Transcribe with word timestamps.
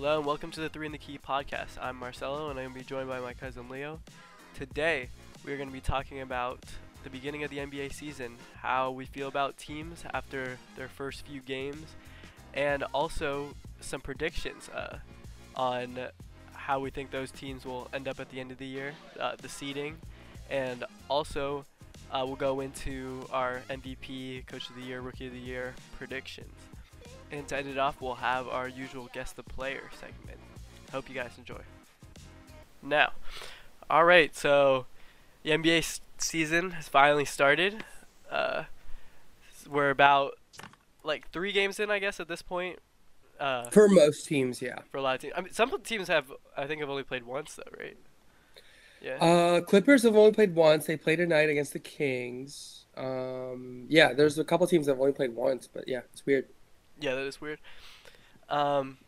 Hello 0.00 0.18
and 0.18 0.24
welcome 0.24 0.52
to 0.52 0.60
the 0.60 0.68
Three 0.68 0.86
in 0.86 0.92
the 0.92 0.98
Key 0.98 1.18
podcast. 1.18 1.70
I'm 1.82 1.96
Marcelo 1.96 2.50
and 2.50 2.58
I'm 2.60 2.66
going 2.66 2.74
to 2.74 2.78
be 2.78 2.84
joined 2.84 3.08
by 3.08 3.18
my 3.18 3.32
cousin 3.32 3.68
Leo. 3.68 3.98
Today, 4.54 5.08
we're 5.44 5.56
going 5.56 5.68
to 5.68 5.72
be 5.72 5.80
talking 5.80 6.20
about 6.20 6.60
the 7.02 7.10
beginning 7.10 7.42
of 7.42 7.50
the 7.50 7.56
NBA 7.56 7.92
season, 7.92 8.36
how 8.54 8.92
we 8.92 9.06
feel 9.06 9.26
about 9.26 9.56
teams 9.56 10.04
after 10.14 10.56
their 10.76 10.86
first 10.86 11.26
few 11.26 11.40
games, 11.40 11.96
and 12.54 12.84
also 12.94 13.56
some 13.80 14.00
predictions 14.00 14.68
uh, 14.68 14.98
on 15.56 15.98
how 16.52 16.78
we 16.78 16.90
think 16.90 17.10
those 17.10 17.32
teams 17.32 17.64
will 17.64 17.88
end 17.92 18.06
up 18.06 18.20
at 18.20 18.30
the 18.30 18.38
end 18.38 18.52
of 18.52 18.58
the 18.58 18.66
year, 18.68 18.94
uh, 19.18 19.34
the 19.42 19.48
seeding, 19.48 19.96
and 20.48 20.84
also 21.10 21.64
uh, 22.12 22.22
we'll 22.24 22.36
go 22.36 22.60
into 22.60 23.26
our 23.32 23.62
MVP, 23.68 24.46
Coach 24.46 24.70
of 24.70 24.76
the 24.76 24.82
Year, 24.82 25.00
Rookie 25.00 25.26
of 25.26 25.32
the 25.32 25.40
Year 25.40 25.74
predictions. 25.98 26.54
And 27.30 27.46
to 27.48 27.56
end 27.56 27.68
it 27.68 27.78
off, 27.78 28.00
we'll 28.00 28.14
have 28.14 28.48
our 28.48 28.68
usual 28.68 29.10
Guess 29.12 29.32
the 29.32 29.42
Player 29.42 29.82
segment. 30.00 30.38
Hope 30.92 31.08
you 31.08 31.14
guys 31.14 31.32
enjoy. 31.36 31.60
Now, 32.82 33.12
alright, 33.90 34.34
so 34.34 34.86
the 35.42 35.50
NBA 35.50 35.78
s- 35.78 36.00
season 36.16 36.70
has 36.72 36.88
finally 36.88 37.24
started. 37.26 37.84
Uh, 38.30 38.64
we're 39.68 39.90
about 39.90 40.38
like 41.04 41.30
three 41.30 41.52
games 41.52 41.78
in, 41.78 41.90
I 41.90 41.98
guess, 41.98 42.18
at 42.20 42.28
this 42.28 42.40
point. 42.40 42.78
Uh, 43.38 43.68
For 43.70 43.88
most 43.88 44.26
teams, 44.26 44.62
yeah. 44.62 44.78
for 44.90 44.96
a 44.96 45.02
lot 45.02 45.16
of 45.16 45.20
teams. 45.20 45.34
I 45.36 45.40
mean, 45.42 45.52
some 45.52 45.70
teams 45.82 46.08
have, 46.08 46.32
I 46.56 46.66
think, 46.66 46.80
have 46.80 46.90
only 46.90 47.02
played 47.02 47.24
once, 47.24 47.54
though, 47.56 47.78
right? 47.78 47.96
Yeah. 49.00 49.14
Uh, 49.16 49.60
Clippers 49.60 50.02
have 50.02 50.16
only 50.16 50.32
played 50.32 50.54
once. 50.54 50.86
They 50.86 50.96
played 50.96 51.16
tonight 51.16 51.48
against 51.50 51.72
the 51.72 51.78
Kings. 51.78 52.86
Um, 52.96 53.84
yeah, 53.88 54.12
there's 54.12 54.38
a 54.38 54.44
couple 54.44 54.66
teams 54.66 54.86
that 54.86 54.92
have 54.92 55.00
only 55.00 55.12
played 55.12 55.36
once, 55.36 55.68
but 55.72 55.86
yeah, 55.86 56.00
it's 56.12 56.24
weird. 56.26 56.46
Yeah, 57.00 57.14
that 57.14 57.26
is 57.26 57.40
weird. 57.40 57.58
Um, 58.48 58.98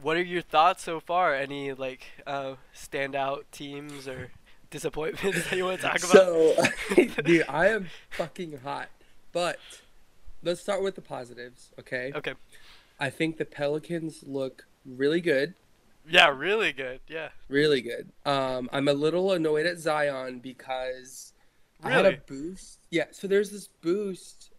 what 0.00 0.16
are 0.16 0.22
your 0.22 0.42
thoughts 0.42 0.82
so 0.84 1.00
far? 1.00 1.34
Any 1.34 1.72
like 1.72 2.06
uh, 2.26 2.54
standout 2.74 3.44
teams 3.52 4.08
or 4.08 4.30
disappointments 4.70 5.48
that 5.48 5.56
you 5.56 5.64
want 5.64 5.80
to 5.80 5.86
talk 5.86 5.98
about? 5.98 6.10
So, 6.10 6.54
dude, 7.24 7.44
I 7.48 7.68
am 7.68 7.88
fucking 8.10 8.58
hot. 8.58 8.88
But 9.32 9.58
let's 10.42 10.60
start 10.60 10.82
with 10.82 10.94
the 10.94 11.00
positives, 11.00 11.70
okay? 11.80 12.12
okay. 12.14 12.34
I 13.00 13.10
think 13.10 13.36
the 13.38 13.44
Pelicans 13.44 14.22
look 14.24 14.66
really 14.86 15.20
good, 15.20 15.54
Yeah, 16.08 16.28
really 16.28 16.72
good. 16.72 17.00
Yeah. 17.08 17.30
really 17.48 17.80
good. 17.80 18.10
Um, 18.24 18.68
I'm 18.72 18.86
a 18.86 18.92
little 18.92 19.32
annoyed 19.32 19.66
at 19.66 19.78
Zion 19.78 20.38
because 20.38 21.32
I 21.82 21.90
had 21.90 22.06
a 22.06 22.18
boost. 22.28 22.78
Yeah, 22.90 23.06
so 23.10 23.26
there's 23.26 23.50
this 23.50 23.66
boost, 23.80 24.50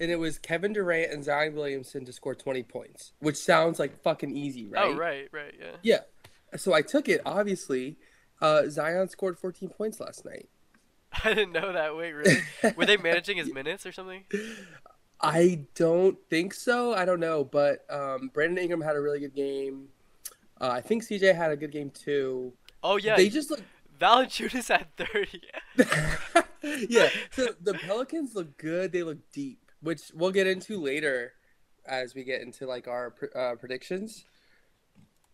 and 0.00 0.10
it 0.10 0.16
was 0.18 0.38
Kevin 0.38 0.72
Durant 0.72 1.12
and 1.12 1.24
Zion 1.24 1.54
Williamson 1.54 2.04
to 2.04 2.12
score 2.12 2.34
20 2.34 2.62
points, 2.64 3.12
which 3.20 3.36
sounds 3.36 3.78
like 3.78 4.00
fucking 4.02 4.36
easy, 4.36 4.66
right? 4.66 4.86
Oh, 4.86 4.96
right, 4.96 5.28
right, 5.32 5.54
yeah. 5.58 5.76
Yeah. 5.82 6.56
So 6.56 6.74
I 6.74 6.82
took 6.82 7.08
it, 7.08 7.20
obviously. 7.24 7.96
Uh, 8.40 8.68
Zion 8.68 9.08
scored 9.08 9.38
14 9.38 9.68
points 9.68 10.00
last 10.00 10.24
night. 10.24 10.48
I 11.24 11.34
didn't 11.34 11.52
know 11.52 11.72
that. 11.72 11.96
Wait, 11.96 12.12
really? 12.12 12.38
Were 12.76 12.86
they 12.86 12.96
managing 12.96 13.36
his 13.36 13.52
minutes 13.54 13.86
or 13.86 13.92
something? 13.92 14.24
I 15.20 15.60
don't 15.74 16.18
think 16.28 16.52
so. 16.54 16.94
I 16.94 17.04
don't 17.04 17.20
know. 17.20 17.44
But 17.44 17.84
um, 17.90 18.30
Brandon 18.34 18.58
Ingram 18.58 18.80
had 18.80 18.96
a 18.96 19.00
really 19.00 19.20
good 19.20 19.34
game. 19.34 19.88
Uh, 20.60 20.68
I 20.70 20.80
think 20.80 21.04
CJ 21.04 21.34
had 21.36 21.52
a 21.52 21.56
good 21.56 21.70
game 21.70 21.90
too. 21.90 22.52
Oh 22.82 22.96
yeah, 22.96 23.16
They 23.16 23.28
just 23.28 23.50
look. 23.50 23.60
Valanciunas 24.00 24.68
had 24.68 24.88
thirty. 24.96 25.42
yeah. 26.88 27.08
So 27.30 27.48
the 27.60 27.74
Pelicans 27.74 28.34
look 28.34 28.56
good. 28.58 28.90
They 28.90 29.04
look 29.04 29.18
deep, 29.32 29.60
which 29.82 30.10
we'll 30.14 30.30
get 30.30 30.46
into 30.46 30.80
later 30.80 31.32
as 31.86 32.14
we 32.14 32.24
get 32.24 32.40
into 32.40 32.66
like 32.66 32.88
our 32.88 33.14
uh, 33.34 33.54
predictions. 33.56 34.24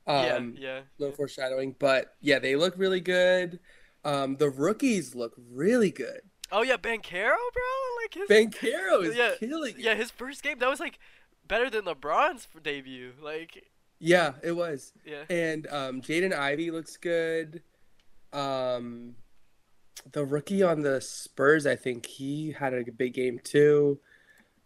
Um, 0.07 0.55
yeah, 0.59 0.69
yeah. 0.69 0.81
little 0.99 1.15
foreshadowing, 1.15 1.77
but 1.79 2.15
yeah, 2.21 2.39
they 2.39 2.57
look 2.57 2.75
really 2.77 3.01
good. 3.01 3.61
Um, 4.05 4.37
the 4.37 4.49
rookies 4.49 5.15
look 5.15 5.35
really 5.53 5.91
good. 5.91 6.23
Oh 6.51 6.63
yeah, 6.63 6.79
Banchero, 6.79 7.37
bro. 7.53 7.63
Like 8.03 8.15
his. 8.15 8.29
Banchero 8.29 9.05
is 9.05 9.15
Yeah, 9.17 9.33
killing. 9.39 9.75
it. 9.75 9.81
yeah, 9.81 9.95
his 9.95 10.11
first 10.11 10.43
game 10.43 10.59
that 10.61 10.69
was 10.69 10.81
like 10.81 10.99
better 11.47 11.69
than 11.69 11.85
LeBron's 11.85 12.49
debut. 12.63 13.13
Like, 13.23 13.67
yeah, 13.99 14.33
it 14.43 14.53
was. 14.53 14.93
yeah. 15.05 15.25
And 15.29 15.67
um, 15.67 16.01
Jaden 16.01 16.33
Ivey 16.33 16.71
looks 16.71 16.97
good. 16.97 17.63
Um, 18.33 19.17
the 20.13 20.25
rookie 20.25 20.63
on 20.63 20.81
the 20.83 21.01
Spurs, 21.03 21.67
I 21.67 21.77
think 21.77 22.07
he 22.07 22.53
had 22.53 22.73
a 22.73 22.85
big 22.93 23.13
game 23.15 23.41
too. 23.45 23.99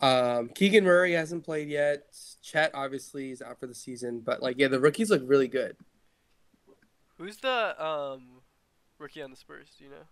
Um, 0.03 0.49
Keegan 0.49 0.85
Murray 0.85 1.13
hasn't 1.13 1.45
played 1.45 1.69
yet. 1.69 2.03
Chet 2.43 2.73
obviously 2.75 3.31
is 3.31 3.41
out 3.41 3.61
for 3.61 3.67
the 3.69 3.75
season, 3.75 4.21
but 4.21 4.43
like 4.43 4.57
yeah, 4.59 4.69
the 4.69 4.81
rookies 4.81 5.11
look 5.11 5.23
really 5.25 5.49
good. 5.49 5.77
Who's 7.19 7.37
the 7.39 7.81
um 7.83 8.41
rookie 8.99 9.23
on 9.23 9.31
the 9.31 9.37
Spurs? 9.37 9.69
Do 9.79 9.85
you 9.85 9.91
know? 9.91 10.05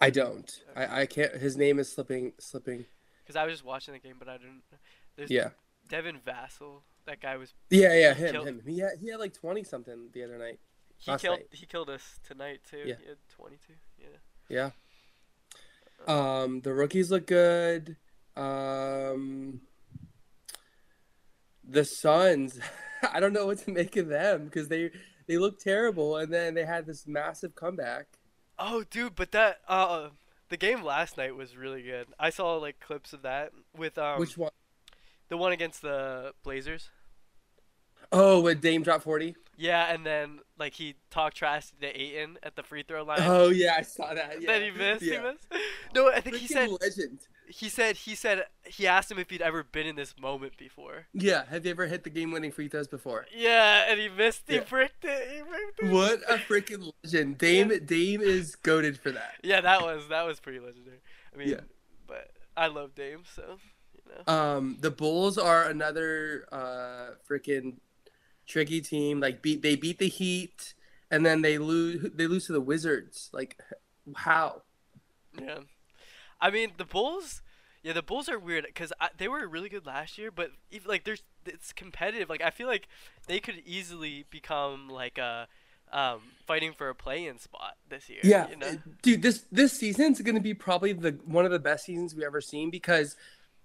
I 0.00 0.10
don't. 0.10 0.50
I, 0.76 1.02
I 1.02 1.06
can't. 1.06 1.34
His 1.34 1.56
name 1.56 1.78
is 1.78 1.90
slipping. 1.92 2.32
Slipping. 2.38 2.84
Because 3.22 3.36
I 3.36 3.44
was 3.44 3.54
just 3.54 3.64
watching 3.64 3.94
the 3.94 4.00
game, 4.00 4.16
but 4.18 4.28
I 4.28 4.38
didn't. 4.38 4.62
There's 5.16 5.30
Yeah. 5.30 5.50
Devin 5.88 6.18
Vassell. 6.26 6.82
That 7.06 7.20
guy 7.20 7.36
was. 7.36 7.52
Yeah, 7.70 7.94
yeah, 7.94 8.14
him, 8.14 8.32
killed- 8.32 8.46
him. 8.48 8.62
He 8.64 8.78
had 8.78 8.92
he 9.00 9.08
had 9.10 9.18
like 9.20 9.32
twenty 9.34 9.64
something 9.64 10.10
the 10.12 10.22
other 10.24 10.38
night. 10.38 10.60
He 10.98 11.10
Last 11.10 11.22
killed. 11.22 11.38
night. 11.40 11.48
He 11.50 11.66
killed 11.66 11.90
us 11.90 12.20
tonight 12.24 12.60
too. 12.68 12.82
Yeah. 12.84 12.94
He 13.02 13.08
had 13.08 13.16
22. 13.30 13.72
Yeah. 13.98 14.06
Yeah. 14.48 14.70
Um, 16.06 16.60
the 16.60 16.72
rookies 16.72 17.10
look 17.10 17.26
good. 17.26 17.96
Um, 18.36 19.60
the 21.68 21.84
Suns, 21.84 22.58
I 23.12 23.20
don't 23.20 23.32
know 23.32 23.46
what 23.46 23.58
to 23.58 23.70
make 23.70 23.96
of 23.96 24.08
them 24.08 24.44
because 24.46 24.68
they 24.68 24.90
they 25.26 25.38
look 25.38 25.58
terrible, 25.58 26.16
and 26.16 26.32
then 26.32 26.54
they 26.54 26.64
had 26.64 26.86
this 26.86 27.06
massive 27.06 27.54
comeback. 27.54 28.06
Oh, 28.58 28.84
dude, 28.90 29.14
but 29.14 29.32
that 29.32 29.60
uh, 29.68 30.08
the 30.48 30.56
game 30.56 30.82
last 30.82 31.16
night 31.16 31.34
was 31.34 31.56
really 31.56 31.82
good. 31.82 32.08
I 32.18 32.30
saw 32.30 32.56
like 32.56 32.80
clips 32.80 33.12
of 33.12 33.22
that 33.22 33.52
with 33.76 33.98
um 33.98 34.20
Which 34.20 34.36
one? 34.36 34.52
the 35.28 35.36
one 35.36 35.52
against 35.52 35.82
the 35.82 36.32
Blazers. 36.42 36.90
Oh, 38.10 38.40
with 38.40 38.60
Dame 38.60 38.82
drop 38.82 39.02
forty. 39.02 39.34
Yeah, 39.56 39.92
and 39.92 40.04
then 40.04 40.40
like 40.58 40.74
he 40.74 40.96
talked 41.10 41.36
trash 41.36 41.70
to 41.80 41.86
Ayton 41.86 42.38
at 42.42 42.56
the 42.56 42.62
free 42.62 42.82
throw 42.82 43.04
line. 43.04 43.20
Oh 43.22 43.48
yeah, 43.50 43.74
I 43.78 43.82
saw 43.82 44.12
that. 44.12 44.40
Yeah. 44.40 44.52
Then 44.52 44.62
he 44.62 44.70
missed. 44.70 45.02
He 45.02 45.10
missed. 45.18 45.46
No, 45.94 46.10
I 46.10 46.20
think 46.20 46.36
he 46.36 46.46
Freaking 46.46 46.50
said 46.50 46.70
legend. 46.80 47.20
He 47.52 47.68
said 47.68 47.96
he 47.96 48.14
said 48.14 48.46
he 48.64 48.86
asked 48.86 49.10
him 49.10 49.18
if 49.18 49.28
he'd 49.30 49.42
ever 49.42 49.62
been 49.62 49.86
in 49.86 49.96
this 49.96 50.14
moment 50.18 50.56
before. 50.56 51.06
Yeah, 51.12 51.44
have 51.50 51.64
you 51.64 51.70
ever 51.70 51.86
hit 51.86 52.04
the 52.04 52.10
game-winning 52.10 52.50
free 52.52 52.68
throws 52.68 52.88
before? 52.88 53.26
Yeah, 53.34 53.84
and 53.88 54.00
he 54.00 54.08
missed. 54.08 54.42
He 54.48 54.54
Yeah. 54.56 54.60
bricked 54.68 55.04
it. 55.04 55.30
He 55.30 55.42
bricked 55.42 55.80
it. 55.82 55.90
What 55.90 56.20
a 56.28 56.38
freaking 56.38 56.92
legend! 57.04 57.38
Dame 57.38 57.68
Dame 57.84 58.20
is 58.22 58.56
goaded 58.56 58.98
for 58.98 59.10
that. 59.12 59.34
Yeah, 59.42 59.60
that 59.60 59.82
was 59.82 60.08
that 60.08 60.22
was 60.22 60.40
pretty 60.40 60.60
legendary. 60.60 61.00
I 61.34 61.36
mean, 61.36 61.48
Yeah. 61.48 61.60
but 62.06 62.30
I 62.56 62.66
love 62.68 62.94
Dame, 62.94 63.24
so 63.34 63.58
you 63.94 64.00
know. 64.26 64.32
Um, 64.32 64.78
the 64.80 64.90
Bulls 64.90 65.36
are 65.38 65.64
another 65.68 66.46
uh 66.50 67.14
freaking 67.28 67.78
tricky 68.46 68.80
team. 68.80 69.20
Like 69.20 69.42
beat 69.42 69.62
they 69.62 69.76
beat 69.76 69.98
the 69.98 70.08
Heat, 70.08 70.74
and 71.10 71.24
then 71.26 71.42
they 71.42 71.58
lose 71.58 72.10
they 72.14 72.26
lose 72.26 72.46
to 72.46 72.52
the 72.52 72.60
Wizards. 72.60 73.28
Like 73.32 73.58
how? 74.16 74.62
Yeah, 75.40 75.60
I 76.40 76.50
mean 76.50 76.72
the 76.76 76.84
Bulls. 76.84 77.41
Yeah, 77.82 77.92
the 77.92 78.02
Bulls 78.02 78.28
are 78.28 78.38
weird 78.38 78.64
because 78.66 78.92
they 79.18 79.26
were 79.28 79.46
really 79.48 79.68
good 79.68 79.86
last 79.86 80.16
year, 80.16 80.30
but 80.30 80.50
like 80.86 81.04
there's 81.04 81.22
it's 81.46 81.72
competitive. 81.72 82.28
Like 82.28 82.42
I 82.42 82.50
feel 82.50 82.68
like 82.68 82.86
they 83.26 83.40
could 83.40 83.62
easily 83.66 84.24
become 84.30 84.88
like 84.88 85.18
a 85.18 85.48
um, 85.92 86.20
fighting 86.46 86.72
for 86.72 86.88
a 86.88 86.94
play-in 86.94 87.38
spot 87.38 87.76
this 87.88 88.08
year. 88.08 88.20
Yeah, 88.24 88.48
you 88.48 88.56
know? 88.56 88.78
dude. 89.02 89.22
This 89.22 89.44
this 89.52 89.72
season's 89.72 90.20
gonna 90.20 90.40
be 90.40 90.54
probably 90.54 90.92
the 90.92 91.18
one 91.26 91.44
of 91.44 91.50
the 91.50 91.58
best 91.58 91.84
seasons 91.84 92.14
we've 92.14 92.24
ever 92.24 92.40
seen 92.40 92.70
because, 92.70 93.16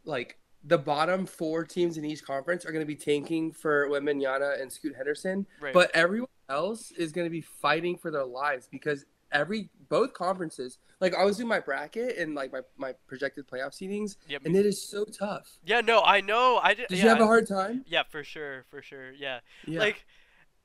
like, 0.04 0.38
the 0.64 0.78
bottom 0.78 1.26
four 1.26 1.64
teams 1.64 1.98
in 1.98 2.04
each 2.04 2.24
conference 2.24 2.66
are 2.66 2.72
gonna 2.72 2.86
be 2.86 2.96
tanking 2.96 3.52
for 3.52 3.88
Wembanyama 3.88 4.62
and 4.62 4.72
Scoot 4.72 4.96
Henderson, 4.96 5.46
Right. 5.62 5.74
but 5.74 5.90
everyone 5.94 6.28
else 6.50 6.92
is 6.92 7.12
gonna 7.12 7.30
be 7.30 7.42
fighting 7.42 7.98
for 7.98 8.12
their 8.12 8.26
lives 8.26 8.68
because 8.70 9.06
every 9.32 9.70
both 9.90 10.14
conferences. 10.14 10.78
Like, 11.00 11.14
I 11.16 11.24
was 11.26 11.38
doing 11.38 11.48
my 11.50 11.60
bracket 11.60 12.18
and 12.18 12.34
like 12.36 12.52
my 12.52 12.62
my 12.78 12.94
projected 13.08 13.48
playoff 13.48 13.74
seedings, 13.80 14.18
Yep. 14.28 14.42
and 14.46 14.56
it 14.56 14.66
is 14.66 14.82
so 14.82 15.06
tough. 15.06 15.58
yeah, 15.66 15.82
no, 15.82 16.02
I 16.02 16.22
know. 16.22 16.60
I 16.62 16.74
did. 16.74 16.88
Did 16.88 16.98
yeah, 16.98 17.04
you 17.04 17.10
have 17.10 17.20
I- 17.20 17.24
a 17.24 17.28
hard 17.28 17.48
time? 17.48 17.84
Yeah, 17.88 18.04
for 18.10 18.24
sure, 18.24 18.66
for 18.70 18.82
sure. 18.82 19.12
Yeah. 19.12 19.40
Yeah. 19.66 19.80
Like, 19.80 20.06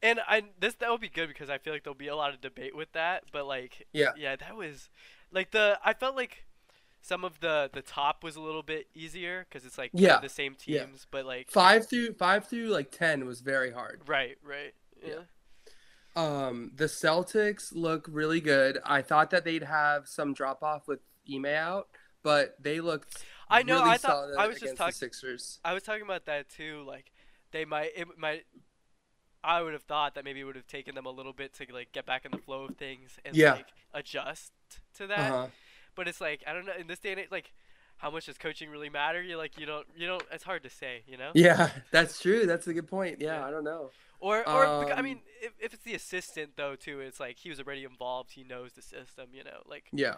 and 0.02 0.20
I 0.26 0.44
this 0.58 0.74
that 0.76 0.90
would 0.90 1.00
be 1.00 1.08
good 1.08 1.28
because 1.28 1.50
I 1.50 1.58
feel 1.58 1.72
like 1.72 1.84
there'll 1.84 1.94
be 1.94 2.08
a 2.08 2.16
lot 2.16 2.32
of 2.34 2.40
debate 2.40 2.74
with 2.74 2.92
that. 2.92 3.24
But 3.32 3.46
like, 3.46 3.86
Yeah. 3.92 4.12
yeah, 4.16 4.36
that 4.36 4.56
was 4.56 4.88
like 5.30 5.50
the 5.50 5.78
I 5.84 5.92
felt 5.94 6.16
like 6.16 6.44
some 7.04 7.24
of 7.24 7.40
the 7.40 7.68
the 7.72 7.82
top 7.82 8.24
was 8.24 8.34
a 8.36 8.40
little 8.40 8.62
bit 8.62 8.86
easier 8.94 9.44
because 9.48 9.66
it's 9.66 9.76
like 9.76 9.90
Yeah, 9.92 10.18
the 10.20 10.28
same 10.28 10.56
yeah. 10.64 10.84
teams, 10.86 11.06
but 11.10 11.26
like 11.26 11.50
five 11.50 11.88
through 11.88 12.14
five 12.14 12.48
through 12.48 12.68
like 12.68 12.90
ten 12.90 13.26
was 13.26 13.40
very 13.40 13.70
hard. 13.72 14.02
right, 14.06 14.38
right, 14.42 14.72
yeah. 15.02 15.08
Yeah. 15.08 15.18
Um, 16.14 16.72
the 16.74 16.84
Celtics 16.86 17.72
look 17.74 18.06
really 18.10 18.40
good. 18.40 18.78
I 18.84 19.02
thought 19.02 19.30
that 19.30 19.44
they'd 19.44 19.62
have 19.62 20.06
some 20.08 20.34
drop 20.34 20.62
off 20.62 20.86
with 20.86 21.00
Ime 21.32 21.46
out, 21.46 21.88
but 22.22 22.56
they 22.60 22.80
looked. 22.80 23.24
I 23.48 23.62
know, 23.62 23.78
Really 23.80 23.90
I 23.90 23.96
thought- 23.96 24.28
I 24.38 24.46
was 24.46 24.58
just 24.60 24.76
talking. 24.76 24.92
Sixers. 24.92 25.58
I 25.64 25.72
was 25.74 25.82
talking 25.82 26.02
about 26.02 26.26
that 26.26 26.48
too. 26.48 26.84
Like 26.86 27.12
they 27.50 27.64
might 27.64 27.92
it 27.96 28.08
might 28.18 28.44
I 29.44 29.60
would 29.62 29.72
have 29.72 29.82
thought 29.82 30.14
that 30.14 30.24
maybe 30.24 30.40
it 30.40 30.44
would 30.44 30.56
have 30.56 30.66
taken 30.66 30.94
them 30.94 31.04
a 31.06 31.10
little 31.10 31.32
bit 31.32 31.52
to 31.54 31.66
like 31.72 31.92
get 31.92 32.06
back 32.06 32.24
in 32.24 32.30
the 32.30 32.38
flow 32.38 32.64
of 32.64 32.76
things 32.76 33.18
and 33.24 33.34
Yeah. 33.36 33.54
like 33.54 33.66
adjust 33.92 34.52
to 34.96 35.06
that. 35.08 35.18
Uh-huh. 35.32 35.46
But 35.94 36.08
it's 36.08 36.20
like 36.20 36.42
I 36.46 36.52
don't 36.52 36.64
know 36.66 36.72
in 36.78 36.86
this 36.86 36.98
day 36.98 37.10
and 37.12 37.20
age, 37.20 37.28
like 37.30 37.52
how 37.98 38.10
much 38.10 38.26
does 38.26 38.38
coaching 38.38 38.70
really 38.70 38.88
matter? 38.90 39.22
You 39.22 39.36
like 39.36 39.58
you 39.58 39.66
don't 39.66 39.86
you 39.96 40.06
don't. 40.06 40.22
It's 40.32 40.44
hard 40.44 40.62
to 40.64 40.70
say, 40.70 41.02
you 41.06 41.16
know. 41.16 41.30
Yeah, 41.34 41.70
that's 41.90 42.20
true. 42.20 42.46
That's 42.46 42.66
a 42.66 42.72
good 42.74 42.88
point. 42.88 43.20
Yeah, 43.20 43.38
Yeah. 43.40 43.46
I 43.46 43.50
don't 43.50 43.64
know. 43.64 43.90
Or 44.22 44.38
or 44.48 44.64
beca- 44.84 44.92
I 44.94 44.98
Um, 44.98 45.04
mean, 45.04 45.20
if, 45.42 45.52
if 45.58 45.74
it's 45.74 45.82
the 45.82 45.94
assistant 45.94 46.52
though 46.56 46.76
too, 46.76 47.00
it's 47.00 47.18
like 47.18 47.38
he 47.38 47.48
was 47.50 47.58
already 47.58 47.82
involved. 47.84 48.30
He 48.32 48.44
knows 48.44 48.72
the 48.72 48.82
system, 48.82 49.30
you 49.32 49.42
know. 49.42 49.62
Like 49.66 49.88
Yeah, 49.92 50.16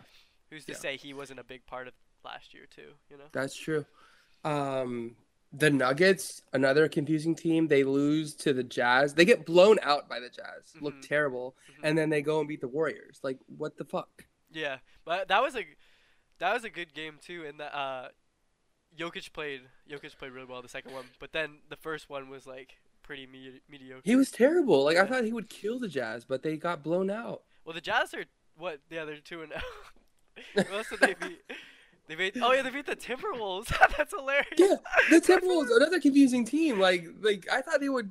who's 0.50 0.64
to 0.66 0.72
Yeah. 0.72 0.78
say 0.78 0.96
he 0.96 1.14
wasn't 1.14 1.40
a 1.40 1.44
big 1.44 1.64
part 1.66 1.88
of 1.88 1.94
last 2.22 2.52
year 2.54 2.66
too, 2.66 2.94
you 3.10 3.16
know? 3.16 3.24
that's 3.32 3.56
true. 3.56 3.86
Um, 4.44 5.16
the 5.52 5.70
Nuggets, 5.70 6.42
another 6.52 6.88
confusing 6.88 7.34
team. 7.34 7.68
They 7.68 7.84
lose 7.84 8.34
to 8.36 8.52
the 8.52 8.64
Jazz. 8.64 9.14
They 9.14 9.24
get 9.24 9.46
blown 9.46 9.78
out 9.82 10.08
by 10.08 10.20
the 10.20 10.28
Jazz. 10.28 10.74
Look 10.80 10.94
Mhm. 10.96 11.02
terrible, 11.08 11.56
Mhm. 11.68 11.80
and 11.84 11.96
then 11.98 12.10
they 12.10 12.22
go 12.22 12.40
and 12.40 12.48
beat 12.48 12.60
the 12.60 12.68
Warriors. 12.68 13.20
Like, 13.22 13.38
what 13.46 13.76
the 13.78 13.84
fuck? 13.84 14.26
Yeah, 14.50 14.78
but 15.04 15.28
that 15.28 15.42
was 15.42 15.56
a 15.56 15.64
that 16.38 16.52
was 16.52 16.64
a 16.64 16.70
good 16.70 16.92
game 16.92 17.18
too. 17.22 17.46
And 17.46 17.58
the 17.58 17.74
uh, 17.74 18.10
Jokic 18.96 19.32
played 19.32 19.62
Jokic 19.88 20.16
played 20.18 20.32
really 20.32 20.46
well 20.46 20.60
the 20.62 20.68
second 20.68 20.92
one, 20.92 21.06
but 21.20 21.32
then 21.32 21.60
the 21.68 21.76
first 21.76 22.10
one 22.10 22.28
was 22.28 22.46
like 22.46 22.76
pretty 23.04 23.26
medi- 23.26 23.60
mediocre. 23.70 24.02
He 24.04 24.16
was 24.16 24.32
terrible. 24.32 24.82
Like, 24.82 24.96
I 24.96 25.06
thought 25.06 25.22
he 25.24 25.32
would 25.32 25.48
kill 25.48 25.78
the 25.78 25.86
Jazz, 25.88 26.24
but 26.24 26.42
they 26.42 26.56
got 26.56 26.82
blown 26.82 27.08
out. 27.10 27.42
Well, 27.64 27.74
the 27.74 27.80
Jazz 27.80 28.12
are 28.14 28.24
what? 28.56 28.80
Yeah, 28.90 29.04
they're 29.04 29.18
two 29.18 29.42
and. 29.42 29.52
Else 30.72 30.88
did 30.90 30.98
they 31.00 31.14
beat? 31.20 31.40
They 32.08 32.14
beat. 32.16 32.36
Oh 32.42 32.52
yeah, 32.52 32.62
they 32.62 32.70
beat 32.70 32.86
the 32.86 32.96
Timberwolves. 32.96 33.68
That's 33.96 34.12
hilarious. 34.12 34.46
Yeah, 34.58 34.76
the 35.10 35.20
Timberwolves, 35.20 35.68
another 35.76 36.00
confusing 36.00 36.44
team. 36.44 36.80
Like, 36.80 37.06
like 37.22 37.46
I 37.52 37.62
thought 37.62 37.80
they 37.80 37.88
would, 37.88 38.10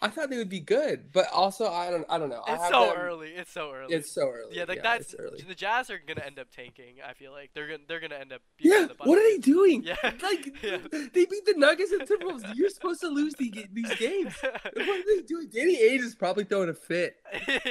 I 0.00 0.08
thought 0.08 0.30
they 0.30 0.36
would 0.38 0.48
be 0.48 0.60
good, 0.60 1.10
but 1.12 1.26
also 1.32 1.66
I 1.70 1.90
don't, 1.90 2.06
I 2.08 2.18
don't 2.18 2.28
know. 2.28 2.42
It's 2.46 2.68
so 2.68 2.86
them- 2.86 2.96
early. 2.96 3.28
It's 3.30 3.50
so 3.52 3.72
early. 3.72 3.94
It's 3.94 4.12
so 4.12 4.30
early. 4.30 4.56
yeah, 4.56 4.64
like 4.68 4.76
yeah, 4.76 4.82
that's 4.82 5.14
early. 5.18 5.42
the 5.42 5.54
Jazz 5.54 5.90
are 5.90 5.98
gonna 6.06 6.22
end 6.24 6.38
up 6.38 6.50
tanking. 6.54 6.96
I 7.06 7.14
feel 7.14 7.32
like 7.32 7.50
they're 7.54 7.66
gonna 7.66 7.82
they're 7.88 8.00
gonna 8.00 8.14
end 8.14 8.32
up. 8.32 8.42
Yeah, 8.60 8.86
what 9.04 9.18
are 9.18 9.22
they 9.22 9.38
doing? 9.38 9.82
Yeah, 9.82 9.96
Like 10.22 10.54
yeah. 10.62 10.78
they 10.92 11.24
beat 11.26 11.44
the 11.46 11.54
Nuggets 11.56 11.90
and 11.92 12.02
Timberwolves. 12.02 12.54
You're 12.54 12.70
supposed 12.70 13.00
to 13.00 13.08
lose 13.08 13.34
the, 13.34 13.66
these 13.72 13.94
games. 13.96 14.34
What 14.42 14.76
are 14.76 15.16
they 15.16 15.22
doing? 15.26 15.48
Danny 15.52 15.76
Ainge 15.76 16.00
is 16.00 16.14
probably 16.14 16.44
throwing 16.44 16.68
a 16.68 16.74
fit. 16.74 17.16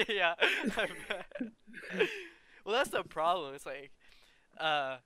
yeah. 0.09 0.33
Well, 2.65 2.75
that's 2.75 2.89
the 2.89 3.03
problem. 3.03 3.55
It's 3.55 3.65
like, 3.65 3.91
uh, 4.59 4.97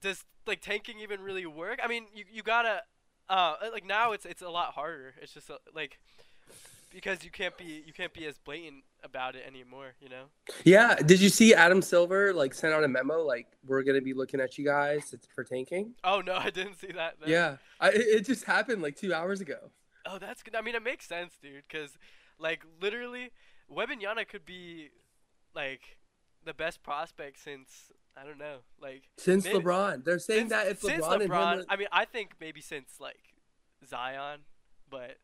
does 0.00 0.24
like 0.46 0.60
tanking 0.60 1.00
even 1.00 1.20
really 1.20 1.46
work? 1.46 1.80
I 1.82 1.88
mean, 1.88 2.06
you 2.14 2.24
you 2.30 2.42
gotta, 2.42 2.82
uh, 3.28 3.54
like 3.72 3.86
now 3.86 4.12
it's 4.12 4.24
it's 4.26 4.42
a 4.42 4.50
lot 4.50 4.72
harder. 4.72 5.14
It's 5.20 5.32
just 5.34 5.50
uh, 5.50 5.58
like 5.74 5.98
because 6.92 7.24
you 7.24 7.30
can't 7.30 7.56
be 7.56 7.82
you 7.86 7.92
can't 7.92 8.12
be 8.12 8.26
as 8.26 8.38
blatant 8.38 8.84
about 9.02 9.34
it 9.34 9.44
anymore. 9.46 9.94
You 10.00 10.08
know. 10.08 10.24
Yeah, 10.64 10.94
did 10.96 11.20
you 11.20 11.28
see 11.28 11.54
Adam 11.54 11.82
Silver 11.82 12.32
like 12.32 12.54
sent 12.54 12.74
out 12.74 12.84
a 12.84 12.88
memo 12.88 13.22
like 13.22 13.46
we're 13.66 13.82
gonna 13.82 14.00
be 14.00 14.14
looking 14.14 14.40
at 14.40 14.58
you 14.58 14.64
guys 14.64 15.12
it's 15.12 15.26
for 15.34 15.44
tanking? 15.44 15.94
Oh 16.04 16.20
no, 16.20 16.34
I 16.36 16.50
didn't 16.50 16.78
see 16.78 16.92
that. 16.92 17.16
then. 17.20 17.28
Yeah, 17.30 17.56
I, 17.80 17.90
it 17.90 18.26
just 18.26 18.44
happened 18.44 18.82
like 18.82 18.96
two 18.96 19.14
hours 19.14 19.40
ago. 19.40 19.70
Oh, 20.04 20.18
that's 20.18 20.42
good. 20.42 20.56
I 20.56 20.62
mean, 20.62 20.74
it 20.74 20.82
makes 20.82 21.06
sense, 21.06 21.34
dude. 21.40 21.68
Cause 21.68 21.96
like 22.38 22.64
literally, 22.80 23.30
Wembanyama 23.70 24.26
could 24.28 24.44
be 24.44 24.90
like 25.54 25.96
the 26.44 26.54
best 26.54 26.82
prospect 26.82 27.38
since 27.38 27.92
I 28.16 28.24
don't 28.24 28.38
know, 28.38 28.58
like 28.80 29.02
Since 29.18 29.44
Maybe- 29.44 29.58
LeBron, 29.60 30.04
they're 30.04 30.18
saying 30.18 30.40
since, 30.40 30.50
that 30.50 30.66
if 30.68 30.80
since 30.80 31.04
LeBron, 31.04 31.12
and 31.14 31.22
him 31.22 31.30
LeBron, 31.30 31.56
were- 31.58 31.64
I 31.68 31.76
mean, 31.76 31.88
I 31.92 32.04
think 32.04 32.32
maybe 32.40 32.60
since 32.60 32.96
like 33.00 33.34
Zion, 33.88 34.40
but 34.90 35.16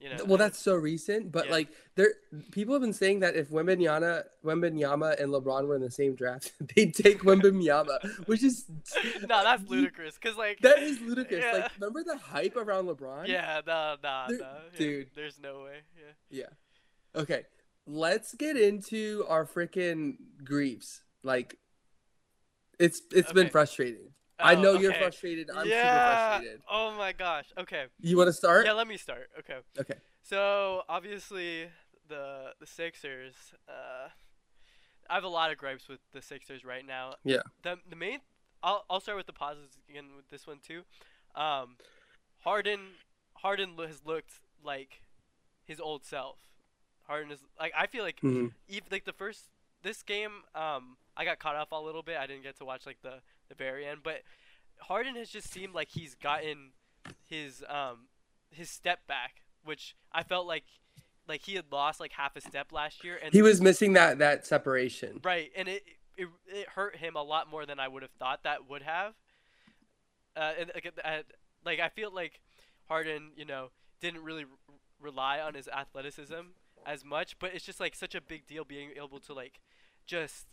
you 0.00 0.10
know. 0.10 0.24
well, 0.26 0.36
that's 0.36 0.58
so 0.58 0.74
recent. 0.74 1.32
But 1.32 1.46
Yeah. 1.46 1.52
like, 1.52 1.68
there, 1.94 2.14
people 2.50 2.74
have 2.74 2.82
been 2.82 2.92
saying 2.92 3.20
that 3.20 3.36
if 3.36 3.48
Wembanyama, 3.48 4.24
Wembanyama 4.44 5.18
and 5.20 5.32
LeBron 5.32 5.66
were 5.66 5.76
in 5.76 5.80
the 5.82 5.90
same 5.90 6.14
draft, 6.14 6.52
they'd 6.76 6.94
take 6.94 7.20
Wembanyama, 7.22 8.26
which 8.26 8.42
is 8.42 8.66
no, 9.22 9.42
that's 9.42 9.66
ludicrous. 9.68 10.18
Cause 10.18 10.36
like 10.36 10.60
That 10.60 10.80
is 10.80 11.00
ludicrous. 11.00 11.42
Yeah. 11.44 11.52
Like, 11.52 11.70
remember 11.80 12.02
the 12.04 12.18
hype 12.18 12.56
around 12.56 12.86
LeBron? 12.88 13.28
Yeah, 13.28 13.62
nah, 13.66 13.96
There- 13.96 14.10
nah. 14.10 14.26
yeah, 14.72 14.78
dude. 14.78 15.10
there's 15.14 15.38
no 15.40 15.62
way. 15.64 15.78
Yeah. 16.30 16.42
Yeah. 17.14 17.20
Okay. 17.22 17.44
Let's 17.86 18.34
get 18.34 18.56
into 18.56 19.24
our 19.28 19.46
freaking 19.46 20.16
griefs. 20.42 21.02
Like, 21.22 21.56
it's 22.78 23.02
it's 23.12 23.32
been 23.32 23.44
Okay. 23.46 23.50
frustrating. 23.50 24.12
I 24.38 24.54
Oh, 24.56 24.60
know 24.62 24.72
you're 24.74 24.92
frustrated. 24.94 25.48
I'm 25.54 25.68
yeah. 25.68 25.82
super 25.82 26.00
frustrated. 26.00 26.60
Oh 26.68 26.96
my 26.96 27.12
gosh. 27.12 27.46
Okay. 27.58 27.86
You 28.00 28.16
want 28.16 28.28
to 28.28 28.32
start? 28.32 28.66
Yeah, 28.66 28.72
let 28.72 28.88
me 28.88 28.96
start. 28.96 29.30
Okay. 29.38 29.58
Okay. 29.78 29.94
So 30.22 30.82
obviously 30.88 31.68
the 32.08 32.52
the 32.60 32.66
Sixers. 32.66 33.34
Uh, 33.68 34.08
I 35.08 35.14
have 35.14 35.24
a 35.24 35.28
lot 35.28 35.50
of 35.52 35.58
gripes 35.58 35.88
with 35.88 36.00
the 36.12 36.22
Sixers 36.22 36.64
right 36.64 36.84
now. 36.86 37.14
Yeah. 37.24 37.42
The 37.62 37.76
the 37.88 37.96
main. 37.96 38.20
I'll 38.62 38.84
I'll 38.90 39.00
start 39.00 39.16
with 39.18 39.26
the 39.26 39.32
positives 39.32 39.78
again 39.88 40.06
with 40.16 40.28
this 40.30 40.46
one 40.46 40.58
too. 40.66 40.82
Um, 41.34 41.76
Harden 42.40 42.80
Harden 43.34 43.76
has 43.78 44.00
looked 44.04 44.40
like 44.62 45.02
his 45.64 45.80
old 45.80 46.04
self. 46.04 46.38
Harden 47.06 47.30
is 47.30 47.40
like 47.60 47.72
I 47.76 47.86
feel 47.86 48.02
like 48.02 48.20
Mhm. 48.20 48.52
even 48.68 48.88
like 48.90 49.04
the 49.04 49.12
first 49.12 49.50
this 49.82 50.02
game 50.02 50.42
um 50.54 50.96
I 51.16 51.24
got 51.24 51.38
caught 51.38 51.56
off 51.56 51.72
a 51.72 51.80
little 51.80 52.02
bit. 52.02 52.16
I 52.18 52.26
didn't 52.26 52.42
get 52.42 52.56
to 52.58 52.64
watch 52.64 52.86
like 52.86 52.98
the 53.02 53.20
the 53.48 53.54
very 53.54 53.86
end, 53.86 54.00
but 54.02 54.22
Harden 54.80 55.14
has 55.16 55.28
just 55.30 55.50
seemed 55.52 55.74
like 55.74 55.88
he's 55.90 56.14
gotten 56.14 56.72
his 57.26 57.62
um 57.68 58.06
his 58.50 58.70
step 58.70 59.06
back, 59.06 59.42
which 59.64 59.94
I 60.12 60.22
felt 60.22 60.46
like 60.46 60.64
like 61.26 61.42
he 61.42 61.54
had 61.54 61.64
lost 61.72 62.00
like 62.00 62.12
half 62.12 62.36
a 62.36 62.40
step 62.40 62.70
last 62.72 63.02
year 63.04 63.18
and 63.22 63.32
He 63.32 63.42
was 63.42 63.60
missing 63.60 63.92
that 63.94 64.18
that 64.18 64.46
separation. 64.46 65.20
right 65.24 65.50
and 65.56 65.68
it 65.68 65.82
it, 66.16 66.28
it 66.46 66.68
hurt 66.70 66.96
him 66.96 67.16
a 67.16 67.22
lot 67.22 67.50
more 67.50 67.66
than 67.66 67.80
I 67.80 67.88
would 67.88 68.02
have 68.02 68.12
thought 68.12 68.42
that 68.44 68.68
would 68.68 68.82
have. 68.82 69.14
Uh, 70.36 70.52
and 70.58 70.70
like, 70.74 70.92
uh, 71.04 71.18
like 71.64 71.80
I 71.80 71.88
feel 71.88 72.12
like 72.12 72.40
Harden, 72.88 73.30
you 73.36 73.44
know, 73.44 73.70
didn't 74.00 74.22
really 74.22 74.42
r- 74.44 74.74
rely 75.00 75.40
on 75.40 75.54
his 75.54 75.68
athleticism 75.68 76.34
as 76.86 77.04
much, 77.04 77.38
but 77.38 77.54
it's 77.54 77.64
just 77.64 77.80
like 77.80 77.94
such 77.94 78.14
a 78.14 78.20
big 78.20 78.46
deal 78.46 78.64
being 78.64 78.90
able 78.96 79.20
to 79.20 79.32
like 79.32 79.60
just 80.06 80.46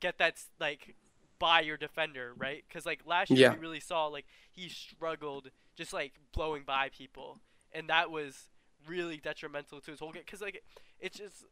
get 0.00 0.18
that 0.18 0.40
like 0.60 0.94
by 1.38 1.60
your 1.60 1.76
defender, 1.76 2.32
right? 2.36 2.64
Because 2.68 2.86
like 2.86 3.00
last 3.06 3.30
year 3.30 3.40
Yeah. 3.40 3.54
we 3.54 3.60
really 3.60 3.80
saw 3.80 4.06
like 4.06 4.26
he 4.50 4.68
struggled 4.68 5.50
just 5.76 5.92
like 5.92 6.14
blowing 6.32 6.62
by 6.64 6.88
people, 6.88 7.38
and 7.72 7.88
that 7.88 8.10
was 8.10 8.48
really 8.88 9.16
detrimental 9.18 9.80
to 9.80 9.90
his 9.90 10.00
whole 10.00 10.12
game. 10.12 10.22
Because 10.24 10.40
like 10.40 10.62
it's 11.00 11.18
just 11.18 11.44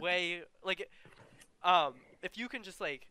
way 0.00 0.42
like 0.62 0.88
um 1.64 1.94
if 2.22 2.38
you 2.38 2.48
can 2.48 2.62
just 2.62 2.80
like 2.80 3.06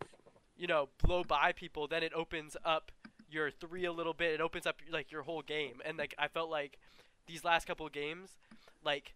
you 0.58 0.68
know 0.68 0.90
blow 1.04 1.24
by 1.24 1.52
people, 1.52 1.88
then 1.88 2.04
it 2.04 2.14
opens 2.14 2.58
up 2.66 2.92
your 3.30 3.52
three 3.52 3.86
a 3.86 3.92
little 3.92 4.14
bit. 4.14 4.34
It 4.34 4.42
opens 4.42 4.66
up 4.66 4.82
like 4.92 5.12
your 5.12 5.24
whole 5.24 5.42
game, 5.42 5.82
and 5.86 5.98
like 5.98 6.16
I 6.18 6.28
felt 6.28 6.50
like 6.50 6.80
these 7.28 7.44
last 7.44 7.68
couple 7.68 7.86
of 7.86 7.92
games, 7.92 8.38
like 8.84 9.14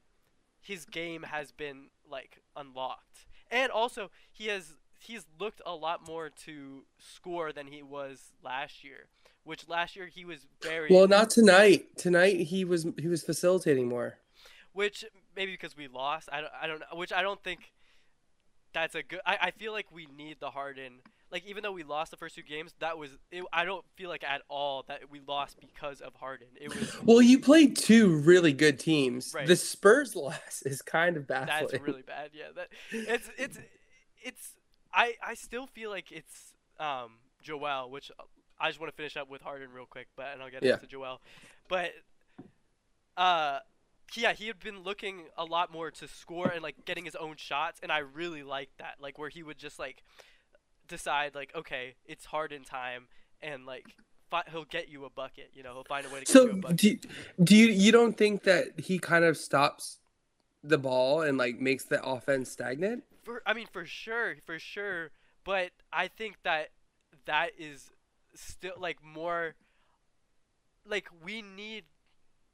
his 0.60 0.86
game 0.86 1.24
has 1.24 1.52
been 1.52 1.86
like 2.08 2.42
unlocked, 2.56 3.26
and 3.50 3.72
also 3.72 4.12
he 4.32 4.48
has 4.48 4.74
he's 5.02 5.26
looked 5.40 5.62
a 5.66 5.74
lot 5.74 6.06
more 6.06 6.30
to 6.46 6.84
score 7.00 7.52
than 7.52 7.68
he 7.68 7.82
was 7.84 8.32
last 8.44 8.84
year. 8.84 9.08
Which 9.44 9.68
last 9.68 9.96
year 9.96 10.06
he 10.06 10.24
was 10.24 10.46
very 10.62 10.88
Well, 10.92 11.08
not 11.08 11.32
tonight. 11.32 11.98
Tonight 11.98 12.42
he 12.42 12.64
was 12.64 12.86
he 13.00 13.08
was 13.08 13.24
facilitating 13.24 13.88
more. 13.90 14.18
which 14.74 15.04
maybe 15.36 15.52
because 15.52 15.76
we 15.76 15.88
lost. 15.88 16.30
I 16.32 16.42
don't, 16.42 16.54
I 16.62 16.68
don't 16.68 16.80
know. 16.80 16.86
Which 16.94 17.12
I 17.12 17.24
don't 17.24 17.44
think 17.44 17.72
that's 18.74 18.94
a 18.94 19.02
good. 19.04 19.20
I, 19.26 19.38
I 19.42 19.52
feel 19.52 19.72
like 19.74 19.88
we 19.92 20.06
need 20.16 20.38
the 20.40 20.52
Harden. 20.52 21.00
Like 21.32 21.44
even 21.48 21.64
though 21.64 21.72
we 21.72 21.82
lost 21.84 22.12
the 22.12 22.18
first 22.18 22.36
two 22.36 22.44
games, 22.44 22.76
that 22.82 22.98
was. 23.00 23.10
It, 23.32 23.44
I 23.52 23.66
don't 23.66 23.84
feel 23.96 24.10
like 24.10 24.24
at 24.24 24.44
all 24.48 24.84
that 24.88 25.10
we 25.10 25.20
lost 25.28 25.58
because 25.60 26.02
of 26.02 26.14
Harden. 26.16 26.48
It 26.60 26.70
was. 26.70 26.96
Well, 27.04 27.22
you 27.22 27.40
played 27.40 27.76
two 27.78 28.10
really 28.20 28.54
good 28.54 28.78
teams. 28.80 29.34
Right. 29.34 29.48
The 29.48 29.56
Spurs 29.56 30.16
loss 30.24 30.62
is 30.66 30.84
kind 30.84 31.18
of 31.18 31.26
baffling. 31.28 31.70
That's 31.72 31.84
really 31.84 32.04
bad. 32.04 32.30
Yeah. 32.34 32.52
That 32.56 32.68
it's 32.92 33.28
it's 33.38 33.58
it's. 34.24 34.54
I 34.94 35.16
I 35.26 35.34
still 35.36 35.68
feel 35.68 35.90
like 35.90 36.12
it's 36.12 36.54
um 36.80 37.12
Joel, 37.42 37.90
which 37.90 38.12
I 38.60 38.70
just 38.70 38.80
want 38.80 38.92
to 38.92 38.96
finish 38.96 39.18
up 39.18 39.30
with 39.30 39.42
Harden 39.42 39.70
real 39.74 39.86
quick, 39.86 40.08
but 40.16 40.28
and 40.34 40.42
I'll 40.42 40.52
get 40.52 40.64
Yeah. 40.64 40.74
into 40.76 40.88
Joel. 40.88 41.22
But 41.68 41.92
uh 43.18 43.60
yeah, 44.16 44.34
he 44.34 44.48
had 44.48 44.60
been 44.60 44.84
looking 44.84 45.28
a 45.38 45.46
lot 45.46 45.72
more 45.72 45.90
to 45.90 46.08
score 46.08 46.50
and 46.50 46.62
like 46.62 46.84
getting 46.86 47.06
his 47.06 47.16
own 47.16 47.36
shots, 47.38 47.80
and 47.82 47.92
I 47.92 48.00
really 48.00 48.44
liked 48.44 48.78
that. 48.80 48.96
Like 49.00 49.18
where 49.18 49.30
he 49.30 49.42
would 49.42 49.58
just 49.58 49.80
like 49.80 50.04
decide 50.88 51.34
like, 51.34 51.52
okay, 51.56 51.96
it's 52.06 52.26
Harden 52.26 52.64
time, 52.64 53.08
and 53.42 53.66
like 53.66 53.86
he'll 54.52 54.66
get 54.66 54.90
you 54.90 55.06
a 55.06 55.10
bucket. 55.10 55.52
You 55.54 55.64
know, 55.64 55.74
he'll 55.74 55.84
find 55.86 56.06
a 56.06 56.10
way 56.10 56.20
to 56.20 56.26
get 56.26 56.28
So 56.28 56.44
you 56.44 56.52
a 56.52 56.56
bucket. 56.56 56.78
do, 56.78 56.98
do 57.44 57.56
you 57.56 57.68
you 57.68 57.92
don't 57.92 58.18
think 58.18 58.44
that 58.44 58.80
he 58.82 59.00
kind 59.00 59.24
of 59.24 59.38
stops 59.38 60.00
the 60.64 60.78
ball 60.78 61.22
and 61.22 61.38
like 61.38 61.60
makes 61.60 61.86
the 61.86 62.04
offense 62.04 62.52
stagnant? 62.52 63.04
For 63.24 63.42
I 63.46 63.54
mean, 63.54 63.68
for 63.72 63.86
sure, 63.86 64.36
for 64.46 64.60
sure. 64.60 65.12
But 65.44 65.72
I 65.92 66.08
think 66.08 66.38
that 66.44 66.70
that 67.26 67.52
is 67.58 67.92
still 68.36 68.74
like 68.78 69.04
more 69.04 69.56
like 70.86 71.08
we 71.24 71.42
need 71.42 71.86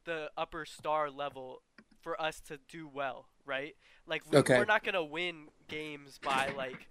the 0.05 0.29
upper 0.37 0.65
star 0.65 1.09
level 1.09 1.61
for 2.01 2.19
us 2.21 2.39
to 2.41 2.59
do 2.69 2.87
well, 2.87 3.27
right? 3.45 3.75
Like 4.05 4.23
we, 4.29 4.37
Okay. 4.39 4.57
we're 4.57 4.65
not 4.65 4.83
gonna 4.83 5.03
win 5.03 5.47
games 5.67 6.19
by 6.23 6.49
like, 6.49 6.87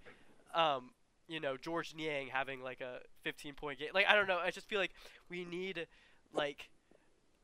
um, 0.54 0.90
you 1.28 1.40
know, 1.40 1.56
George 1.56 1.94
Niang 1.94 2.28
having 2.28 2.62
like 2.62 2.80
a 2.80 2.98
15 3.22 3.54
point 3.54 3.78
game. 3.78 3.90
Like 3.94 4.06
I 4.08 4.14
don't 4.14 4.28
know. 4.28 4.38
I 4.38 4.50
just 4.50 4.68
feel 4.68 4.80
like 4.80 4.92
we 5.28 5.44
need 5.44 5.86
like. 6.32 6.68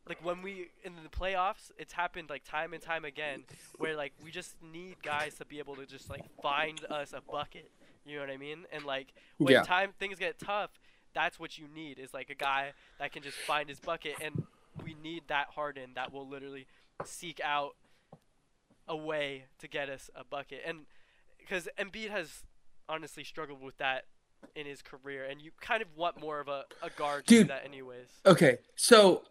Like 0.09 0.25
when 0.25 0.42
we 0.42 0.71
in 0.85 0.92
the 1.02 1.09
playoffs, 1.09 1.71
it's 1.78 1.92
happened 1.92 2.28
like 2.28 2.44
time 2.44 2.73
and 2.73 2.82
time 2.82 3.04
again, 3.04 3.44
where 3.78 3.97
like 3.97 4.12
we 4.23 4.30
just 4.30 4.56
need 4.62 4.97
guys 5.02 5.35
to 5.37 5.44
be 5.44 5.59
able 5.59 5.76
to 5.76 5.87
just 5.87 6.11
like 6.11 6.25
find 6.40 6.78
us 6.90 7.12
a 7.12 7.23
bucket. 7.30 7.71
You 8.04 8.16
know 8.16 8.23
what 8.23 8.30
I 8.30 8.37
mean? 8.37 8.64
And 8.73 8.85
like 8.85 9.14
when 9.38 9.52
Yeah. 9.54 9.62
time 9.62 9.92
things 9.99 10.18
get 10.18 10.38
tough, 10.38 10.71
that's 11.14 11.38
what 11.38 11.56
you 11.56 11.68
need 11.68 11.99
is 11.99 12.12
like 12.12 12.30
a 12.30 12.35
guy 12.35 12.73
that 12.99 13.12
can 13.12 13.23
just 13.23 13.38
find 13.38 13.68
his 13.68 13.78
bucket 13.78 14.16
and 14.21 14.42
we 14.82 14.94
need 14.94 15.25
that 15.28 15.49
Harden 15.50 15.90
that 15.94 16.12
will 16.12 16.26
literally 16.28 16.66
seek 17.04 17.40
out 17.44 17.76
a 18.88 18.97
way 18.97 19.44
to 19.59 19.68
get 19.68 19.88
us 19.88 20.11
a 20.14 20.25
bucket. 20.25 20.62
And 20.66 20.87
because 21.38 21.68
Embiid 21.78 22.11
has 22.11 22.42
honestly 22.88 23.25
struggled 23.25 23.62
with 23.62 23.76
that 23.78 24.04
in 24.54 24.66
his 24.66 24.82
career, 24.82 25.25
and 25.25 25.40
you 25.40 25.50
kind 25.61 25.82
of 25.82 25.88
want 25.97 26.21
more 26.21 26.40
of 26.40 26.49
a, 26.49 26.64
a 26.82 26.90
guard 26.90 27.26
to 27.26 27.35
do 27.42 27.44
that 27.44 27.64
anyways. 27.64 28.09
Okay, 28.26 28.59
so 28.76 29.23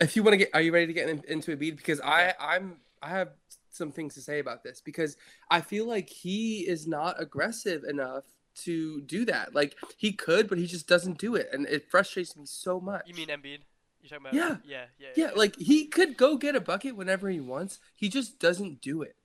if 0.00 0.16
you 0.16 0.22
want 0.22 0.34
to 0.34 0.38
get, 0.38 0.50
are 0.54 0.60
you 0.60 0.72
ready 0.72 0.86
to 0.86 0.92
get 0.92 1.08
in, 1.08 1.22
into 1.28 1.52
a 1.52 1.56
beat? 1.56 1.76
Because 1.76 2.00
I, 2.00 2.34
I'm, 2.40 2.76
I 3.02 3.10
have 3.10 3.30
some 3.70 3.92
things 3.92 4.14
to 4.14 4.20
say 4.20 4.38
about 4.38 4.62
this 4.62 4.80
because 4.80 5.16
I 5.50 5.60
feel 5.60 5.86
like 5.86 6.08
he 6.08 6.68
is 6.68 6.86
not 6.86 7.20
aggressive 7.20 7.84
enough 7.84 8.24
to 8.56 9.00
do 9.02 9.24
that. 9.26 9.54
Like 9.54 9.76
he 9.96 10.12
could, 10.12 10.48
but 10.48 10.58
he 10.58 10.66
just 10.66 10.88
doesn't 10.88 11.18
do 11.18 11.34
it, 11.34 11.48
and 11.52 11.66
it 11.66 11.90
frustrates 11.90 12.36
me 12.36 12.44
so 12.46 12.80
much. 12.80 13.02
You 13.06 13.14
mean 13.14 13.28
Embiid? 13.28 13.60
You 14.02 14.08
talking 14.08 14.26
about? 14.26 14.34
Yeah. 14.34 14.56
Yeah, 14.64 14.84
yeah. 14.98 15.08
Yeah, 15.14 15.30
like 15.36 15.56
he 15.56 15.86
could 15.86 16.16
go 16.16 16.36
get 16.36 16.56
a 16.56 16.60
bucket 16.60 16.96
whenever 16.96 17.28
he 17.28 17.40
wants. 17.40 17.78
He 17.94 18.08
just 18.08 18.38
doesn't 18.38 18.80
do 18.80 19.02
it. 19.02 19.16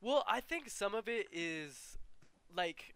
Well, 0.00 0.24
I 0.28 0.40
think 0.40 0.68
some 0.68 0.94
of 0.94 1.08
it 1.08 1.26
is 1.32 1.96
like 2.54 2.94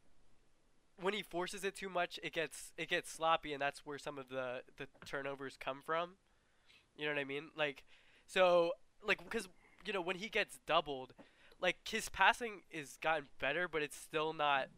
when 1.00 1.14
he 1.14 1.22
forces 1.22 1.62
it 1.64 1.76
too 1.76 1.88
much, 1.88 2.18
it 2.22 2.32
gets 2.32 2.72
it 2.76 2.88
gets 2.88 3.12
sloppy, 3.12 3.52
and 3.52 3.62
that's 3.62 3.84
where 3.86 3.98
some 3.98 4.18
of 4.18 4.28
the 4.28 4.62
the 4.76 4.88
turnovers 5.04 5.56
come 5.58 5.82
from. 5.84 6.12
You 6.96 7.06
know 7.06 7.12
what 7.12 7.20
I 7.20 7.24
mean? 7.24 7.50
Like, 7.56 7.84
so 8.26 8.72
like 9.06 9.22
because 9.22 9.48
you 9.84 9.92
know 9.92 10.00
when 10.00 10.16
he 10.16 10.28
gets 10.28 10.58
doubled, 10.66 11.12
like 11.60 11.76
his 11.88 12.08
passing 12.08 12.62
is 12.70 12.96
gotten 13.02 13.26
better, 13.40 13.68
but 13.68 13.82
it's 13.82 13.96
still 13.96 14.32
not 14.32 14.68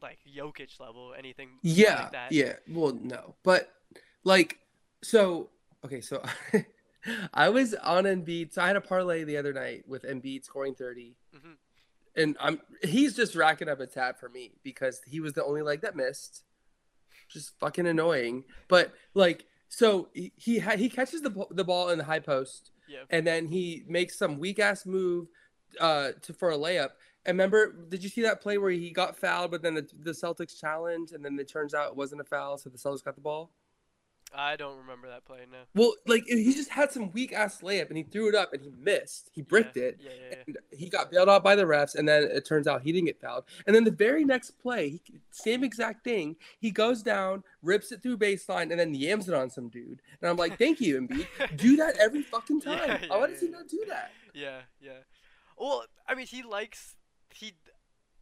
like 0.00 0.18
Jokic 0.36 0.80
level 0.80 1.14
anything 1.16 1.48
Yeah, 1.62 2.02
like 2.04 2.12
that. 2.12 2.32
yeah. 2.32 2.54
Well, 2.68 2.92
no, 3.00 3.34
but 3.42 3.72
like, 4.24 4.58
so 5.02 5.50
okay, 5.84 6.00
so 6.00 6.22
I 7.34 7.48
was 7.48 7.74
on 7.74 8.04
Embiid. 8.04 8.52
So 8.52 8.62
I 8.62 8.68
had 8.68 8.76
a 8.76 8.80
parlay 8.80 9.24
the 9.24 9.36
other 9.36 9.52
night 9.52 9.84
with 9.88 10.02
Embiid 10.04 10.44
scoring 10.44 10.74
30 10.74 11.14
Mhm. 11.34 11.56
and 12.16 12.36
I'm 12.40 12.60
he's 12.84 13.14
just 13.16 13.34
racking 13.34 13.68
up 13.68 13.80
a 13.80 13.86
tab 13.86 14.18
for 14.18 14.28
me 14.28 14.52
because 14.62 15.00
he 15.06 15.18
was 15.20 15.32
the 15.32 15.44
only 15.44 15.62
leg 15.62 15.80
that 15.82 15.96
missed. 15.96 16.44
Just 17.28 17.58
fucking 17.58 17.86
annoying. 17.86 18.44
But 18.68 18.92
like, 19.14 19.46
so 19.74 20.08
he 20.12 20.32
he, 20.36 20.58
ha- 20.58 20.76
he 20.76 20.88
catches 20.88 21.22
the 21.22 21.46
the 21.50 21.64
ball 21.64 21.88
in 21.88 21.98
the 21.98 22.04
high 22.04 22.20
post 22.20 22.70
Yeah. 22.88 23.04
and 23.10 23.26
then 23.26 23.46
he 23.46 23.84
makes 23.88 24.18
some 24.18 24.38
weak 24.38 24.58
ass 24.58 24.84
move 24.86 25.28
uh 25.80 26.12
to 26.22 26.32
for 26.34 26.50
a 26.50 26.56
layup. 26.58 26.90
And 27.24 27.36
remember, 27.38 27.72
did 27.88 28.02
you 28.02 28.10
see 28.10 28.22
that 28.22 28.40
play 28.40 28.58
where 28.58 28.72
he 28.72 28.90
got 28.90 29.16
fouled, 29.16 29.52
but 29.52 29.62
then 29.62 29.74
the, 29.74 29.86
the 30.02 30.10
Celtics 30.10 30.58
challenged, 30.58 31.12
and 31.14 31.24
then 31.24 31.38
it 31.38 31.46
turns 31.48 31.72
out 31.72 31.90
it 31.92 31.96
wasn't 31.96 32.20
a 32.20 32.24
foul, 32.24 32.58
so 32.58 32.68
the 32.68 32.76
Celtics 32.76 33.04
got 33.04 33.14
the 33.14 33.20
ball? 33.20 33.52
I 34.34 34.56
don't 34.56 34.78
remember 34.78 35.08
that 35.08 35.24
play. 35.24 35.40
No. 35.50 35.58
Well, 35.74 35.94
like 36.06 36.24
he 36.26 36.52
just 36.54 36.70
had 36.70 36.90
some 36.90 37.12
weak 37.12 37.32
ass 37.32 37.60
layup, 37.60 37.88
and 37.88 37.96
he 37.96 38.02
threw 38.02 38.28
it 38.28 38.34
up, 38.34 38.52
and 38.52 38.62
he 38.62 38.70
missed. 38.78 39.30
He 39.32 39.42
bricked 39.42 39.76
yeah, 39.76 39.84
it, 39.84 40.00
Yeah, 40.00 40.10
yeah, 40.10 40.28
yeah. 40.30 40.42
and 40.46 40.56
he 40.70 40.88
got 40.88 41.10
bailed 41.10 41.28
out 41.28 41.44
by 41.44 41.54
the 41.54 41.64
refs, 41.64 41.94
and 41.94 42.08
then 42.08 42.24
it 42.24 42.44
turns 42.46 42.66
out 42.66 42.82
he 42.82 42.92
didn't 42.92 43.06
get 43.06 43.20
fouled. 43.20 43.44
And 43.66 43.76
then 43.76 43.84
the 43.84 43.90
very 43.90 44.24
next 44.24 44.52
play, 44.52 45.00
he, 45.04 45.20
same 45.30 45.62
exact 45.64 46.04
thing. 46.04 46.36
He 46.58 46.70
goes 46.70 47.02
down, 47.02 47.44
rips 47.62 47.92
it 47.92 48.02
through 48.02 48.18
baseline, 48.18 48.70
and 48.70 48.80
then 48.80 48.94
yams 48.94 49.28
it 49.28 49.34
on 49.34 49.50
some 49.50 49.68
dude. 49.68 50.00
And 50.20 50.30
I'm 50.30 50.36
like, 50.36 50.58
thank 50.58 50.80
you, 50.80 51.00
Embiid. 51.00 51.56
Do 51.56 51.76
that 51.82 51.96
every 51.98 52.22
fucking 52.22 52.62
time. 52.62 53.00
yeah, 53.02 53.16
Why 53.16 53.26
does 53.28 53.40
he 53.40 53.46
yeah. 53.46 53.52
not 53.52 53.68
do 53.68 53.84
that? 53.88 54.12
Yeah, 54.34 54.60
yeah. 54.80 54.92
Well, 55.58 55.84
I 56.08 56.14
mean, 56.14 56.26
he 56.26 56.42
likes 56.42 56.96
he 57.34 57.52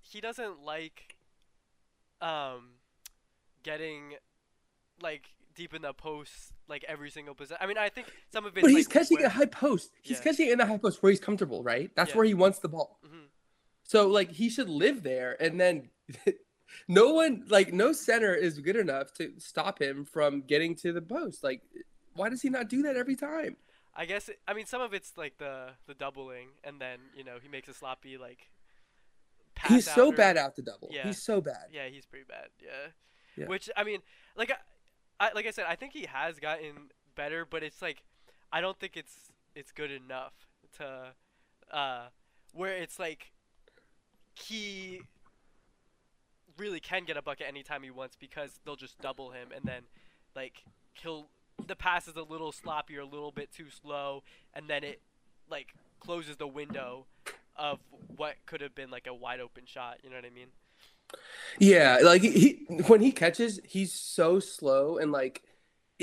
he 0.01 0.21
doesn't 0.21 0.63
like 0.65 1.17
um 2.21 2.71
getting 3.63 4.15
like 5.01 5.31
deep 5.55 5.75
in 5.75 5.83
the 5.83 5.93
post 5.93 6.53
like 6.69 6.85
every 6.89 7.11
single 7.11 7.35
position. 7.35 7.59
I 7.61 7.67
mean, 7.67 7.77
I 7.79 7.89
think 7.89 8.07
some 8.33 8.47
of 8.47 8.57
it's 8.57 8.63
But 8.63 8.71
he's 8.71 8.87
like 8.87 8.93
catching 8.93 9.19
where- 9.19 9.27
it 9.27 9.33
high 9.33 9.47
post. 9.47 9.91
He's 10.03 10.19
Yeah. 10.19 10.25
catching 10.25 10.49
it 10.49 10.53
in 10.53 10.59
the 10.59 10.67
high 10.67 10.79
post 10.79 11.03
where 11.03 11.11
he's 11.11 11.21
comfortable, 11.21 11.63
right? 11.63 11.91
That's 11.97 12.11
Yeah. 12.11 12.17
where 12.17 12.25
he 12.27 12.35
wants 12.35 12.59
the 12.61 12.69
ball. 12.69 12.99
Mhm. 13.05 13.27
So 13.83 14.07
like 14.07 14.31
he 14.31 14.49
should 14.49 14.69
live 14.69 15.03
there, 15.03 15.37
and 15.43 15.61
then 15.61 15.91
no 16.89 17.13
one, 17.15 17.45
like 17.49 17.73
no 17.73 17.93
center, 17.93 18.35
is 18.35 18.59
good 18.61 18.77
enough 18.77 19.13
to 19.15 19.33
stop 19.39 19.81
him 19.81 20.05
from 20.05 20.43
getting 20.43 20.75
to 20.77 20.93
the 20.93 21.03
post. 21.03 21.43
Like, 21.43 21.63
why 22.15 22.29
does 22.29 22.43
he 22.43 22.49
not 22.51 22.69
do 22.69 22.83
that 22.83 22.97
every 22.97 23.17
time? 23.17 23.57
I 23.95 24.07
guess 24.07 24.29
it, 24.29 24.41
I 24.47 24.55
mean 24.55 24.67
some 24.67 24.81
of 24.81 24.95
it's 24.95 25.17
like 25.17 25.39
the 25.39 25.73
the 25.87 25.95
doubling, 25.95 26.49
and 26.63 26.81
then 26.81 27.01
you 27.17 27.25
know 27.25 27.39
he 27.43 27.49
makes 27.49 27.69
a 27.69 27.75
sloppy 27.75 28.17
like. 28.17 28.49
He's 29.67 29.91
so 29.93 30.07
or- 30.07 30.13
bad 30.15 30.37
out 30.39 30.57
the 30.57 30.63
double. 30.63 30.89
Yeah. 30.91 31.03
He's 31.07 31.21
so 31.23 31.41
bad. 31.43 31.67
Yeah, 31.71 31.89
he's 31.89 32.07
pretty 32.07 32.25
bad. 32.25 32.49
Yeah. 32.63 32.93
Yeah. 33.37 33.47
Which 33.47 33.69
I 33.77 33.85
mean, 33.85 34.01
like 34.37 34.51
I, 35.21 35.31
like 35.35 35.47
I 35.47 35.51
said, 35.51 35.67
I 35.69 35.77
think 35.77 35.93
he 35.93 36.07
has 36.07 36.41
gotten 36.41 36.91
better, 37.15 37.45
but 37.45 37.63
it's 37.63 37.83
like 37.83 38.03
I 38.53 38.61
don't 38.61 38.79
think 38.79 38.97
it's 38.97 39.31
it's 39.55 39.71
good 39.71 39.91
enough 39.91 40.33
to 40.79 41.13
uh 41.73 42.07
where 42.53 42.77
it's 42.77 42.99
like 42.99 43.33
he 44.35 45.03
really 46.57 46.81
can 46.81 47.05
get 47.05 47.17
a 47.17 47.23
bucket 47.23 47.47
anytime 47.49 47.83
he 47.83 47.91
wants 47.91 48.17
because 48.17 48.61
they'll 48.65 48.77
just 48.77 48.99
double 49.01 49.31
him 49.31 49.49
and 49.55 49.65
then 49.65 49.83
like 50.35 50.65
he'll 50.95 51.29
the 51.67 51.77
pass 51.77 52.09
is 52.09 52.17
a 52.17 52.23
little 52.23 52.53
sloppy 52.53 52.97
or 52.97 53.01
a 53.01 53.07
little 53.07 53.33
bit 53.33 53.51
too 53.53 53.67
slow 53.71 54.23
and 54.55 54.69
then 54.69 54.83
it 54.83 55.01
like 55.51 55.75
closes 56.01 56.37
the 56.37 56.47
window 56.47 57.07
of 57.57 57.79
what 58.17 58.37
could 58.47 58.61
have 58.61 58.75
been 58.75 58.91
like 58.91 59.07
a 59.07 59.15
wide 59.15 59.41
open 59.41 59.65
shot, 59.67 59.99
you 60.03 60.11
know 60.11 60.17
what 60.17 60.25
I 60.25 60.31
mean? 60.31 60.49
Yeah, 61.59 61.99
like 62.03 62.23
he, 62.23 62.31
he 62.31 62.83
when 62.87 63.01
he 63.01 63.13
catches, 63.13 63.61
he's 63.65 63.93
so 63.93 64.41
slow 64.41 64.99
and 64.99 65.13
like 65.13 65.43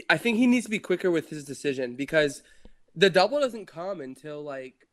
I 0.10 0.18
think 0.18 0.38
he 0.38 0.48
needs 0.48 0.66
to 0.66 0.70
be 0.70 0.80
quicker 0.80 1.10
with 1.10 1.30
his 1.30 1.44
decision 1.44 1.96
because 1.96 2.44
the 2.96 3.10
double 3.10 3.40
doesn't 3.40 3.68
come 3.68 4.02
until 4.02 4.44
like 4.44 4.88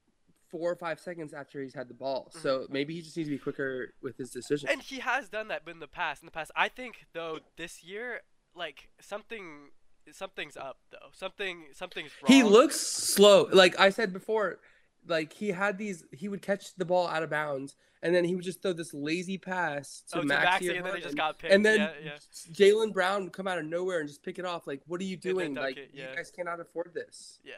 four 0.51 0.71
or 0.71 0.77
five 0.77 1.01
seconds 1.01 1.35
after 1.35 1.63
he's 1.63 1.75
had 1.75 1.89
the 1.89 1.95
ball. 1.95 2.29
Mm-hmm. 2.31 2.39
So 2.41 2.67
maybe 2.71 2.95
he 2.95 3.03
just 3.03 3.17
needs 3.17 3.29
to 3.29 3.35
be 3.35 3.39
quicker 3.39 3.95
with 4.03 4.17
his 4.17 4.31
decision. 4.31 4.69
And 4.71 4.81
he 4.81 5.01
has 5.01 5.29
done 5.29 5.49
that 5.49 5.63
in 5.67 5.81
the 5.81 5.89
past. 5.89 6.23
In 6.23 6.27
the 6.27 6.33
past, 6.33 6.53
I 6.55 6.69
think 6.69 7.07
though 7.13 7.41
this 7.57 7.83
year, 7.83 8.21
like 8.55 8.89
something, 9.01 9.71
something's 10.13 10.57
up 10.57 10.79
though. 10.93 11.11
Something, 11.13 11.67
something's 11.73 12.13
wrong. 12.23 12.33
He 12.33 12.43
looks 12.43 12.81
slow. 12.81 13.49
Like 13.53 13.79
I 13.81 13.91
said 13.91 14.13
before, 14.13 14.61
like 15.07 15.33
he 15.33 15.49
had 15.49 15.77
these 15.77 16.05
he 16.13 16.29
would 16.29 16.41
catch 16.41 16.75
the 16.77 16.85
ball 16.85 17.09
out 17.09 17.23
of 17.23 17.31
bounds 17.31 17.75
and 18.05 18.15
then 18.15 18.25
he 18.25 18.35
would 18.35 18.45
just 18.45 18.63
throw 18.63 18.75
this 18.75 18.93
lazy 18.93 19.39
pass 19.39 20.05
to 20.13 20.19
oh, 20.19 20.21
to 20.21 20.27
Maxey, 20.27 20.45
Maxey, 20.45 20.77
and 20.77 20.87
then 20.87 20.95
he 20.95 21.03
just 21.03 21.17
got 21.17 21.39
picked. 21.39 21.53
and 21.53 21.65
then 21.65 21.81
yeah, 21.81 21.91
yeah. 22.05 22.53
Jaylen 22.53 22.93
Brown 22.93 23.25
would 23.25 23.33
come 23.33 23.49
out 23.49 23.59
of 23.59 23.65
nowhere 23.65 24.01
and 24.01 24.09
just 24.09 24.23
pick 24.23 24.39
it 24.39 24.45
off. 24.45 24.67
Like, 24.67 24.83
what 24.87 25.01
are 25.01 25.05
you 25.05 25.17
doing? 25.17 25.55
Like, 25.55 25.79
it, 25.79 25.91
you 25.95 26.05
guys 26.15 26.31
cannot 26.31 26.61
afford 26.61 26.93
this. 26.95 27.41
Yeah. 27.43 27.55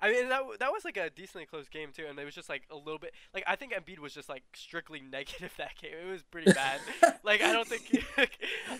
I 0.00 0.10
mean 0.10 0.28
that 0.28 0.42
that 0.58 0.70
was 0.70 0.84
like 0.84 0.98
a 0.98 1.08
decently 1.08 1.46
close 1.46 1.68
game 1.68 1.88
too, 1.96 2.04
and 2.06 2.18
it 2.18 2.24
was 2.26 2.34
just 2.34 2.50
like 2.50 2.64
a 2.70 2.76
little 2.76 2.98
bit 2.98 3.14
like 3.32 3.44
I 3.46 3.56
think 3.56 3.72
Embiid 3.72 4.00
was 4.00 4.12
just 4.12 4.28
like 4.28 4.42
strictly 4.54 5.00
negative 5.10 5.52
that 5.56 5.76
game. 5.80 5.92
It 6.06 6.10
was 6.10 6.22
pretty 6.22 6.52
bad. 6.52 6.80
like 7.22 7.40
I 7.40 7.52
don't 7.52 7.66
think 7.66 8.04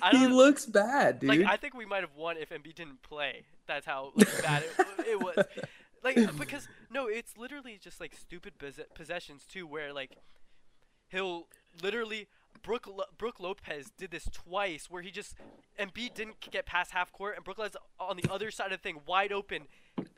I 0.02 0.11
he 0.11 0.18
don't 0.18 0.21
he 0.21 0.26
looks 0.26 0.66
bad, 0.66 1.21
dude. 1.21 1.30
like 1.30 1.40
I 1.40 1.56
think 1.56 1.75
we 1.75 1.87
might 1.87 2.02
have 2.02 2.14
won 2.14 2.37
if 2.37 2.50
Embiid 2.50 2.75
didn't 2.75 3.02
play. 3.02 3.44
That's 3.66 3.87
how 3.87 4.12
like, 4.16 4.42
bad 4.42 4.64
it, 4.64 5.06
it 5.06 5.18
was. 5.21 5.37
Like 6.02 6.18
uh, 6.18 6.33
because 6.38 6.68
no, 6.90 7.06
it's 7.06 7.38
literally 7.38 7.78
just 7.80 8.00
like 8.00 8.14
stupid 8.14 8.54
possessions 8.94 9.44
too, 9.50 9.66
where 9.66 9.94
like 9.94 10.18
he'll 11.14 11.47
literally 11.83 12.26
Brooke 12.62 12.87
Lo- 12.87 13.04
Brooke 13.18 13.40
Lopez 13.40 13.90
did 13.99 14.11
this 14.11 14.28
twice, 14.33 14.90
where 14.90 15.02
he 15.02 15.11
just 15.11 15.35
Embiid 15.78 16.14
didn't 16.14 16.40
get 16.50 16.64
past 16.66 16.92
half 16.92 17.12
court, 17.12 17.37
and 17.37 17.44
Brooke 17.44 17.59
Lopez 17.59 17.76
on 18.00 18.16
the 18.16 18.25
other 18.30 18.50
side 18.50 18.73
of 18.73 18.78
the 18.78 18.83
thing, 18.83 19.00
wide 19.06 19.33
open, 19.33 19.64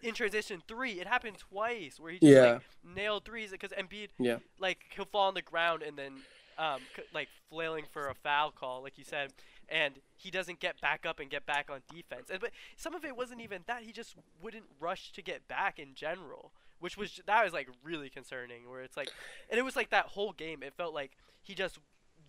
in 0.03 0.15
transition 0.15 0.62
three. 0.69 0.93
It 1.00 1.07
happened 1.09 1.38
twice, 1.38 1.99
where 1.99 2.12
he 2.12 2.19
just 2.19 2.33
Yeah. 2.33 2.53
like 2.55 2.62
nailed 2.85 3.25
threes 3.25 3.50
because 3.50 3.71
Embiid 3.73 4.09
yeah. 4.19 4.38
like 4.59 4.79
he'll 4.95 5.05
fall 5.07 5.29
on 5.29 5.35
the 5.35 5.43
ground 5.43 5.83
and 5.83 5.97
then 5.99 6.12
um 6.59 6.81
c- 6.95 7.03
like 7.12 7.29
flailing 7.50 7.85
for 7.93 8.09
a 8.09 8.15
foul 8.15 8.50
call 8.50 8.83
like 8.83 8.97
you 8.97 9.05
said 9.05 9.31
and 9.69 9.95
he 10.17 10.31
doesn't 10.31 10.59
get 10.59 10.81
back 10.81 11.05
up 11.05 11.21
and 11.21 11.29
get 11.29 11.45
back 11.45 11.69
on 11.71 11.81
defense 11.93 12.31
and 12.31 12.41
but 12.41 12.50
some 12.76 12.95
of 12.95 13.05
it 13.05 13.15
wasn't 13.15 13.38
even 13.43 13.61
that 13.67 13.83
he 13.83 13.93
just 13.93 14.15
wouldn't 14.41 14.65
rush 14.81 15.12
to 15.12 15.21
get 15.21 15.47
back 15.49 15.79
in 15.79 15.93
general 15.95 16.53
which 16.80 16.97
was 16.97 17.21
that 17.26 17.45
was 17.45 17.52
like 17.52 17.68
really 17.83 18.09
concerning 18.11 18.68
where 18.68 18.83
it's 18.83 18.97
like 18.97 19.11
and 19.50 19.59
it 19.59 19.62
was 19.62 19.76
like 19.76 19.90
that 19.90 20.06
whole 20.06 20.33
game 20.33 20.62
it 20.62 20.73
felt 20.76 20.95
like 20.95 21.12
he 21.42 21.54
just 21.54 21.78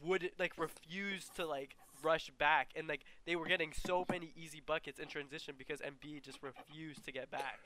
would 0.04 0.30
like 0.40 0.54
refuse 0.58 1.30
to 1.36 1.46
like 1.46 1.76
rush 2.04 2.30
back 2.38 2.70
and 2.76 2.88
like 2.88 3.02
they 3.26 3.36
were 3.36 3.46
getting 3.48 3.74
so 3.74 4.06
many 4.10 4.32
easy 4.36 4.62
buckets 4.66 5.00
in 5.00 5.08
transition 5.08 5.56
because 5.58 5.80
Embiid 5.82 6.22
just 6.24 6.40
refused 6.44 7.04
to 7.06 7.12
get 7.12 7.32
back 7.32 7.60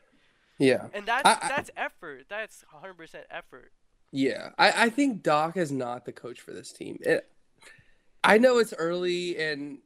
Yeah. 0.58 0.88
And 0.94 1.06
that's 1.06 1.26
I- 1.28 1.40
I- 1.42 1.48
that's 1.50 1.72
effort. 1.76 2.26
That's 2.30 2.64
100% 2.74 3.24
effort. 3.30 3.72
Yeah, 4.14 4.50
I, 4.60 4.86
I 4.86 4.90
think 4.90 5.24
Doc 5.24 5.58
is 5.58 5.72
not 5.72 6.06
the 6.06 6.12
coach 6.12 6.40
for 6.42 6.52
this 6.54 6.72
team. 6.72 6.98
It, 7.02 7.28
I 8.24 8.38
know 8.38 8.58
it's 8.60 8.74
early, 8.78 9.38
and 9.38 9.80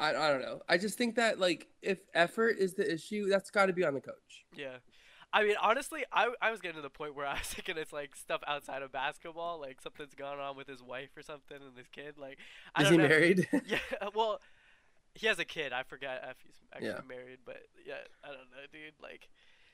I, 0.00 0.08
I 0.14 0.30
don't 0.30 0.40
know. 0.42 0.60
I 0.68 0.78
just 0.78 0.96
think 0.98 1.14
that 1.16 1.38
like 1.38 1.68
if 1.82 1.98
effort 2.14 2.56
is 2.58 2.74
the 2.74 2.90
issue, 2.92 3.28
that's 3.28 3.50
got 3.50 3.66
to 3.66 3.72
be 3.74 3.84
on 3.84 3.94
the 3.94 4.00
coach. 4.00 4.44
Yeah. 4.56 4.78
I 5.32 5.42
mean, 5.44 5.56
honestly, 5.60 6.04
I, 6.12 6.32
I 6.40 6.50
was 6.50 6.60
getting 6.60 6.76
to 6.76 6.82
the 6.82 6.90
point 6.90 7.14
where 7.14 7.26
I 7.26 7.34
was 7.34 7.42
thinking 7.48 7.76
it's 7.76 7.92
like 7.92 8.16
stuff 8.16 8.40
outside 8.46 8.82
of 8.82 8.92
basketball, 8.92 9.60
like 9.60 9.80
something's 9.80 10.14
gone 10.14 10.38
on 10.38 10.56
with 10.56 10.66
his 10.68 10.82
wife 10.82 11.10
or 11.16 11.22
something 11.22 11.58
and 11.58 11.76
his 11.76 11.88
kid. 11.88 12.14
Like, 12.18 12.38
I 12.74 12.82
Is 12.82 12.88
he 12.90 12.96
know. 12.96 13.08
married? 13.08 13.48
Yeah, 13.66 13.78
well, 14.14 14.40
he 15.14 15.26
has 15.26 15.38
a 15.38 15.44
kid. 15.44 15.72
I 15.72 15.82
forgot 15.82 16.20
if 16.30 16.36
he's 16.42 16.58
actually 16.72 16.88
Yeah. 16.88 17.00
married, 17.08 17.38
but 17.44 17.62
yeah, 17.86 17.94
I 18.24 18.28
don't 18.28 18.50
know, 18.50 18.64
dude. 18.72 18.94
Like, 19.02 19.28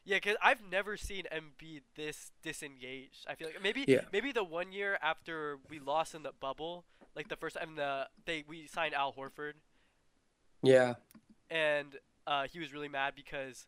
yeah, 0.05 0.19
cause 0.19 0.35
I've 0.43 0.61
never 0.69 0.97
seen 0.97 1.25
Embiid 1.33 1.83
this 1.95 2.33
disengaged. 2.43 3.27
I 3.29 3.35
feel 3.37 3.49
like 3.49 3.63
maybe 3.63 3.85
Yeah. 3.87 4.03
maybe 4.13 4.33
the 4.33 4.43
one 4.45 4.73
year 4.73 4.99
after 5.01 5.59
we 5.71 5.79
lost 5.79 6.15
in 6.15 6.23
the 6.25 6.33
bubble, 6.33 6.85
like 7.15 7.29
the 7.29 7.37
first 7.37 7.57
time 7.57 7.77
the 7.77 8.09
they 8.25 8.43
we 8.49 8.67
signed 8.67 8.95
Al 8.95 9.13
Horford, 9.13 9.55
yeah, 10.63 10.95
and 11.51 11.97
uh, 12.27 12.47
he 12.53 12.59
was 12.59 12.73
really 12.73 12.89
mad 12.89 13.15
because 13.15 13.67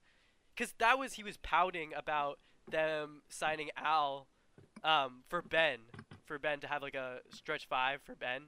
because 0.57 0.75
that 0.79 0.99
was 0.99 1.15
he 1.15 1.23
was 1.23 1.37
pouting 1.39 1.93
about 1.97 2.39
them 2.71 3.23
signing 3.29 3.71
Al 3.77 4.29
um, 4.83 5.23
for 5.29 5.43
Ben 5.43 5.79
for 6.25 6.39
Ben 6.39 6.61
to 6.61 6.67
have 6.67 6.83
like 6.83 6.95
a 6.95 7.19
stretch 7.31 7.67
five 7.67 8.01
for 8.03 8.15
Ben, 8.15 8.45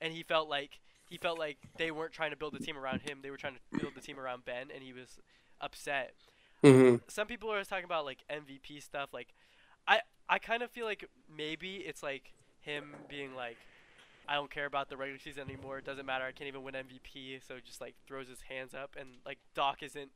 and 0.00 0.12
he 0.12 0.22
felt 0.22 0.48
like 0.48 0.80
he 1.08 1.16
felt 1.16 1.38
like 1.38 1.58
they 1.76 1.90
weren't 1.90 2.12
trying 2.12 2.30
to 2.30 2.36
build 2.36 2.54
a 2.54 2.58
team 2.58 2.76
around 2.76 3.02
him; 3.02 3.18
they 3.22 3.30
were 3.30 3.36
trying 3.36 3.54
to 3.54 3.78
build 3.80 3.94
the 3.94 4.00
team 4.00 4.18
around 4.18 4.44
Ben, 4.44 4.68
and 4.72 4.82
he 4.82 4.92
was 4.92 5.18
upset. 5.60 6.14
hmm 6.62 6.96
Some 7.08 7.26
people 7.26 7.52
are 7.52 7.62
talking 7.64 7.84
about 7.84 8.04
like 8.04 8.18
MVP 8.30 8.82
stuff. 8.82 9.10
Like, 9.12 9.28
I 9.86 10.00
I 10.28 10.38
kind 10.38 10.62
of 10.62 10.70
feel 10.70 10.86
like 10.86 11.08
maybe 11.34 11.76
it's 11.76 12.02
like 12.02 12.32
him 12.60 12.94
being 13.08 13.34
like. 13.34 13.56
I 14.26 14.36
don't 14.36 14.50
care 14.50 14.64
about 14.64 14.88
the 14.88 14.96
regular 14.96 15.18
season 15.18 15.42
anymore. 15.50 15.76
It 15.76 15.84
doesn't 15.84 16.06
matter. 16.06 16.24
I 16.24 16.32
can't 16.32 16.48
even 16.48 16.62
win 16.62 16.72
MVP. 16.72 17.46
So 17.46 17.56
just 17.62 17.82
like 17.82 17.94
throws 18.06 18.26
his 18.26 18.40
hands 18.48 18.72
up 18.72 18.96
and 18.98 19.18
like 19.26 19.36
Doc 19.54 19.82
isn't 19.82 20.12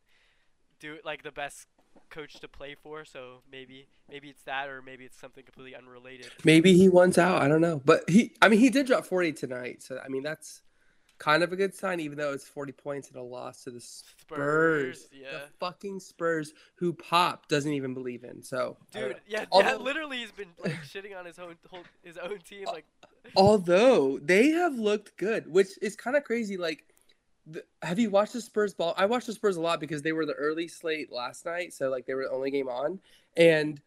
do 0.80 0.98
like 1.04 1.22
the 1.22 1.32
best 1.32 1.66
coach 2.10 2.40
to 2.40 2.48
play 2.48 2.74
for. 2.82 3.04
So 3.04 3.42
maybe 3.50 3.88
maybe 4.10 4.28
it's 4.28 4.42
that 4.44 4.68
or 4.68 4.82
maybe 4.82 5.04
it's 5.04 5.18
something 5.20 5.44
completely 5.44 5.74
unrelated. 5.74 6.30
maybe 6.44 6.74
he 6.74 6.88
wants 6.88 7.18
out. 7.18 7.42
I 7.42 7.48
don't 7.48 7.60
know, 7.60 7.80
but 7.84 8.08
he. 8.08 8.32
I 8.42 8.48
mean, 8.48 8.60
he 8.60 8.70
did 8.70 8.86
drop 8.86 9.04
forty 9.04 9.32
tonight, 9.32 9.82
so 9.82 10.00
I 10.04 10.08
mean 10.08 10.22
that's 10.22 10.62
kind 11.18 11.42
of 11.42 11.52
a 11.52 11.56
good 11.56 11.74
sign, 11.74 11.98
even 12.00 12.16
though 12.16 12.32
it's 12.32 12.46
forty 12.46 12.72
points 12.72 13.08
and 13.08 13.16
a 13.16 13.22
loss 13.22 13.64
to 13.64 13.70
the 13.70 13.80
Spurs. 13.80 15.00
Spurs, 15.00 15.08
yeah. 15.12 15.30
The 15.32 15.40
fucking 15.58 16.00
Spurs, 16.00 16.52
who 16.76 16.92
Pop 16.92 17.48
doesn't 17.48 17.72
even 17.72 17.92
believe 17.94 18.24
in. 18.24 18.42
So 18.42 18.76
Dude, 18.92 19.16
yeah, 19.26 19.40
yeah, 19.40 19.46
Although- 19.50 19.78
literally 19.78 20.18
he's 20.18 20.32
been 20.32 20.48
like 20.62 20.76
shitting 20.84 21.18
on 21.18 21.24
his 21.26 21.38
own 21.38 21.56
whole, 21.70 21.84
his 22.02 22.16
own 22.18 22.38
team 22.38 22.66
like 22.66 22.84
Although 23.36 24.18
they 24.22 24.48
have 24.50 24.78
looked 24.78 25.16
good, 25.16 25.50
which 25.52 25.70
is 25.82 25.96
kind 25.96 26.16
of 26.16 26.24
crazy. 26.24 26.56
Like, 26.56 26.84
the, 27.50 27.64
have 27.82 27.98
you 27.98 28.10
watched 28.10 28.34
the 28.34 28.40
Spurs 28.40 28.74
ball? 28.74 28.94
I 28.96 29.06
watched 29.06 29.26
the 29.26 29.32
Spurs 29.32 29.56
a 29.56 29.60
lot 29.60 29.80
because 29.80 30.02
they 30.02 30.12
were 30.12 30.26
the 30.26 30.34
early 30.34 30.68
slate 30.68 31.10
last 31.10 31.46
night, 31.46 31.72
so 31.72 31.88
like 31.88 32.06
they 32.06 32.14
were 32.14 32.24
the 32.24 32.30
only 32.30 32.50
game 32.50 32.68
on, 32.68 33.00
and 33.36 33.80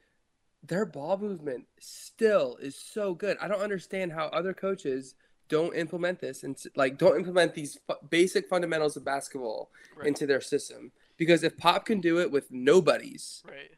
their 0.63 0.85
ball 0.85 1.17
movement 1.17 1.65
still 1.79 2.57
is 2.61 2.75
so 2.75 3.13
good. 3.13 3.37
I 3.41 3.47
don't 3.47 3.61
understand 3.61 4.11
how 4.11 4.27
other 4.27 4.53
coaches 4.53 5.15
don't 5.49 5.75
implement 5.75 6.19
this 6.19 6.43
and 6.43 6.57
like 6.75 6.97
don't 6.97 7.17
implement 7.17 7.53
these 7.53 7.77
basic 8.09 8.47
fundamentals 8.47 8.95
of 8.95 9.03
basketball 9.03 9.69
right, 9.97 10.07
into 10.07 10.25
their 10.25 10.41
system. 10.41 10.91
Because 11.17 11.43
if 11.43 11.57
Pop 11.57 11.85
can 11.85 11.99
do 11.99 12.19
it 12.19 12.31
with 12.31 12.51
nobodies, 12.51 13.43
right. 13.45 13.71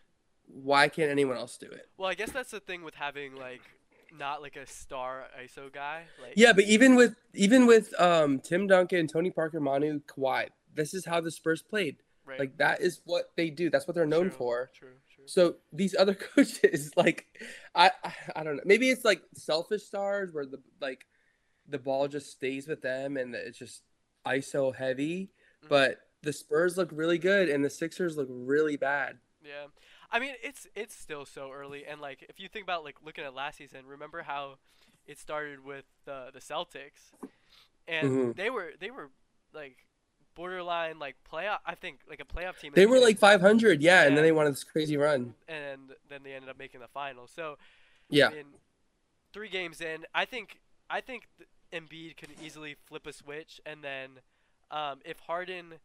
why 0.46 0.88
can't 0.88 1.10
anyone 1.10 1.36
else 1.36 1.58
do 1.58 1.66
it? 1.66 1.90
Well, 1.98 2.10
I 2.10 2.14
guess 2.14 2.32
that's 2.32 2.52
the 2.52 2.60
thing 2.60 2.84
with 2.84 2.96
having 2.96 3.36
like 3.36 3.62
not 4.18 4.42
like 4.42 4.56
a 4.56 4.66
star 4.66 5.26
ISO 5.42 5.72
guy. 5.74 6.04
Like 6.22 6.34
Yeah, 6.36 6.54
but 6.54 6.66
even 6.66 6.96
with 6.96 7.16
even 7.34 7.66
with 7.66 7.94
um 8.00 8.40
Tim 8.40 8.68
Duncan, 8.68 9.08
Tony 9.08 9.32
Parker, 9.32 9.60
Manu, 9.60 10.00
Kawhi, 10.02 10.50
this 10.74 10.94
is 10.94 11.06
how 11.06 11.22
the 11.22 11.32
Spurs 11.32 11.62
played. 11.62 11.98
right. 12.26 12.40
Like 12.40 12.58
that 12.58 12.82
is 12.82 13.02
what 13.06 13.32
they 13.36 13.50
do. 13.50 13.70
That's 13.70 13.88
what 13.88 13.96
they're 13.96 14.06
known 14.06 14.30
True, 14.30 14.38
for. 14.38 14.72
True, 14.74 14.90
true. 15.14 15.24
So 15.28 15.56
these 15.72 15.96
other 15.98 16.14
coaches, 16.36 16.92
like, 16.96 17.26
I, 17.76 17.92
I 18.04 18.14
I 18.38 18.44
don't 18.44 18.58
know. 18.58 18.64
Maybe 18.66 18.90
it's 18.90 19.06
like 19.06 19.22
selfish 19.36 19.84
stars 19.84 20.32
where 20.34 20.46
the 20.46 20.60
like 20.82 21.06
the 21.68 21.80
ball 21.80 22.08
just 22.08 22.32
stays 22.32 22.68
with 22.68 22.82
them 22.82 23.18
and 23.18 23.34
it's 23.36 23.58
just 23.58 23.82
ISO 24.26 24.76
heavy. 24.76 25.32
Mhm. 25.64 25.70
But 25.70 26.00
the 26.22 26.34
Spurs 26.34 26.78
look 26.78 26.90
really 26.94 27.18
good 27.18 27.50
and 27.50 27.64
the 27.66 27.70
Sixers 27.70 28.16
look 28.18 28.28
really 28.30 28.78
bad. 28.78 29.18
Yeah, 29.44 29.66
I 30.14 30.20
mean 30.20 30.36
it's 30.42 30.68
it's 30.76 30.96
still 30.96 31.26
so 31.26 31.52
early, 31.52 31.86
and 31.86 32.00
like 32.00 32.24
if 32.30 32.40
you 32.40 32.48
think 32.48 32.64
about 32.64 32.84
like 32.86 32.98
looking 33.04 33.24
at 33.26 33.34
last 33.34 33.58
season, 33.58 33.86
remember 33.88 34.22
how 34.22 34.56
it 35.08 35.18
started 35.20 35.66
with 35.66 35.86
the 36.06 36.30
the 36.32 36.40
Celtics, 36.40 37.12
and 37.88 38.12
Mhm. 38.12 38.36
they 38.36 38.50
were 38.50 38.72
they 38.80 38.92
were 38.92 39.10
like 39.54 39.86
borderline 40.36 41.00
like 41.00 41.16
playoff. 41.30 41.60
I 41.66 41.76
think 41.76 42.00
like 42.08 42.20
a 42.22 42.26
playoff 42.26 42.60
team. 42.60 42.72
They 42.76 42.86
were 42.86 43.00
like 43.00 43.18
500, 43.18 43.82
yeah, 43.82 44.04
and 44.04 44.12
Yeah. 44.12 44.16
then 44.16 44.24
they 44.24 44.32
wanted 44.32 44.52
this 44.54 44.64
crazy 44.64 44.96
run. 44.98 45.34
and 45.48 45.94
then 46.10 46.22
they 46.24 46.34
ended 46.34 46.50
up 46.50 46.58
making 46.58 46.80
the 46.80 46.88
final. 46.88 47.28
So 47.28 47.58
Yeah, 48.10 48.28
I 48.28 48.32
mean, 48.32 48.46
three 49.34 49.50
games 49.50 49.82
in, 49.82 50.06
I 50.14 50.26
think 50.26 50.60
I 50.90 51.02
think 51.02 51.28
Embiid 51.72 52.18
could 52.18 52.30
easily 52.40 52.76
flip 52.86 53.08
a 53.08 53.14
switch, 53.14 53.60
and 53.66 53.84
then 53.84 54.22
um, 54.70 55.02
if 55.06 55.20
Harden 55.22 55.80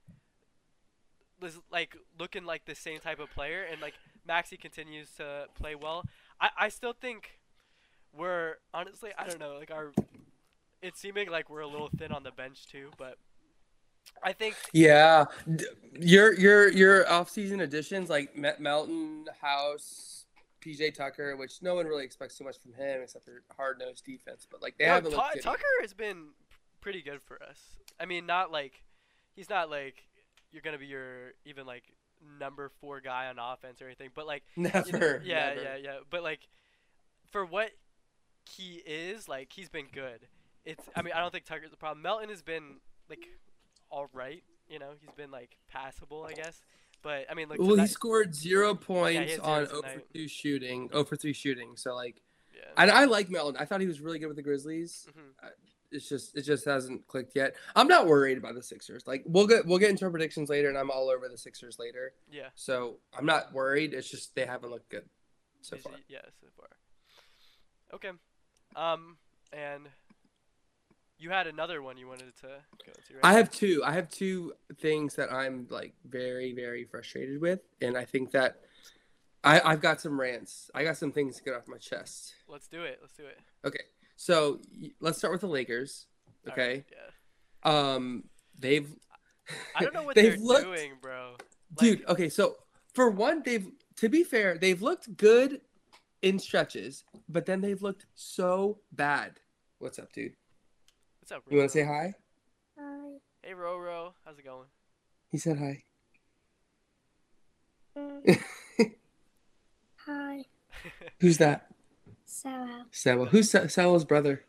was 1.41 1.59
like 1.71 1.97
looking 2.19 2.45
like 2.45 2.65
the 2.67 2.75
same 2.75 3.01
type 3.01 3.19
of 3.21 3.31
player, 3.31 3.63
and 3.71 3.81
like 3.81 3.95
Maxey 4.29 4.57
continues 4.57 5.11
to 5.17 5.47
play 5.55 5.75
well, 5.75 6.05
I 6.41 6.51
I 6.59 6.69
still 6.69 6.93
think 6.93 7.41
we're 8.13 8.55
honestly 8.73 9.11
I 9.19 9.27
don't 9.27 9.41
know 9.41 9.57
like 9.59 9.71
our 9.71 9.93
it's 10.83 11.01
seeming 11.01 11.31
like 11.31 11.51
we're 11.51 11.61
a 11.61 11.67
little 11.67 11.91
thin 11.97 12.13
on 12.13 12.23
the 12.23 12.31
bench 12.31 12.67
too, 12.67 12.91
but 12.99 13.17
I 14.23 14.33
think 14.33 14.55
Yeah, 14.73 15.25
your 15.99 16.33
your 16.35 16.69
your 16.71 17.11
off-season 17.11 17.61
additions 17.61 18.09
like 18.09 18.37
Met 18.37 18.61
Melton, 18.61 19.27
House, 19.41 20.27
PJ 20.61 20.95
Tucker, 20.95 21.37
which 21.37 21.63
no 21.63 21.75
one 21.75 21.87
really 21.87 22.05
expects 22.05 22.37
too 22.39 22.45
much 22.45 22.57
from 22.61 22.73
him 22.75 23.03
except 23.03 23.25
for 23.25 23.43
hard-nosed 23.57 24.05
defense. 24.05 24.47
But 24.51 24.63
like 24.63 24.77
they 24.79 24.87
well, 24.87 24.95
haven't 24.95 25.11
Tu- 25.11 25.17
looked. 25.17 25.43
Tucker 25.43 25.65
has 25.81 25.95
been 25.95 26.29
pretty 26.81 27.03
good 27.03 27.23
for 27.23 27.43
us. 27.43 27.61
I 28.01 28.07
mean, 28.07 28.27
not 28.27 28.51
like 28.53 28.85
he's 29.35 29.51
not 29.51 29.71
like 29.71 30.05
you're 30.53 30.63
gonna 30.63 30.79
be 30.79 30.87
your 30.87 31.33
even 31.45 31.67
like 31.67 31.85
number 32.39 32.71
four 32.81 33.01
guy 33.01 33.27
on 33.29 33.39
offense 33.39 33.81
or 33.83 33.87
anything, 33.87 34.11
but 34.15 34.27
like 34.27 34.43
you 34.57 34.65
know- 34.65 34.71
Never. 34.91 35.23
yeah, 35.25 35.49
never. 35.51 35.63
yeah, 35.63 35.77
yeah. 35.77 35.97
But 36.11 36.23
like 36.23 36.41
for 37.31 37.45
what 37.45 37.71
he 38.45 38.83
is, 38.87 39.29
like 39.29 39.53
he's 39.53 39.69
been 39.69 39.87
good. 39.93 40.21
It's 40.65 40.85
I 40.97 41.03
mean 41.03 41.13
I 41.15 41.21
don't 41.21 41.33
think 41.33 41.45
Tucker's 41.45 41.71
the 41.71 41.77
problem. 41.77 42.03
Melton 42.03 42.29
has 42.31 42.43
been 42.43 42.77
like 43.09 43.27
all 43.91 44.09
right. 44.13 44.43
You 44.69 44.79
know, 44.79 44.91
he's 45.01 45.11
been 45.17 45.31
like 45.31 45.57
passable, 45.71 46.27
I 46.29 46.33
guess. 46.35 46.61
But 47.03 47.27
I 47.31 47.35
mean, 47.35 47.49
like 47.49 47.59
Well, 47.61 47.77
he 47.77 47.87
scored 47.87 48.35
zero 48.35 48.75
points 48.75 49.31
had 49.33 49.41
on 49.41 49.67
zero 49.67 49.83
for 49.83 50.03
2 50.15 50.29
shooting. 50.29 50.89
0 50.91 51.05
for 51.05 51.17
3 51.17 51.33
shooting. 51.33 51.77
So 51.77 51.95
like, 51.95 52.21
yeah. 52.55 52.65
and 52.77 52.91
I 52.91 53.05
like 53.05 53.31
Melton. 53.31 53.57
I 53.59 53.65
thought 53.65 53.81
he 53.81 53.87
was 53.87 54.01
really 54.01 54.19
good 54.19 54.27
with 54.27 54.37
the 54.37 54.43
Grizzlies. 54.43 55.07
Mhm. 55.11 55.49
It's 55.91 56.09
just 56.09 56.37
it 56.37 56.43
just 56.43 56.65
hasn't 56.65 57.07
clicked 57.07 57.35
yet. 57.35 57.55
I'm 57.75 57.89
not 57.89 58.07
worried 58.07 58.37
about 58.39 58.55
the 58.55 58.63
Sixers. 58.63 59.07
Like 59.07 59.23
we'll 59.27 59.47
get 59.47 59.65
we'll 59.67 59.79
get 59.79 59.91
into 59.91 60.05
our 60.05 60.11
predictions 60.11 60.49
later, 60.51 60.69
and 60.69 60.77
I'm 60.77 60.91
all 60.91 61.09
over 61.09 61.29
the 61.29 61.39
Sixers 61.39 61.79
later. 61.79 62.13
Yeah. 62.31 62.49
So 62.55 62.99
I'm 63.17 63.27
not 63.27 63.53
worried. 63.53 63.95
It's 63.95 64.11
just 64.11 64.35
they 64.35 64.45
haven't 64.45 64.71
looked 64.71 64.91
good 64.91 65.09
so 65.63 65.77
Is 65.77 65.83
far. 65.83 65.93
he- 66.07 66.15
Yeah, 66.15 66.21
so 66.41 66.47
far. 66.57 66.69
Okay. 67.95 68.11
Um, 68.77 69.17
and 69.53 69.89
you 71.19 71.31
had 71.31 71.47
another 71.47 71.83
one 71.83 71.97
you 71.97 72.07
wanted 72.07 72.37
to 72.43 72.49
go 72.87 72.93
to, 72.93 73.15
right? 73.15 73.25
I 73.25 73.33
have 73.33 73.51
two. 73.51 73.83
I 73.85 73.93
have 73.93 74.09
two 74.11 74.53
things 74.81 75.15
that 75.17 75.33
I'm 75.33 75.67
like 75.71 75.95
very, 76.09 76.53
very 76.53 76.85
frustrated 76.85 77.41
with, 77.41 77.61
and 77.81 77.97
I 77.97 78.05
think 78.05 78.31
that 78.33 78.61
I, 79.43 79.61
I've 79.61 79.81
got 79.81 80.01
some 80.01 80.21
rants. 80.21 80.71
I 80.75 80.85
got 80.85 80.97
some 80.97 81.13
things 81.13 81.37
to 81.39 81.43
get 81.45 81.55
off 81.55 81.67
my 81.67 81.79
chest. 81.79 82.35
Let's 82.47 82.69
do 82.69 82.83
it. 82.83 82.99
Let's 83.01 83.15
do 83.15 83.25
it. 83.27 83.39
Okay, 83.65 83.83
so 84.19 84.59
let's 85.01 85.17
start 85.19 85.33
with 85.33 85.41
the 85.43 85.47
Lakers. 85.47 86.07
Okay, 86.49 86.69
right, 86.75 86.85
yeah. 87.65 87.93
um, 87.95 88.25
they've. 88.59 88.93
I 89.77 89.85
don't 89.85 89.95
know 89.95 90.03
what 90.03 90.15
they've 90.17 90.33
they're 90.33 90.45
looked, 90.45 90.65
doing, 90.65 90.93
bro. 91.01 91.37
dude. 91.79 92.05
Okay, 92.09 92.29
so 92.29 92.57
for 92.95 93.11
one, 93.11 93.43
they've 93.45 93.67
to 93.97 94.09
be 94.09 94.25
fair, 94.25 94.59
they've 94.59 94.83
looked 94.83 95.17
good 95.17 95.61
in 96.23 96.39
stretches, 96.39 97.05
but 97.29 97.47
then 97.47 97.61
they've 97.61 97.81
looked 97.81 98.07
so 98.17 98.81
bad. 98.93 99.39
What's 99.79 99.99
up, 100.01 100.13
dude? 100.13 100.35
What's 101.21 101.31
up, 101.31 101.45
You 101.49 101.59
want 101.59 101.71
to 101.71 101.79
say 101.79 101.85
hi? 101.85 102.15
Hi. 102.77 103.11
Hey, 103.43 103.53
Roro. 103.53 104.13
How's 104.25 104.39
it 104.39 104.45
going? 104.45 104.67
He 105.31 105.39
said 105.39 105.59
hi. 105.59 105.83
Hi. 110.07 110.45
Who's 111.21 111.39
that? 111.39 111.68
Sarah. 112.29 112.85
Sawa. 112.91 113.27
Who's 113.27 113.51
Sa- 113.51 113.67
Sawa's 113.69 114.05
brother? 114.05 114.45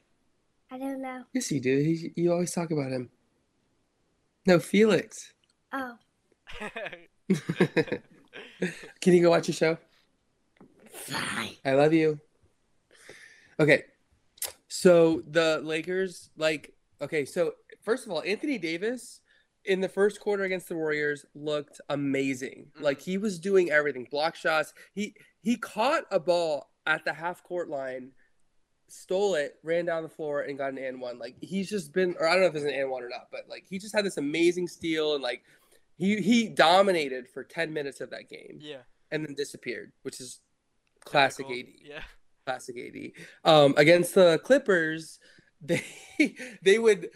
I 0.69 0.77
don't 0.77 1.01
know. 1.01 1.23
Yes, 1.33 1.49
you 1.51 1.61
do. 1.61 1.77
He, 1.77 2.11
you 2.15 2.31
always 2.31 2.51
talk 2.51 2.71
about 2.71 2.91
him. 2.91 3.09
No, 4.45 4.59
Felix. 4.59 5.33
Oh, 5.71 5.93
Can 9.01 9.13
you 9.13 9.21
go 9.21 9.29
watch 9.29 9.47
a 9.49 9.53
show? 9.53 9.77
Fine. 10.91 11.55
I 11.63 11.73
love 11.73 11.93
you. 11.93 12.19
Okay. 13.59 13.83
So 14.67 15.23
the 15.27 15.61
Lakers, 15.63 16.31
like, 16.37 16.73
okay, 17.01 17.23
so 17.25 17.53
first 17.81 18.05
of 18.05 18.11
all, 18.11 18.21
Anthony 18.23 18.57
Davis 18.57 19.21
in 19.65 19.79
the 19.79 19.89
first 19.89 20.19
quarter 20.19 20.43
against 20.43 20.67
the 20.67 20.75
Warriors 20.75 21.25
looked 21.33 21.79
amazing. 21.89 22.67
Like 22.79 22.99
mm-hmm. 22.99 23.11
he 23.11 23.17
was 23.17 23.39
doing 23.39 23.71
everything. 23.71 24.07
Block 24.11 24.35
shots. 24.35 24.73
He 24.93 25.15
he 25.41 25.55
caught 25.55 26.03
a 26.11 26.19
ball 26.19 26.68
at 26.89 27.05
the 27.05 27.13
half 27.13 27.43
court 27.43 27.69
line, 27.69 28.11
stole 28.87 29.35
it, 29.35 29.55
ran 29.63 29.85
down 29.85 30.01
the 30.03 30.09
floor, 30.09 30.41
and 30.41 30.57
got 30.57 30.71
an 30.71 30.79
and 30.79 30.99
one. 30.99 31.19
Like 31.19 31.35
he's 31.39 31.69
just 31.69 31.93
been 31.93 32.15
or 32.19 32.27
I 32.27 32.31
don't 32.33 32.41
know 32.41 32.47
if 32.47 32.55
it's 32.55 32.65
an 32.65 32.71
and 32.73 32.89
one 32.89 33.03
or 33.03 33.09
not, 33.09 33.27
but 33.31 33.41
like 33.47 33.65
he 33.69 33.77
just 33.77 33.95
had 33.95 34.03
this 34.03 34.17
amazing 34.17 34.67
steal 34.67 35.13
and 35.13 35.23
like 35.23 35.43
he 35.97 36.19
he 36.21 36.47
dominated 36.49 37.27
for 37.29 37.43
10 37.43 37.71
minutes 37.71 38.01
of 38.01 38.09
that 38.09 38.27
game 38.29 38.57
Yeah. 38.59 38.81
and 39.11 39.25
then 39.25 39.35
disappeared, 39.35 39.91
which 40.01 40.19
is 40.19 40.39
classic 41.05 41.47
Typical. 41.47 41.69
AD 41.73 41.87
Yeah. 41.87 42.01
classic 42.45 42.75
AD. 42.77 43.11
Um, 43.45 43.73
against 43.77 44.15
the 44.15 44.39
Clippers, 44.43 45.19
they 45.61 45.83
they 46.63 46.79
would 46.79 47.09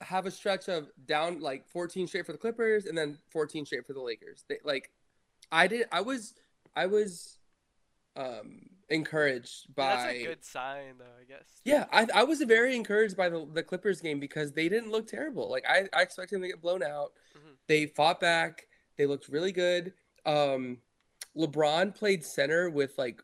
have 0.00 0.26
a 0.26 0.30
stretch 0.32 0.68
of 0.68 0.88
down 1.06 1.38
like 1.38 1.68
14 1.68 2.08
straight 2.08 2.26
for 2.26 2.32
the 2.32 2.38
Clippers 2.38 2.86
and 2.86 2.98
then 2.98 3.18
14 3.30 3.66
straight 3.66 3.86
for 3.86 3.92
the 3.92 4.00
Lakers. 4.02 4.44
They 4.48 4.58
like 4.64 4.90
I 5.52 5.68
did 5.68 5.86
I 5.92 6.00
was 6.00 6.34
I 6.74 6.86
was 6.86 7.38
um 8.16 8.62
encouraged 8.92 9.74
by 9.74 9.96
That's 9.96 10.12
a 10.12 10.24
good 10.24 10.44
sign, 10.44 10.94
though. 10.98 11.04
I 11.20 11.24
guess. 11.24 11.60
yeah, 11.64 11.86
I, 11.92 12.06
I 12.14 12.24
was 12.24 12.40
very 12.42 12.76
encouraged 12.76 13.16
by 13.16 13.28
the, 13.28 13.46
the 13.52 13.62
Clippers 13.62 14.00
game 14.00 14.20
because 14.20 14.52
they 14.52 14.68
didn't 14.68 14.90
look 14.90 15.06
terrible. 15.06 15.50
Like 15.50 15.64
I, 15.68 15.88
I 15.92 16.02
expected 16.02 16.36
them 16.36 16.42
to 16.42 16.48
get 16.48 16.60
blown 16.60 16.82
out. 16.82 17.12
Mhm. 17.36 17.54
They 17.68 17.86
fought 17.86 18.20
back. 18.20 18.66
They 18.98 19.06
looked 19.06 19.28
really 19.28 19.52
good. 19.52 19.92
Um, 20.26 20.78
LeBron 21.36 21.94
played 21.94 22.24
center 22.24 22.68
with 22.70 22.92
like 22.98 23.22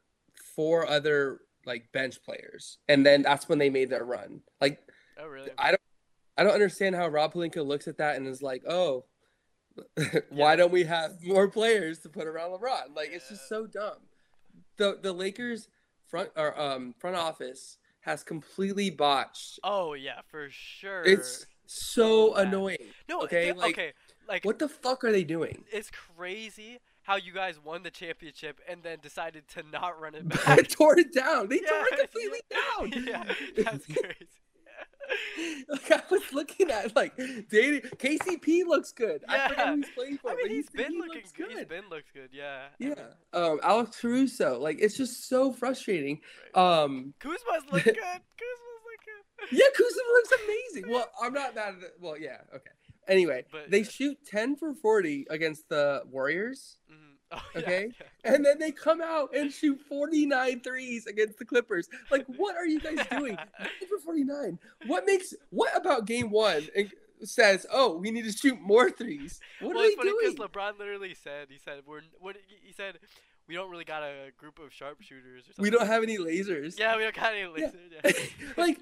four 0.56 0.88
other 0.88 1.40
like 1.66 1.92
bench 1.92 2.22
players, 2.24 2.78
and 2.88 3.04
then 3.04 3.22
that's 3.22 3.48
when 3.48 3.58
they 3.58 3.70
made 3.70 3.90
their 3.90 4.04
run. 4.04 4.40
Like 4.60 4.80
Oh, 5.20 5.26
really? 5.26 5.50
I 5.58 5.70
don't, 5.72 5.80
I 6.38 6.44
don't 6.44 6.54
understand 6.54 6.94
how 6.96 7.08
Rob 7.08 7.34
Pelinka 7.34 7.64
looks 7.66 7.88
at 7.88 7.98
that 7.98 8.16
and 8.16 8.26
is 8.26 8.40
like, 8.42 8.62
oh, 8.68 9.04
why 10.30 10.52
Yeah. 10.52 10.56
don't 10.56 10.72
we 10.72 10.84
have 10.84 11.22
more 11.22 11.48
players 11.48 11.98
to 12.00 12.08
put 12.08 12.26
around 12.26 12.50
LeBron? 12.52 12.94
Like 12.96 13.10
it's 13.12 13.28
just 13.28 13.48
so 13.48 13.66
dumb. 13.66 13.98
The 14.78 14.98
the 15.00 15.12
Lakers 15.12 15.68
front 16.06 16.30
or 16.36 16.58
um 16.58 16.94
front 16.98 17.16
office 17.16 17.76
has 18.00 18.22
completely 18.24 18.90
botched. 18.90 19.58
Oh 19.62 19.92
yeah, 19.94 20.20
for 20.26 20.48
sure. 20.50 21.02
It's 21.04 21.46
so 21.66 22.34
bad. 22.34 22.46
annoying. 22.48 22.78
no 23.08 23.22
okay, 23.22 23.50
okay. 23.50 23.58
like, 23.58 23.74
okay, 23.74 23.92
like 24.26 24.44
What 24.44 24.58
the 24.58 24.68
fuck 24.68 25.04
are 25.04 25.12
they 25.12 25.24
doing? 25.24 25.64
it's 25.70 25.90
crazy 25.90 26.78
how 27.02 27.16
you 27.16 27.32
guys 27.32 27.58
won 27.62 27.82
the 27.82 27.90
championship 27.90 28.60
and 28.68 28.82
then 28.82 28.98
decided 29.02 29.46
to 29.48 29.62
not 29.70 30.00
run 30.00 30.14
it 30.14 30.24
I 30.46 30.56
back. 30.56 30.68
tore 30.68 30.98
it 30.98 31.12
down. 31.12 31.48
They 31.48 31.58
tore 31.58 31.86
it 31.90 31.98
completely 32.00 32.40
down. 32.50 33.04
yeah, 33.06 33.24
that's 33.64 33.84
crazy. 33.86 34.28
like 35.68 35.90
I 35.90 36.02
was 36.10 36.22
looking 36.32 36.70
at 36.70 36.94
like 36.96 37.16
dating 37.16 37.82
KCP 37.96 38.64
looks 38.66 38.92
good. 38.92 39.24
I 39.28 39.36
Yeah. 39.36 39.48
forget 39.48 39.68
who 39.68 39.76
he's 39.76 39.88
playing 39.94 40.18
for. 40.18 40.30
I 40.30 40.34
but 40.34 40.44
mean, 40.44 40.52
he's 40.54 40.70
been 40.70 40.98
looking 40.98 41.14
looks 41.14 41.32
good. 41.32 41.50
He's 41.52 41.64
been 41.66 41.88
looked 41.90 42.12
good. 42.14 42.30
Yeah. 42.32 42.66
I 42.70 42.74
Yeah. 42.78 42.88
mean, 42.88 42.96
Um, 43.32 43.60
Alex 43.62 44.00
Caruso, 44.00 44.58
like 44.58 44.78
it's 44.80 44.96
just 44.96 45.28
so 45.28 45.52
frustrating. 45.52 46.20
right. 46.54 46.82
Um, 46.82 47.14
Kuzma's 47.20 47.64
look 47.72 47.84
good. 47.84 47.94
Kuzma's 47.94 48.82
look 48.84 49.00
good. 49.04 49.48
yeah, 49.52 49.66
Kuzma 49.76 50.02
looks 50.12 50.32
amazing. 50.44 50.90
Well, 50.92 51.10
I'm 51.22 51.32
not 51.32 51.54
mad 51.54 51.74
at 51.78 51.82
it. 51.82 51.94
Well, 52.00 52.18
yeah, 52.18 52.38
okay. 52.54 52.70
Anyway, 53.06 53.44
But, 53.50 53.70
they 53.70 53.78
yeah. 53.78 53.88
shoot 53.88 54.18
10 54.26 54.56
for 54.56 54.74
40 54.74 55.26
against 55.30 55.68
the 55.70 56.02
Warriors, 56.10 56.76
Mhm. 56.92 57.07
Oh, 57.32 57.42
yeah, 57.54 57.60
Okay. 57.60 57.90
yeah. 58.24 58.32
and 58.34 58.44
then 58.44 58.58
they 58.58 58.70
come 58.70 59.02
out 59.02 59.34
and 59.34 59.52
shoot 59.52 59.78
49 59.88 60.60
threes 60.60 61.06
against 61.06 61.38
the 61.38 61.44
Clippers. 61.44 61.88
Like, 62.10 62.24
what 62.26 62.56
are 62.56 62.66
you 62.66 62.80
guys 62.80 63.04
doing? 63.10 63.34
9 63.58 63.68
for 63.88 63.98
49. 63.98 64.58
What 64.86 65.04
makes 65.04 65.34
what 65.50 65.76
about 65.76 66.06
game 66.06 66.30
one 66.30 66.66
and 66.74 66.90
says, 67.22 67.66
oh, 67.72 67.96
we 67.98 68.10
need 68.10 68.24
to 68.24 68.32
shoot 68.32 68.58
more 68.60 68.90
threes? 68.90 69.40
What 69.60 69.74
well, 69.74 69.84
are 69.84 69.88
they 69.90 69.94
funny 69.96 70.10
doing? 70.10 70.34
because 70.36 70.48
LeBron 70.50 70.78
literally 70.78 71.14
said, 71.14 71.48
he 71.50 71.58
said, 71.58 71.82
we're 71.86 72.00
what 72.18 72.36
he- 72.46 72.72
said, 72.72 72.98
we 73.46 73.54
don't 73.54 73.70
really 73.70 73.84
got 73.84 74.02
a 74.02 74.30
group 74.38 74.58
of 74.58 74.72
sharpshooters 74.72 75.42
or 75.42 75.52
something. 75.54 75.62
We 75.62 75.70
don't 75.70 75.86
have 75.86 76.02
any 76.02 76.16
lasers. 76.18 76.78
Yeah, 76.78 76.96
we 76.96 77.02
don't 77.02 77.14
got 77.14 77.34
any 77.34 77.48
lasers. 77.48 77.92
Yeah. 78.04 78.12
like 78.56 78.80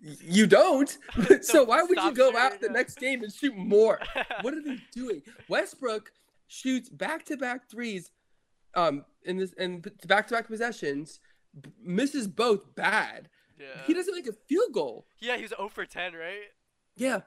you 0.00 0.46
don't. 0.46 0.96
so 1.42 1.64
why 1.64 1.82
would 1.82 1.98
you 1.98 2.12
go 2.14 2.26
shooting, 2.26 2.40
out 2.40 2.60
the 2.60 2.68
next 2.68 2.98
game 2.98 3.22
and 3.22 3.32
shoot 3.32 3.56
more? 3.56 4.00
What 4.42 4.54
are 4.54 4.62
they 4.62 4.78
doing? 4.92 5.22
Westbrook 5.48 6.12
shoots 6.48 6.88
back-to-back 6.88 7.70
threes 7.70 8.10
um 8.74 9.04
in 9.24 9.36
this 9.36 9.54
and 9.58 9.88
back-to-back 10.06 10.46
possessions 10.48 11.20
b- 11.58 11.70
misses 11.82 12.26
both 12.26 12.74
bad. 12.74 13.28
yeah. 13.58 13.82
He 13.86 13.94
doesn't 13.94 14.14
make 14.14 14.26
a 14.26 14.32
field 14.48 14.72
goal. 14.72 15.06
Yeah, 15.20 15.36
he 15.36 15.42
was 15.42 15.52
0 15.56 15.68
for 15.68 15.84
10, 15.86 16.14
right? 16.14 16.48
Yeah, 16.96 17.20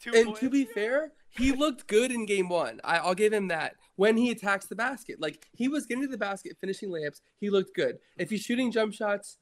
Two 0.00 0.12
and 0.14 0.26
points. 0.26 0.40
to 0.40 0.50
be 0.50 0.64
fair, 0.66 1.12
he 1.30 1.52
looked 1.52 1.86
good 1.86 2.10
in 2.12 2.26
game 2.26 2.48
one. 2.48 2.80
I, 2.84 2.98
I'll 2.98 3.14
give 3.14 3.32
him 3.32 3.48
that. 3.48 3.74
When 3.96 4.16
he 4.16 4.30
attacks 4.30 4.66
the 4.66 4.76
basket, 4.76 5.20
like 5.20 5.46
he 5.52 5.68
was 5.68 5.86
getting 5.86 6.02
to 6.02 6.08
the 6.08 6.18
basket, 6.18 6.56
finishing 6.60 6.90
layups, 6.90 7.20
he 7.38 7.48
looked 7.50 7.74
good. 7.74 7.98
If 8.18 8.30
he's 8.30 8.42
shooting 8.42 8.70
jump 8.72 8.92
shots, 8.92 9.38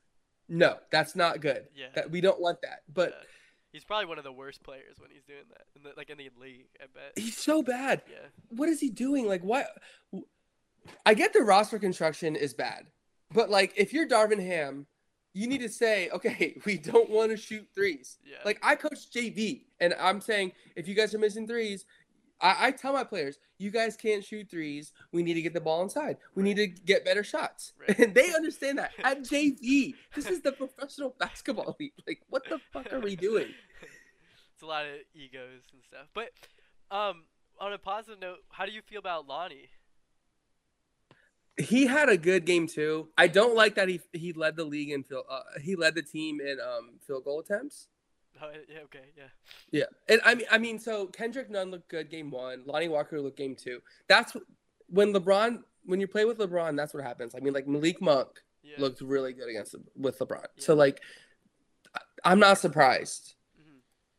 no, 0.48 0.76
that's 0.90 1.16
not 1.16 1.40
good. 1.40 1.66
Yeah. 1.74 1.86
That 1.94 2.10
we 2.10 2.20
don't 2.20 2.40
want 2.40 2.60
that. 2.62 2.80
But 2.92 3.10
Yeah. 3.10 3.26
He's 3.72 3.84
probably 3.84 4.06
one 4.06 4.18
of 4.18 4.24
the 4.24 4.32
worst 4.32 4.62
players 4.62 4.96
when 4.98 5.10
he's 5.10 5.24
doing 5.24 5.44
that, 5.48 5.66
in 5.74 5.82
the, 5.82 5.90
like 5.96 6.10
in 6.10 6.18
the 6.18 6.30
league. 6.38 6.66
I 6.80 6.84
bet. 6.92 7.12
he's 7.16 7.36
so 7.36 7.62
bad. 7.62 8.02
Yeah. 8.10 8.18
What 8.50 8.68
is 8.68 8.80
he 8.80 8.90
doing? 8.90 9.26
Like, 9.26 9.42
what? 9.42 9.66
I 11.06 11.14
get 11.14 11.32
the 11.32 11.40
roster 11.40 11.78
construction 11.78 12.36
is 12.36 12.52
bad, 12.52 12.86
but 13.32 13.48
like, 13.48 13.72
if 13.76 13.92
you're 13.92 14.06
Darvin 14.06 14.44
Ham, 14.44 14.86
you 15.34 15.46
need 15.46 15.62
to 15.62 15.68
say, 15.68 16.10
okay, 16.10 16.60
we 16.66 16.76
don't 16.76 17.08
want 17.08 17.30
to 17.30 17.36
shoot 17.36 17.66
threes. 17.74 18.18
Yeah. 18.24 18.36
Like, 18.44 18.58
I 18.62 18.74
coach 18.74 19.10
JV, 19.10 19.62
and 19.80 19.94
I'm 19.98 20.20
saying, 20.20 20.52
if 20.76 20.86
you 20.86 20.94
guys 20.94 21.14
are 21.14 21.18
missing 21.18 21.46
threes, 21.46 21.86
I, 22.42 22.66
I 22.66 22.70
tell 22.72 22.92
my 22.92 23.04
players, 23.04 23.38
you 23.58 23.70
guys 23.70 23.96
can't 23.96 24.24
shoot 24.24 24.50
threes. 24.50 24.92
We 25.12 25.22
need 25.22 25.34
to 25.34 25.42
get 25.42 25.54
the 25.54 25.60
ball 25.60 25.82
inside. 25.82 26.16
We 26.34 26.42
need 26.42 26.56
to 26.56 26.66
get 26.66 27.04
better 27.04 27.24
shots. 27.24 27.72
Right. 27.78 27.98
And 28.02 28.14
they 28.14 28.34
understand 28.34 28.78
that 28.78 28.90
at 29.02 29.20
JV. 29.22 29.94
This 30.14 30.26
is 30.26 30.42
the 30.42 30.52
professional 30.52 31.14
basketball 31.18 31.76
league. 31.78 31.92
Like, 32.06 32.20
what 32.28 32.42
the 32.48 32.58
fuck 32.72 32.92
are 32.92 33.00
we 33.00 33.14
doing? 33.14 33.46
it's 34.54 34.62
a 34.62 34.66
lot 34.66 34.84
of 34.84 34.92
egos 35.14 35.62
and 35.72 35.82
stuff. 35.86 36.08
But 36.12 36.30
um, 36.90 37.24
on 37.60 37.72
a 37.72 37.78
positive 37.78 38.20
note, 38.20 38.38
how 38.50 38.66
do 38.66 38.72
you 38.72 38.82
feel 38.82 38.98
about 38.98 39.28
Lonnie? 39.28 39.70
He 41.58 41.86
had 41.86 42.08
a 42.08 42.16
good 42.16 42.46
game 42.46 42.66
too. 42.66 43.08
I 43.16 43.28
don't 43.28 43.54
like 43.54 43.74
that 43.74 43.86
he 43.86 44.00
he 44.14 44.32
led 44.32 44.56
the 44.56 44.64
league 44.64 44.90
in 44.90 45.02
field. 45.02 45.26
Uh, 45.30 45.42
he 45.60 45.76
led 45.76 45.94
the 45.94 46.02
team 46.02 46.40
in 46.40 46.56
um 46.58 46.98
field 47.06 47.24
goal 47.24 47.40
attempts. 47.40 47.88
Oh, 48.40 48.50
yeah. 48.68 48.78
Okay. 48.84 49.04
Yeah. 49.16 49.24
Yeah, 49.70 49.84
and 50.08 50.20
I 50.24 50.34
mean, 50.34 50.46
I 50.50 50.58
mean, 50.58 50.78
so 50.78 51.06
Kendrick 51.06 51.50
Nunn 51.50 51.70
looked 51.70 51.88
good 51.88 52.10
game 52.10 52.30
one. 52.30 52.62
Lonnie 52.66 52.88
Walker 52.88 53.20
looked 53.20 53.38
game 53.38 53.54
two. 53.56 53.80
That's 54.08 54.36
when 54.88 55.12
LeBron. 55.12 55.62
When 55.84 55.98
you 56.00 56.06
play 56.06 56.24
with 56.24 56.38
LeBron, 56.38 56.76
that's 56.76 56.94
what 56.94 57.02
happens. 57.02 57.34
I 57.34 57.40
mean, 57.40 57.52
like 57.52 57.66
Malik 57.66 58.00
Monk 58.00 58.28
Yeah. 58.62 58.76
looked 58.78 59.00
really 59.00 59.32
good 59.32 59.48
against 59.48 59.74
with 59.96 60.18
LeBron. 60.18 60.46
So 60.58 60.74
like, 60.74 61.00
I'm 62.24 62.38
not 62.38 62.58
surprised. 62.58 63.34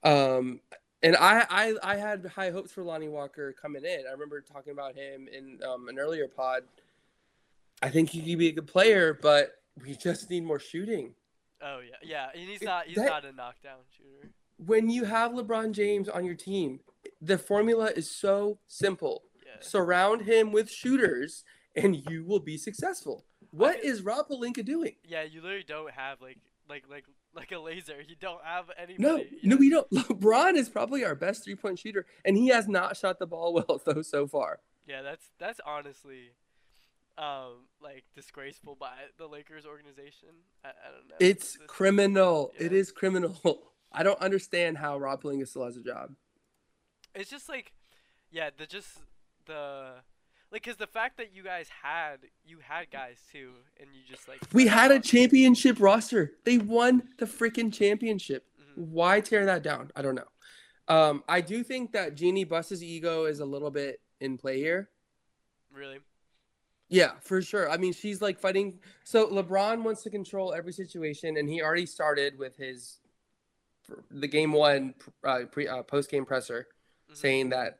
Mhm. 0.03 0.09
Um, 0.39 0.59
and 1.01 1.15
I, 1.17 1.45
I 1.49 1.75
I 1.83 1.95
had 1.97 2.25
high 2.25 2.49
hopes 2.51 2.71
for 2.71 2.83
Lonnie 2.83 3.07
Walker 3.09 3.53
coming 3.53 3.83
in. 3.85 4.03
I 4.07 4.11
remember 4.11 4.41
talking 4.41 4.73
about 4.73 4.95
him 4.95 5.27
in 5.27 5.59
um, 5.63 5.87
an 5.89 5.99
earlier 5.99 6.27
pod. 6.27 6.63
I 7.81 7.89
think 7.89 8.09
he 8.09 8.21
could 8.21 8.39
be 8.39 8.49
a 8.49 8.53
good 8.53 8.67
player, 8.67 9.13
but 9.21 9.61
we 9.81 9.95
just 9.95 10.29
need 10.29 10.43
more 10.43 10.59
shooting. 10.59 11.13
Oh 11.63 11.79
yeah. 11.79 11.95
Yeah. 12.03 12.27
And 12.33 12.49
he's 12.49 12.61
not. 12.61 12.85
He's 12.87 12.97
that- 12.97 13.05
not 13.05 13.25
a 13.25 13.31
knockdown 13.31 13.79
shooter. 13.95 14.31
When 14.57 14.89
you 14.89 15.05
have 15.05 15.31
LeBron 15.31 15.71
James 15.71 16.07
on 16.07 16.25
your 16.25 16.35
team, 16.35 16.81
the 17.21 17.37
formula 17.37 17.91
is 17.95 18.09
so 18.09 18.59
simple. 18.67 19.23
Yeah. 19.45 19.53
Surround 19.61 20.21
him 20.21 20.51
with 20.51 20.69
shooters, 20.69 21.43
and 21.75 21.95
you 22.09 22.23
will 22.23 22.39
be 22.39 22.57
successful. 22.57 23.25
What 23.51 23.81
feel- 23.81 23.91
is 23.91 24.01
Rob 24.03 24.27
Pelinka 24.29 24.63
doing? 24.63 24.95
Yeah. 25.03 25.23
You 25.23 25.41
literally 25.41 25.65
don't 25.67 25.91
have 25.91 26.21
like 26.21 26.37
like 26.69 26.83
like 26.89 27.05
like 27.35 27.51
a 27.51 27.59
laser. 27.59 27.95
You 28.07 28.15
don't 28.19 28.43
have 28.43 28.65
anybody. 28.77 29.01
No, 29.03 29.17
you 29.17 29.25
no, 29.43 29.55
know? 29.55 29.59
we 29.59 29.69
don't. 29.69 29.89
LeBron 29.93 30.55
is 30.55 30.69
probably 30.69 31.03
our 31.03 31.15
best 31.15 31.43
three 31.43 31.55
point 31.55 31.79
shooter, 31.79 32.05
and 32.23 32.37
he 32.37 32.47
has 32.49 32.67
not 32.67 32.95
shot 32.97 33.19
the 33.19 33.25
ball 33.27 33.53
well 33.67 33.81
though 33.85 34.01
so 34.01 34.27
far. 34.27 34.59
Yeah, 34.87 35.01
that's 35.01 35.29
that's 35.39 35.59
honestly, 35.65 36.31
um, 37.17 37.65
like 37.81 38.03
disgraceful 38.15 38.75
by 38.79 38.93
the 39.17 39.27
Lakers 39.27 39.65
organization. 39.65 40.29
I, 40.63 40.69
I 40.69 40.91
don't 40.91 41.07
know. 41.09 41.15
It's 41.19 41.55
It's- 41.55 41.67
criminal. 41.67 42.51
It 42.57 42.71
yeah. 42.71 42.77
is 42.79 42.91
criminal. 42.91 43.35
I 43.91 44.01
don't 44.03 44.19
understand 44.19 44.77
how 44.79 44.97
Rob 44.97 45.21
Pelinka 45.21 45.47
still 45.47 45.65
has 45.65 45.77
a 45.77 45.81
job. 45.83 46.15
It's 47.13 47.29
just 47.29 47.47
like, 47.47 47.73
yeah, 48.31 48.49
the 48.57 48.65
just 48.65 48.87
the, 49.45 49.91
like, 50.51 50.63
cause 50.63 50.77
the 50.77 50.87
fact 50.87 51.17
that 51.17 51.31
you 51.35 51.43
guys 51.43 51.67
had 51.83 52.17
you 52.43 52.57
had 52.59 52.89
guys 52.89 53.17
too, 53.31 53.51
and 53.79 53.89
you 53.93 54.01
just 54.09 54.27
like 54.27 54.39
We 54.51 54.65
had 54.65 54.89
a 54.89 54.99
championship 54.99 55.79
roster. 55.79 56.31
They 56.43 56.57
won 56.57 57.03
the 57.19 57.25
freaking 57.27 57.71
championship. 57.71 58.47
Mhm. 58.59 58.87
Why 58.87 59.21
tear 59.21 59.45
that 59.45 59.61
down? 59.61 59.91
I 59.95 60.01
don't 60.01 60.15
know. 60.15 60.27
Um, 60.87 61.23
I 61.29 61.41
do 61.41 61.63
think 61.63 61.91
that 61.93 62.15
Jeanie 62.15 62.43
Buss's 62.45 62.83
ego 62.83 63.25
is 63.25 63.39
a 63.39 63.45
little 63.45 63.69
bit 63.71 64.01
in 64.19 64.37
play 64.39 64.57
here. 64.57 64.89
Really? 65.71 65.99
Yeah, 66.93 67.13
for 67.21 67.41
sure. 67.41 67.69
I 67.69 67.77
mean, 67.77 67.91
she's 67.93 68.21
like 68.21 68.39
fighting. 68.39 68.79
So 69.03 69.27
LeBron 69.27 69.83
wants 69.83 70.03
to 70.03 70.09
control 70.11 70.53
every 70.53 70.73
situation, 70.73 71.37
and 71.37 71.49
he 71.49 71.61
already 71.61 71.87
started 71.87 72.37
with 72.37 72.55
his 72.57 72.99
the 74.11 74.27
game 74.27 74.53
one 74.53 74.93
uh, 75.23 75.41
pre 75.51 75.67
uh, 75.67 75.83
post 75.83 76.09
game 76.11 76.23
presser 76.25 76.67
Mhm. 77.11 77.17
saying 77.17 77.49
that 77.49 77.79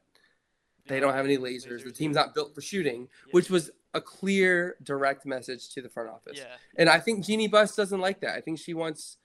they 0.88 0.99
don't 0.99 1.13
have 1.13 1.26
any 1.26 1.38
lasers. 1.38 1.84
The 1.84 1.91
team's 1.91 2.15
not 2.15 2.34
built 2.36 2.54
for 2.56 2.62
shooting, 2.62 3.02
Yeah. 3.28 3.32
which 3.32 3.49
was 3.49 3.71
a 3.93 4.02
clear, 4.02 4.76
direct 4.84 5.26
message 5.26 5.69
to 5.76 5.82
the 5.82 5.89
front 5.89 6.10
office. 6.10 6.39
Yeah. 6.39 6.58
And 6.76 6.89
I 6.89 6.99
think 6.99 7.23
Jeanie 7.23 7.47
Buss 7.47 7.76
doesn't 7.76 8.02
like 8.02 8.19
that. 8.21 8.36
I 8.36 8.41
think 8.41 8.60
she 8.60 8.73
wants 8.73 9.17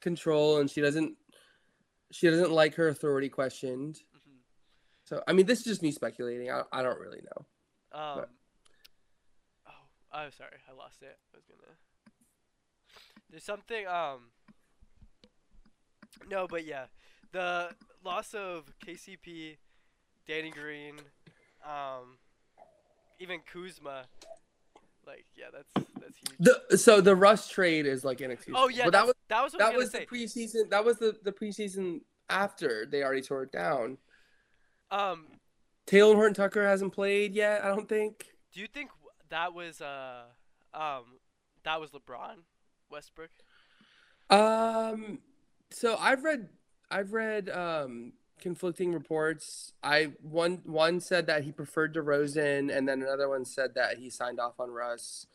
control, 0.00 0.58
and 0.58 0.68
she 0.68 0.80
doesn't. 0.80 1.16
She 2.10 2.28
doesn't 2.28 2.50
like 2.52 2.74
her 2.74 2.88
authority 2.88 3.28
questioned. 3.28 4.00
mhm. 4.14 4.38
So 5.04 5.22
I 5.28 5.32
mean, 5.32 5.46
this 5.46 5.60
is 5.60 5.64
just 5.64 5.82
me 5.82 5.92
speculating. 5.92 6.50
I, 6.50 6.62
I 6.72 6.82
don't 6.82 6.98
really 6.98 7.22
know. 7.22 7.46
Um. 7.98 8.18
But- 8.18 8.30
Oh, 10.16 10.20
I'm 10.20 10.32
sorry, 10.32 10.56
I 10.70 10.74
lost 10.74 11.02
it. 11.02 11.18
I 11.34 11.36
was 11.36 11.44
gonna. 11.44 11.76
There's 13.30 13.44
something. 13.44 13.86
Um. 13.86 14.30
No, 16.30 16.46
but 16.48 16.64
yeah, 16.64 16.86
the 17.32 17.68
loss 18.02 18.32
of 18.32 18.72
KCP, 18.86 19.58
Danny 20.26 20.50
Green, 20.50 20.94
um, 21.64 22.16
even 23.18 23.40
Kuzma. 23.52 24.04
Like, 25.06 25.26
yeah, 25.36 25.46
that's 25.52 25.86
that's 26.00 26.16
huge. 26.16 26.50
The 26.70 26.78
so 26.78 27.02
the 27.02 27.14
Russ 27.14 27.48
trade 27.48 27.84
is 27.84 28.02
like 28.02 28.22
inexcusable. 28.22 28.58
oh 28.58 28.68
yeah, 28.68 28.84
but 28.84 28.94
that 28.94 29.06
was 29.06 29.14
that 29.28 29.44
was 29.44 29.52
what 29.52 29.58
that 29.58 29.74
was 29.74 29.84
was 29.84 29.92
the 29.92 30.06
preseason. 30.06 30.70
That 30.70 30.84
was 30.84 30.98
the 30.98 31.14
the 31.24 31.32
preseason 31.32 32.00
after 32.30 32.86
they 32.86 33.02
already 33.02 33.20
tore 33.22 33.42
it 33.42 33.52
down. 33.52 33.98
Um, 34.90 35.26
Talen 35.86 36.14
Horton 36.14 36.32
Tucker 36.34 36.66
hasn't 36.66 36.94
played 36.94 37.34
yet. 37.34 37.62
I 37.62 37.68
don't 37.68 37.88
think. 37.88 38.24
do 38.54 38.60
you 38.60 38.66
think 38.66 38.90
that 39.30 39.54
was 39.54 39.80
uh 39.80 40.24
um 40.74 41.04
that 41.64 41.80
was 41.80 41.90
LeBron 41.90 42.36
Westbrook? 42.90 43.30
Um, 44.30 45.20
so 45.70 45.96
I've 45.96 46.24
read 46.24 46.48
I've 46.90 47.12
read 47.12 47.48
um 47.48 48.12
conflicting 48.40 48.92
reports. 48.92 49.72
I 49.82 50.12
one 50.22 50.60
one 50.64 51.00
said 51.00 51.26
that 51.26 51.44
he 51.44 51.52
preferred 51.52 51.94
DeRozan, 51.94 52.74
and 52.76 52.88
then 52.88 53.02
another 53.02 53.28
one 53.28 53.44
said 53.44 53.74
that 53.74 53.98
he 53.98 54.10
signed 54.10 54.40
off 54.40 54.60
on 54.60 54.70
Russ. 54.70 55.26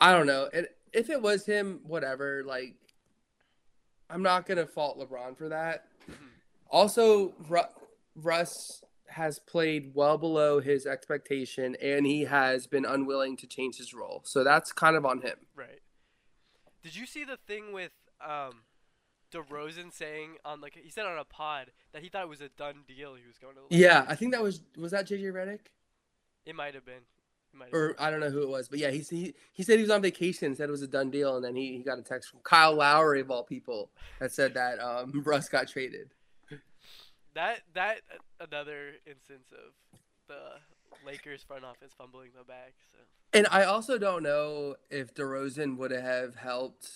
I 0.00 0.12
don't 0.12 0.26
know. 0.26 0.48
And 0.52 0.68
if 0.92 1.10
it 1.10 1.22
was 1.22 1.46
him, 1.46 1.80
whatever. 1.84 2.42
Like, 2.44 2.74
I'm 4.10 4.22
not 4.22 4.46
gonna 4.46 4.66
fault 4.66 4.98
LeBron 4.98 5.36
for 5.36 5.48
that. 5.48 5.86
Mhm. 6.08 6.28
Also, 6.70 7.32
Ru- 7.48 7.60
Russ 8.16 8.82
has 9.14 9.38
played 9.38 9.92
well 9.94 10.18
below 10.18 10.60
his 10.60 10.86
expectation, 10.86 11.76
and 11.80 12.04
he 12.04 12.24
has 12.24 12.66
been 12.66 12.84
unwilling 12.84 13.36
to 13.38 13.46
change 13.46 13.76
his 13.76 13.94
role. 13.94 14.22
So 14.24 14.42
that's 14.42 14.72
kind 14.72 14.96
of 14.96 15.06
on 15.06 15.20
him. 15.20 15.36
Right. 15.54 15.80
Did 16.82 16.96
you 16.96 17.06
see 17.06 17.24
the 17.24 17.38
thing 17.46 17.72
with 17.72 17.92
um 18.24 18.62
DeRozan 19.32 19.92
saying 19.92 20.36
on 20.44 20.60
like 20.60 20.76
he 20.80 20.90
said 20.90 21.06
on 21.06 21.16
a 21.18 21.24
pod 21.24 21.70
that 21.92 22.02
he 22.02 22.08
thought 22.08 22.22
it 22.22 22.28
was 22.28 22.40
a 22.40 22.48
done 22.50 22.84
deal 22.86 23.14
he 23.14 23.26
was 23.26 23.38
going 23.38 23.54
to 23.54 23.62
Yeah? 23.70 24.04
I 24.08 24.16
think 24.16 24.32
that 24.32 24.42
was 24.42 24.60
was 24.76 24.90
that 24.90 25.06
JJ 25.06 25.32
Redick. 25.32 25.60
It 26.44 26.54
might 26.54 26.74
have 26.74 26.84
been. 26.84 27.02
Might 27.52 27.66
have 27.66 27.74
or 27.74 27.96
I 28.00 28.10
don't 28.10 28.18
know 28.18 28.30
who 28.30 28.42
it 28.42 28.48
was, 28.48 28.68
but 28.68 28.80
yeah, 28.80 28.90
he 28.90 28.98
he, 28.98 29.34
he 29.52 29.62
said 29.62 29.76
he 29.76 29.82
was 29.82 29.90
on 29.90 30.02
vacation, 30.02 30.56
said 30.56 30.68
it 30.68 30.72
was 30.72 30.82
a 30.82 30.88
done 30.88 31.10
deal, 31.10 31.36
and 31.36 31.44
then 31.44 31.54
he, 31.54 31.76
he 31.76 31.84
got 31.84 32.00
a 32.00 32.02
text 32.02 32.30
from 32.30 32.40
Kyle 32.42 32.74
Lowry 32.74 33.20
of 33.20 33.30
all 33.30 33.44
people 33.44 33.92
that 34.18 34.32
said 34.32 34.54
that 34.54 34.80
um, 34.80 35.22
Russ 35.24 35.48
got 35.48 35.68
traded. 35.68 36.10
That 37.34 37.60
that 37.74 38.00
another 38.40 38.92
instance 39.06 39.52
of 39.52 39.98
the 40.28 41.06
Lakers 41.06 41.42
front 41.42 41.64
office 41.64 41.92
fumbling 41.96 42.30
the 42.36 42.44
bag. 42.44 42.72
So 42.92 42.98
And 43.32 43.46
I 43.50 43.64
also 43.64 43.98
don't 43.98 44.22
know 44.22 44.76
if 44.90 45.14
DeRozan 45.14 45.76
would 45.76 45.90
have 45.90 46.34
helped 46.34 46.88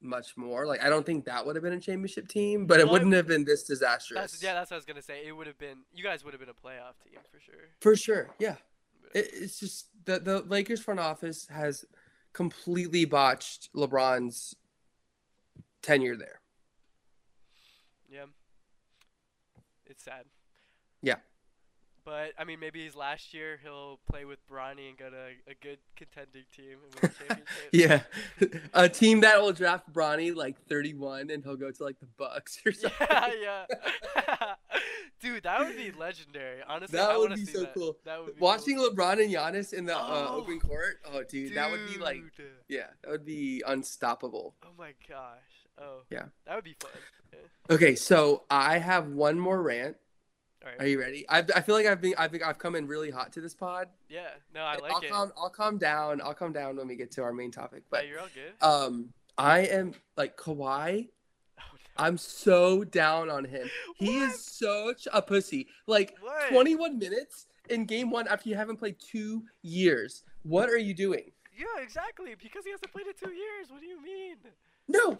much 0.00 0.36
more. 0.36 0.66
Like 0.66 0.82
I 0.82 0.88
don't 0.88 1.04
think 1.04 1.24
that 1.24 1.44
would 1.44 1.56
have 1.56 1.62
been 1.62 1.72
a 1.72 1.80
championship 1.80 2.28
team, 2.28 2.66
but 2.66 2.80
it 2.80 2.88
wouldn't 2.88 3.12
have 3.14 3.26
been 3.26 3.44
this 3.44 3.64
disastrous. 3.64 4.20
that's 4.20 4.42
yeah, 4.42 4.54
that's 4.54 4.70
what 4.70 4.76
I 4.76 4.78
was 4.78 4.84
gonna 4.84 5.02
say. 5.02 5.26
It 5.26 5.32
would 5.32 5.46
have 5.46 5.58
been 5.58 5.78
you 5.94 6.04
guys 6.04 6.24
would 6.24 6.34
have 6.34 6.40
been 6.40 6.50
a 6.50 6.52
playoff 6.52 6.94
team 7.02 7.18
for 7.32 7.40
sure. 7.40 7.54
For 7.80 7.96
sure, 7.96 8.30
yeah. 8.38 8.56
It, 9.14 9.30
it's 9.32 9.58
just 9.58 9.88
the 10.04 10.18
the 10.18 10.42
Lakers 10.42 10.80
front 10.80 11.00
office 11.00 11.46
has 11.48 11.84
completely 12.32 13.04
botched 13.04 13.72
LeBron's 13.74 14.56
tenure 15.82 16.16
there. 16.16 16.40
Yeah. 18.10 18.24
It's 19.94 20.04
sad. 20.04 20.24
Yeah. 21.02 21.16
But 22.04 22.32
I 22.38 22.44
mean, 22.44 22.60
maybe 22.60 22.84
his 22.84 22.94
last 22.94 23.32
year 23.32 23.58
he'll 23.62 23.98
play 24.10 24.26
with 24.26 24.38
Bronny 24.46 24.90
and 24.90 24.98
go 24.98 25.08
to 25.08 25.16
a, 25.16 25.52
a 25.52 25.54
good 25.62 25.78
contending 25.96 26.42
team 26.54 26.76
and 26.84 26.94
win 27.00 27.10
a 27.10 27.14
championship. 27.28 27.48
Yeah, 27.72 28.02
a 28.74 28.88
team 28.90 29.20
that 29.20 29.40
will 29.40 29.52
draft 29.54 29.90
Bronny 29.90 30.34
like 30.36 30.60
31, 30.68 31.30
and 31.30 31.42
he'll 31.42 31.56
go 31.56 31.70
to 31.70 31.82
like 31.82 31.98
the 32.00 32.06
Bucks 32.18 32.58
or 32.66 32.72
something. 32.72 33.06
yeah, 33.10 33.64
yeah. 33.66 34.54
Dude, 35.22 35.44
that 35.44 35.60
would 35.60 35.76
be 35.78 35.92
legendary. 35.92 36.60
Honestly, 36.68 36.98
That 36.98 37.10
I 37.12 37.16
would 37.16 37.34
be 37.36 37.46
see 37.46 37.52
so 37.54 37.60
that. 37.60 37.72
cool. 37.72 37.96
That 38.04 38.22
would 38.22 38.34
be 38.36 38.40
Watching 38.42 38.76
cool. 38.76 38.90
LeBron 38.90 39.22
and 39.24 39.32
Giannis 39.32 39.72
in 39.72 39.86
the 39.86 39.96
uh, 39.96 40.26
Oh. 40.28 40.40
open 40.42 40.60
court, 40.60 40.96
oh 41.10 41.22
dude, 41.22 41.54
that 41.54 41.70
would 41.70 41.86
be 41.90 41.98
like, 41.98 42.20
yeah, 42.68 42.88
that 43.02 43.10
would 43.10 43.24
be 43.24 43.62
unstoppable. 43.66 44.54
Oh 44.62 44.68
my 44.76 44.92
gosh. 45.08 45.38
Oh. 45.80 46.02
Yeah. 46.10 46.24
That 46.46 46.54
would 46.56 46.64
be 46.64 46.76
fun. 46.80 46.90
Yeah. 47.32 47.74
Okay, 47.74 47.94
so 47.94 48.44
I 48.50 48.78
have 48.78 49.08
one 49.08 49.38
more 49.38 49.60
rant. 49.62 49.96
All 50.62 50.70
right. 50.70 50.80
Are 50.80 50.86
you 50.86 50.98
ready? 51.00 51.26
I, 51.28 51.38
I 51.54 51.60
feel 51.60 51.74
like 51.74 51.86
I've 51.86 52.00
been 52.00 52.14
I've 52.16 52.32
been, 52.32 52.42
I've 52.42 52.58
come 52.58 52.74
in 52.74 52.86
really 52.86 53.10
hot 53.10 53.32
to 53.34 53.40
this 53.40 53.54
pod. 53.54 53.88
yeah. 54.08 54.28
No, 54.54 54.62
I 54.62 54.76
like 54.76 54.92
I'll 54.92 55.00
it. 55.00 55.10
calm 55.10 55.32
I'll 55.36 55.50
calm 55.50 55.76
down. 55.78 56.20
I'll 56.22 56.34
calm 56.34 56.52
down 56.52 56.76
when 56.76 56.88
we 56.88 56.96
get 56.96 57.10
to 57.12 57.22
our 57.22 57.32
main 57.32 57.50
topic. 57.50 57.82
yeah, 57.84 57.88
But 57.90 58.08
you're 58.08 58.20
all 58.20 58.28
good. 58.34 58.66
um, 58.66 59.12
I 59.36 59.60
am 59.60 59.92
like 60.16 60.36
Kawhi. 60.36 61.08
Oh, 61.58 61.62
no. 61.72 62.04
I'm 62.04 62.16
so 62.16 62.82
down 62.84 63.28
on 63.30 63.44
him. 63.44 63.68
He 63.96 64.18
What? 64.20 64.28
is 64.30 64.44
such 64.44 65.06
a 65.12 65.20
pussy. 65.20 65.66
Like 65.86 66.14
What? 66.20 66.48
21 66.50 66.98
minutes 66.98 67.46
in 67.68 67.84
game 67.84 68.10
one 68.10 68.26
after 68.28 68.48
you 68.48 68.54
haven't 68.54 68.76
played 68.76 68.96
two 68.98 69.42
years. 69.62 70.22
What 70.44 70.68
are 70.70 70.78
you 70.78 70.94
doing? 70.94 71.32
Yeah, 71.56 71.82
exactly. 71.82 72.34
Because 72.40 72.64
he 72.64 72.70
hasn't 72.70 72.90
played 72.92 73.06
in 73.06 73.12
two 73.14 73.34
years. 73.34 73.70
What 73.70 73.80
do 73.80 73.86
you 73.86 74.02
mean? 74.02 74.36
No, 74.88 75.18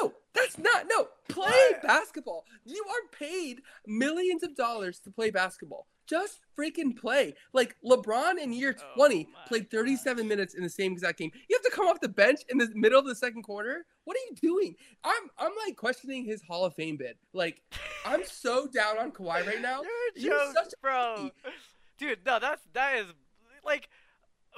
no, 0.00 0.12
that's 0.34 0.58
not. 0.58 0.86
No, 0.88 1.08
play 1.28 1.50
What? 1.72 1.82
basketball. 1.82 2.44
You 2.64 2.82
are 2.88 3.08
paid 3.18 3.60
millions 3.86 4.42
of 4.42 4.54
dollars 4.54 4.98
to 5.00 5.10
play 5.10 5.30
basketball. 5.30 5.86
Just 6.06 6.40
freaking 6.58 6.96
play. 6.96 7.34
Like 7.52 7.76
LeBron 7.84 8.38
in 8.42 8.52
year 8.52 8.76
Oh 8.78 8.94
20 8.96 9.24
my 9.32 9.38
played 9.46 9.70
37 9.70 10.16
gosh. 10.24 10.28
minutes 10.28 10.54
in 10.54 10.62
the 10.62 10.68
same 10.68 10.92
exact 10.92 11.18
game. 11.18 11.30
You 11.48 11.56
have 11.56 11.62
to 11.62 11.70
come 11.70 11.86
off 11.86 12.00
the 12.00 12.08
bench 12.08 12.40
in 12.48 12.58
the 12.58 12.68
middle 12.74 12.98
of 12.98 13.06
the 13.06 13.14
second 13.14 13.42
quarter. 13.42 13.86
What 14.04 14.16
are 14.16 14.20
you 14.30 14.36
doing? 14.40 14.74
I'm 15.04 15.30
I'm 15.38 15.52
like 15.64 15.76
questioning 15.76 16.24
his 16.24 16.42
Hall 16.42 16.64
of 16.64 16.74
Fame 16.74 16.96
bid. 16.96 17.16
Like 17.32 17.62
I'm 18.04 18.24
so 18.26 18.66
down 18.66 18.98
on 18.98 19.12
Kawhi 19.12 19.46
right 19.46 19.60
now. 19.62 19.82
You're 20.16 20.34
a 20.36 20.52
joke, 20.52 20.72
bro. 20.82 21.30
Dude, 21.98 22.18
no, 22.26 22.38
that's 22.40 22.62
that 22.72 22.96
is 22.96 23.06
like, 23.64 23.88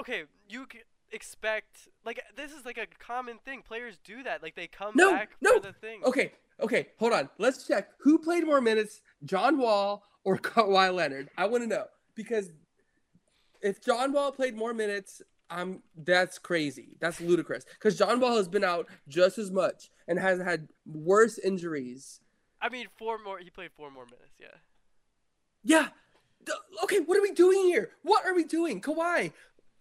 okay, 0.01 0.25
you 0.49 0.67
c- 0.73 0.81
expect 1.13 1.89
like 2.05 2.21
this 2.37 2.53
is 2.53 2.65
like 2.65 2.79
a 2.79 2.87
common 2.99 3.39
thing. 3.45 3.63
Players 3.63 3.99
do 4.05 4.23
that. 4.23 4.43
Like 4.43 4.55
they 4.57 4.67
come 4.67 4.93
No, 4.95 5.13
back 5.13 5.31
no. 5.41 5.55
for 5.55 5.61
the 5.61 5.73
thing. 5.73 6.01
Okay, 6.05 6.33
okay, 6.61 6.89
hold 6.99 7.13
on. 7.13 7.29
Let's 7.39 7.67
check. 7.67 7.89
Who 7.99 8.19
played 8.19 8.45
more 8.45 8.61
minutes, 8.61 9.01
John 9.25 9.59
Wall 9.59 10.03
or 10.25 10.39
Kawhi 10.39 10.93
Leonard? 10.95 11.29
I 11.37 11.47
want 11.47 11.63
to 11.65 11.69
know 11.69 11.85
because 12.15 12.53
if 13.63 13.81
John 13.83 14.13
Wall 14.13 14.33
played 14.33 14.55
more 14.57 14.75
minutes, 14.75 15.23
I'm 15.51 15.83
that's 15.97 16.39
crazy. 16.39 16.97
That's 17.01 17.21
ludicrous. 17.21 17.65
Because 17.65 17.99
John 17.99 18.21
Wall 18.21 18.37
has 18.37 18.49
been 18.49 18.65
out 18.65 18.89
just 19.09 19.39
as 19.39 19.51
much 19.51 19.91
and 20.09 20.19
has 20.19 20.41
had 20.41 20.69
worse 20.87 21.39
injuries. 21.39 22.21
I 22.61 22.69
mean, 22.71 22.87
four 22.97 23.19
more. 23.23 23.39
He 23.39 23.51
played 23.51 23.71
four 23.77 23.91
more 23.91 24.07
minutes. 24.07 24.35
Yeah. 24.41 24.49
Yeah. 25.63 25.89
Okay, 26.83 27.01
what 27.01 27.17
are 27.17 27.23
we 27.23 27.33
doing 27.33 27.65
here? 27.65 27.91
What 28.03 28.27
are 28.27 28.35
we 28.35 28.45
doing? 28.45 28.81
Kawhi, 28.83 29.33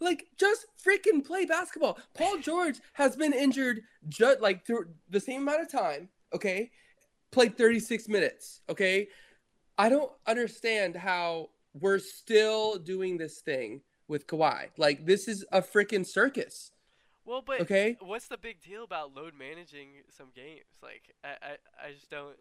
like 0.04 0.28
just 0.38 0.66
freaking 0.86 1.26
play 1.26 1.46
basketball. 1.46 1.98
Paul 2.13 2.38
George 2.38 2.80
has 2.94 3.16
been 3.16 3.34
injured 3.34 3.82
just 4.10 4.42
like 4.42 4.66
through 4.66 4.88
the 5.10 5.20
same 5.20 5.42
amount 5.44 5.62
of 5.62 5.72
time, 5.72 6.10
okay? 6.34 6.72
Played 7.32 7.58
36 7.58 8.08
minutes, 8.10 8.62
okay? 8.70 9.08
I 9.78 9.89
don't 9.89 10.12
understand 10.28 10.96
how 10.96 11.50
we're 11.74 12.00
still 12.00 12.78
doing 12.78 13.18
this 13.18 13.39
thing 13.42 13.82
with 14.08 14.28
Kawhi. 14.28 14.68
Like 14.78 15.06
this 15.06 15.28
is 15.28 15.46
a 15.52 15.62
freaking 15.62 16.06
circus, 16.06 16.72
Well, 17.26 17.42
but 17.46 17.62
okay? 17.62 17.98
what's 18.02 18.28
the 18.28 18.38
big 18.38 18.62
deal 18.62 18.84
about 18.84 19.16
load 19.16 19.34
managing 19.38 19.89
some 20.16 20.28
games? 20.36 20.66
Like, 20.84 21.16
I, 21.24 21.30
I, 21.30 21.88
I 21.88 21.92
just 21.94 22.10
don't. 22.12 22.36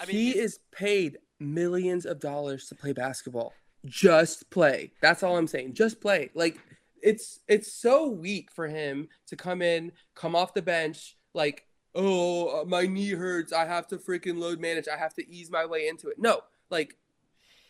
I 0.00 0.06
mean, 0.06 0.16
he 0.16 0.30
is 0.38 0.58
paid 0.72 1.18
millions 1.38 2.06
of 2.06 2.18
dollars 2.20 2.66
to 2.68 2.74
play 2.74 2.92
basketball. 2.92 3.52
Just 3.84 4.48
play. 4.50 4.90
That's 5.02 5.22
all 5.22 5.36
I'm 5.36 5.46
saying. 5.46 5.74
Just 5.74 6.00
play. 6.00 6.30
Like 6.34 6.58
it's 7.04 7.40
it's 7.46 7.70
so 7.72 8.08
weak 8.08 8.50
for 8.50 8.66
him 8.66 9.08
to 9.28 9.36
come 9.36 9.60
in, 9.62 9.92
come 10.14 10.34
off 10.34 10.54
the 10.54 10.62
bench, 10.62 11.16
like, 11.34 11.66
oh, 11.94 12.62
uh, 12.62 12.64
my 12.64 12.86
knee 12.86 13.10
hurts. 13.10 13.52
I 13.52 13.66
have 13.66 13.86
to 13.88 13.98
freaking 13.98 14.38
load 14.38 14.58
manage. 14.58 14.88
I 14.88 14.96
have 14.96 15.14
to 15.14 15.30
ease 15.30 15.50
my 15.50 15.66
way 15.66 15.86
into 15.86 16.08
it. 16.08 16.16
No, 16.18 16.40
like, 16.70 16.96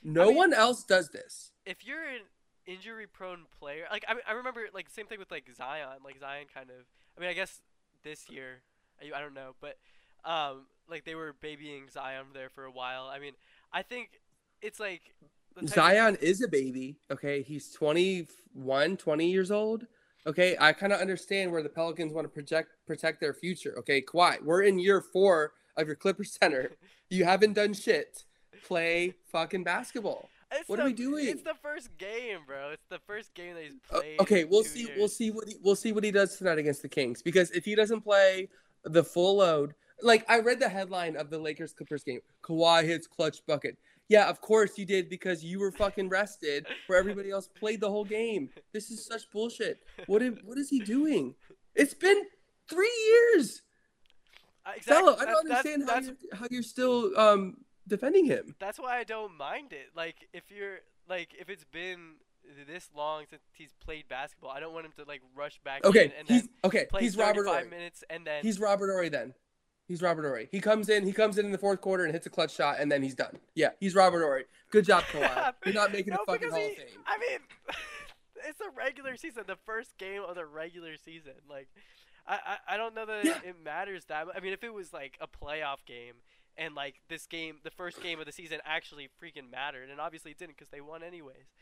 no 0.03 0.29
mean- 0.29 0.37
one 0.37 0.55
else 0.55 0.85
does 0.85 1.11
this. 1.11 1.51
if 1.67 1.85
you're 1.85 2.05
an 2.05 2.23
injury 2.67 3.07
prone 3.07 3.45
player. 3.59 3.85
Like 3.91 4.05
I, 4.09 4.15
I 4.27 4.33
remember 4.33 4.63
like 4.73 4.89
same 4.89 5.07
thing 5.07 5.19
with 5.19 5.31
like 5.31 5.45
Zion. 5.55 5.99
Like 6.05 6.19
Zion 6.19 6.47
kind 6.55 6.71
of. 6.71 6.87
I 7.17 7.21
mean, 7.21 7.29
I 7.29 7.35
guess 7.35 7.61
this 8.03 8.31
year, 8.31 8.63
I, 9.03 9.17
I 9.19 9.21
don't 9.21 9.35
know, 9.35 9.55
but 9.61 9.77
um, 10.25 10.67
like 10.89 11.05
they 11.05 11.15
were 11.15 11.35
babying 11.41 11.89
Zion 11.91 12.27
there 12.33 12.49
for 12.49 12.65
a 12.65 12.71
while. 12.71 13.07
I 13.13 13.19
mean, 13.19 13.33
I 13.73 13.83
think 13.83 14.21
it's 14.63 14.81
like 14.81 15.15
the 15.21 15.27
type 15.27 15.33
of- 15.33 15.34
Zion 15.67 16.17
is 16.21 16.43
a 16.43 16.49
baby. 16.49 16.97
Okay, 17.11 17.43
he's 17.43 17.71
21, 17.73 18.97
20 18.97 19.31
years 19.31 19.51
old. 19.51 19.87
Okay, 20.27 20.57
I 20.59 20.73
kind 20.73 20.93
of 20.93 21.01
understand 21.01 21.53
where 21.53 21.63
the 21.63 21.69
Pelicans 21.69 22.13
want 22.13 22.25
to 22.25 22.29
project 22.29 22.71
protect 22.87 23.21
their 23.21 23.35
future. 23.35 23.75
Okay, 23.79 24.01
Kawhi, 24.01 24.43
we're 24.43 24.63
in 24.63 24.79
year 24.79 25.01
four 25.01 25.53
of 25.77 25.87
your 25.87 25.97
Clipper 25.97 26.25
center. 26.25 26.73
You 27.11 27.25
haven't 27.25 27.53
done 27.53 27.75
shit. 27.75 28.25
Play 28.67 29.15
fucking 29.31 29.65
basketball. 29.65 30.29
It's 30.51 30.69
what 30.69 30.77
the, 30.77 30.83
are 30.83 30.87
we 30.87 30.93
doing? 30.93 31.29
It's 31.29 31.43
the 31.43 31.57
first 31.61 31.97
game, 31.99 32.39
bro. 32.47 32.71
It's 32.71 32.87
the 32.89 33.01
first 33.07 33.35
game 33.35 33.55
that 33.55 33.65
he's 33.65 33.73
Uh, 33.91 33.99
played. 34.01 34.21
okay, 34.21 34.45
we'll 34.45 34.65
see. 34.65 34.81
Years. 34.87 34.91
We'll 34.97 35.09
see 35.09 35.31
what 35.31 35.49
he, 35.49 35.57
we'll 35.63 35.77
see 35.77 35.93
what 35.93 36.05
he 36.05 36.11
does 36.11 36.37
tonight 36.39 36.59
against 36.59 36.81
the 36.83 36.89
Kings. 36.89 37.23
Because 37.23 37.51
if 37.51 37.65
he 37.65 37.75
doesn't 37.75 38.01
play 38.03 38.49
the 38.85 39.05
full 39.05 39.39
load, 39.39 39.75
like 40.01 40.25
I 40.29 40.39
read 40.41 40.61
the 40.61 40.69
headline 40.69 41.17
of 41.17 41.29
the 41.29 41.39
Lakers 41.39 41.73
Clippers 41.73 42.05
game, 42.05 42.21
Kawhi 42.43 42.85
hits 42.85 43.07
clutch 43.07 43.45
bucket. 43.47 43.77
Yeah, 44.09 44.29
of 44.29 44.41
course 44.41 44.77
you 44.77 44.85
did 44.85 45.09
because 45.09 45.43
you 45.43 45.59
were 45.59 45.73
fucking 45.73 46.09
rested, 46.11 46.67
where 46.87 46.99
everybody 46.99 47.31
else 47.31 47.49
played 47.49 47.81
the 47.81 47.89
whole 47.91 48.05
game. 48.05 48.51
This 48.73 48.91
is 48.91 49.05
such 49.07 49.31
bullshit. 49.31 49.83
What 50.07 50.23
is, 50.23 50.35
what 50.45 50.59
is 50.59 50.69
he 50.69 50.81
doing? 50.81 51.35
It's 51.75 51.95
been 51.95 52.23
three 52.69 52.93
years, 53.09 53.63
Uh, 54.67 54.73
exactly. 54.77 54.95
fellow. 54.95 55.17
I 55.19 55.25
don't 55.25 55.49
that's- 55.49 55.67
understand 55.67 55.83
how 55.89 55.95
that's, 55.95 56.07
you're, 56.07 56.37
how 56.39 56.47
you're 56.51 56.63
still 56.63 57.19
um 57.19 57.57
defending 57.89 58.25
him. 58.27 58.55
that's 58.59 58.79
why 58.79 58.99
I 58.99 59.05
don't 59.05 59.37
mind 59.37 59.73
it. 59.73 59.89
Like 59.97 60.17
if 60.33 60.45
you're 60.51 60.79
like 61.09 61.31
if 61.39 61.49
it's 61.49 61.65
been 61.65 62.17
this 62.67 62.91
long 62.95 63.25
since 63.29 63.43
he's 63.55 63.73
played 63.85 64.07
basketball, 64.09 64.51
I 64.51 64.61
don't 64.61 64.73
want 64.75 64.85
him 64.87 64.93
to 64.99 65.05
like 65.09 65.23
rush 65.35 65.59
back 65.65 65.85
Okay, 65.85 66.05
in 66.07 66.13
and 66.19 66.29
he's 66.29 66.43
then 66.43 66.51
okay. 66.65 66.87
play 66.91 67.01
He's 67.03 67.17
Robert 67.17 67.45
35 67.45 67.55
Horry. 67.57 67.69
minutes 67.71 68.05
and 68.11 68.27
then 68.27 68.43
He's 68.43 68.61
Robert 68.61 68.91
Horry 68.91 69.09
then. 69.09 69.35
He's 69.87 70.01
Robert 70.01 70.23
Horry. 70.23 70.49
He 70.51 70.61
comes 70.61 70.89
in, 70.89 71.05
he 71.05 71.13
comes 71.13 71.37
in 71.37 71.45
in 71.47 71.53
the 71.53 71.59
fourth 71.59 71.81
quarter 71.81 72.05
and 72.05 72.13
hits 72.13 72.27
a 72.27 72.31
clutch 72.31 72.55
shot, 72.55 72.77
and 72.81 72.91
then 72.91 73.03
he's 73.03 73.15
done. 73.15 73.39
Yeah, 73.55 73.71
he's 73.81 73.95
Robert 73.95 74.23
Horry. 74.23 74.45
Good 74.71 74.87
job, 74.87 75.03
Kawhi. 75.05 75.53
You're 75.67 75.75
not 75.75 75.93
making 75.93 76.13
no, 76.15 76.21
the 76.27 76.33
fucking 76.33 76.51
Hall 76.51 76.59
of 76.59 76.77
Fame. 76.77 76.87
I 77.07 77.19
mean, 77.19 77.39
it's 78.49 78.61
a 78.61 78.71
regular 78.77 79.17
season, 79.17 79.45
the 79.47 79.57
first 79.67 79.97
game 79.99 80.23
of 80.27 80.37
the 80.37 80.47
regular 80.47 80.97
season. 80.97 81.35
Like, 81.51 81.69
I 82.27 82.39
I, 82.69 82.75
I 82.75 82.77
don't 82.79 82.95
know 82.95 83.05
that 83.07 83.25
Yeah. 83.25 83.39
it 83.45 83.57
matters 83.63 84.07
that. 84.07 84.27
I 84.35 84.41
mean, 84.41 84.53
if 84.55 84.65
it 84.65 84.73
was 84.73 84.93
like 84.93 85.19
a 85.21 85.27
playoff 85.27 85.85
game 85.87 86.15
and 86.57 86.75
like 86.75 87.03
this 87.09 87.27
game, 87.27 87.57
the 87.63 87.71
first 87.71 88.03
game 88.03 88.19
of 88.21 88.27
the 88.27 88.33
season 88.33 88.61
actually 88.65 89.09
freaking 89.23 89.51
mattered, 89.51 89.91
and 89.91 90.01
obviously 90.01 90.31
it 90.31 90.39
didn't 90.39 90.57
because 90.57 90.71
they 90.71 90.81
won 90.81 91.03
anyways. 91.03 91.53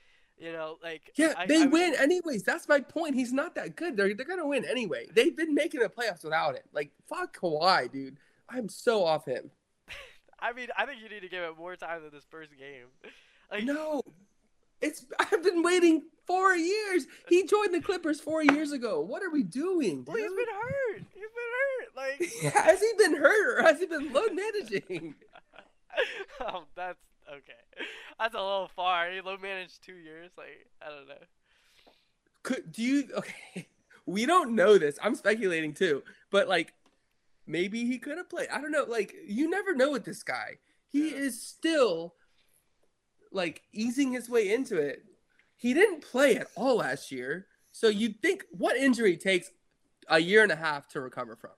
You 0.42 0.50
know, 0.52 0.76
like 0.82 1.12
Yeah, 1.14 1.34
I- 1.38 1.46
they 1.46 1.58
I 1.58 1.64
would- 1.66 1.72
win 1.72 1.94
anyways. 1.94 2.42
That's 2.42 2.66
my 2.68 2.80
point. 2.80 3.14
He's 3.14 3.32
not 3.32 3.54
that 3.54 3.76
good. 3.76 3.96
They're 3.96 4.12
they're 4.12 4.26
gonna 4.26 4.46
win 4.46 4.64
anyway. 4.64 5.06
They've 5.14 5.36
been 5.36 5.54
making 5.54 5.80
the 5.80 5.88
playoffs 5.88 6.24
without 6.24 6.56
it. 6.56 6.64
Like 6.72 6.90
fuck 7.08 7.36
Kawhi, 7.38 7.90
dude. 7.92 8.18
I'm 8.48 8.68
so 8.68 9.04
off 9.04 9.24
him. 9.24 9.52
I 10.40 10.52
mean, 10.52 10.66
I 10.76 10.84
think 10.84 11.00
you 11.00 11.08
need 11.08 11.20
to 11.20 11.28
give 11.28 11.44
it 11.44 11.56
more 11.56 11.76
time 11.76 12.02
than 12.02 12.10
this 12.10 12.26
first 12.28 12.50
game. 12.58 12.86
Like, 13.52 13.64
No, 13.64 14.02
it's 14.80 15.04
I've 15.20 15.42
been 15.44 15.62
waiting 15.62 16.04
four 16.26 16.54
years. 16.54 17.06
He 17.28 17.44
joined 17.46 17.74
the 17.74 17.82
Clippers 17.82 18.18
four 18.18 18.42
years 18.42 18.72
ago. 18.72 19.00
What 19.00 19.22
are 19.22 19.30
we 19.30 19.42
doing? 19.42 20.04
well, 20.06 20.16
he's 20.16 20.26
dude? 20.26 20.36
been 20.38 20.54
hurt. 20.54 21.02
He's 21.12 21.22
been 21.38 21.52
hurt. 21.60 22.52
Like, 22.54 22.54
has 22.54 22.80
he 22.80 22.92
been 22.96 23.16
hurt 23.16 23.58
or 23.58 23.62
has 23.62 23.78
he 23.78 23.84
been 23.86 24.10
load 24.12 24.30
managing? 24.34 25.14
oh, 26.40 26.64
that's 26.74 26.98
okay. 27.32 27.52
That's 28.18 28.34
a 28.34 28.38
little 28.38 28.70
far. 28.74 29.10
He 29.10 29.20
low 29.20 29.36
managed 29.36 29.82
two 29.84 29.94
years. 29.94 30.30
Like, 30.36 30.66
I 30.80 30.90
don't 30.90 31.08
know. 31.08 31.14
Could 32.42 32.72
do 32.72 32.82
you 32.82 33.08
okay? 33.16 33.68
We 34.06 34.26
don't 34.26 34.54
know 34.54 34.78
this. 34.78 34.98
I'm 35.02 35.14
speculating 35.14 35.74
too, 35.74 36.02
but 36.30 36.48
like 36.48 36.74
maybe 37.46 37.86
he 37.86 37.98
could 37.98 38.18
have 38.18 38.28
played. 38.28 38.48
I 38.52 38.60
don't 38.60 38.72
know. 38.72 38.84
Like 38.88 39.14
you 39.26 39.48
never 39.48 39.74
know 39.74 39.90
with 39.90 40.04
this 40.04 40.22
guy. 40.22 40.58
He 40.90 41.10
Yeah. 41.10 41.16
is 41.16 41.40
still 41.40 42.14
like 43.30 43.62
easing 43.72 44.12
his 44.12 44.28
way 44.28 44.52
into 44.52 44.76
it. 44.76 45.04
He 45.56 45.72
didn't 45.74 46.02
play 46.02 46.36
at 46.36 46.48
all 46.56 46.76
last 46.78 47.12
year, 47.12 47.46
so 47.70 47.88
mm-hmm. 47.88 47.98
you'd 47.98 48.22
think 48.22 48.44
what 48.50 48.76
injury 48.76 49.16
takes 49.16 49.50
a 50.08 50.18
year 50.18 50.42
and 50.42 50.50
a 50.50 50.56
half 50.56 50.88
to 50.88 51.00
recover 51.00 51.36
from. 51.36 51.52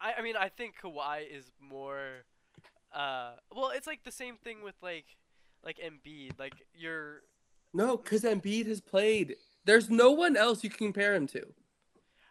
I, 0.00 0.14
I 0.18 0.22
mean, 0.22 0.36
I 0.36 0.48
think 0.48 0.74
Kawhi 0.82 1.22
is 1.30 1.50
more. 1.60 2.24
Uh, 2.94 3.32
well, 3.54 3.70
it's 3.74 3.86
like 3.86 4.04
the 4.04 4.12
same 4.12 4.36
thing 4.36 4.62
with 4.62 4.74
like, 4.82 5.06
like 5.64 5.78
Embiid. 5.78 6.38
Like 6.38 6.54
you're. 6.74 7.22
No, 7.74 7.96
because 7.96 8.22
Embiid 8.22 8.66
has 8.66 8.80
played. 8.80 9.36
There's 9.64 9.88
no 9.88 10.10
one 10.10 10.36
else 10.36 10.62
you 10.62 10.70
can 10.70 10.78
compare 10.78 11.14
him 11.14 11.26
to. 11.28 11.46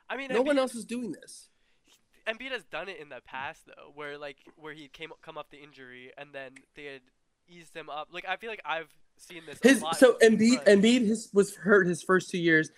I 0.09 0.17
mean, 0.17 0.29
No 0.29 0.43
Embiid, 0.43 0.47
one 0.47 0.59
else 0.59 0.75
is 0.75 0.85
doing 0.85 1.13
this. 1.13 1.49
Embiid 2.27 2.51
has 2.51 2.63
done 2.65 2.89
it 2.89 2.99
in 2.99 3.09
the 3.09 3.21
past 3.25 3.65
though, 3.65 3.91
where 3.95 4.17
like 4.17 4.37
where 4.55 4.73
he 4.73 4.87
came 4.87 5.11
come 5.21 5.37
off 5.37 5.49
the 5.49 5.61
injury 5.61 6.11
and 6.17 6.29
then 6.33 6.51
they 6.75 6.85
had 6.85 7.01
eased 7.47 7.75
him 7.75 7.89
up. 7.89 8.09
Like 8.11 8.25
I 8.27 8.35
feel 8.35 8.49
like 8.49 8.61
I've 8.65 8.89
seen 9.17 9.41
this. 9.45 9.59
His 9.63 9.81
a 9.81 9.85
lot 9.85 9.97
so 9.97 10.17
Embiid. 10.21 10.65
Embiid 10.65 11.07
his, 11.07 11.29
was 11.33 11.55
hurt 11.55 11.87
his 11.87 12.03
first 12.03 12.29
two 12.29 12.37
years, 12.37 12.69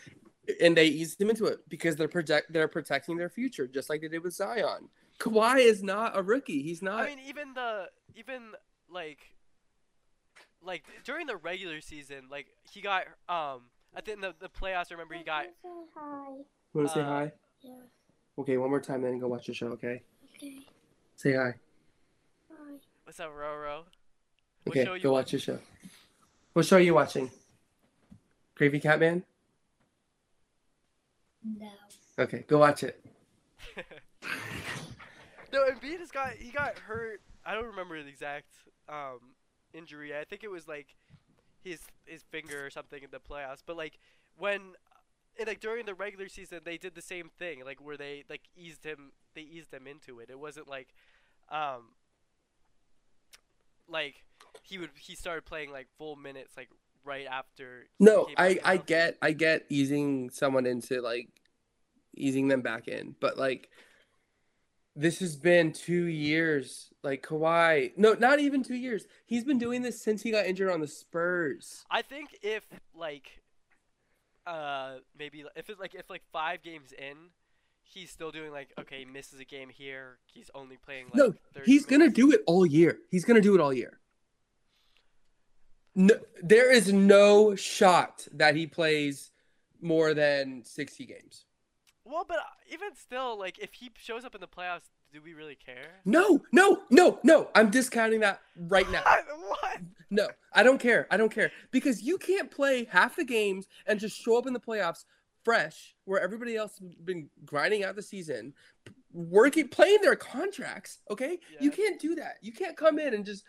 and 0.61 0.77
they 0.77 0.85
eased 0.85 1.21
him 1.21 1.29
into 1.29 1.45
it 1.45 1.59
because 1.69 1.95
they're 1.95 2.07
project 2.07 2.53
they're 2.53 2.67
protecting 2.67 3.17
their 3.17 3.29
future 3.29 3.67
just 3.67 3.89
like 3.89 4.01
they 4.01 4.07
did 4.07 4.23
with 4.23 4.33
Zion. 4.33 4.89
Kawhi 5.19 5.59
is 5.59 5.83
not 5.83 6.17
a 6.17 6.21
rookie. 6.21 6.61
He's 6.63 6.81
not. 6.81 7.01
I 7.01 7.07
mean, 7.07 7.19
even 7.27 7.53
the 7.53 7.89
even 8.15 8.51
like 8.89 9.19
like 10.61 10.83
during 11.03 11.27
the 11.27 11.37
regular 11.37 11.81
season, 11.81 12.25
like 12.29 12.47
he 12.71 12.81
got 12.81 13.03
um 13.29 13.63
I 13.95 14.01
think 14.01 14.21
the 14.21 14.33
the 14.39 14.49
playoffs. 14.49 14.91
I 14.91 14.93
remember 14.93 15.15
he 15.15 15.23
got 15.23 15.45
Say 15.45 15.69
hi. 15.95 16.27
Want 16.73 16.87
to 16.87 16.93
say 16.93 17.01
uh, 17.01 17.05
hi? 17.05 17.31
Yeah. 17.61 17.71
Okay, 18.39 18.57
one 18.57 18.69
more 18.69 18.81
time, 18.81 19.01
then 19.01 19.19
go 19.19 19.27
watch 19.27 19.45
the 19.45 19.53
show. 19.53 19.67
Okay, 19.67 20.01
Okay. 20.35 20.65
say 21.15 21.33
hi. 21.33 21.53
Hi. 22.49 22.73
what's 23.03 23.19
up, 23.19 23.29
Roro? 23.29 23.83
What 24.63 24.77
Okay, 24.77 24.99
go 24.99 25.13
watch 25.13 25.31
the 25.31 25.39
show. 25.39 25.59
What 26.53 26.65
show 26.65 26.77
are 26.77 26.79
you 26.79 26.95
watching? 26.95 27.29
Gravy 28.55 28.79
Catman. 28.79 29.23
No. 31.43 31.69
Okay, 32.17 32.45
go 32.47 32.59
watch 32.59 32.83
it. 32.83 33.03
No, 35.53 35.69
Embiid 35.69 35.99
has 35.99 36.09
got 36.11 36.31
he 36.33 36.49
got 36.49 36.79
hurt. 36.79 37.21
I 37.45 37.53
don't 37.53 37.67
remember 37.67 38.01
the 38.01 38.09
exact 38.09 38.47
um 38.89 39.19
injury. 39.73 40.17
I 40.17 40.23
think 40.23 40.43
it 40.43 40.49
was 40.49 40.67
like 40.67 40.95
his 41.63 41.79
his 42.05 42.23
finger 42.23 42.65
or 42.65 42.71
something 42.71 43.03
in 43.03 43.11
the 43.11 43.19
playoffs. 43.19 43.61
But 43.65 43.77
like 43.77 43.99
when 44.35 44.61
and 45.37 45.47
like 45.47 45.59
during 45.59 45.85
the 45.85 45.93
regular 45.93 46.27
season, 46.27 46.61
they 46.65 46.77
did 46.77 46.95
the 46.95 47.01
same 47.03 47.29
thing. 47.37 47.63
Like 47.63 47.79
where 47.79 47.97
they 47.97 48.23
like 48.29 48.41
eased 48.57 48.83
him, 48.83 49.11
they 49.35 49.41
eased 49.41 49.71
him 49.71 49.85
into 49.85 50.19
it. 50.19 50.31
It 50.31 50.39
wasn't 50.39 50.67
like 50.67 50.89
um 51.49 51.91
like 53.87 54.23
he 54.63 54.79
would 54.79 54.89
he 54.99 55.15
started 55.15 55.45
playing 55.45 55.71
like 55.71 55.87
full 55.99 56.15
minutes 56.15 56.57
like 56.57 56.69
right 57.05 57.27
after. 57.29 57.85
No, 57.99 58.27
I 58.37 58.59
I 58.65 58.77
get 58.77 59.17
I 59.21 59.33
get 59.33 59.65
easing 59.69 60.31
someone 60.31 60.65
into 60.65 60.99
like 60.99 61.29
easing 62.15 62.47
them 62.47 62.61
back 62.61 62.87
in, 62.87 63.15
but 63.19 63.37
like 63.37 63.69
this 64.95 65.19
has 65.19 65.35
been 65.35 65.71
two 65.71 66.05
years. 66.05 66.89
Like 67.03 67.25
Kawhi, 67.25 67.91
no, 67.97 68.13
not 68.13 68.39
even 68.39 68.63
two 68.63 68.75
years. 68.75 69.05
He's 69.25 69.43
been 69.43 69.57
doing 69.57 69.81
this 69.81 70.01
since 70.01 70.21
he 70.21 70.31
got 70.31 70.45
injured 70.45 70.71
on 70.71 70.79
the 70.79 70.87
Spurs. 70.87 71.83
I 71.91 72.01
think 72.01 72.29
if 72.41 72.63
like 72.95 73.41
uh 74.47 74.95
maybe 75.17 75.43
if 75.55 75.69
it's 75.69 75.79
like 75.79 75.95
if 75.95 76.09
like 76.09 76.21
five 76.31 76.63
games 76.63 76.93
in, 76.97 77.15
he's 77.81 78.09
still 78.09 78.31
doing 78.31 78.51
like 78.51 78.71
okay, 78.79 79.03
misses 79.05 79.39
a 79.39 79.45
game 79.45 79.69
here. 79.69 80.19
He's 80.25 80.49
only 80.55 80.77
playing 80.77 81.07
like 81.07 81.15
No, 81.15 81.33
30 81.53 81.71
He's 81.71 81.85
gonna 81.85 82.09
do 82.09 82.31
it 82.31 82.41
all 82.47 82.65
year. 82.65 82.99
He's 83.09 83.25
gonna 83.25 83.41
do 83.41 83.53
it 83.55 83.59
all 83.59 83.73
year. 83.73 83.99
No, 85.95 86.15
there 86.41 86.71
is 86.71 86.91
no 86.91 87.53
shot 87.55 88.27
that 88.33 88.55
he 88.55 88.65
plays 88.65 89.31
more 89.81 90.13
than 90.13 90.63
sixty 90.63 91.05
games. 91.05 91.45
Well, 92.05 92.25
but 92.27 92.37
uh, 92.37 92.41
even 92.71 92.95
still, 92.95 93.37
like 93.39 93.59
if 93.59 93.73
he 93.73 93.91
shows 93.97 94.25
up 94.25 94.35
in 94.35 94.41
the 94.41 94.47
playoffs, 94.47 94.89
do 95.11 95.21
we 95.21 95.33
really 95.33 95.55
care? 95.55 96.01
No, 96.05 96.41
no, 96.51 96.81
no, 96.89 97.19
no. 97.23 97.49
I'm 97.55 97.69
discounting 97.69 98.19
that 98.21 98.41
right 98.57 98.89
now. 98.91 99.03
what? 99.47 99.79
No, 100.09 100.27
I 100.53 100.63
don't 100.63 100.79
care. 100.79 101.07
I 101.11 101.17
don't 101.17 101.33
care 101.33 101.51
because 101.71 102.01
you 102.01 102.17
can't 102.17 102.51
play 102.51 102.85
half 102.85 103.15
the 103.15 103.23
games 103.23 103.67
and 103.87 103.99
just 103.99 104.19
show 104.19 104.37
up 104.37 104.47
in 104.47 104.53
the 104.53 104.59
playoffs 104.59 105.05
fresh, 105.43 105.95
where 106.05 106.21
everybody 106.21 106.55
else 106.55 106.77
has 106.79 106.93
been 107.03 107.29
grinding 107.45 107.83
out 107.83 107.95
the 107.95 108.01
season, 108.01 108.53
working, 109.11 109.67
playing 109.67 109.99
their 110.01 110.15
contracts. 110.15 110.99
Okay, 111.09 111.39
you 111.59 111.71
can't 111.71 111.99
do 111.99 112.15
that. 112.15 112.35
You 112.41 112.51
can't 112.51 112.75
come 112.77 112.99
in 112.99 113.13
and 113.13 113.25
just 113.25 113.43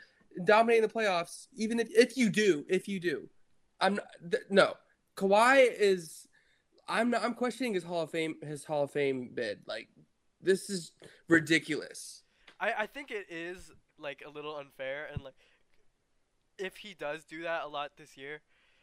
dominate 0.44 0.82
the 0.82 0.88
playoffs. 0.88 1.46
Even 1.56 1.80
if 1.80 1.88
if 1.90 2.16
you 2.16 2.30
do, 2.30 2.64
if 2.68 2.88
you 2.88 3.00
do, 3.00 3.28
I'm 3.80 3.94
not, 3.94 4.06
th- 4.30 4.44
no. 4.50 4.74
Kawhi 5.16 5.68
is. 5.78 6.26
I'm 6.88 7.10
not. 7.10 7.24
I'm 7.24 7.34
questioning 7.34 7.74
his 7.74 7.84
Hall 7.84 8.02
of 8.02 8.10
Fame. 8.10 8.36
His 8.42 8.64
Hall 8.64 8.84
of 8.84 8.90
Fame 8.90 9.30
bid. 9.34 9.60
Like, 9.66 9.88
this 10.40 10.68
is 10.70 10.92
ridiculous. 11.28 12.22
I 12.60 12.72
I 12.78 12.86
think 12.86 13.10
it 13.10 13.26
is 13.30 13.70
like 13.98 14.22
a 14.26 14.30
little 14.30 14.56
unfair, 14.56 15.08
and 15.12 15.22
like 15.22 15.34
if 16.58 16.76
he 16.76 16.94
does 16.94 17.24
do 17.24 17.42
that 17.42 17.64
a 17.64 17.68
lot 17.68 17.92
this 17.96 18.16
year, 18.16 18.40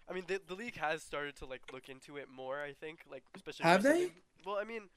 I 0.10 0.14
mean, 0.14 0.24
the 0.28 0.42
the 0.46 0.56
league 0.56 0.78
has 0.78 1.04
started 1.04 1.36
to 1.38 1.46
like 1.46 1.62
look 1.72 1.90
into 1.90 2.18
it 2.18 2.28
more. 2.30 2.62
I 2.62 2.74
think, 2.74 3.00
like 3.10 3.24
especially. 3.36 3.64
Have 3.64 3.84
they? 3.84 4.12
Well, 4.46 4.58
I 4.58 4.64
mean, 4.64 4.90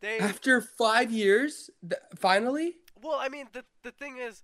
they. 0.00 0.18
After 0.18 0.60
five 0.60 1.10
years, 1.10 1.70
th- 1.82 2.00
finally. 2.16 2.76
Well, 3.02 3.18
I 3.20 3.28
mean, 3.28 3.48
the 3.52 3.64
the 3.82 3.90
thing 3.90 4.18
is, 4.18 4.42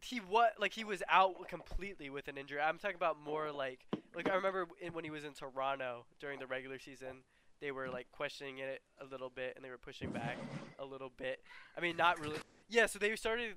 he 0.00 0.18
what 0.18 0.54
like 0.58 0.72
he 0.72 0.84
was 0.84 1.02
out 1.08 1.48
completely 1.48 2.10
with 2.10 2.28
an 2.28 2.36
injury. 2.36 2.60
I'm 2.60 2.78
talking 2.78 2.96
about 2.96 3.20
more 3.22 3.52
like 3.52 3.86
like 4.14 4.28
I 4.28 4.34
remember 4.34 4.66
in, 4.80 4.92
when 4.92 5.04
he 5.04 5.10
was 5.10 5.24
in 5.24 5.32
Toronto 5.32 6.06
during 6.20 6.38
the 6.38 6.46
regular 6.46 6.78
season, 6.78 7.22
they 7.64 7.72
were 7.72 7.88
like 7.88 8.06
questioning 8.12 8.58
it 8.58 8.82
a 9.00 9.06
little 9.10 9.30
bit 9.30 9.54
and 9.56 9.64
they 9.64 9.70
were 9.70 9.78
pushing 9.78 10.10
back 10.10 10.36
a 10.78 10.84
little 10.84 11.10
bit. 11.16 11.40
I 11.78 11.80
mean, 11.80 11.96
not 11.96 12.20
really. 12.20 12.36
Yeah, 12.68 12.84
so 12.84 12.98
they 12.98 13.16
started 13.16 13.54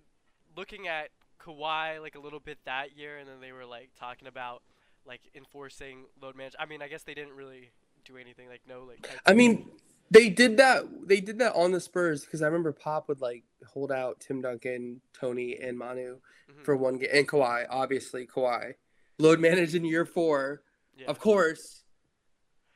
looking 0.56 0.88
at 0.88 1.10
Kawhi 1.42 2.02
like 2.02 2.16
a 2.16 2.20
little 2.20 2.40
bit 2.40 2.58
that 2.64 2.98
year, 2.98 3.18
and 3.18 3.28
then 3.28 3.42
they 3.42 3.52
were 3.52 3.66
like 3.66 3.90
talking 4.00 4.30
about 4.30 4.64
like 5.06 5.20
enforcing 5.36 6.06
load 6.22 6.38
management. 6.38 6.62
I 6.62 6.66
mean, 6.68 6.82
I 6.82 6.88
guess 6.88 7.04
they 7.04 7.14
didn't 7.14 7.34
really 7.36 7.72
do 8.06 8.16
anything 8.16 8.48
like 8.48 8.62
no 8.66 8.84
like. 8.88 9.10
I 9.26 9.34
mean, 9.34 9.68
they 10.10 10.30
did 10.30 10.56
that. 10.56 10.86
They 11.06 11.20
did 11.20 11.40
that 11.40 11.54
on 11.54 11.74
the 11.74 11.82
Spurs 11.82 12.24
because 12.24 12.42
I 12.42 12.46
remember 12.46 12.72
Pop 12.72 13.10
would 13.10 13.20
like 13.20 13.44
hold 13.68 13.92
out 13.92 14.22
Tim 14.22 14.40
Duncan, 14.42 15.02
Tony, 15.14 15.58
and 15.62 15.78
Manu 15.78 16.20
Mhm. 16.50 16.64
for 16.64 16.78
one 16.78 16.98
game, 16.98 17.10
and 17.12 17.28
Kawhi. 17.28 17.66
Obviously, 17.70 18.26
Kawhi 18.26 18.76
load 19.20 19.42
managed 19.42 19.76
in 19.76 19.84
year 19.84 20.06
four. 20.06 20.62
yeah. 20.98 21.08
Of 21.08 21.20
course, 21.20 21.84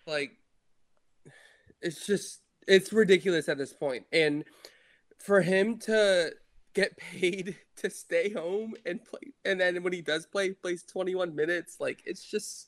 like 0.05 0.31
it's 1.81 2.05
just 2.05 2.41
it's 2.67 2.93
ridiculous 2.93 3.49
at 3.49 3.57
this 3.57 3.73
point, 3.73 4.05
and 4.11 4.43
for 5.17 5.41
him 5.41 5.77
to 5.79 6.31
get 6.73 6.95
paid 7.11 7.57
to 7.77 7.89
stay 7.89 8.31
home 8.31 8.75
and 8.85 9.03
play, 9.03 9.33
and 9.45 9.59
then 9.59 9.81
when 9.83 9.93
he 9.93 10.01
does 10.01 10.25
play, 10.25 10.51
plays 10.51 10.83
21 10.83 11.35
minutes. 11.35 11.77
Like 11.79 12.01
it's 12.05 12.23
just. 12.23 12.67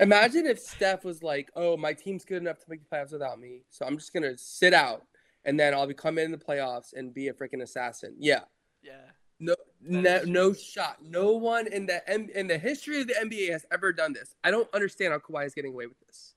Imagine 0.00 0.46
if 0.46 0.60
Steph 0.60 1.04
was 1.04 1.24
like, 1.24 1.50
"Oh, 1.56 1.76
my 1.76 1.92
team's 1.92 2.24
good 2.24 2.36
enough 2.40 2.60
to 2.60 2.66
make 2.70 2.88
the 2.88 2.96
playoffs 2.96 3.10
without 3.10 3.40
me, 3.40 3.62
so 3.68 3.84
I'm 3.84 3.96
just 3.98 4.12
gonna 4.12 4.38
sit 4.38 4.72
out, 4.72 5.02
and 5.44 5.58
then 5.58 5.74
I'll 5.74 5.88
be 5.88 5.94
coming 5.94 6.24
in 6.24 6.30
the 6.30 6.38
playoffs 6.38 6.92
and 6.92 7.12
be 7.12 7.26
a 7.26 7.32
freaking 7.32 7.62
assassin." 7.62 8.14
Yeah, 8.16 8.42
Yeah. 8.80 9.10
no, 9.40 9.56
no, 9.80 10.22
no 10.22 10.52
shot. 10.52 10.98
No 11.02 11.32
one 11.32 11.66
in 11.66 11.86
the 11.86 12.08
M- 12.08 12.30
in 12.32 12.46
the 12.46 12.58
history 12.58 13.00
of 13.00 13.08
the 13.08 13.14
NBA 13.14 13.50
has 13.50 13.66
ever 13.72 13.92
done 13.92 14.12
this. 14.12 14.36
I 14.44 14.52
don't 14.52 14.72
understand 14.72 15.12
how 15.14 15.18
Kawhi 15.18 15.46
is 15.46 15.54
getting 15.54 15.72
away 15.72 15.88
with 15.88 15.98
this. 16.06 16.34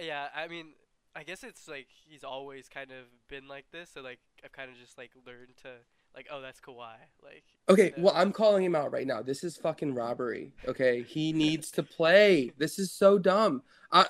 Yeah, 0.00 0.28
I 0.34 0.48
mean, 0.48 0.68
I 1.14 1.22
guess 1.22 1.44
it's 1.44 1.68
like 1.68 1.88
he's 2.08 2.24
always 2.24 2.68
kind 2.68 2.90
of 2.90 3.06
been 3.28 3.48
like 3.48 3.66
this, 3.72 3.90
so 3.94 4.00
like 4.02 4.18
I've 4.44 4.52
kind 4.52 4.70
of 4.70 4.76
just 4.78 4.96
like 4.98 5.10
learned 5.26 5.56
to 5.62 5.68
like, 6.14 6.28
oh, 6.30 6.40
that's 6.40 6.60
Kawhi. 6.60 6.94
Like, 7.22 7.44
Okay, 7.68 7.92
Yeah. 7.96 8.02
well, 8.04 8.12
I'm 8.14 8.32
calling 8.32 8.64
him 8.64 8.74
out 8.76 8.92
right 8.92 9.06
now. 9.06 9.20
This 9.20 9.42
is 9.42 9.56
fucking 9.56 9.94
robbery. 9.94 10.52
Okay, 10.66 11.02
he 11.02 11.32
needs 11.32 11.70
to 11.72 11.82
play. 11.82 12.52
This 12.56 12.78
is 12.78 12.92
so 12.92 13.18
dumb. 13.18 13.62
I, 13.90 14.06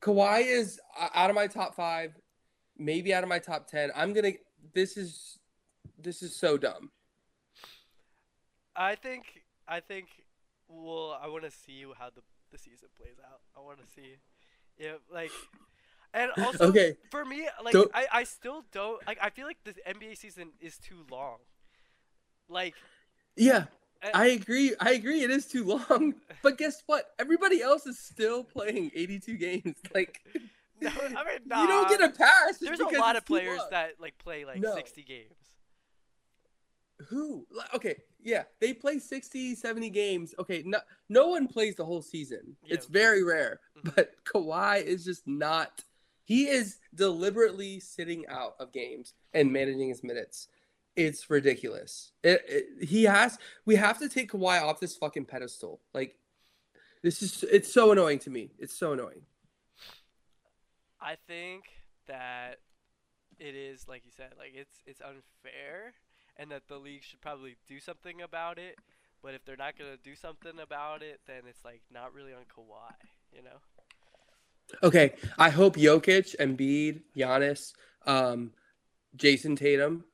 Kawhi 0.00 0.46
is 0.46 0.80
out 1.14 1.28
of 1.30 1.36
my 1.36 1.46
top 1.46 1.74
five, 1.74 2.14
maybe 2.78 3.12
out 3.14 3.22
of 3.22 3.28
my 3.28 3.38
top 3.38 3.66
ten. 3.66 3.90
I'm 3.94 4.12
gonna. 4.12 4.32
This 4.72 4.96
is, 4.96 5.38
this 5.98 6.22
is 6.22 6.34
so 6.34 6.56
dumb. 6.56 6.90
I 8.74 8.94
think, 8.96 9.42
I 9.68 9.80
think, 9.80 10.08
well, 10.68 11.18
I 11.22 11.28
want 11.28 11.44
to 11.44 11.50
see 11.50 11.84
how 11.98 12.08
the 12.10 12.22
the 12.50 12.58
season 12.58 12.88
plays 12.96 13.16
out. 13.24 13.40
I 13.56 13.60
want 13.60 13.78
to 13.80 13.86
see, 13.86 14.16
if 14.78 14.96
like, 15.12 15.30
and 16.12 16.30
also 16.38 16.68
Okay, 16.68 16.96
for 17.10 17.24
me, 17.24 17.48
like, 17.62 17.72
Don't- 17.72 17.90
I 17.94 18.06
I 18.12 18.24
still 18.24 18.64
don't 18.72 19.04
like. 19.06 19.18
I 19.20 19.30
feel 19.30 19.46
like 19.46 19.58
the 19.64 19.74
NBA 19.86 20.16
season 20.16 20.50
is 20.60 20.78
too 20.78 21.04
long. 21.10 21.38
Like, 22.48 22.74
yeah, 23.36 23.64
eh, 24.02 24.10
I 24.14 24.26
agree. 24.26 24.74
I 24.80 24.92
agree. 24.92 25.22
It 25.22 25.30
is 25.30 25.46
too 25.46 25.64
long. 25.64 26.14
But 26.42 26.58
guess 26.58 26.82
what? 26.86 27.06
Everybody 27.18 27.62
else 27.62 27.86
is 27.86 27.98
still 27.98 28.44
playing 28.44 28.90
82 28.94 29.36
games. 29.36 29.76
Like, 29.94 30.20
no, 30.80 30.90
I 30.90 31.24
mean, 31.24 31.38
you 31.62 31.66
don't 31.66 31.88
get 31.88 32.02
a 32.02 32.10
pass. 32.10 32.58
There's 32.58 32.80
a 32.80 32.98
lot 32.98 33.16
of 33.16 33.24
players 33.24 33.60
that 33.70 33.92
like 33.98 34.18
play 34.18 34.44
like 34.44 34.60
No. 34.60 34.74
60 34.74 35.02
games. 35.04 35.32
Who? 37.08 37.46
Like, 37.50 37.74
Okay, 37.74 37.96
yeah, 38.24 38.44
they 38.60 38.72
play 38.72 38.98
60, 38.98 39.54
70 39.54 39.90
games. 39.90 40.34
Okay, 40.38 40.62
no, 40.64 40.80
no 41.08 41.28
one 41.28 41.46
plays 41.46 41.76
the 41.76 41.84
whole 41.84 42.02
season. 42.02 42.56
Yeah. 42.64 42.74
It's 42.74 42.86
very 42.86 43.22
rare. 43.22 43.60
Mhm. 43.76 43.94
But 43.94 44.24
Kawhi 44.24 44.82
is 44.82 45.04
just 45.04 45.26
not. 45.26 45.84
He 46.24 46.48
is 46.48 46.78
deliberately 46.94 47.80
sitting 47.80 48.26
out 48.28 48.54
of 48.58 48.72
games 48.72 49.12
and 49.34 49.52
managing 49.52 49.90
his 49.90 50.02
minutes. 50.02 50.48
It's 50.96 51.28
ridiculous. 51.28 52.12
It, 52.22 52.42
it, 52.48 52.88
he 52.88 53.04
has. 53.04 53.38
We 53.66 53.76
have 53.76 53.98
to 53.98 54.08
take 54.08 54.32
Kawhi 54.32 54.62
off 54.62 54.80
this 54.80 54.96
fucking 54.96 55.26
pedestal. 55.26 55.80
Like, 55.92 56.16
this 57.02 57.22
is. 57.22 57.44
It's 57.52 57.70
so 57.70 57.92
annoying 57.92 58.20
to 58.20 58.30
me. 58.30 58.52
It's 58.58 58.74
so 58.74 58.92
annoying. 58.92 59.22
I 60.98 61.16
think 61.26 61.64
that 62.06 62.60
it 63.38 63.54
is 63.54 63.86
like 63.86 64.04
you 64.06 64.12
said, 64.16 64.32
like 64.38 64.52
it's 64.54 64.76
it's 64.86 65.02
unfair, 65.02 65.92
and 66.36 66.50
that 66.50 66.68
the 66.68 66.76
league 66.76 67.02
should 67.02 67.20
probably 67.20 67.56
do 67.68 67.80
something 67.80 68.22
about 68.22 68.58
it. 68.58 68.76
But 69.22 69.34
if 69.34 69.44
they're 69.44 69.56
not 69.56 69.78
gonna 69.78 69.96
do 70.02 70.14
something 70.14 70.58
about 70.60 71.02
it, 71.02 71.20
then 71.26 71.42
it's 71.48 71.64
like 71.64 71.82
not 71.90 72.12
really 72.14 72.32
on 72.32 72.42
Kawhi, 72.42 72.92
you 73.32 73.42
know? 73.42 73.58
Okay, 74.82 75.14
I 75.38 75.50
hope 75.50 75.76
Jokic, 75.76 76.36
Embiid, 76.38 77.02
Giannis, 77.16 77.72
um, 78.06 78.52
Jayson 79.16 79.56
Tatum, 79.56 80.04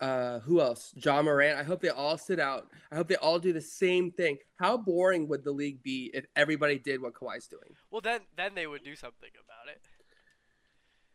uh, 0.00 0.38
who 0.40 0.60
else? 0.60 0.92
John 0.96 1.24
Morant. 1.24 1.58
I 1.58 1.64
hope 1.64 1.80
they 1.80 1.88
all 1.88 2.16
sit 2.16 2.38
out. 2.38 2.68
I 2.92 2.96
hope 2.96 3.08
they 3.08 3.16
all 3.16 3.38
do 3.38 3.52
the 3.52 3.60
same 3.60 4.12
thing. 4.12 4.38
How 4.56 4.76
boring 4.76 5.26
would 5.28 5.42
the 5.42 5.50
league 5.50 5.82
be 5.82 6.10
if 6.14 6.24
everybody 6.36 6.78
did 6.78 7.02
what 7.02 7.14
Kawhi's 7.14 7.48
doing? 7.48 7.74
Well, 7.90 8.00
then 8.00 8.20
then 8.36 8.54
they 8.54 8.66
would 8.66 8.84
do 8.84 8.94
something 8.94 9.30
about 9.44 9.74
it. 9.74 9.80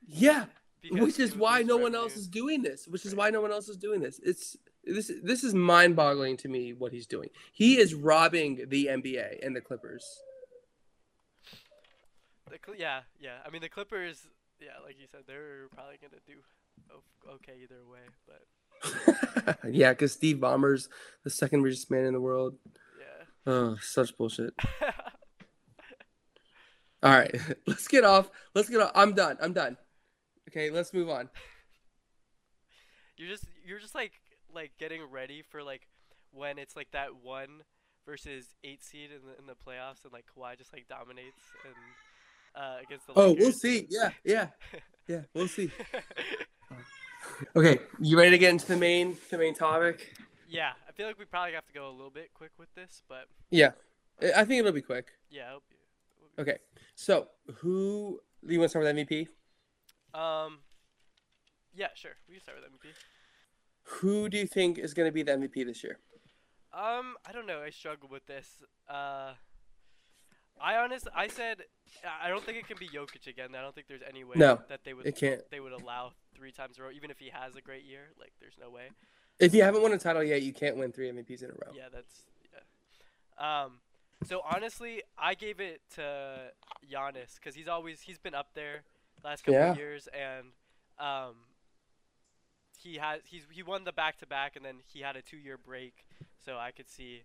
Yeah, 0.05 0.45
because 0.83 0.99
which 1.05 1.19
is 1.19 1.35
why 1.35 1.61
no 1.63 1.77
one 1.77 1.95
else 1.95 2.15
is 2.15 2.27
doing 2.27 2.61
this. 2.61 2.87
Which 2.87 3.05
is 3.05 3.13
Right. 3.13 3.17
why 3.17 3.29
no 3.31 3.41
one 3.41 3.51
else 3.51 3.69
is 3.69 3.77
doing 3.77 4.01
this. 4.01 4.19
It's 4.23 4.55
this. 4.83 5.11
This 5.23 5.43
is 5.43 5.53
mind-boggling 5.53 6.37
to 6.37 6.47
me 6.49 6.73
what 6.73 6.91
he's 6.91 7.07
doing. 7.07 7.29
He 7.53 7.77
is 7.79 7.93
robbing 7.95 8.65
the 8.67 8.87
NBA 8.87 9.39
and 9.45 9.55
the 9.55 9.61
Clippers. 9.61 10.05
The 12.49 12.59
Cl- 12.63 12.77
yeah, 12.77 13.01
yeah. 13.19 13.37
I 13.45 13.49
mean, 13.49 13.61
the 13.61 13.69
Clippers, 13.69 14.27
yeah, 14.59 14.71
like 14.85 14.99
you 14.99 15.07
said, 15.09 15.21
they're 15.25 15.67
probably 15.73 15.97
gonna 16.01 16.21
do 16.27 16.33
okay 17.35 17.53
either 17.63 17.81
way. 17.89 18.01
But 18.27 19.59
yeah, 19.73 19.91
because 19.91 20.11
Steve 20.11 20.37
Ballmer's 20.37 20.89
the 21.23 21.29
second 21.29 21.61
richest 21.63 21.89
man 21.89 22.05
in 22.05 22.13
the 22.13 22.21
world. 22.21 22.55
yeah. 22.99 23.25
Oh, 23.51 23.77
such 23.81 24.15
bullshit. 24.17 24.53
All 27.01 27.11
right, 27.11 27.35
let's 27.67 27.87
get 27.87 28.03
off. 28.05 28.29
Let's 28.53 28.69
get 28.69 28.81
off. 28.81 28.91
I'm 28.95 29.13
done. 29.13 29.37
I'm 29.41 29.53
done. 29.53 29.77
Okay, 30.49 30.69
let's 30.69 30.93
move 30.93 31.09
on. 31.09 31.29
you're 33.17 33.29
just 33.29 33.45
you're 33.65 33.79
just 33.79 33.95
like 33.95 34.13
like 34.53 34.71
getting 34.79 35.01
ready 35.09 35.41
for 35.41 35.63
like 35.63 35.87
when 36.31 36.57
it's 36.57 36.75
like 36.75 36.91
that 36.91 37.15
one 37.21 37.61
versus 38.05 38.47
eight 38.63 38.83
seed 38.83 39.09
in 39.11 39.19
the 39.27 39.37
in 39.39 39.45
the 39.47 39.53
playoffs 39.53 40.03
and 40.03 40.11
like 40.13 40.25
Kawhi 40.35 40.57
just 40.57 40.73
like 40.73 40.87
dominates 40.87 41.41
and 41.65 41.75
uh 42.63 42.77
against 42.83 43.07
the 43.07 43.13
Oh, 43.15 43.29
Lakers. 43.29 43.43
we'll 43.43 43.51
see. 43.53 43.87
Yeah, 43.89 44.09
yeah, 44.23 44.47
yeah. 45.07 45.21
We'll 45.33 45.47
see. 45.47 45.71
Okay, 47.55 47.79
you 47.99 48.17
ready 48.17 48.31
to 48.31 48.37
get 48.37 48.49
into 48.51 48.67
the 48.67 48.75
main 48.75 49.17
the 49.31 49.37
main 49.37 49.55
topic? 49.55 50.13
yeah, 50.49 50.73
I 50.87 50.91
feel 50.91 51.07
like 51.07 51.17
we 51.17 51.25
probably 51.25 51.53
have 51.53 51.65
to 51.65 51.73
go 51.73 51.87
a 51.89 51.91
little 51.91 52.09
bit 52.11 52.31
quick 52.33 52.51
with 52.59 52.67
this, 52.75 53.01
but 53.07 53.25
Yeah, 53.49 53.71
I 54.35 54.43
think 54.43 54.59
it'll 54.59 54.71
be 54.73 54.81
quick. 54.81 55.07
yeah. 55.31 55.47
It'll 55.47 55.63
be, 55.69 55.75
it'll 56.35 56.45
be- 56.45 56.51
Okay, 56.51 56.59
so 56.95 57.29
who 57.55 58.19
do 58.45 58.53
you 58.53 58.59
want 58.59 58.71
to 58.71 58.77
start 58.77 58.85
with 58.85 58.95
MVP? 59.07 59.27
Um. 60.13 60.59
Yeah, 61.75 61.87
sure. 61.95 62.11
We 62.27 62.35
can 62.35 62.43
start 62.43 62.57
with 62.61 62.69
MVP. 62.71 62.93
Who 63.99 64.29
do 64.29 64.37
you 64.37 64.47
think 64.47 64.77
is 64.77 64.93
going 64.93 65.07
to 65.07 65.11
be 65.11 65.23
the 65.23 65.31
MVP 65.31 65.65
this 65.65 65.83
year? 65.83 65.97
Um, 66.73 67.15
I 67.27 67.31
don't 67.31 67.45
know. 67.45 67.61
I 67.61 67.69
struggle 67.69 68.09
with 68.09 68.25
this. 68.25 68.47
Uh, 68.89 69.33
I 70.61 70.75
honest, 70.77 71.07
I 71.15 71.27
said 71.27 71.63
I 72.21 72.29
don't 72.29 72.43
think 72.43 72.57
it 72.57 72.67
can 72.67 72.77
be 72.79 72.87
Jokic 72.87 73.27
again. 73.27 73.49
I 73.57 73.61
don't 73.61 73.73
think 73.75 73.87
there's 73.87 74.01
any 74.07 74.23
way 74.23 74.35
No, 74.35 74.59
that 74.69 74.83
they 74.83 74.93
would 74.93 75.05
it 75.05 75.15
can't. 75.15 75.41
they 75.51 75.59
would 75.59 75.73
allow 75.73 76.11
three 76.35 76.51
times 76.51 76.77
in 76.77 76.83
a 76.83 76.87
row, 76.87 76.91
even 76.93 77.11
if 77.11 77.19
he 77.19 77.29
has 77.33 77.55
a 77.55 77.61
great 77.61 77.83
year. 77.83 78.09
Like, 78.19 78.33
there's 78.39 78.55
no 78.59 78.69
way. 78.69 78.89
If 79.39 79.53
you 79.53 79.63
haven't 79.63 79.81
won 79.81 79.93
a 79.93 79.97
title 79.97 80.23
yet, 80.23 80.41
you 80.41 80.53
can't 80.53 80.77
win 80.77 80.91
three 80.91 81.11
MVPs 81.11 81.43
in 81.43 81.49
a 81.49 81.53
row. 81.53 81.73
Yeah, 81.75 81.89
that's 81.91 82.21
yeah. 82.53 83.63
Um, 83.65 83.79
so 84.25 84.41
honestly, 84.49 85.01
I 85.17 85.33
gave 85.33 85.59
it 85.59 85.81
to 85.95 86.51
Giannis 86.89 87.35
because 87.35 87.55
he's 87.55 87.67
always 87.67 88.01
he's 88.01 88.19
been 88.19 88.35
up 88.35 88.49
there 88.53 88.83
last 89.23 89.43
couple 89.43 89.53
Yeah. 89.59 89.71
of 89.71 89.77
years, 89.77 90.07
and 90.13 90.47
um, 90.99 91.35
he 92.81 92.97
has 92.97 93.21
he's 93.25 93.43
he 93.51 93.63
won 93.63 93.83
the 93.83 93.91
back 93.93 94.17
to 94.19 94.25
back, 94.27 94.55
and 94.55 94.65
then 94.65 94.77
he 94.85 95.01
had 95.01 95.15
a 95.15 95.21
two 95.21 95.37
year 95.37 95.57
break, 95.57 96.05
so 96.45 96.57
I 96.57 96.71
could 96.71 96.89
see 96.89 97.23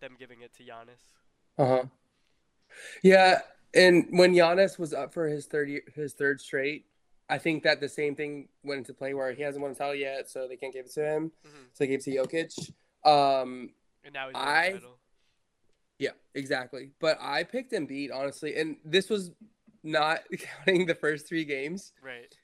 them 0.00 0.16
giving 0.18 0.42
it 0.42 0.52
to 0.54 0.62
Giannis. 0.62 1.14
Uh 1.58 1.66
huh. 1.66 1.84
Yeah, 3.02 3.40
and 3.74 4.06
when 4.10 4.34
Giannis 4.34 4.78
was 4.78 4.92
up 4.92 5.12
for 5.14 5.28
his 5.28 5.46
third 5.46 5.68
year, 5.68 5.82
his 5.94 6.12
third 6.12 6.40
straight, 6.40 6.84
I 7.30 7.38
think 7.38 7.62
that 7.62 7.80
the 7.80 7.88
same 7.88 8.14
thing 8.14 8.48
went 8.62 8.78
into 8.78 8.92
play 8.94 9.14
where 9.14 9.32
he 9.32 9.42
hasn't 9.42 9.62
won 9.62 9.72
a 9.72 9.74
title 9.74 9.94
yet, 9.94 10.28
so 10.28 10.46
they 10.46 10.56
can't 10.56 10.72
give 10.72 10.86
it 10.86 10.92
to 10.92 11.04
him. 11.04 11.32
hmm 11.44 11.62
So 11.72 11.84
they 11.84 11.86
gave 11.88 12.00
it 12.00 12.04
to 12.04 12.10
Jokic. 12.10 12.72
Um, 13.04 13.70
And 14.04 14.12
now 14.12 14.26
he's 14.28 14.36
I- 14.36 14.66
the 14.72 14.78
title. 14.78 14.98
Yeah, 15.98 16.10
exactly. 16.34 16.90
But 17.00 17.16
I 17.22 17.42
picked 17.44 17.72
Embiid 17.72 18.10
honestly, 18.12 18.56
and 18.56 18.76
this 18.84 19.08
was 19.08 19.30
not 19.86 20.20
counting 20.64 20.86
the 20.86 20.94
first 20.94 21.28
three 21.28 21.44
games. 21.44 21.92
Right. 22.02 22.34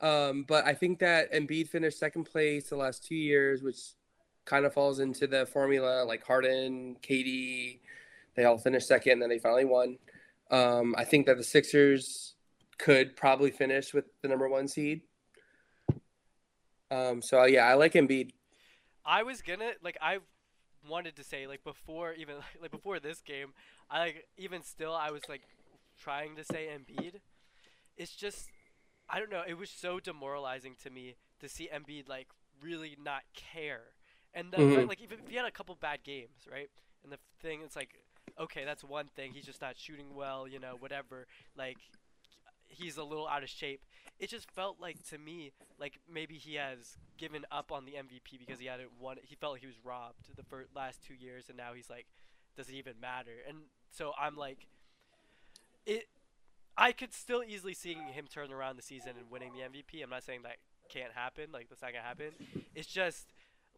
Um, 0.00 0.44
but 0.46 0.64
I 0.64 0.74
think 0.74 0.98
that 1.00 1.32
Embiid 1.32 1.68
finished 1.68 1.98
second 1.98 2.24
place 2.24 2.68
the 2.68 2.76
last 2.76 3.04
two 3.04 3.16
years, 3.16 3.62
which 3.62 3.78
kind 4.44 4.64
of 4.64 4.72
falls 4.72 5.00
into 5.00 5.26
the 5.26 5.46
formula 5.46 6.04
like 6.04 6.24
Harden, 6.24 6.96
KD, 7.02 7.80
they 8.36 8.44
all 8.44 8.56
finished 8.56 8.86
second, 8.86 9.14
and 9.14 9.22
then 9.22 9.28
they 9.30 9.38
finally 9.38 9.64
won. 9.64 9.98
Um, 10.50 10.94
I 10.96 11.04
think 11.04 11.26
that 11.26 11.36
the 11.36 11.44
Sixers 11.44 12.34
could 12.78 13.16
probably 13.16 13.50
finish 13.50 13.92
with 13.92 14.04
the 14.22 14.28
number 14.28 14.48
one 14.48 14.68
seed. 14.68 15.02
Um, 16.90 17.20
so 17.20 17.44
yeah, 17.44 17.66
I 17.66 17.74
like 17.74 17.94
Embiid. 17.94 18.30
I 19.04 19.24
was 19.24 19.42
gonna 19.42 19.72
like 19.82 19.98
I 20.00 20.18
wanted 20.88 21.16
to 21.16 21.24
say 21.24 21.46
like 21.46 21.64
before 21.64 22.12
even 22.12 22.36
like 22.62 22.70
before 22.70 23.00
this 23.00 23.20
game, 23.20 23.52
I 23.90 23.98
like 23.98 24.28
even 24.36 24.62
still 24.62 24.94
I 24.94 25.10
was 25.10 25.22
like 25.28 25.42
trying 25.98 26.36
to 26.36 26.44
say 26.44 26.68
Embiid. 26.68 27.20
It's 27.96 28.14
just 28.16 28.50
I 29.08 29.18
don't 29.18 29.30
know. 29.30 29.42
It 29.46 29.58
was 29.58 29.70
so 29.70 30.00
demoralizing 30.00 30.76
to 30.82 30.90
me 30.90 31.16
to 31.40 31.48
see 31.48 31.68
Embiid 31.74 32.08
like 32.08 32.28
really 32.62 32.96
not 33.02 33.22
care. 33.34 33.94
And 34.34 34.52
then 34.52 34.68
Mhm. 34.68 34.88
like 34.88 35.00
even 35.00 35.20
if 35.20 35.28
he 35.28 35.36
had 35.36 35.46
a 35.46 35.50
couple 35.50 35.74
bad 35.76 36.02
games, 36.04 36.46
right? 36.50 36.70
And 37.02 37.12
the 37.12 37.18
thing 37.40 37.62
it's 37.62 37.76
like, 37.76 38.00
okay, 38.38 38.64
that's 38.64 38.84
one 38.84 39.08
thing. 39.08 39.32
He's 39.32 39.46
just 39.46 39.60
not 39.60 39.76
shooting 39.76 40.14
well, 40.14 40.46
you 40.48 40.58
know, 40.58 40.76
whatever. 40.78 41.26
Like 41.56 41.78
he's 42.68 42.96
a 42.96 43.04
little 43.04 43.28
out 43.28 43.42
of 43.42 43.48
shape. 43.48 43.82
It 44.18 44.28
just 44.30 44.50
felt 44.50 44.80
like 44.80 45.02
to 45.08 45.18
me 45.18 45.52
like 45.78 45.98
maybe 46.12 46.36
he 46.36 46.54
has 46.56 46.96
given 47.16 47.44
up 47.50 47.72
on 47.72 47.84
the 47.84 47.96
MVP 47.96 48.36
because 48.38 48.60
he 48.60 48.66
hadn't 48.66 48.90
won. 49.00 49.16
He 49.22 49.34
felt 49.36 49.52
like 49.54 49.60
he 49.62 49.66
was 49.66 49.84
robbed 49.84 50.34
the 50.36 50.42
first, 50.44 50.70
last 50.74 51.02
two 51.04 51.14
years, 51.14 51.48
and 51.48 51.56
now 51.56 51.72
he's 51.74 51.88
like, 51.90 52.06
does 52.56 52.68
it 52.68 52.74
even 52.74 53.00
matter? 53.00 53.36
And 53.48 53.58
so 53.90 54.12
I'm 54.20 54.36
like, 54.36 54.66
it. 55.88 56.04
I 56.76 56.92
could 56.92 57.12
still 57.12 57.42
easily 57.42 57.74
see 57.74 57.94
him 57.94 58.26
turn 58.32 58.52
around 58.52 58.76
the 58.76 58.82
season 58.82 59.12
and 59.18 59.30
winning 59.30 59.52
the 59.52 59.60
MVP. 59.60 60.02
I'm 60.02 60.10
not 60.10 60.22
saying 60.22 60.42
that 60.42 60.58
can't 60.88 61.12
happen. 61.12 61.46
Like 61.52 61.68
that's 61.68 61.82
not 61.82 61.92
gonna 61.92 62.04
happen. 62.04 62.32
It's 62.74 62.88
just 62.88 63.26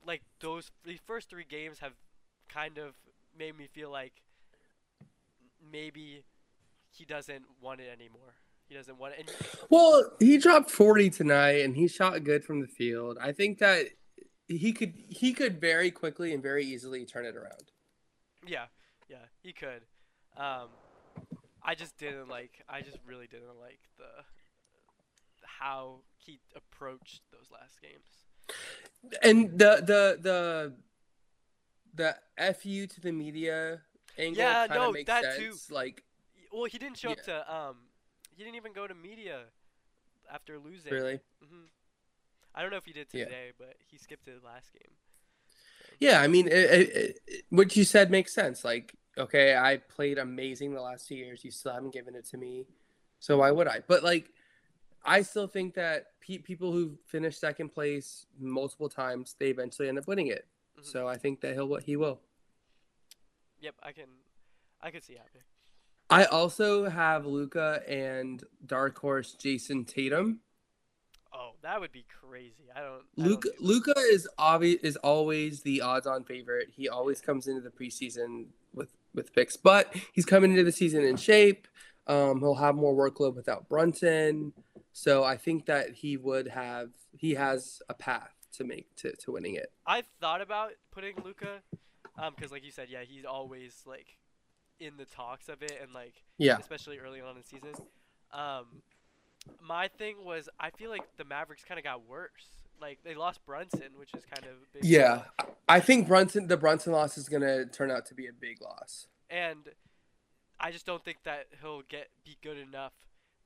like 0.06 0.22
those 0.40 0.70
the 0.84 0.98
first 1.06 1.30
three 1.30 1.46
games 1.48 1.78
have 1.78 1.92
kind 2.48 2.78
of 2.78 2.94
made 3.36 3.56
me 3.56 3.68
feel 3.72 3.90
like 3.90 4.22
maybe 5.72 6.24
he 6.90 7.04
doesn't 7.04 7.44
want 7.60 7.80
it 7.80 7.88
anymore. 7.90 8.34
He 8.68 8.74
doesn't 8.74 8.98
want 8.98 9.14
it. 9.14 9.20
And 9.20 9.30
Well, 9.68 10.12
he 10.20 10.38
dropped 10.38 10.70
40 10.70 11.10
tonight 11.10 11.64
and 11.64 11.76
he 11.76 11.88
shot 11.88 12.22
good 12.22 12.44
from 12.44 12.60
the 12.60 12.68
field. 12.68 13.18
I 13.20 13.32
think 13.32 13.58
that 13.58 13.86
he 14.46 14.72
could 14.72 14.94
he 15.08 15.32
could 15.32 15.60
very 15.60 15.90
quickly 15.90 16.32
and 16.32 16.42
very 16.42 16.64
easily 16.64 17.04
turn 17.04 17.24
it 17.24 17.36
around. 17.36 17.72
Yeah, 18.46 18.66
yeah, 19.08 19.26
he 19.42 19.52
could. 19.52 19.82
Um, 20.36 20.68
I 21.70 21.74
just 21.76 21.96
didn't 21.98 22.28
like. 22.28 22.64
I 22.68 22.80
just 22.80 22.98
really 23.06 23.28
didn't 23.28 23.58
like 23.60 23.78
the 23.96 24.24
how 25.60 26.00
he 26.16 26.40
approached 26.56 27.22
those 27.30 27.48
last 27.52 27.80
games. 27.80 28.26
And 29.22 29.56
the 29.56 29.76
the 29.76 30.18
the 30.20 30.72
the 31.94 32.54
fu 32.54 32.88
to 32.88 33.00
the 33.00 33.12
media 33.12 33.82
angle 34.18 34.42
Yeah, 34.42 34.66
no, 34.68 34.94
that 35.06 35.36
too. 35.38 35.54
Like 35.70 36.02
Well, 36.52 36.64
he 36.64 36.76
didn't 36.76 36.98
show 36.98 37.12
up 37.12 37.22
to. 37.22 37.54
Um, 37.54 37.76
he 38.36 38.42
didn't 38.42 38.56
even 38.56 38.72
go 38.72 38.88
to 38.88 38.94
media 38.94 39.42
after 40.32 40.58
losing. 40.58 40.92
really, 40.92 41.20
Mm-hmm. 41.44 41.66
I 42.52 42.62
don't 42.62 42.72
know 42.72 42.78
if 42.78 42.84
he 42.84 42.92
did 42.92 43.06
Yeah. 43.12 43.26
today, 43.26 43.52
but 43.56 43.76
he 43.88 43.96
skipped 43.96 44.26
it 44.26 44.42
last 44.44 44.72
game. 44.72 44.92
yeah. 46.00 46.20
I 46.20 46.26
mean, 46.26 46.48
it, 46.48 46.52
it, 46.52 47.18
it, 47.28 47.44
what 47.50 47.76
you 47.76 47.84
said 47.84 48.10
makes 48.10 48.34
sense. 48.34 48.64
Like, 48.64 48.96
okay, 49.18 49.56
I 49.56 49.78
played 49.78 50.18
amazing 50.18 50.74
the 50.74 50.80
last 50.80 51.08
two 51.08 51.14
years. 51.14 51.44
You 51.44 51.50
still 51.50 51.72
haven't 51.72 51.92
given 51.92 52.14
it 52.14 52.24
to 52.26 52.36
me, 52.36 52.66
so 53.18 53.38
why 53.38 53.50
would 53.50 53.68
I? 53.68 53.82
But 53.86 54.02
like, 54.02 54.30
I 55.04 55.22
still 55.22 55.46
think 55.46 55.74
that 55.74 56.12
pe- 56.20 56.38
people 56.38 56.72
who 56.72 56.98
finish 57.06 57.36
second 57.36 57.70
place 57.70 58.26
multiple 58.38 58.88
times, 58.88 59.34
they 59.38 59.48
eventually 59.48 59.88
end 59.88 59.98
up 59.98 60.06
winning 60.06 60.28
it. 60.28 60.46
Mhm. 60.78 60.84
So 60.84 61.08
I 61.08 61.16
think 61.16 61.40
that 61.40 61.54
he'll 61.54 61.76
he 61.76 61.96
will. 61.96 62.20
Yep, 63.60 63.74
I 63.82 63.92
can. 63.92 64.08
I 64.82 64.90
can 64.90 65.02
see 65.02 65.14
happening. 65.14 65.42
I 66.08 66.24
also 66.24 66.88
have 66.88 67.24
Luka 67.26 67.82
and 67.86 68.42
dark 68.66 68.98
horse 68.98 69.34
Jayson 69.34 69.84
Tatum. 69.86 70.40
Oh, 71.32 71.52
that 71.62 71.80
would 71.80 71.92
be 71.92 72.04
crazy. 72.08 72.64
I 72.74 72.80
don't. 72.80 73.02
I 73.18 73.28
Luka 73.28 73.50
don't 73.50 73.62
Luka 73.62 73.94
is 73.96 74.28
obvious 74.38 74.80
is 74.82 74.96
always 74.96 75.62
the 75.62 75.82
odds-on 75.82 76.24
favorite. 76.24 76.70
He 76.74 76.88
always 76.88 77.20
comes 77.20 77.46
into 77.46 77.60
the 77.60 77.70
preseason 77.70 78.46
with 79.14 79.34
picks, 79.34 79.56
but 79.56 79.94
he's 80.12 80.24
coming 80.24 80.50
into 80.50 80.64
the 80.64 80.72
season 80.72 81.04
in 81.04 81.16
shape. 81.16 81.66
Um, 82.06 82.40
he'll 82.40 82.54
have 82.54 82.74
more 82.74 82.94
workload 82.94 83.36
without 83.36 83.68
Brunson, 83.68 84.52
so 84.92 85.22
I 85.22 85.36
think 85.36 85.66
that 85.66 85.90
he 85.94 86.16
would 86.16 86.48
have 86.48 86.90
he 87.16 87.34
has 87.34 87.82
a 87.88 87.94
path 87.94 88.30
to 88.54 88.64
make 88.64 88.94
to, 88.96 89.14
to 89.16 89.32
winning 89.32 89.54
it. 89.54 89.72
I 89.86 90.02
thought 90.20 90.40
about 90.40 90.72
putting 90.90 91.14
Luka, 91.24 91.60
um, 92.18 92.34
because 92.34 92.50
like 92.50 92.64
you 92.64 92.70
said, 92.70 92.88
yeah, 92.90 93.02
he's 93.06 93.24
always 93.24 93.82
like 93.86 94.16
in 94.80 94.96
the 94.96 95.04
talks 95.04 95.48
of 95.48 95.62
it, 95.62 95.78
and 95.82 95.92
like 95.92 96.24
Yeah, 96.38 96.58
especially 96.58 96.98
early 96.98 97.20
on 97.20 97.30
in 97.30 97.36
the 97.36 97.44
season. 97.44 97.74
Um, 98.32 98.82
my 99.62 99.88
thing 99.88 100.24
was 100.24 100.48
I 100.58 100.70
feel 100.70 100.90
like 100.90 101.02
the 101.16 101.24
Mavericks 101.24 101.64
kind 101.64 101.78
of 101.78 101.84
got 101.84 102.06
worse. 102.08 102.59
Like 102.80 102.98
they 103.04 103.14
lost 103.14 103.44
Brunson, 103.44 103.90
which 103.96 104.14
is 104.14 104.24
kind 104.24 104.46
of 104.46 104.52
a 104.52 104.66
big. 104.74 104.84
yeah. 104.84 105.22
I 105.68 105.80
think 105.80 106.08
Brunson 106.08 106.46
the 106.46 106.56
Brunson 106.56 106.92
loss 106.92 107.18
is 107.18 107.28
gonna 107.28 107.66
turn 107.66 107.90
out 107.90 108.06
to 108.06 108.14
be 108.14 108.26
a 108.26 108.32
big 108.32 108.60
loss. 108.62 109.06
and 109.28 109.68
I 110.62 110.70
just 110.72 110.84
don't 110.84 111.02
think 111.04 111.18
that 111.24 111.46
he'll 111.62 111.82
get 111.88 112.08
be 112.24 112.36
good 112.42 112.58
enough 112.58 112.92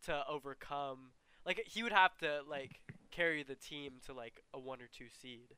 to 0.07 0.23
overcome. 0.29 1.11
Like 1.47 1.63
he 1.67 1.83
would 1.83 1.93
have 1.93 2.17
to 2.19 2.41
like 2.49 2.81
carry 3.11 3.43
the 3.43 3.55
team 3.55 3.95
to 4.07 4.13
like 4.13 4.43
a 4.53 4.59
one 4.59 4.81
or 4.81 4.89
two 4.97 5.07
seed 5.21 5.55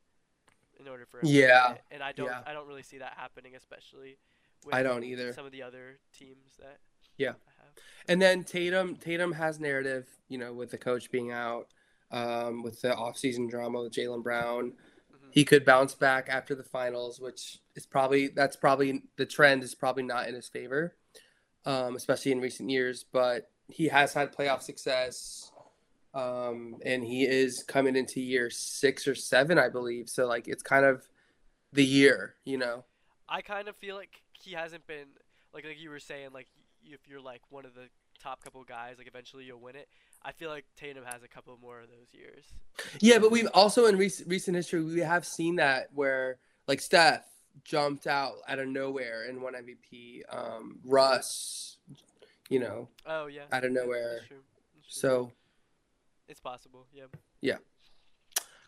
in 0.79 0.87
order 0.87 1.05
for 1.05 1.19
him 1.19 1.25
to 1.25 1.31
Yeah, 1.31 1.75
and 1.89 2.03
I 2.03 2.11
don't 2.11 2.27
yeah. 2.27 2.41
I 2.45 2.53
don't 2.53 2.67
really 2.67 2.83
see 2.83 2.99
that 2.99 3.13
happening, 3.17 3.55
especially. 3.55 4.17
With 4.65 4.75
I 4.75 4.83
don't 4.83 5.03
either. 5.03 5.33
Some 5.33 5.45
of 5.45 5.51
the 5.51 5.63
other 5.63 5.99
teams 6.17 6.57
that 6.59 6.79
Yeah. 7.17 7.29
Have. 7.29 7.35
And 8.07 8.21
then 8.21 8.43
Tatum, 8.43 8.95
Tatum 8.95 9.33
has 9.33 9.59
narrative, 9.59 10.07
you 10.29 10.37
know, 10.37 10.51
with 10.53 10.71
the 10.71 10.77
coach 10.77 11.11
being 11.11 11.31
out, 11.31 11.67
um, 12.11 12.63
with 12.63 12.81
the 12.81 12.89
offseason 12.89 13.49
drama 13.49 13.81
with 13.81 13.93
Jaylen 13.93 14.23
Brown. 14.23 14.71
Mhm. 14.71 15.29
He 15.31 15.45
could 15.45 15.65
bounce 15.65 15.93
back 15.93 16.29
after 16.29 16.55
the 16.55 16.63
finals, 16.63 17.19
which 17.19 17.59
is 17.75 17.85
probably 17.85 18.27
that's 18.27 18.55
probably 18.55 19.03
the 19.17 19.25
trend 19.25 19.63
is 19.63 19.75
probably 19.75 20.03
not 20.03 20.27
in 20.27 20.35
his 20.35 20.47
favor, 20.47 20.95
um, 21.65 21.95
especially 21.95 22.31
in 22.31 22.41
recent 22.41 22.69
years. 22.69 23.03
But 23.03 23.51
he 23.67 23.87
has 23.89 24.13
had 24.13 24.33
playoff 24.33 24.61
success, 24.61 25.51
um, 26.13 26.77
and 26.85 27.03
he 27.03 27.25
is 27.25 27.63
coming 27.67 27.95
into 27.95 28.21
year 28.21 28.49
six 28.49 29.07
or 29.07 29.15
seven, 29.15 29.57
I 29.59 29.69
believe. 29.69 30.09
So 30.09 30.25
like 30.25 30.47
it's 30.47 30.63
kind 30.63 30.85
of 30.85 31.07
the 31.73 31.85
year, 31.85 32.35
you 32.45 32.57
know. 32.57 32.85
I 33.29 33.41
kind 33.41 33.67
of 33.67 33.75
feel 33.75 33.95
like 33.95 34.21
he 34.31 34.53
hasn't 34.53 34.87
been 34.87 35.07
like 35.53 35.65
like 35.65 35.79
you 35.79 35.89
were 35.89 35.99
saying 35.99 36.29
like 36.33 36.47
if 36.83 37.07
you're 37.07 37.21
like 37.21 37.41
one 37.49 37.65
of 37.65 37.75
the 37.75 37.89
top 38.23 38.43
couple 38.43 38.63
guys 38.63 38.97
like 38.97 39.07
eventually 39.07 39.43
you'll 39.43 39.59
win 39.59 39.75
it. 39.75 39.89
I 40.23 40.31
feel 40.33 40.49
like 40.49 40.65
Tatum 40.75 41.03
has 41.05 41.23
a 41.23 41.27
couple 41.27 41.57
more 41.61 41.79
of 41.79 41.87
those 41.89 42.13
years. 42.13 42.45
Yeah, 42.99 43.19
but 43.19 43.31
we've 43.31 43.47
also 43.53 43.85
in 43.85 43.97
recent 43.97 44.29
recent 44.29 44.55
history 44.55 44.83
we 44.83 44.99
have 44.99 45.25
seen 45.25 45.55
that 45.57 45.87
where 45.93 46.37
like 46.67 46.81
Steph 46.81 47.23
jumped 47.63 48.07
out 48.07 48.35
out 48.47 48.59
of 48.59 48.67
nowhere 48.67 49.25
and 49.27 49.41
won 49.41 49.53
MVP. 49.53 50.21
Um, 50.29 50.79
Russ, 50.85 51.77
you 52.49 52.59
know, 52.59 52.89
Oh 53.05 53.27
yeah. 53.27 53.43
out 53.51 53.63
of 53.63 53.71
nowhere. 53.71 54.15
That's 54.15 54.27
true. 54.27 54.37
That's 54.75 54.99
true. 54.99 55.09
So 55.09 55.31
it's 56.27 56.39
possible. 56.41 56.85
Yeah. 56.93 57.05
Yeah. 57.41 57.57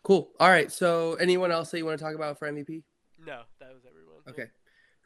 Cool. 0.02 0.30
All 0.40 0.48
right. 0.48 0.72
So 0.72 1.14
anyone 1.14 1.52
else 1.52 1.70
that 1.70 1.78
you 1.78 1.84
want 1.84 1.98
to 1.98 2.04
talk 2.04 2.14
about 2.14 2.38
for 2.38 2.50
MVP? 2.50 2.82
No, 3.24 3.42
that 3.58 3.72
was 3.74 3.82
everyone. 3.86 4.22
Okay. 4.28 4.50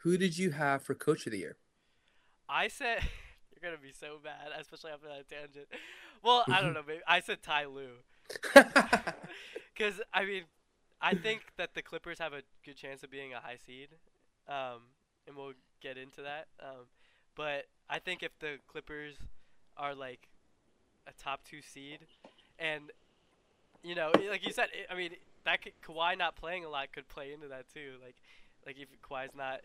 Who 0.03 0.17
did 0.17 0.39
you 0.39 0.51
have 0.53 0.83
for 0.83 0.95
Coach 0.95 1.27
of 1.27 1.33
the 1.33 1.39
Year? 1.39 1.57
I 2.49 2.69
said 2.69 3.01
gonna 3.65 3.83
be 3.83 3.93
so 3.93 4.19
bad, 4.23 4.53
especially 4.59 4.93
after 4.93 5.09
that 5.09 5.29
tangent. 5.29 5.67
Well, 6.23 6.45
I 6.49 6.61
don't 6.61 6.75
know. 6.75 6.83
Maybe 6.87 7.01
I 7.07 7.21
said 7.21 7.43
Ty 7.43 7.67
Lue, 7.67 7.97
because 8.55 10.01
I 10.13 10.25
mean, 10.25 10.45
I 11.01 11.15
think 11.15 11.43
that 11.57 11.75
the 11.75 11.83
Clippers 11.83 12.19
have 12.19 12.33
a 12.33 12.43
good 12.65 12.77
chance 12.77 13.03
of 13.03 13.11
being 13.11 13.33
a 13.33 13.41
high 13.41 13.59
seed, 13.67 13.89
um, 14.49 14.83
and 15.27 15.37
we'll 15.37 15.53
get 15.81 15.99
into 15.99 16.23
that. 16.23 16.47
Um, 16.61 16.87
but 17.35 17.67
I 17.91 17.99
think 17.99 18.23
if 18.23 18.39
the 18.39 18.59
Clippers 18.69 19.17
are 19.77 19.95
like 19.95 20.29
a 21.07 21.13
top 21.23 21.45
two 21.45 21.61
seed, 21.61 22.01
and 22.59 22.91
you 23.83 23.95
know, 23.95 24.13
like 24.31 24.47
you 24.47 24.53
said, 24.53 24.69
i 24.91 24.95
I 24.95 24.97
mean, 24.97 25.11
that 25.45 25.63
could, 25.63 25.73
Kawhi 25.87 26.17
not 26.17 26.37
playing 26.37 26.65
a 26.65 26.69
lot 26.69 26.93
could 26.93 27.09
play 27.09 27.33
into 27.33 27.49
that 27.49 27.69
too. 27.73 27.95
Like, 28.03 28.17
like 28.67 28.77
if 28.79 28.89
Kawhi's 29.03 29.35
not 29.37 29.61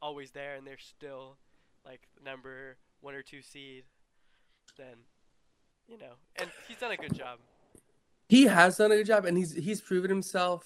always 0.00 0.30
there 0.30 0.54
and 0.54 0.66
they're 0.66 0.78
still 0.78 1.36
like 1.84 2.02
number 2.24 2.76
one 3.00 3.14
or 3.14 3.22
two 3.22 3.42
seed, 3.42 3.84
then 4.76 4.96
you 5.88 5.96
know, 5.98 6.12
and 6.36 6.50
he's 6.66 6.76
done 6.78 6.90
a 6.92 6.96
good 6.96 7.14
job. 7.14 7.38
he 8.28 8.44
has 8.44 8.76
done 8.76 8.92
a 8.92 8.96
good 8.96 9.06
job, 9.06 9.24
and 9.24 9.36
he's 9.36 9.54
he's 9.54 9.80
proven 9.80 10.10
himself 10.10 10.64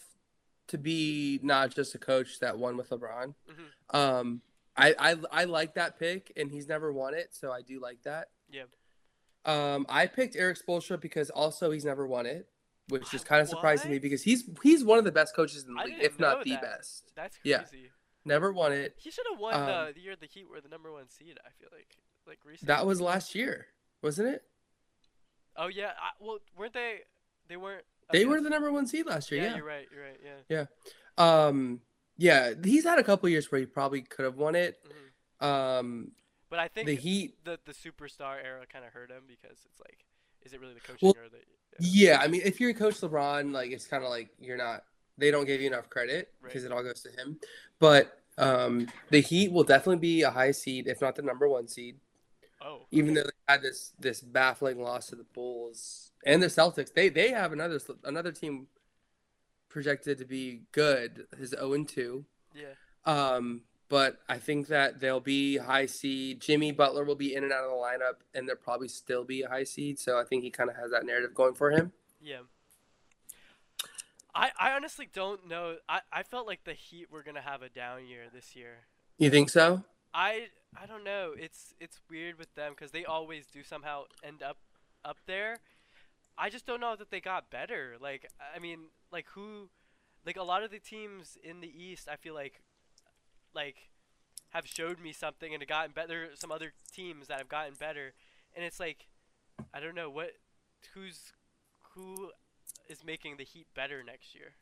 to 0.68 0.78
be 0.78 1.38
not 1.42 1.74
just 1.74 1.94
a 1.94 1.98
coach 1.98 2.38
that 2.40 2.58
won 2.58 2.76
with 2.76 2.90
LeBron. 2.90 3.34
hmm 3.48 3.96
Um, 3.96 4.42
I, 4.76 4.94
I 4.98 5.16
I 5.42 5.44
like 5.44 5.74
that 5.74 5.98
pick, 5.98 6.32
and 6.36 6.50
he's 6.50 6.66
never 6.68 6.92
won 6.92 7.14
it, 7.14 7.28
so 7.32 7.52
I 7.52 7.60
do 7.62 7.78
like 7.80 8.02
that. 8.04 8.28
Yeah. 8.50 8.62
Um, 9.44 9.86
I 9.88 10.06
picked 10.06 10.36
Erik 10.36 10.56
Spoelstra 10.58 11.00
because 11.00 11.28
also 11.30 11.70
he's 11.72 11.84
never 11.84 12.06
won 12.06 12.26
it, 12.26 12.48
which 12.88 13.12
is 13.12 13.22
kind 13.24 13.42
of 13.42 13.48
surprising 13.48 13.88
to 13.88 13.92
me 13.92 13.98
because 13.98 14.22
he's 14.22 14.48
he's 14.62 14.82
one 14.84 14.98
of 14.98 15.04
the 15.04 15.12
best 15.12 15.34
coaches 15.36 15.64
in 15.66 15.74
the 15.74 15.82
league, 15.82 15.96
if 16.00 16.18
not 16.18 16.38
know 16.38 16.44
the 16.44 16.50
that. 16.52 16.62
best. 16.62 17.12
That's 17.16 17.36
crazy. 17.38 17.50
Yeah. 17.50 17.88
Never 18.24 18.52
won 18.52 18.72
it. 18.72 18.94
He 18.98 19.10
should 19.10 19.26
have 19.30 19.40
won 19.40 19.54
Um, 19.54 19.66
the, 19.66 19.92
the 19.96 20.00
year 20.00 20.14
the 20.18 20.26
Heat 20.26 20.48
were 20.48 20.60
the 20.60 20.68
number 20.68 20.92
one 20.92 21.08
seed. 21.10 21.38
I 21.44 21.50
feel 21.58 21.68
like 21.76 21.96
like 22.26 22.38
recently. 22.44 22.72
That 22.74 22.86
was 22.86 23.00
last 23.00 23.34
year, 23.34 23.66
wasn't 24.02 24.28
it? 24.28 24.42
Oh 25.56 25.68
yeah. 25.68 25.90
I, 26.00 26.10
well, 26.20 26.38
weren't 26.56 26.72
they? 26.74 27.00
They 27.48 27.56
weren't. 27.56 27.84
They 28.10 28.20
okay, 28.20 28.24
were 28.26 28.40
the 28.40 28.50
number 28.50 28.70
one 28.72 28.86
seed 28.86 29.06
last 29.06 29.30
year. 29.30 29.42
Yeah, 29.42 29.48
Yeah. 29.50 29.56
you're 29.56 29.64
right. 29.66 29.88
You're 29.94 30.04
right. 30.04 30.20
Yeah. 30.48 30.66
Yeah. 31.18 31.46
Um. 31.46 31.80
Yeah, 32.18 32.52
he's 32.62 32.84
had 32.84 32.98
a 32.98 33.02
couple 33.04 33.28
years 33.28 33.50
where 33.50 33.58
he 33.60 33.66
probably 33.66 34.02
could 34.02 34.24
have 34.24 34.36
won 34.36 34.54
it. 34.54 34.78
hmm 35.40 35.46
Um. 35.46 36.12
But 36.50 36.58
I 36.58 36.68
think 36.68 36.86
The 36.86 36.94
Heat. 36.96 37.42
the 37.44 37.58
the 37.64 37.72
superstar 37.72 38.36
era 38.44 38.64
kind 38.70 38.84
of 38.84 38.92
hurt 38.92 39.10
him 39.10 39.22
because 39.26 39.58
it's 39.64 39.80
like, 39.80 40.04
is 40.42 40.52
it 40.52 40.60
really 40.60 40.74
the 40.74 40.80
coaching 40.80 40.98
Well, 41.00 41.14
or 41.24 41.28
the? 41.30 41.38
Yeah, 41.80 42.18
I 42.20 42.28
mean, 42.28 42.42
if 42.44 42.60
you're 42.60 42.74
Coach 42.74 43.00
LeBron, 43.00 43.52
like 43.52 43.70
it's 43.70 43.86
kind 43.86 44.04
of 44.04 44.10
like 44.10 44.28
you're 44.38 44.58
not. 44.58 44.84
They 45.18 45.30
don't 45.30 45.46
give 45.46 45.60
you 45.60 45.66
enough 45.66 45.88
credit 45.90 46.32
Right. 46.40 46.48
because 46.50 46.64
it 46.64 46.72
all 46.72 46.82
goes 46.82 47.00
to 47.02 47.10
him. 47.10 47.38
But 47.78 48.18
um, 48.38 48.88
the 49.10 49.20
Heat 49.20 49.52
will 49.52 49.64
definitely 49.64 49.96
be 49.98 50.22
a 50.22 50.30
high 50.30 50.50
seed, 50.52 50.86
if 50.86 51.00
not 51.00 51.16
the 51.16 51.22
number 51.22 51.48
one 51.48 51.68
seed. 51.68 51.96
Oh. 52.64 52.86
Even 52.90 53.14
though 53.14 53.22
they 53.22 53.52
had 53.52 53.62
this 53.62 53.92
this 53.98 54.20
baffling 54.20 54.80
loss 54.80 55.08
to 55.08 55.16
the 55.16 55.24
Bulls 55.24 56.12
and 56.24 56.42
the 56.42 56.46
Celtics, 56.46 56.92
they 56.92 57.08
they 57.08 57.30
have 57.30 57.52
another 57.52 57.80
another 58.04 58.32
team 58.32 58.68
projected 59.68 60.18
to 60.18 60.24
be 60.24 60.62
good. 60.72 61.26
Is 61.38 61.50
zero 61.50 61.72
and 61.72 61.88
two. 61.88 62.24
Yeah. 62.54 62.74
Um, 63.04 63.62
but 63.88 64.18
I 64.28 64.38
think 64.38 64.68
that 64.68 65.00
they'll 65.00 65.20
be 65.20 65.58
high 65.58 65.86
seed. 65.86 66.40
Jimmy 66.40 66.72
Butler 66.72 67.04
will 67.04 67.14
be 67.14 67.34
in 67.34 67.44
and 67.44 67.52
out 67.52 67.64
of 67.64 67.70
the 67.70 67.76
lineup, 67.76 68.22
and 68.34 68.48
they'll 68.48 68.56
probably 68.56 68.88
still 68.88 69.24
be 69.24 69.42
a 69.42 69.48
high 69.48 69.64
seed. 69.64 69.98
So 69.98 70.18
I 70.18 70.24
think 70.24 70.44
he 70.44 70.50
kind 70.50 70.70
of 70.70 70.76
has 70.76 70.90
that 70.92 71.04
narrative 71.04 71.34
going 71.34 71.54
for 71.54 71.70
him. 71.70 71.92
Yeah. 72.22 72.40
I, 74.34 74.50
I 74.58 74.72
honestly 74.72 75.08
don't 75.12 75.46
know. 75.46 75.76
I, 75.88 76.00
I 76.10 76.22
felt 76.22 76.46
like 76.46 76.64
the 76.64 76.72
Heat 76.72 77.10
were 77.10 77.22
gonna 77.22 77.42
have 77.42 77.60
a 77.60 77.68
down 77.68 78.06
year 78.06 78.22
this 78.32 78.56
year. 78.56 78.86
You 79.18 79.28
think 79.28 79.50
so? 79.50 79.84
I 80.14 80.48
I 80.80 80.86
don't 80.86 81.04
know. 81.04 81.32
It's 81.36 81.74
it's 81.80 82.00
weird 82.10 82.38
with 82.38 82.54
them 82.54 82.72
because 82.74 82.92
they 82.92 83.04
always 83.04 83.46
do 83.46 83.62
somehow 83.62 84.04
end 84.24 84.42
up 84.42 84.58
up 85.04 85.18
there. 85.26 85.58
I 86.38 86.48
just 86.48 86.66
don't 86.66 86.80
know 86.80 86.96
that 86.96 87.10
they 87.10 87.20
got 87.20 87.50
better. 87.50 87.96
Like 88.00 88.30
I 88.54 88.58
mean, 88.58 88.86
like 89.12 89.26
who, 89.34 89.68
like 90.26 90.36
a 90.36 90.42
lot 90.42 90.62
of 90.62 90.70
the 90.70 90.78
teams 90.78 91.36
in 91.42 91.60
the 91.60 91.70
East, 91.70 92.08
I 92.10 92.16
feel 92.16 92.34
like, 92.34 92.62
like, 93.54 93.88
have 94.50 94.66
showed 94.66 95.00
me 95.00 95.12
something 95.12 95.52
and 95.52 95.62
have 95.62 95.68
gotten 95.68 95.92
better. 95.92 96.30
Some 96.34 96.50
other 96.50 96.72
teams 96.92 97.28
that 97.28 97.38
have 97.38 97.48
gotten 97.48 97.74
better, 97.74 98.12
and 98.56 98.64
it's 98.64 98.80
like, 98.80 99.06
I 99.74 99.80
don't 99.80 99.94
know 99.94 100.10
what, 100.10 100.32
who's, 100.94 101.32
who, 101.94 102.30
is 102.88 103.04
making 103.04 103.36
the 103.36 103.44
Heat 103.44 103.66
better 103.74 104.02
next 104.02 104.34
year. 104.34 104.54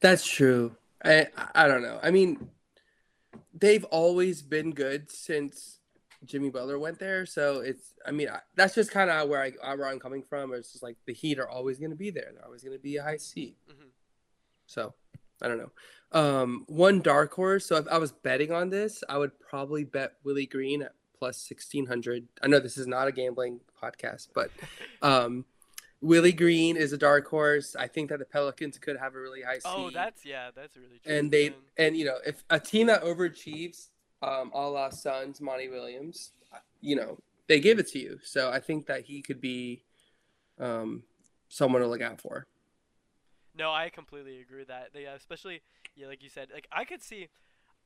That's 0.00 0.26
true. 0.26 0.76
I 1.04 1.28
I 1.54 1.68
don't 1.68 1.82
know. 1.82 1.98
I 2.02 2.10
mean, 2.10 2.50
they've 3.54 3.84
always 3.84 4.42
been 4.42 4.70
good 4.72 5.10
since 5.10 5.78
Jimmy 6.24 6.50
Butler 6.50 6.78
went 6.78 6.98
there. 6.98 7.26
So 7.26 7.60
it's. 7.60 7.94
I 8.06 8.10
mean, 8.10 8.28
I, 8.28 8.40
that's 8.56 8.74
just 8.74 8.90
kind 8.90 9.10
of 9.10 9.28
where 9.28 9.42
I 9.42 9.74
where 9.74 9.88
I'm 9.88 9.98
coming 9.98 10.22
from. 10.22 10.52
It's 10.54 10.72
just 10.72 10.82
like 10.82 10.96
the 11.06 11.12
Heat 11.14 11.38
are 11.38 11.48
always 11.48 11.78
going 11.78 11.90
to 11.90 11.96
be 11.96 12.10
there. 12.10 12.30
They're 12.32 12.44
always 12.44 12.62
going 12.62 12.76
to 12.76 12.82
be 12.82 12.96
a 12.96 13.02
high 13.02 13.16
seed. 13.16 13.54
Mhm. 13.70 13.88
So 14.66 14.94
I 15.40 15.48
don't 15.48 15.58
know. 15.58 15.72
Um, 16.12 16.64
one 16.68 17.00
dark 17.00 17.32
horse. 17.34 17.66
So 17.66 17.76
if 17.76 17.88
I 17.88 17.98
was 17.98 18.12
betting 18.12 18.52
on 18.52 18.70
this, 18.70 19.02
I 19.08 19.18
would 19.18 19.38
probably 19.40 19.84
bet 19.84 20.12
Willie 20.24 20.46
Green 20.46 20.82
at 20.82 20.92
plus 21.18 21.38
sixteen 21.38 21.86
hundred. 21.86 22.28
I 22.42 22.48
know 22.48 22.60
this 22.60 22.76
is 22.78 22.86
not 22.86 23.08
a 23.08 23.12
gambling 23.12 23.60
podcast, 23.82 24.28
but 24.34 24.50
um, 25.02 25.44
Willie 26.02 26.32
Green 26.32 26.76
is 26.76 26.92
a 26.92 26.98
dark 26.98 27.28
horse. 27.28 27.76
I 27.76 27.86
think 27.86 28.10
that 28.10 28.18
the 28.18 28.24
Pelicans 28.24 28.76
could 28.76 28.98
have 28.98 29.14
a 29.14 29.20
really 29.20 29.42
high 29.42 29.60
seed. 29.60 29.62
Oh, 29.64 29.90
that's 29.90 30.24
yeah, 30.24 30.50
that's 30.54 30.76
really 30.76 30.98
true. 31.02 31.14
and 31.14 31.30
they 31.30 31.54
and 31.78 31.96
you 31.96 32.04
know 32.04 32.18
if 32.26 32.42
a 32.50 32.58
team 32.58 32.88
that 32.88 33.02
overachieves, 33.02 33.88
um, 34.20 34.50
a 34.52 34.68
la 34.68 34.90
Suns, 34.90 35.40
Monty 35.40 35.68
Williams, 35.68 36.32
you 36.80 36.96
know 36.96 37.18
they 37.46 37.60
give 37.60 37.78
it 37.78 37.86
to 37.92 37.98
you. 38.00 38.18
So 38.24 38.50
I 38.50 38.58
think 38.58 38.86
that 38.86 39.02
he 39.04 39.22
could 39.22 39.40
be 39.40 39.84
um, 40.58 41.04
someone 41.48 41.82
to 41.82 41.88
look 41.88 42.02
out 42.02 42.20
for. 42.20 42.46
No, 43.56 43.70
I 43.70 43.88
completely 43.90 44.40
agree 44.40 44.60
with 44.60 44.68
that. 44.68 44.90
They, 44.92 45.04
especially, 45.04 45.62
yeah, 45.94 46.08
like 46.08 46.22
you 46.22 46.28
said, 46.28 46.48
like 46.52 46.66
I 46.72 46.84
could 46.84 47.02
see. 47.02 47.28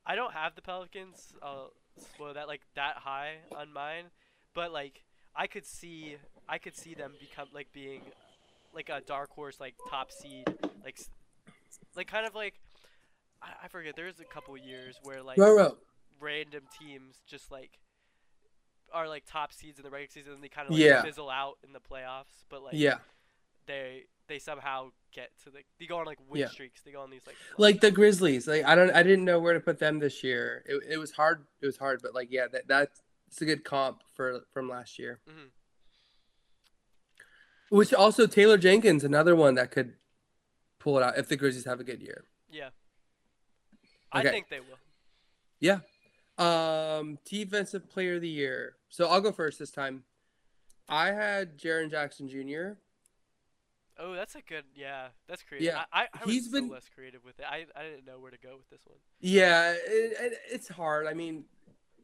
I 0.09 0.15
don't 0.15 0.33
have 0.33 0.55
the 0.55 0.61
Pelicans, 0.61 1.33
uh, 1.41 1.65
spoil 1.99 2.33
that 2.33 2.47
like 2.47 2.61
that 2.75 2.95
high 2.95 3.35
on 3.55 3.71
mine, 3.71 4.05
but 4.55 4.71
like 4.71 5.03
I 5.35 5.45
could 5.47 5.65
see, 5.65 6.15
I 6.49 6.57
could 6.57 6.75
see 6.75 6.93
them 6.93 7.13
become 7.19 7.47
like 7.53 7.67
being, 7.73 8.01
like 8.73 8.89
a 8.89 9.01
dark 9.05 9.31
horse, 9.31 9.59
like 9.59 9.75
top 9.89 10.11
seed, 10.11 10.45
like, 10.83 10.97
like 11.95 12.07
kind 12.07 12.25
of 12.25 12.35
like, 12.35 12.55
I, 13.41 13.65
I 13.65 13.67
forget. 13.67 13.95
There's 13.95 14.19
a 14.19 14.25
couple 14.25 14.57
years 14.57 14.97
where 15.03 15.21
like 15.21 15.37
random 16.19 16.63
teams 16.79 17.17
just 17.27 17.51
like 17.51 17.79
are 18.93 19.07
like 19.07 19.23
top 19.29 19.51
seeds 19.51 19.77
in 19.77 19.83
the 19.83 19.89
regular 19.89 20.09
season 20.09 20.33
and 20.33 20.43
they 20.43 20.47
kind 20.47 20.67
of 20.67 20.73
like 20.73 20.81
Yeah. 20.81 21.03
fizzle 21.03 21.29
out 21.29 21.57
in 21.65 21.73
the 21.73 21.79
playoffs, 21.79 22.43
but 22.49 22.63
like 22.63 22.73
Yeah, 22.75 22.99
they 23.65 24.03
they 24.27 24.39
somehow 24.39 24.91
get 25.13 25.29
to 25.43 25.49
the 25.49 25.59
they 25.79 25.85
go 25.85 25.97
on 25.99 26.05
like 26.05 26.19
win 26.29 26.41
Yeah. 26.41 26.47
streaks. 26.47 26.81
They 26.83 26.91
go 26.91 27.01
on 27.01 27.09
these 27.09 27.21
like 27.27 27.35
like 27.57 27.81
the 27.81 27.91
Grizzlies. 27.91 28.47
Like 28.47 28.63
I 28.63 28.75
don't, 28.75 28.91
I 28.91 29.03
didn't 29.03 29.25
know 29.25 29.39
where 29.39 29.53
to 29.53 29.59
put 29.59 29.79
them 29.79 29.99
this 29.99 30.23
year. 30.23 30.63
It, 30.65 30.81
it 30.93 30.97
was 30.97 31.11
hard. 31.11 31.45
It 31.61 31.65
was 31.65 31.77
hard, 31.77 31.99
but 32.01 32.15
like 32.15 32.29
yeah, 32.31 32.47
that 32.47 32.67
that's 32.67 33.01
a 33.41 33.45
good 33.45 33.63
comp 33.65 34.01
for 34.15 34.41
from 34.53 34.69
last 34.69 34.97
year. 34.97 35.19
Mhm. 35.29 35.49
Which 37.69 37.93
also 37.93 38.27
Taylor 38.27 38.57
Jenkins, 38.57 39.03
another 39.03 39.35
one 39.35 39.55
that 39.55 39.71
could 39.71 39.93
pull 40.79 40.97
it 40.97 41.03
out 41.03 41.17
if 41.17 41.27
the 41.27 41.35
Grizzlies 41.35 41.65
have 41.65 41.79
a 41.79 41.83
good 41.83 42.01
year. 42.01 42.23
yeah. 42.49 42.69
I 44.11 44.23
think 44.23 44.47
they 44.49 44.61
will. 44.61 44.77
Yeah. 45.59 45.79
Um, 46.37 47.19
defensive 47.25 47.89
player 47.89 48.15
of 48.15 48.21
the 48.21 48.29
year. 48.29 48.75
So 48.89 49.07
I'll 49.09 49.19
go 49.19 49.33
first 49.33 49.59
this 49.59 49.69
time. 49.69 50.03
I 50.87 51.07
had 51.07 51.57
Jaren 51.57 51.91
Jackson 51.91 52.29
Jr. 52.29 52.77
Oh, 53.99 54.13
that's 54.13 54.35
a 54.35 54.41
good 54.41 54.63
yeah. 54.75 55.07
That's 55.27 55.43
creative. 55.43 55.65
Yeah, 55.73 55.83
I, 55.91 56.03
I, 56.03 56.07
I 56.21 56.25
was 56.25 56.33
he's 56.33 56.45
so 56.45 56.51
been- 56.53 56.69
less 56.69 56.87
creative 56.93 57.25
with 57.25 57.37
it. 57.39 57.45
I, 57.49 57.65
I 57.75 57.83
didn't 57.83 58.05
know 58.05 58.17
where 58.19 58.31
to 58.31 58.37
go 58.37 58.55
with 58.55 58.69
this 58.69 58.79
one. 58.85 58.97
Yeah, 59.19 59.71
it, 59.73 59.81
it, 59.87 60.39
it's 60.51 60.69
hard. 60.69 61.05
I 61.05 61.13
mean, 61.13 61.43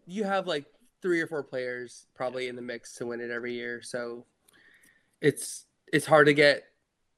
you 0.05 0.25
have 0.25 0.45
like 0.45 0.65
three 1.01 1.21
or 1.21 1.27
four 1.27 1.41
players 1.43 2.07
probably 2.15 2.49
in 2.49 2.55
the 2.57 2.61
mix 2.61 2.95
to 2.95 3.05
win 3.05 3.21
it 3.21 3.31
every 3.31 3.53
year, 3.53 3.81
so 3.81 4.25
it's 5.23 5.65
it's 5.91 6.05
hard 6.05 6.27
to 6.27 6.33
get 6.33 6.65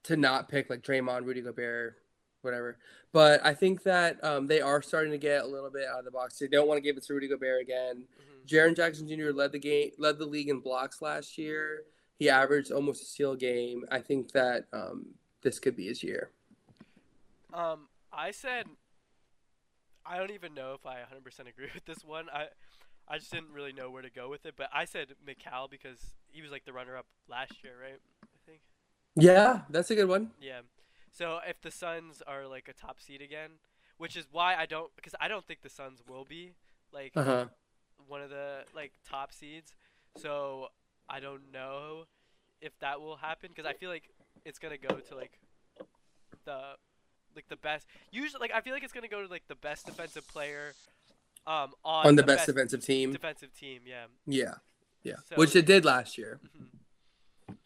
to 0.03 0.15
not 0.15 0.47
pick 0.47 0.69
like 0.69 0.81
Draymond, 0.81 1.25
Rudy 1.25 1.41
Gobert, 1.41 1.97
whatever. 2.41 2.77
But 3.11 3.45
I 3.45 3.53
think 3.53 3.83
that 3.83 4.23
um, 4.23 4.47
they 4.47 4.61
are 4.61 4.81
starting 4.81 5.11
to 5.11 5.17
get 5.17 5.43
a 5.43 5.47
little 5.47 5.71
bit 5.71 5.87
out 5.87 5.99
of 5.99 6.05
the 6.05 6.11
box. 6.11 6.37
They 6.37 6.47
don't 6.47 6.67
want 6.67 6.77
to 6.77 6.81
give 6.81 6.95
it 6.95 7.03
to 7.05 7.13
Rudy 7.13 7.27
Gobert 7.27 7.61
again. 7.61 8.05
hmm 8.15 8.31
Jaren 8.45 8.75
Jackson 8.75 9.07
Jr. 9.07 9.31
led 9.31 9.51
the 9.51 9.59
game, 9.59 9.89
led 9.97 10.19
the 10.19 10.25
league 10.25 10.49
in 10.49 10.59
blocks 10.59 11.01
last 11.01 11.35
year. 11.35 11.81
He 12.19 12.29
averaged 12.29 12.71
almost 12.71 13.01
a 13.01 13.05
steal 13.05 13.35
game. 13.35 13.83
I 13.91 13.99
think 13.99 14.31
that 14.33 14.65
um, 14.71 15.07
this 15.41 15.57
could 15.57 15.75
be 15.75 15.87
his 15.87 16.03
year. 16.03 16.29
Um, 17.51 17.87
I 18.13 18.29
said 18.29 18.67
I 20.05 20.17
don't 20.19 20.31
even 20.31 20.53
know 20.53 20.73
if 20.73 20.85
I 20.85 20.97
100% 20.97 21.49
agree 21.49 21.69
with 21.73 21.85
this 21.85 22.05
one. 22.05 22.27
I 22.31 22.47
I 23.07 23.17
just 23.17 23.31
didn't 23.31 23.51
really 23.53 23.73
know 23.73 23.89
where 23.91 24.01
to 24.01 24.09
go 24.09 24.29
with 24.29 24.45
it, 24.45 24.55
but 24.57 24.69
I 24.73 24.85
said 24.85 25.09
Mikal 25.27 25.69
because 25.69 25.99
he 26.31 26.41
was 26.41 26.51
like 26.51 26.65
the 26.65 26.73
runner-up 26.73 27.05
last 27.29 27.63
year, 27.63 27.73
right? 27.81 27.99
I 28.23 28.37
think. 28.45 28.61
Yeah, 29.15 29.61
that's 29.69 29.91
a 29.91 29.95
good 29.95 30.07
one. 30.09 30.31
Yeah. 30.41 30.61
So 31.11 31.39
if 31.47 31.61
the 31.61 31.71
Suns 31.71 32.21
are 32.27 32.47
like 32.47 32.67
a 32.67 32.73
top 32.73 32.99
seed 32.99 33.21
again, 33.21 33.51
which 33.97 34.17
is 34.17 34.25
why 34.31 34.55
I 34.55 34.65
don't 34.65 34.93
because 34.95 35.15
I 35.21 35.27
don't 35.27 35.45
think 35.45 35.61
the 35.61 35.69
Suns 35.69 36.01
will 36.07 36.25
be 36.25 36.53
like 36.91 37.13
Uh 37.15 37.23
huh. 37.23 37.45
one 38.07 38.21
of 38.21 38.29
the 38.29 38.63
like 38.75 38.91
top 39.09 39.31
seeds. 39.31 39.73
So 40.17 40.67
I 41.09 41.19
don't 41.19 41.51
know 41.53 42.05
if 42.61 42.77
that 42.79 42.99
will 42.99 43.17
happen 43.17 43.49
because 43.55 43.65
I 43.69 43.73
feel 43.73 43.89
like 43.89 44.09
it's 44.43 44.59
gonna 44.59 44.77
go 44.77 44.95
to 44.95 45.15
like 45.15 45.39
the 46.45 46.59
like 47.35 47.47
the 47.49 47.55
best. 47.57 47.85
Usually, 48.11 48.39
like 48.39 48.51
I 48.53 48.61
feel 48.61 48.73
like 48.73 48.83
it's 48.83 48.93
gonna 48.93 49.07
go 49.07 49.21
to 49.21 49.27
like 49.27 49.47
the 49.47 49.55
best 49.55 49.85
defensive 49.85 50.27
player 50.27 50.73
um 51.47 51.73
on, 51.83 52.07
On 52.07 52.15
the 52.15 52.23
best 52.23 52.45
defensive 52.47 52.83
team. 52.83 53.11
defensive 53.13 53.53
team. 53.53 53.81
Yeah. 53.85 54.05
Yeah, 54.25 54.55
yeah, 55.03 55.15
So- 55.29 55.35
which 55.35 55.55
it 55.55 55.65
did 55.65 55.85
last 55.85 56.17
year. 56.17 56.39
Mhm. 56.57 57.57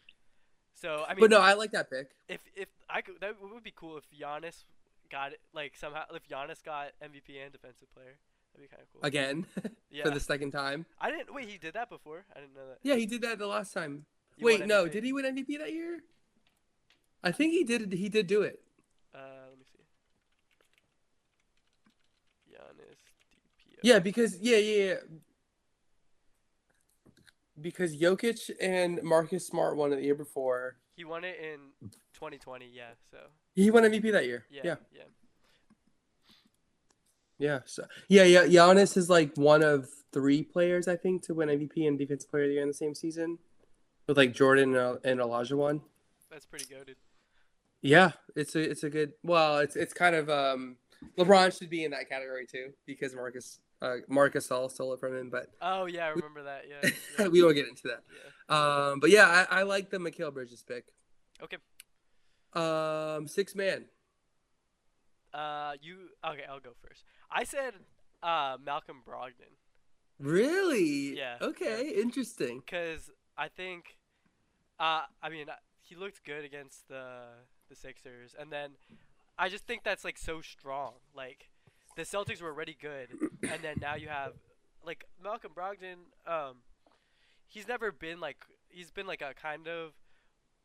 So 0.74 1.04
I 1.06 1.12
mean, 1.14 1.20
But 1.20 1.30
no, 1.30 1.40
I 1.40 1.52
like 1.52 1.72
that 1.72 1.90
pick. 1.90 2.10
if 2.28 2.40
if 2.56 2.68
I 2.88 3.02
could, 3.02 3.20
that 3.20 3.36
would 3.40 3.62
be 3.62 3.70
cool 3.74 3.98
if 3.98 4.04
Giannis 4.10 4.64
got 5.10 5.32
it. 5.32 5.40
Like 5.52 5.76
somehow, 5.76 6.04
if 6.14 6.26
Giannis 6.26 6.62
got 6.64 6.92
MVP 7.02 7.38
and 7.42 7.52
defensive 7.52 7.92
player, 7.92 8.16
that'd 8.54 8.62
be 8.62 8.68
kind 8.74 8.80
of 8.82 8.88
cool. 8.92 9.02
Again, 9.02 9.46
yeah. 9.90 10.04
for 10.04 10.10
the 10.10 10.20
second 10.20 10.52
time. 10.52 10.86
I 10.98 11.10
didn't 11.10 11.34
wait. 11.34 11.48
He 11.50 11.58
did 11.58 11.74
that 11.74 11.90
before. 11.90 12.24
I 12.34 12.40
didn't 12.40 12.54
know 12.54 12.66
that. 12.66 12.78
Yeah, 12.82 12.94
he 12.94 13.04
did 13.04 13.20
that 13.22 13.38
the 13.38 13.46
last 13.46 13.74
time. 13.74 14.06
Wait, 14.40 14.64
no, 14.66 14.88
did 14.88 15.04
he 15.04 15.12
win 15.12 15.26
MVP 15.26 15.58
that 15.58 15.72
year? 15.74 16.00
I 17.22 17.30
think 17.30 17.52
he 17.52 17.62
did. 17.62 17.92
He 17.92 18.08
did 18.08 18.26
do 18.26 18.40
it. 18.40 18.62
Uh, 19.14 19.18
let 19.50 19.58
me 19.58 19.64
see. 19.70 19.84
Giannis 22.54 22.96
Yeah, 23.82 23.98
because 23.98 24.38
yeah, 24.40 24.56
yeah, 24.56 24.84
yeah. 24.84 24.94
Because 27.60 27.94
Jokic 27.96 28.50
and 28.60 29.02
Marcus 29.02 29.46
Smart 29.46 29.76
won 29.76 29.92
it 29.92 29.96
the 29.96 30.02
year 30.04 30.14
before. 30.14 30.76
He 30.96 31.04
won 31.04 31.24
it 31.24 31.36
in 31.40 31.58
2020. 32.14 32.70
Yeah. 32.72 32.90
So 33.10 33.18
He 33.54 33.70
won 33.70 33.82
MVP 33.84 34.12
that 34.12 34.26
year. 34.26 34.44
yeah. 34.50 34.62
Yeah, 34.64 34.74
Yeah. 34.92 35.02
yeah. 37.38 37.60
So 37.66 37.84
yeah, 38.08 38.22
yeah. 38.24 38.44
Giannis 38.44 38.96
is 38.96 39.10
like 39.10 39.36
one 39.36 39.62
of 39.62 39.88
three 40.12 40.42
players 40.42 40.88
I 40.88 40.96
think 40.96 41.22
to 41.24 41.34
win 41.34 41.48
MVP 41.48 41.86
and 41.86 41.98
Defensive 41.98 42.30
Player 42.30 42.44
of 42.44 42.48
the 42.48 42.54
Year 42.54 42.62
in 42.62 42.68
the 42.68 42.74
same 42.74 42.94
season, 42.94 43.38
with 44.06 44.16
like 44.16 44.32
Jordan 44.32 44.74
and, 44.74 44.98
and 45.04 45.20
Olajuwon. 45.20 45.82
That's 46.30 46.46
pretty 46.46 46.64
goaded. 46.72 46.96
Yeah, 47.82 48.12
it's 48.36 48.54
a 48.56 48.60
it's 48.70 48.84
a 48.84 48.90
good. 48.90 49.12
Well, 49.22 49.58
it's 49.58 49.76
it's 49.76 49.92
kind 49.94 50.14
of 50.14 50.28
um 50.30 50.76
LeBron 51.18 51.56
should 51.58 51.70
be 51.70 51.84
in 51.84 51.90
that 51.92 52.08
category 52.08 52.46
too 52.46 52.72
because 52.86 53.14
Marcus 53.14 53.58
uh 53.82 53.96
Marc 54.08 54.34
Gasol 54.34 54.70
stole 54.70 54.92
it 54.94 55.00
from 55.00 55.16
him, 55.16 55.30
but 55.30 55.46
Oh 55.62 55.86
yeah, 55.86 56.06
I 56.06 56.08
remember 56.10 56.42
that. 56.44 56.64
Yeah. 56.68 56.90
yeah, 57.18 57.28
we 57.28 57.42
won't 57.42 57.54
get 57.54 57.68
into 57.68 57.82
that. 57.88 58.02
yeah. 58.48 58.88
Um, 58.90 59.00
but 59.00 59.10
yeah, 59.10 59.46
I, 59.50 59.60
I 59.60 59.62
like 59.62 59.90
the 59.90 59.98
Mikal 59.98 60.32
Bridges 60.34 60.62
pick. 60.66 60.86
Okay. 61.42 61.56
Um, 62.52 63.26
six 63.28 63.54
man. 63.54 63.86
Uh, 65.32 65.72
you 65.80 66.08
okay? 66.26 66.42
I'll 66.50 66.60
go 66.60 66.72
first. 66.86 67.04
I 67.30 67.44
said 67.44 67.74
uh 68.22 68.56
Malcolm 68.64 69.02
Brogdon 69.06 69.54
Really? 70.18 71.16
Yeah, 71.16 71.36
Okay, 71.40 71.88
interesting. 71.96 72.60
because 72.66 73.10
I 73.38 73.48
think, 73.48 73.96
uh, 74.78 75.02
I 75.22 75.30
mean 75.30 75.48
uh, 75.48 75.54
he 75.80 75.94
looked 75.96 76.24
good 76.24 76.44
against 76.44 76.88
the 76.88 77.22
the 77.70 77.76
Sixers, 77.76 78.34
and 78.38 78.52
then 78.52 78.72
I 79.38 79.48
just 79.48 79.66
think 79.66 79.82
that's 79.84 80.04
like 80.04 80.18
so 80.18 80.40
strong. 80.42 80.94
Like 81.14 81.48
the 81.96 82.02
Celtics 82.02 82.40
were 82.40 82.48
already 82.48 82.76
good, 82.80 83.08
and 83.42 83.62
then 83.62 83.76
now 83.80 83.94
you 83.94 84.08
have 84.08 84.32
like 84.84 85.04
Malcolm 85.22 85.52
Brogdon. 85.54 86.06
Um, 86.26 86.56
he's 87.48 87.68
never 87.68 87.92
been 87.92 88.20
like 88.20 88.36
he's 88.68 88.90
been 88.90 89.06
like 89.06 89.22
a 89.22 89.34
kind 89.34 89.68
of 89.68 89.92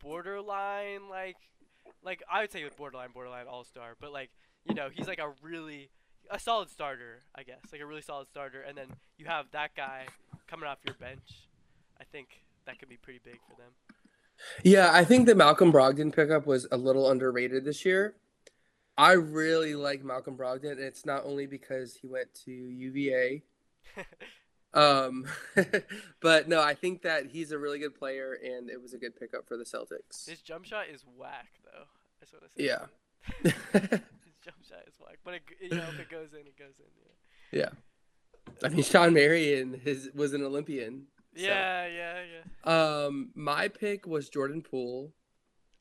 borderline 0.02 1.10
like 1.10 1.38
like 2.04 2.22
I 2.32 2.42
would 2.42 2.52
say 2.52 2.64
borderline 2.78 3.10
borderline 3.14 3.48
all 3.48 3.64
star, 3.64 3.96
but 4.00 4.12
like 4.12 4.30
you 4.64 4.76
know 4.76 4.90
he's 4.94 5.08
like 5.08 5.20
a 5.20 5.32
really 5.42 5.90
a 6.32 6.40
solid 6.40 6.70
starter, 6.70 7.22
I 7.36 7.44
guess, 7.44 7.60
like 7.72 7.82
a 7.82 7.86
really 7.86 8.02
solid 8.02 8.28
starter, 8.28 8.62
and 8.62 8.78
then 8.78 8.88
you 9.18 9.26
have 9.26 9.46
that 9.52 9.76
guy 9.76 10.06
coming 10.48 10.68
off 10.68 10.80
your 10.86 10.96
bench. 10.96 11.48
I 12.00 12.04
think 12.04 12.28
that 12.66 12.80
could 12.80 12.90
be 12.90 12.98
pretty 12.98 13.20
big 13.24 13.40
for 13.48 13.56
them. 13.56 13.72
Yeah, 14.64 14.90
I 14.92 15.06
think 15.06 15.28
the 15.28 15.36
Malcolm 15.36 15.72
Brogdon 15.72 16.14
pickup 16.14 16.46
was 16.46 16.68
a 16.72 16.78
little 16.78 17.10
underrated 17.10 17.64
this 17.64 17.86
year. 17.86 18.16
I 18.98 19.14
really 19.14 19.76
like 19.76 20.04
Malcolm 20.04 20.38
Brogdon, 20.38 20.72
and 20.72 20.80
it's 20.80 21.06
not 21.06 21.26
only 21.26 21.48
because 21.48 21.96
he 21.96 22.08
went 22.08 22.34
to 22.46 22.52
UVA. 22.52 23.44
Um, 24.74 25.26
but 26.20 26.50
no, 26.50 26.62
I 26.62 26.74
think 26.74 27.04
that 27.04 27.28
he's 27.28 27.54
a 27.54 27.58
really 27.58 27.80
good 27.80 27.96
player, 27.96 28.38
and 28.44 28.70
it 28.70 28.82
was 28.82 28.94
a 28.94 28.98
good 28.98 29.18
pickup 29.18 29.48
for 29.48 29.56
the 29.56 29.64
Celtics. 29.64 30.28
His 30.28 30.42
jump 30.42 30.66
shot 30.66 30.88
is 30.94 31.06
whack 31.18 31.48
though. 31.64 31.84
I 31.84 32.26
just 32.26 32.34
want 32.34 32.44
to 32.44 32.52
say. 32.52 32.66
Yeah. 32.66 32.86
His 34.26 34.36
jump 34.44 34.58
shot 34.68 34.84
is 34.86 34.96
whack, 35.00 35.20
but 35.24 35.36
it, 35.36 35.44
you 35.62 35.70
know 35.70 35.86
if 35.94 36.00
it 36.02 36.10
goes 36.10 36.34
in, 36.34 36.40
it 36.42 36.60
goes 36.60 36.74
in. 36.80 37.58
Yeah. 37.58 37.70
I 38.64 38.68
mean, 38.68 38.84
Shawn 38.84 39.14
Marion 39.14 39.80
his 39.82 40.10
was 40.14 40.34
an 40.34 40.44
Olympian. 40.44 41.08
so- 41.38 41.42
Yeah, 41.44 41.88
yeah, 41.88 42.20
yeah. 42.66 43.06
Um, 43.06 43.30
my 43.34 43.70
pick 43.70 44.06
was 44.06 44.28
Jordan 44.28 44.62
Poole, 44.62 45.14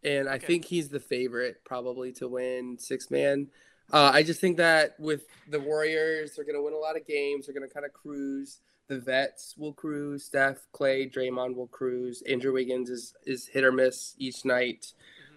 and 0.04 0.28
I 0.28 0.34
Okay. 0.34 0.46
think 0.46 0.64
he's 0.66 0.88
the 0.88 1.00
favorite 1.00 1.64
probably 1.64 2.12
to 2.12 2.28
win 2.28 2.78
six 2.78 3.10
man. 3.10 3.48
Uh, 3.92 4.10
I 4.12 4.22
just 4.22 4.40
think 4.40 4.56
that 4.56 4.98
with 4.98 5.26
the 5.48 5.60
Warriors, 5.60 6.34
they're 6.34 6.44
going 6.44 6.56
to 6.56 6.62
win 6.62 6.72
a 6.72 6.78
lot 6.78 6.96
of 6.96 7.06
games. 7.06 7.46
They're 7.46 7.54
going 7.54 7.68
to 7.68 7.72
kind 7.72 7.84
of 7.84 7.92
cruise. 7.92 8.60
The 8.88 8.98
vets 8.98 9.54
will 9.56 9.72
cruise. 9.72 10.24
Steph, 10.24 10.66
Clay, 10.72 11.08
Draymond 11.08 11.54
will 11.54 11.66
cruise. 11.68 12.22
Andrew 12.28 12.52
Wiggins 12.52 12.90
is 12.90 13.14
is 13.26 13.46
hit 13.46 13.64
or 13.64 13.72
miss 13.72 14.14
each 14.18 14.44
night. 14.44 14.92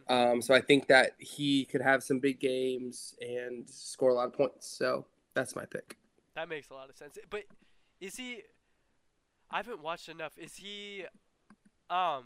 Um, 0.10 0.42
so 0.42 0.54
I 0.54 0.62
think 0.62 0.88
that 0.88 1.16
he 1.20 1.66
could 1.66 1.82
have 1.82 2.02
some 2.02 2.20
big 2.20 2.40
games 2.40 3.16
and 3.20 3.70
score 3.70 4.12
a 4.12 4.14
lot 4.14 4.28
of 4.28 4.34
points. 4.34 4.68
So 4.68 5.06
that's 5.34 5.56
my 5.56 5.66
pick. 5.66 5.98
That 6.36 6.48
makes 6.48 6.70
a 6.70 6.74
lot 6.74 6.90
of 6.90 6.96
sense. 6.96 7.18
But 7.30 7.44
is 8.00 8.16
he? 8.16 8.44
I 9.52 9.58
haven't 9.58 9.82
watched 9.82 10.08
enough. 10.10 10.38
Is 10.38 10.56
he, 10.56 11.06
um, 11.90 12.26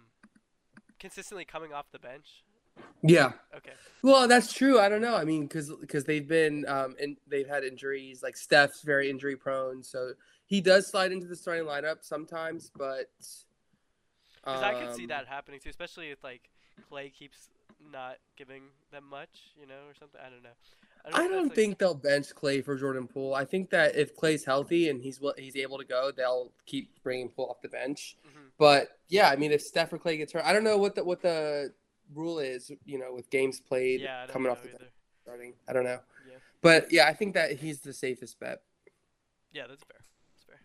consistently 1.01 1.43
coming 1.43 1.73
off 1.73 1.91
the 1.91 1.99
bench? 1.99 2.43
Yeah. 3.01 3.33
Okay. 3.55 3.73
Well, 4.03 4.27
that's 4.27 4.53
true. 4.53 4.79
I 4.79 4.87
don't 4.87 5.01
know. 5.01 5.15
I 5.15 5.25
mean, 5.25 5.43
because 5.43 5.71
because 5.81 6.05
they've 6.05 6.27
been 6.27 6.65
um 6.67 6.95
and 7.01 7.17
they've 7.27 7.47
had 7.47 7.63
injuries. 7.63 8.23
Like 8.23 8.37
Steph's 8.37 8.81
very 8.83 9.09
injury 9.09 9.35
prone, 9.35 9.83
so 9.83 10.13
he 10.45 10.61
does 10.61 10.87
slide 10.87 11.11
into 11.11 11.27
the 11.27 11.35
starting 11.35 11.65
lineup 11.65 11.97
sometimes. 12.01 12.71
But 12.77 13.09
Because 14.45 14.63
I 14.63 14.73
could 14.73 14.95
see 14.95 15.03
um, 15.03 15.09
that 15.09 15.27
happening 15.27 15.59
too, 15.59 15.69
especially 15.69 16.11
if 16.11 16.23
like 16.23 16.49
Clay 16.87 17.09
keeps 17.09 17.49
not 17.91 18.17
giving 18.37 18.63
them 18.91 19.05
much, 19.09 19.51
you 19.59 19.65
know, 19.65 19.89
or 19.89 19.95
something. 19.99 20.21
I 20.23 20.29
don't 20.29 20.43
know. 20.43 20.57
I 21.05 21.09
know 21.19 21.25
if 21.25 21.31
don't 21.31 21.43
like- 21.47 21.55
think 21.55 21.77
they'll 21.79 21.93
bench 21.95 22.33
Clay 22.35 22.61
for 22.61 22.77
Jordan 22.77 23.07
Poole. 23.07 23.33
I 23.33 23.45
think 23.45 23.69
that 23.71 23.95
if 23.95 24.15
Clay's 24.15 24.45
healthy 24.45 24.89
and 24.89 25.01
he's 25.01 25.19
he's 25.37 25.55
able 25.55 25.77
to 25.77 25.85
go, 25.85 26.11
they'll 26.11 26.51
keep 26.65 27.01
bringing 27.03 27.29
Poole 27.29 27.47
off 27.49 27.61
the 27.61 27.69
bench. 27.69 28.17
Mhm. 28.27 28.51
But 28.57 28.99
yeah, 29.09 29.29
I 29.29 29.35
mean, 29.35 29.51
if 29.51 29.61
Steph 29.61 29.91
or 29.93 29.97
Clay 29.97 30.17
gets 30.17 30.33
hurt, 30.33 30.45
I 30.45 30.53
don't 30.53 30.63
know 30.63 30.77
what 30.77 30.95
the 30.95 31.03
what 31.03 31.21
the 31.21 31.73
rule 32.13 32.39
is. 32.39 32.71
You 32.85 32.99
know, 32.99 33.13
with 33.13 33.29
games 33.29 33.59
played 33.59 34.01
Yeah, 34.01 34.27
coming 34.27 34.51
off 34.51 34.61
the 34.61 34.69
either. 34.69 34.77
bench 34.79 34.91
starting. 35.23 35.53
I 35.67 35.73
don't 35.73 35.83
know. 35.85 35.99
Yeah. 36.29 36.37
But 36.61 36.91
yeah, 36.91 37.07
I 37.07 37.13
think 37.13 37.33
that 37.33 37.53
he's 37.53 37.81
the 37.81 37.93
safest 37.93 38.39
bet. 38.39 38.61
Yeah, 39.51 39.67
that's 39.67 39.83
fair. 39.83 39.97
That's 40.33 40.43
fair. 40.45 40.59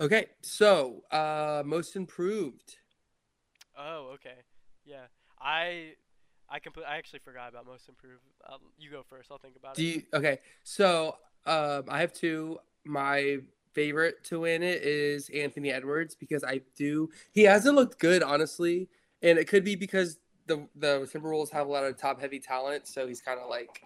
Okay, 0.00 0.26
so 0.42 1.04
uh 1.10 1.62
most 1.66 1.94
improved. 1.96 2.78
Oh, 3.76 4.12
okay. 4.14 4.38
Yeah, 4.84 5.06
I, 5.38 5.94
I 6.50 6.58
compl- 6.60 6.86
I 6.86 6.96
actually 6.96 7.20
forgot 7.20 7.50
about 7.50 7.66
most 7.66 7.88
improved. 7.88 8.22
Um, 8.50 8.60
you 8.78 8.90
go 8.90 9.02
first. 9.08 9.30
I'll 9.30 9.38
think 9.38 9.56
about 9.56 9.74
Do 9.74 9.82
it. 9.82 9.86
you 9.86 10.02
okay? 10.14 10.38
So 10.62 11.16
um 11.46 11.84
I 11.88 12.00
have 12.00 12.12
two. 12.12 12.58
My 12.84 13.38
favorite 13.74 14.24
to 14.24 14.40
win 14.40 14.62
it 14.62 14.82
is 14.82 15.28
Anthony 15.30 15.70
Edwards 15.70 16.14
because 16.14 16.42
I 16.42 16.62
do 16.76 17.10
he 17.32 17.42
hasn't 17.42 17.76
looked 17.76 17.98
good 17.98 18.22
honestly, 18.22 18.88
and 19.22 19.38
it 19.38 19.46
could 19.46 19.64
be 19.64 19.76
because 19.76 20.18
the 20.46 20.66
the 20.74 21.08
Timberwolves 21.12 21.50
have 21.50 21.66
a 21.66 21.70
lot 21.70 21.84
of 21.84 21.96
top 21.96 22.20
heavy 22.20 22.40
talent, 22.40 22.88
so 22.88 23.06
he's 23.06 23.20
kind 23.20 23.38
of 23.38 23.48
like 23.48 23.82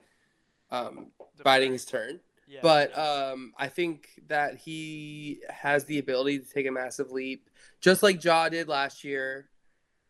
um 0.70 1.08
biding 1.42 1.72
his 1.72 1.84
turn. 1.84 2.20
Yeah, 2.48 2.60
but 2.62 2.90
yeah. 2.90 3.02
um, 3.02 3.52
I 3.56 3.68
think 3.68 4.08
that 4.28 4.56
he 4.56 5.40
has 5.48 5.84
the 5.84 5.98
ability 5.98 6.40
to 6.40 6.44
take 6.44 6.66
a 6.66 6.70
massive 6.70 7.10
leap, 7.10 7.48
just 7.80 8.02
like 8.02 8.22
Ja 8.22 8.48
did 8.48 8.68
last 8.68 9.04
year, 9.04 9.48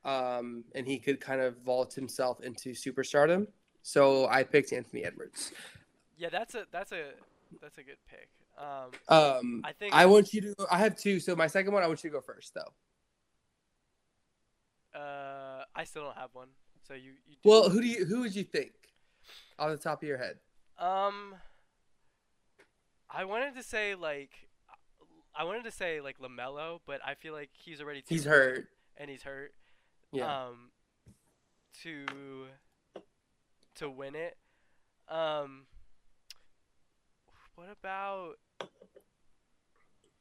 um, 0.04 0.64
and 0.74 0.86
he 0.86 0.98
could 0.98 1.20
kind 1.20 1.40
of 1.40 1.56
vault 1.58 1.94
himself 1.94 2.40
into 2.40 2.70
superstardom. 2.70 3.46
So 3.82 4.26
I 4.28 4.42
picked 4.44 4.72
Anthony 4.72 5.04
Edwards. 5.04 5.52
yeah, 6.16 6.28
that's 6.30 6.54
a 6.54 6.66
that's 6.70 6.92
a 6.92 7.10
that's 7.60 7.78
a 7.78 7.82
good 7.82 7.98
pick. 8.08 8.28
Um, 8.58 8.90
Um, 9.08 9.62
I 9.64 9.72
think 9.72 9.94
I 9.94 10.06
want 10.06 10.32
you 10.34 10.40
to. 10.42 10.54
I 10.70 10.78
have 10.78 10.96
two. 10.96 11.18
So 11.20 11.34
my 11.34 11.46
second 11.46 11.72
one, 11.72 11.82
I 11.82 11.86
want 11.86 12.04
you 12.04 12.10
to 12.10 12.14
go 12.14 12.20
first, 12.20 12.54
though. 12.54 12.72
uh, 14.98 15.64
I 15.74 15.84
still 15.84 16.04
don't 16.04 16.16
have 16.16 16.30
one. 16.32 16.48
So 16.86 16.94
you 16.94 17.12
you. 17.26 17.36
Do. 17.42 17.48
Well, 17.48 17.68
who 17.70 17.80
do 17.80 17.86
you? 17.86 18.04
Who 18.04 18.20
would 18.20 18.34
you 18.34 18.44
think, 18.44 18.72
off 19.58 19.70
the 19.70 19.76
top 19.78 20.02
of 20.02 20.08
your 20.08 20.18
head? 20.18 20.36
Um, 20.78 21.34
I 23.10 23.24
wanted 23.24 23.54
to 23.56 23.62
say 23.62 23.94
like, 23.94 24.30
I 25.34 25.44
wanted 25.44 25.64
to 25.64 25.70
say 25.70 26.00
like 26.00 26.18
LaMelo, 26.18 26.80
but 26.86 27.00
I 27.06 27.14
feel 27.14 27.32
like 27.32 27.50
he's 27.52 27.80
already 27.80 28.00
too 28.02 28.14
He's 28.14 28.24
hurt. 28.24 28.68
and 28.96 29.08
he's 29.10 29.22
hurt. 29.22 29.54
Yeah. 30.12 30.46
Um, 30.46 30.70
to 31.82 32.06
to 33.76 33.90
win 33.90 34.14
it. 34.14 34.36
Um, 35.08 35.66
what 37.54 37.68
about 37.70 38.36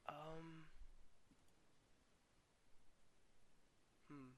um? 0.10 0.66
Hmm. 4.10 4.32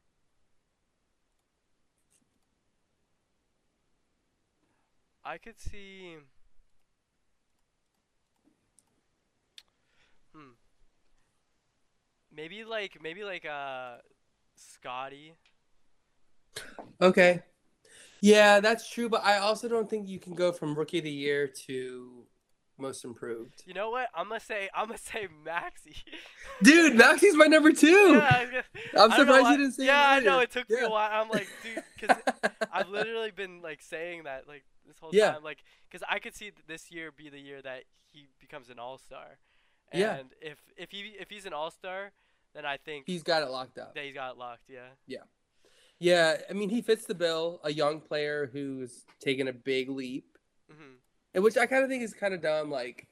I 5.25 5.37
could 5.37 5.59
see. 5.59 6.17
Hmm. 10.33 10.53
Maybe 12.31 12.63
like 12.63 12.97
maybe 13.01 13.23
like 13.23 13.45
uh, 13.45 13.97
Scottie. 14.55 15.35
Okay. 17.01 17.41
Yeah, 18.21 18.59
that's 18.61 18.89
true, 18.89 19.09
but 19.09 19.23
I 19.25 19.37
also 19.39 19.67
don't 19.67 19.89
think 19.89 20.07
you 20.07 20.19
can 20.19 20.33
go 20.33 20.51
from 20.51 20.75
rookie 20.75 20.99
of 20.99 21.03
the 21.03 21.11
year 21.11 21.47
to 21.67 22.25
most 22.77 23.03
improved. 23.03 23.63
You 23.65 23.73
know 23.73 23.89
what? 23.91 24.07
I'm 24.15 24.27
gonna 24.29 24.39
say 24.39 24.69
I'm 24.73 24.87
gonna 24.87 24.97
say 24.97 25.27
Maxey. 25.43 25.95
Dude, 26.63 26.95
Maxey's 26.95 27.35
my 27.35 27.45
number 27.45 27.71
two. 27.73 27.87
yeah, 28.13 28.29
I 28.29 28.41
was 28.43 28.49
gonna- 28.51 28.63
I'm 29.03 29.11
I 29.11 29.17
don't 29.17 29.27
know 29.27 29.33
surprised 29.35 29.51
you 29.51 29.57
didn't 29.57 29.71
say 29.73 29.85
Yeah, 29.87 30.09
I 30.09 30.19
know 30.21 30.39
it 30.39 30.51
took 30.51 30.69
me 30.69 30.77
a 30.81 30.89
while. 30.89 31.09
I'm 31.11 31.29
like, 31.29 31.49
dude, 31.61 31.83
because 31.99 32.17
I've 32.73 32.89
literally 32.89 33.31
been 33.31 33.61
like 33.61 33.81
saying 33.81 34.23
that 34.23 34.47
like 34.47 34.63
this 34.87 34.97
whole 34.99 35.09
Yeah. 35.13 35.33
time, 35.33 35.43
like, 35.43 35.63
because 35.89 36.05
I 36.09 36.19
could 36.19 36.33
see 36.35 36.51
this 36.67 36.91
year 36.91 37.11
be 37.11 37.29
the 37.29 37.39
year 37.39 37.61
that 37.61 37.83
he 38.11 38.27
becomes 38.39 38.69
an 38.69 38.79
all 38.79 38.97
star, 38.97 39.37
And 39.91 40.01
Yeah. 40.01 40.17
if 40.41 40.59
if 40.77 40.91
he 40.91 40.99
if 41.19 41.29
he's 41.29 41.45
an 41.45 41.53
all 41.53 41.71
star, 41.71 42.11
then 42.53 42.65
I 42.65 42.77
think 42.77 43.05
He's 43.07 43.23
got 43.23 43.41
it 43.43 43.49
locked 43.49 43.77
up. 43.77 43.95
that 43.95 44.03
he's 44.03 44.13
got 44.13 44.31
it 44.33 44.37
locked. 44.37 44.63
Yeah. 44.69 44.87
Yeah, 45.07 45.23
Yeah. 45.99 46.37
I 46.49 46.53
mean, 46.53 46.69
he 46.69 46.81
fits 46.81 47.05
the 47.05 47.15
bill. 47.15 47.59
A 47.63 47.71
young 47.73 47.99
player 47.99 48.49
who's 48.51 49.05
taken 49.19 49.47
a 49.47 49.53
big 49.53 49.89
leap, 49.89 50.37
hmm 50.69 50.95
and 51.35 51.43
which 51.43 51.57
I 51.57 51.65
kind 51.65 51.83
of 51.83 51.89
think 51.89 52.03
is 52.03 52.13
kind 52.13 52.33
of 52.33 52.41
dumb. 52.41 52.69
Like, 52.69 53.07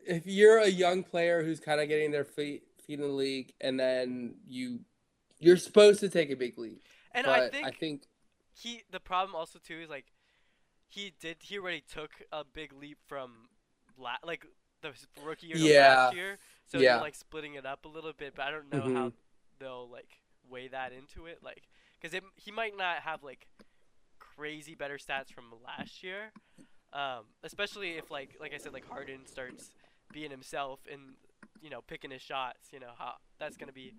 if 0.00 0.26
you're 0.26 0.58
a 0.58 0.68
young 0.68 1.04
player 1.04 1.44
who's 1.44 1.60
kind 1.60 1.80
of 1.80 1.88
getting 1.88 2.10
their 2.10 2.24
feet 2.24 2.64
feet 2.84 2.94
in 2.94 3.02
the 3.02 3.06
league, 3.12 3.52
and 3.60 3.78
then 3.78 4.34
you 4.48 4.80
you're 5.38 5.56
supposed 5.56 6.00
to 6.00 6.08
take 6.08 6.30
a 6.30 6.36
big 6.36 6.58
leap. 6.58 6.82
And 7.12 7.26
I 7.28 7.48
think 7.48 7.66
I 7.66 7.70
think 7.70 8.02
he 8.54 8.82
the 8.90 8.98
problem 9.00 9.36
also 9.36 9.58
too 9.60 9.78
is 9.84 9.88
like 9.88 10.06
he 10.88 11.12
did 11.20 11.36
he 11.42 11.58
already 11.58 11.82
took 11.92 12.10
a 12.32 12.42
big 12.44 12.72
leap 12.72 12.98
from 13.06 13.48
la- 13.96 14.16
like 14.24 14.44
the 14.82 14.92
rookie 15.24 15.48
year 15.48 15.56
Yeah. 15.58 15.94
last 16.06 16.16
year 16.16 16.38
so 16.68 16.78
Yeah. 16.78 16.92
they're 16.94 17.00
like 17.02 17.14
splitting 17.14 17.54
it 17.54 17.66
up 17.66 17.84
a 17.84 17.88
little 17.88 18.12
bit 18.12 18.34
but 18.36 18.44
i 18.46 18.50
don't 18.50 18.70
know 18.70 18.82
how 18.82 19.08
Mhm. 19.08 19.12
they'll 19.58 19.88
like 19.88 20.20
weigh 20.48 20.68
that 20.68 20.92
into 20.92 21.26
it 21.26 21.42
like 21.42 21.68
because 22.00 22.18
he 22.36 22.50
might 22.50 22.76
not 22.76 22.98
have 23.00 23.22
like 23.22 23.48
crazy 24.18 24.74
better 24.74 24.96
stats 24.98 25.32
from 25.32 25.44
last 25.64 26.02
year 26.02 26.32
um 26.92 27.24
especially 27.42 27.96
if 27.98 28.10
like 28.10 28.36
like 28.40 28.54
i 28.54 28.58
said 28.58 28.72
like 28.72 28.86
harden 28.88 29.26
starts 29.26 29.72
being 30.12 30.30
himself 30.30 30.80
and 30.90 31.16
you 31.60 31.68
know 31.68 31.80
picking 31.82 32.10
his 32.10 32.22
shots 32.22 32.68
you 32.72 32.80
know 32.80 32.92
how 32.96 33.14
that's 33.38 33.56
gonna 33.56 33.72
be 33.72 33.92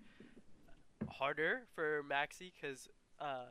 harder 1.08 1.62
for 1.74 2.02
Maxey 2.02 2.52
because 2.54 2.88
uh 3.20 3.46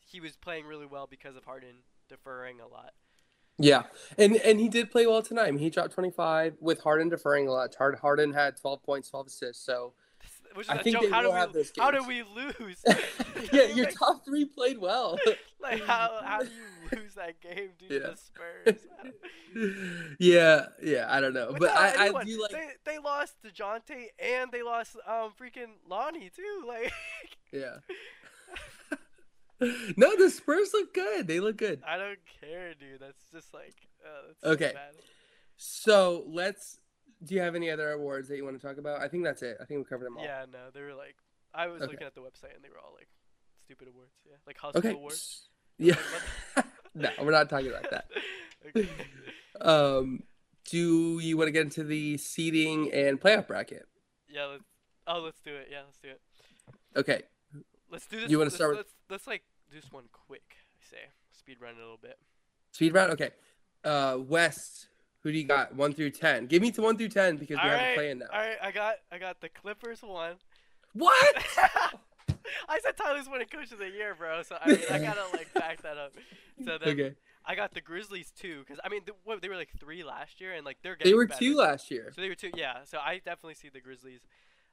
he 0.00 0.20
was 0.20 0.36
playing 0.36 0.66
really 0.66 0.86
well 0.86 1.06
because 1.08 1.36
of 1.36 1.44
Harden 1.44 1.84
deferring 2.08 2.58
a 2.60 2.66
lot. 2.66 2.92
Yeah, 3.60 3.82
and 4.18 4.36
and 4.36 4.58
he 4.58 4.68
did 4.68 4.90
play 4.90 5.06
well 5.06 5.22
tonight. 5.22 5.46
I 5.48 5.50
mean, 5.52 5.60
he 5.60 5.70
dropped 5.70 5.92
25 5.92 6.56
with 6.60 6.80
Harden 6.82 7.08
deferring 7.08 7.46
a 7.48 7.52
lot. 7.52 7.74
Hard 7.76 7.98
Harden 7.98 8.32
had 8.32 8.56
12 8.56 8.82
points, 8.82 9.10
12 9.10 9.26
assists. 9.28 9.64
So 9.64 9.92
Which 10.54 10.66
is 10.66 10.70
I 10.70 10.76
a 10.76 10.82
think 10.82 10.94
joke. 10.96 11.02
they 11.04 11.10
How 11.10 11.30
have 11.32 11.54
we 11.54 11.64
how 11.78 11.90
did 11.90 12.06
we 12.06 12.22
lose? 12.22 12.82
yeah, 13.52 13.64
your 13.66 13.86
Like- 13.86 13.94
top 13.98 14.24
three 14.24 14.44
played 14.44 14.78
well. 14.78 15.18
like 15.60 15.84
how 15.84 16.20
how 16.24 16.40
do 16.40 16.48
you 16.48 16.98
lose 16.98 17.14
that 17.14 17.40
game 17.40 17.70
due 17.78 17.88
to 17.88 17.94
Yeah. 17.94 18.10
the 18.10 18.16
Spurs? 18.16 18.86
Yeah, 20.18 20.66
yeah, 20.82 21.06
I 21.08 21.20
don't 21.20 21.34
know, 21.34 21.48
but 21.52 21.60
Without 21.60 21.76
I, 21.78 21.88
I 21.88 22.04
anyone. 22.06 22.26
do 22.26 22.40
like 22.42 22.50
they 22.52 22.68
they 22.92 22.98
lost 22.98 23.34
Dejounte 23.44 24.06
and 24.18 24.50
they 24.52 24.62
lost 24.62 24.96
um 25.06 25.32
freaking 25.40 25.72
Lonnie 25.88 26.30
too. 26.34 26.64
Like 26.66 26.92
Yeah. 27.52 27.76
no, 29.96 30.16
the 30.16 30.30
Spurs 30.30 30.70
look 30.72 30.94
good. 30.94 31.26
They 31.26 31.40
look 31.40 31.56
good. 31.56 31.82
I 31.86 31.96
don't 31.98 32.18
care, 32.40 32.74
dude. 32.74 33.00
That's 33.00 33.22
just 33.32 33.52
like 33.54 33.74
uh, 34.04 34.26
that's 34.28 34.40
so 34.42 34.50
Okay. 34.50 34.72
bad. 34.74 34.94
So 35.56 36.24
let's. 36.28 36.78
Do 37.22 37.34
you 37.34 37.42
have 37.42 37.54
any 37.54 37.70
other 37.70 37.90
awards 37.92 38.28
that 38.28 38.36
you 38.36 38.44
want 38.44 38.58
to 38.60 38.66
talk 38.66 38.78
about? 38.78 39.02
I 39.02 39.08
think 39.08 39.24
that's 39.24 39.42
it. 39.42 39.58
I 39.60 39.64
think 39.66 39.78
we 39.78 39.84
covered 39.84 40.06
them 40.06 40.16
all. 40.16 40.24
Yeah, 40.24 40.46
no, 40.50 40.70
they 40.72 40.80
were 40.80 40.94
like 40.94 41.16
I 41.54 41.66
was 41.66 41.82
Okay. 41.82 41.92
looking 41.92 42.06
at 42.06 42.14
the 42.14 42.22
website 42.22 42.54
and 42.54 42.64
they 42.64 42.70
were 42.70 42.78
all 42.78 42.94
like 42.96 43.08
stupid 43.64 43.88
awards. 43.88 44.12
Yeah, 44.26 44.36
like 44.46 44.56
hustle 44.56 44.78
Okay. 44.78 44.92
awards. 44.92 45.48
Yeah. 45.78 45.96
No, 46.94 47.08
we're 47.22 47.30
not 47.30 47.48
talking 47.48 47.68
about 47.68 47.88
that. 47.92 48.06
okay. 48.66 48.88
Um, 49.60 50.24
do 50.68 51.20
you 51.20 51.36
want 51.36 51.46
to 51.48 51.52
get 51.52 51.62
into 51.62 51.84
the 51.84 52.16
seeding 52.16 52.92
and 52.92 53.20
playoff 53.20 53.46
bracket? 53.46 53.86
Yeah. 54.28 54.46
Let's, 54.46 54.64
oh, 55.06 55.20
let's 55.20 55.40
do 55.40 55.54
it. 55.54 55.68
Yeah, 55.70 55.82
let's 55.86 55.98
do 55.98 56.08
it. 56.08 56.20
Okay. 56.96 57.22
Let's 57.90 58.06
do 58.06 58.20
this. 58.20 58.28
You 58.30 58.38
wanna 58.38 58.46
let's- 58.46 58.56
start 58.56 58.70
with- 58.70 58.78
Let's, 58.78 58.94
let's 59.08 59.26
like 59.28 59.42
do 59.70 59.80
this 59.80 59.90
one 59.92 60.04
quick. 60.12 60.56
I 60.78 60.90
say 60.90 61.02
speed 61.32 61.58
run 61.60 61.74
a 61.74 61.78
little 61.78 61.98
bit. 62.00 62.18
Speed 62.72 62.94
round. 62.94 63.12
Okay. 63.12 63.30
Uh, 63.84 64.18
West. 64.20 64.88
Who 65.22 65.32
do 65.32 65.38
you 65.38 65.44
got? 65.44 65.74
One 65.74 65.92
through 65.92 66.10
ten. 66.10 66.46
Give 66.46 66.62
me 66.62 66.70
to 66.72 66.82
one 66.82 66.96
through 66.96 67.08
ten 67.10 67.36
because 67.36 67.58
we 67.62 67.68
all 67.68 67.76
have 67.76 67.96
right. 67.96 68.10
a 68.10 68.14
now. 68.14 68.26
All 68.32 68.38
right. 68.38 68.56
I 68.62 68.70
got 68.70 68.94
I 69.12 69.18
got 69.18 69.40
the 69.40 69.48
Clippers 69.48 70.02
one. 70.02 70.36
What? 70.94 71.36
I 72.68 72.80
said 72.80 72.96
Ty 72.96 73.14
Lue's 73.14 73.28
winning 73.28 73.46
coach 73.48 73.70
of 73.70 73.78
the 73.78 73.88
year, 73.90 74.14
bro. 74.14 74.42
So 74.42 74.56
I 74.60 74.68
mean, 74.68 74.78
I 74.90 74.98
gotta 75.00 75.24
like 75.32 75.52
back 75.54 75.82
that 75.82 75.98
up. 75.98 76.12
So 76.64 76.78
then 76.78 76.88
okay. 77.00 77.14
I 77.44 77.54
got 77.54 77.74
the 77.74 77.80
Grizzlies 77.80 78.32
two 78.32 78.60
because 78.60 78.80
I 78.84 78.88
mean, 78.88 79.02
th- 79.02 79.16
what, 79.24 79.42
they 79.42 79.48
were 79.48 79.56
like 79.56 79.70
three 79.78 80.02
last 80.02 80.40
year, 80.40 80.54
and 80.54 80.64
like 80.64 80.78
they're 80.82 80.96
getting 80.96 81.12
They 81.12 81.16
were 81.16 81.26
better. 81.26 81.38
two 81.38 81.56
last 81.56 81.90
year. 81.90 82.12
So 82.14 82.20
they 82.20 82.28
were 82.28 82.34
two, 82.34 82.50
yeah. 82.56 82.78
So 82.84 82.98
I 82.98 83.16
definitely 83.16 83.54
see 83.54 83.68
the 83.68 83.80
Grizzlies 83.80 84.20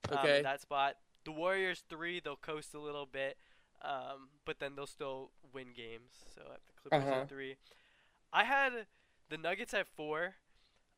um, 0.09 0.17
Okay. 0.19 0.37
in 0.37 0.43
that 0.43 0.61
spot. 0.61 0.95
The 1.25 1.31
Warriors 1.31 1.83
three, 1.89 2.19
they'll 2.23 2.35
coast 2.37 2.73
a 2.73 2.79
little 2.79 3.05
bit, 3.05 3.37
um, 3.81 4.29
but 4.45 4.59
then 4.59 4.75
they'll 4.75 4.85
still 4.87 5.31
win 5.53 5.67
games. 5.75 6.11
So 6.35 6.41
I 6.47 6.51
have 6.51 6.61
the 6.67 6.89
Clippers 6.89 7.07
Uh-huh. 7.07 7.21
at 7.21 7.29
three. 7.29 7.55
I 8.33 8.43
had 8.43 8.87
the 9.29 9.37
Nuggets 9.37 9.73
at 9.73 9.87
four. 9.87 10.35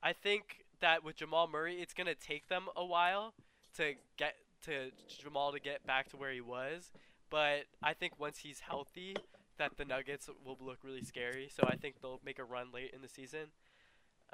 I 0.02 0.14
think 0.14 0.66
that 0.80 1.04
with 1.04 1.18
Jamal 1.18 1.48
Murray, 1.48 1.82
it's 1.82 1.94
gonna 1.94 2.16
take 2.16 2.48
them 2.48 2.66
a 2.76 2.86
while 2.86 3.34
to 3.76 3.94
get 4.18 4.36
to 4.66 4.92
Jamal 5.08 5.52
to 5.52 5.60
get 5.60 5.86
back 5.86 6.10
to 6.10 6.18
where 6.18 6.32
he 6.32 6.42
was. 6.42 6.92
But 7.30 7.66
I 7.84 7.94
think 7.94 8.20
once 8.20 8.40
he's 8.40 8.62
healthy, 8.62 9.16
that 9.58 9.78
the 9.78 9.86
Nuggets 9.86 10.30
will 10.46 10.58
look 10.60 10.80
really 10.84 11.04
scary. 11.04 11.50
So 11.54 11.64
I 11.68 11.76
think 11.76 12.02
they'll 12.02 12.22
make 12.26 12.40
a 12.40 12.44
run 12.44 12.72
late 12.74 12.92
in 12.94 13.02
the 13.02 13.10
season. 13.10 13.52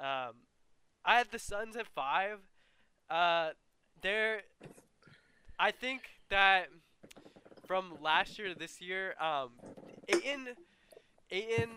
Um, 0.00 0.34
I 1.04 1.16
had 1.18 1.30
the 1.30 1.38
Suns 1.38 1.76
at 1.76 1.86
five. 1.86 2.38
Uh, 3.10 3.50
they're. 4.00 4.42
I 5.58 5.70
think 5.70 6.02
that 6.30 6.68
from 7.66 7.94
last 8.02 8.38
year 8.38 8.48
to 8.52 8.58
this 8.58 8.80
year, 8.80 9.14
um, 9.20 9.50
Ayton, 10.08 10.48
Ayton 11.30 11.70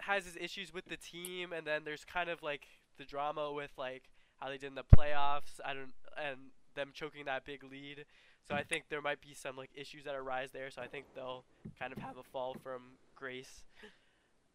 has 0.00 0.24
his 0.24 0.36
issues 0.36 0.72
with 0.72 0.86
the 0.86 0.96
team, 0.96 1.52
and 1.52 1.66
then 1.66 1.82
there's 1.84 2.04
kind 2.04 2.28
of 2.30 2.42
like 2.42 2.62
the 2.98 3.04
drama 3.04 3.52
with 3.52 3.70
like 3.76 4.04
how 4.38 4.48
they 4.48 4.58
did 4.58 4.66
in 4.68 4.74
the 4.74 4.84
playoffs. 4.84 5.60
I 5.64 5.74
don't 5.74 5.92
and 6.22 6.36
them 6.74 6.90
choking 6.92 7.24
that 7.26 7.44
big 7.44 7.64
lead. 7.64 8.04
So 8.48 8.54
I 8.54 8.62
think 8.62 8.84
there 8.88 9.00
might 9.02 9.20
be 9.20 9.34
some 9.34 9.56
like 9.56 9.70
issues 9.74 10.04
that 10.04 10.14
arise 10.14 10.50
there. 10.52 10.70
So 10.70 10.82
I 10.82 10.86
think 10.86 11.04
they'll 11.14 11.44
kind 11.78 11.92
of 11.92 11.98
have 11.98 12.16
a 12.16 12.22
fall 12.22 12.56
from 12.62 12.82
grace. 13.14 13.62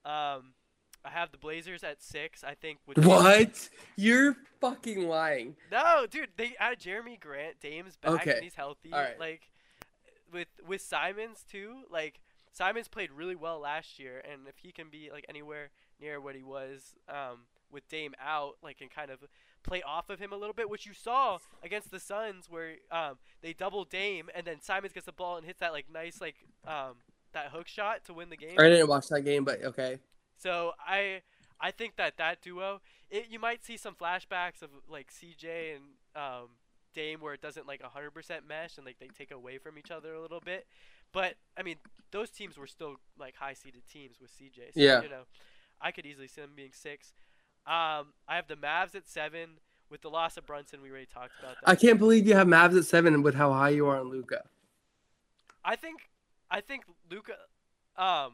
Um, 0.03 0.53
I 1.03 1.09
have 1.09 1.31
the 1.31 1.37
Blazers 1.37 1.83
at 1.83 2.01
six. 2.03 2.43
I 2.43 2.55
think. 2.55 2.79
What? 2.95 3.69
You're 3.95 4.35
fucking 4.61 5.07
lying. 5.07 5.55
no, 5.71 6.05
dude, 6.09 6.29
they 6.37 6.53
added 6.59 6.79
Jerami 6.79 7.19
Grant. 7.19 7.59
Dame's 7.61 7.95
back 7.97 8.21
Okay. 8.21 8.33
and 8.35 8.43
he's 8.43 8.55
healthy. 8.55 8.91
Alright. 8.93 9.19
Like 9.19 9.41
with 10.35 10.49
with 10.67 10.81
Simons 10.81 11.43
too. 11.49 11.77
Like 11.89 12.19
Simons 12.51 12.87
played 12.87 13.11
really 13.11 13.35
well 13.35 13.59
last 13.59 13.97
year, 13.97 14.21
and 14.29 14.41
if 14.47 14.57
he 14.61 14.71
can 14.71 14.89
be 14.91 15.09
like 15.11 15.25
anywhere 15.27 15.69
near 15.99 16.19
what 16.21 16.35
he 16.35 16.43
was 16.43 16.93
um, 17.09 17.47
with 17.71 17.87
Dame 17.89 18.13
out, 18.23 18.57
like 18.61 18.81
and 18.81 18.91
kind 18.91 19.09
of 19.09 19.19
play 19.63 19.81
off 19.81 20.09
of 20.09 20.19
him 20.19 20.31
a 20.31 20.35
little 20.35 20.53
bit, 20.53 20.69
which 20.69 20.85
you 20.85 20.93
saw 20.93 21.39
against 21.63 21.89
the 21.89 21.99
Suns, 21.99 22.47
where 22.49 22.75
um, 22.91 23.17
they 23.41 23.53
double 23.53 23.85
Dame, 23.85 24.29
and 24.35 24.45
then 24.45 24.61
Simons 24.61 24.93
gets 24.93 25.07
the 25.07 25.13
ball 25.13 25.37
and 25.37 25.45
hits 25.45 25.61
that 25.61 25.71
like 25.71 25.85
nice 25.91 26.21
like 26.21 26.35
um, 26.67 26.95
that 27.33 27.47
hook 27.47 27.67
shot 27.67 28.03
to 28.05 28.13
win 28.13 28.29
the 28.29 28.37
game. 28.37 28.57
I 28.59 28.69
didn't 28.69 28.89
watch 28.89 29.07
that 29.07 29.21
game, 29.21 29.45
but 29.45 29.63
okay. 29.63 29.99
So 30.37 30.73
I 30.85 31.21
I 31.61 31.71
think 31.71 31.95
that 31.95 32.17
that 32.17 32.41
duo, 32.41 32.81
it, 33.09 33.27
you 33.29 33.39
might 33.39 33.63
see 33.63 33.77
some 33.77 33.95
flashbacks 33.95 34.61
of 34.61 34.69
like 34.89 35.11
CJ 35.11 35.75
and 35.75 35.83
um, 36.15 36.49
Dame 36.95 37.19
where 37.21 37.33
it 37.33 37.41
doesn't 37.41 37.67
like 37.67 37.81
100% 37.81 38.47
mesh 38.47 38.77
and 38.77 38.85
like 38.85 38.97
they 38.99 39.07
take 39.07 39.31
away 39.31 39.57
from 39.59 39.77
each 39.77 39.91
other 39.91 40.13
a 40.13 40.21
little 40.21 40.39
bit. 40.39 40.65
But 41.11 41.35
I 41.57 41.61
mean, 41.63 41.75
those 42.11 42.29
teams 42.29 42.57
were 42.57 42.67
still 42.67 42.95
like 43.19 43.35
high 43.35 43.53
seeded 43.53 43.83
teams 43.91 44.17
with 44.19 44.31
CJ. 44.31 44.73
So, 44.73 44.79
Yeah. 44.79 45.01
You 45.01 45.09
know, 45.09 45.23
I 45.81 45.91
could 45.91 46.05
easily 46.05 46.27
see 46.27 46.41
them 46.41 46.51
being 46.55 46.71
six. 46.73 47.13
Um, 47.67 48.13
I 48.27 48.35
have 48.35 48.47
the 48.47 48.55
Mavs 48.55 48.95
at 48.95 49.07
seven 49.07 49.59
with 49.89 50.01
the 50.01 50.09
loss 50.09 50.37
of 50.37 50.45
Brunson. 50.45 50.81
We 50.81 50.89
already 50.89 51.05
talked 51.05 51.31
about 51.39 51.55
that. 51.61 51.69
I 51.69 51.75
can't 51.75 51.99
believe 51.99 52.27
you 52.27 52.35
have 52.35 52.47
Mavs 52.47 52.77
at 52.77 52.85
seven 52.85 53.21
with 53.21 53.35
how 53.35 53.51
high 53.51 53.69
you 53.69 53.87
are 53.87 53.99
on 53.99 54.09
Luka. 54.09 54.43
I 55.63 55.75
think 55.75 56.09
I 56.49 56.61
think 56.61 56.83
Luca 57.09 57.33
um 57.97 58.33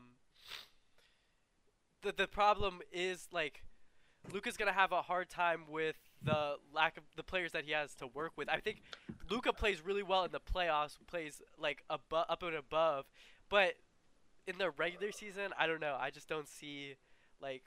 the 2.01 2.11
the 2.11 2.27
problem 2.27 2.79
is 2.91 3.27
like 3.31 3.63
Luca's 4.33 4.57
gonna 4.57 4.73
have 4.73 4.91
a 4.91 5.01
hard 5.01 5.29
time 5.29 5.63
with 5.69 5.95
the 6.23 6.55
lack 6.73 6.97
of 6.97 7.03
the 7.15 7.23
players 7.23 7.51
that 7.53 7.65
he 7.65 7.71
has 7.71 7.95
to 7.95 8.07
work 8.07 8.33
with. 8.35 8.49
I 8.49 8.59
think 8.59 8.81
Luka 9.29 9.53
plays 9.53 9.83
really 9.83 10.03
well 10.03 10.23
in 10.23 10.31
the 10.31 10.39
playoffs, 10.39 10.97
plays 11.07 11.41
like 11.57 11.83
above 11.89 12.25
up 12.29 12.43
and 12.43 12.55
above, 12.55 13.05
but 13.49 13.73
in 14.47 14.57
the 14.57 14.71
regular 14.71 15.11
season, 15.11 15.51
I 15.57 15.67
don't 15.67 15.81
know. 15.81 15.97
I 15.99 16.09
just 16.09 16.27
don't 16.27 16.47
see 16.47 16.95
like 17.41 17.63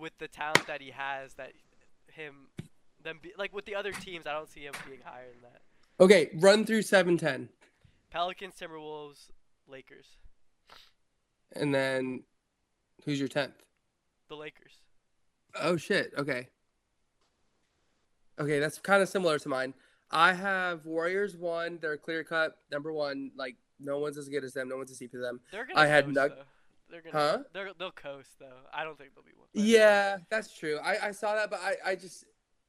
with 0.00 0.16
the 0.18 0.28
talent 0.28 0.66
that 0.66 0.80
he 0.80 0.90
has 0.90 1.34
that 1.34 1.52
him 2.12 2.48
them 3.02 3.18
be, 3.22 3.32
like 3.38 3.54
with 3.54 3.64
the 3.66 3.74
other 3.74 3.92
teams, 3.92 4.26
I 4.26 4.32
don't 4.32 4.48
see 4.50 4.60
him 4.60 4.74
being 4.86 5.00
higher 5.04 5.26
than 5.32 5.42
that. 5.50 5.60
Okay, 6.00 6.30
run 6.34 6.64
through 6.64 6.82
seven 6.82 7.16
ten, 7.18 7.48
Pelicans, 8.10 8.54
Timberwolves, 8.60 9.28
Lakers. 9.68 10.06
and 11.54 11.74
then 11.74 12.24
who's 13.04 13.18
your 13.18 13.28
tenth? 13.28 13.62
The 14.28 14.36
Lakers. 14.36 14.72
Oh 15.60 15.76
shit. 15.76 16.12
Okay. 16.16 16.48
Okay, 18.38 18.58
that's 18.58 18.78
kind 18.78 19.02
of 19.02 19.08
similar 19.08 19.38
to 19.38 19.48
mine. 19.48 19.74
I 20.10 20.32
have 20.32 20.86
Warriors 20.86 21.36
one. 21.36 21.78
They're 21.80 21.96
clear 21.96 22.24
cut 22.24 22.56
number 22.70 22.92
one. 22.92 23.30
Like 23.36 23.56
no 23.80 23.98
one's 23.98 24.18
as 24.18 24.28
good 24.28 24.44
as 24.44 24.52
them. 24.52 24.68
No 24.68 24.76
one's 24.76 24.90
as 24.90 24.98
deep 24.98 25.14
as 25.14 25.20
them. 25.20 25.40
They're 25.50 25.66
gonna 25.66 25.80
I 25.80 25.86
had 25.86 26.06
coast, 26.06 26.16
Nug- 26.16 26.36
They're 26.90 27.02
gonna 27.02 27.12
Huh? 27.18 27.38
they're, 27.52 27.70
they'll 27.78 27.90
coast 27.90 28.30
though. 28.38 28.46
I 28.72 28.84
don't 28.84 28.98
think 28.98 29.14
they'll 29.14 29.24
be 29.24 29.32
one. 29.36 29.48
Yeah, 29.52 30.18
that's 30.30 30.56
true. 30.56 30.78
I, 30.82 31.08
I 31.08 31.10
saw 31.12 31.34
that, 31.34 31.50
but 31.50 31.60
I, 31.60 31.90
I 31.90 31.94
just 31.96 32.24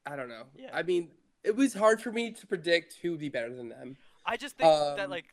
I 0.06 0.16
don't 0.16 0.30
know. 0.30 0.44
Yeah. 0.56 0.70
I 0.74 0.84
mean, 0.84 1.10
it 1.44 1.56
was 1.56 1.74
hard 1.74 2.02
for 2.02 2.12
me 2.12 2.32
to 2.32 2.48
predict 2.48 2.96
who 3.02 3.12
would 3.12 3.20
be 3.20 3.30
better 3.30 3.54
than 3.54 3.70
them. 3.70 3.98
I 4.26 4.38
just 4.38 4.58
think 4.58 4.70
that 4.70 5.06
Um, 5.06 5.10
like, 5.12 5.26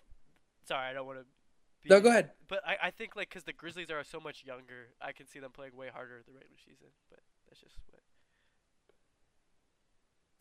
sorry, 0.68 0.88
I 0.88 0.92
don't 0.92 1.06
want 1.06 1.20
to. 1.20 1.24
No, 1.88 2.00
go 2.00 2.10
ahead. 2.10 2.30
But 2.48 2.60
I, 2.66 2.88
I 2.88 2.90
think 2.90 3.16
like 3.16 3.28
because 3.28 3.44
the 3.44 3.52
Grizzlies 3.52 3.90
are 3.90 4.04
so 4.04 4.20
much 4.20 4.44
younger, 4.44 4.94
I 5.00 5.12
can 5.12 5.26
see 5.26 5.40
them 5.40 5.50
playing 5.50 5.76
way 5.76 5.88
harder 5.92 6.22
the 6.26 6.32
regular 6.32 6.58
season. 6.58 6.88
But 7.10 7.20
that's 7.48 7.60
just. 7.60 7.76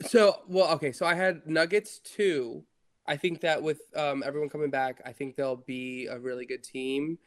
So, 0.07 0.41
well, 0.47 0.71
okay. 0.73 0.91
So 0.91 1.05
I 1.05 1.15
had 1.15 1.47
Nuggets 1.47 1.99
two. 1.99 2.63
I 3.07 3.17
think 3.17 3.41
that 3.41 3.61
with 3.61 3.81
um, 3.95 4.23
everyone 4.25 4.49
coming 4.49 4.69
back, 4.69 5.01
I 5.05 5.11
think 5.11 5.35
they'll 5.35 5.55
be 5.55 6.07
a 6.07 6.19
really 6.19 6.45
good 6.45 6.63
team. 6.63 7.17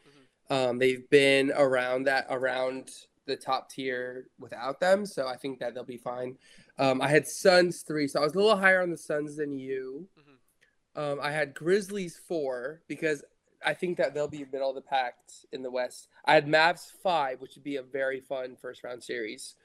Um, 0.51 0.79
they've 0.79 1.09
been 1.11 1.53
around 1.55 2.05
that 2.05 2.27
around 2.31 2.91
the 3.27 3.37
top 3.37 3.71
tier 3.71 4.29
without 4.39 4.81
them, 4.81 5.07
so 5.07 5.27
I 5.27 5.37
think 5.37 5.59
that 5.61 5.75
they'll 5.75 5.85
be 5.85 5.97
fine. 5.97 6.37
Um, 6.79 7.01
I 7.01 7.09
had 7.09 7.27
Suns 7.27 7.83
three, 7.83 8.07
so 8.07 8.21
I 8.21 8.25
was 8.25 8.35
a 8.35 8.37
little 8.37 8.57
higher 8.57 8.83
on 8.83 8.91
the 8.91 8.99
Suns 8.99 9.37
than 9.37 9.59
you. 9.59 10.07
Um, 10.97 11.19
I 11.23 11.31
had 11.33 11.55
Grizzlies 11.55 12.21
four 12.29 12.83
because 12.87 13.25
I 13.65 13.75
think 13.75 13.97
that 13.97 14.15
they'll 14.15 14.29
be 14.29 14.45
middle 14.53 14.69
of 14.69 14.75
the 14.75 14.83
pack 14.83 15.15
in 15.53 15.63
the 15.63 15.71
West. 15.71 16.09
I 16.25 16.35
had 16.35 16.47
Mavs 16.47 16.93
five, 17.03 17.41
which 17.41 17.55
would 17.55 17.65
be 17.65 17.77
a 17.77 17.83
very 17.83 18.21
fun 18.21 18.57
first 18.57 18.85
round 18.85 19.03
series. 19.03 19.57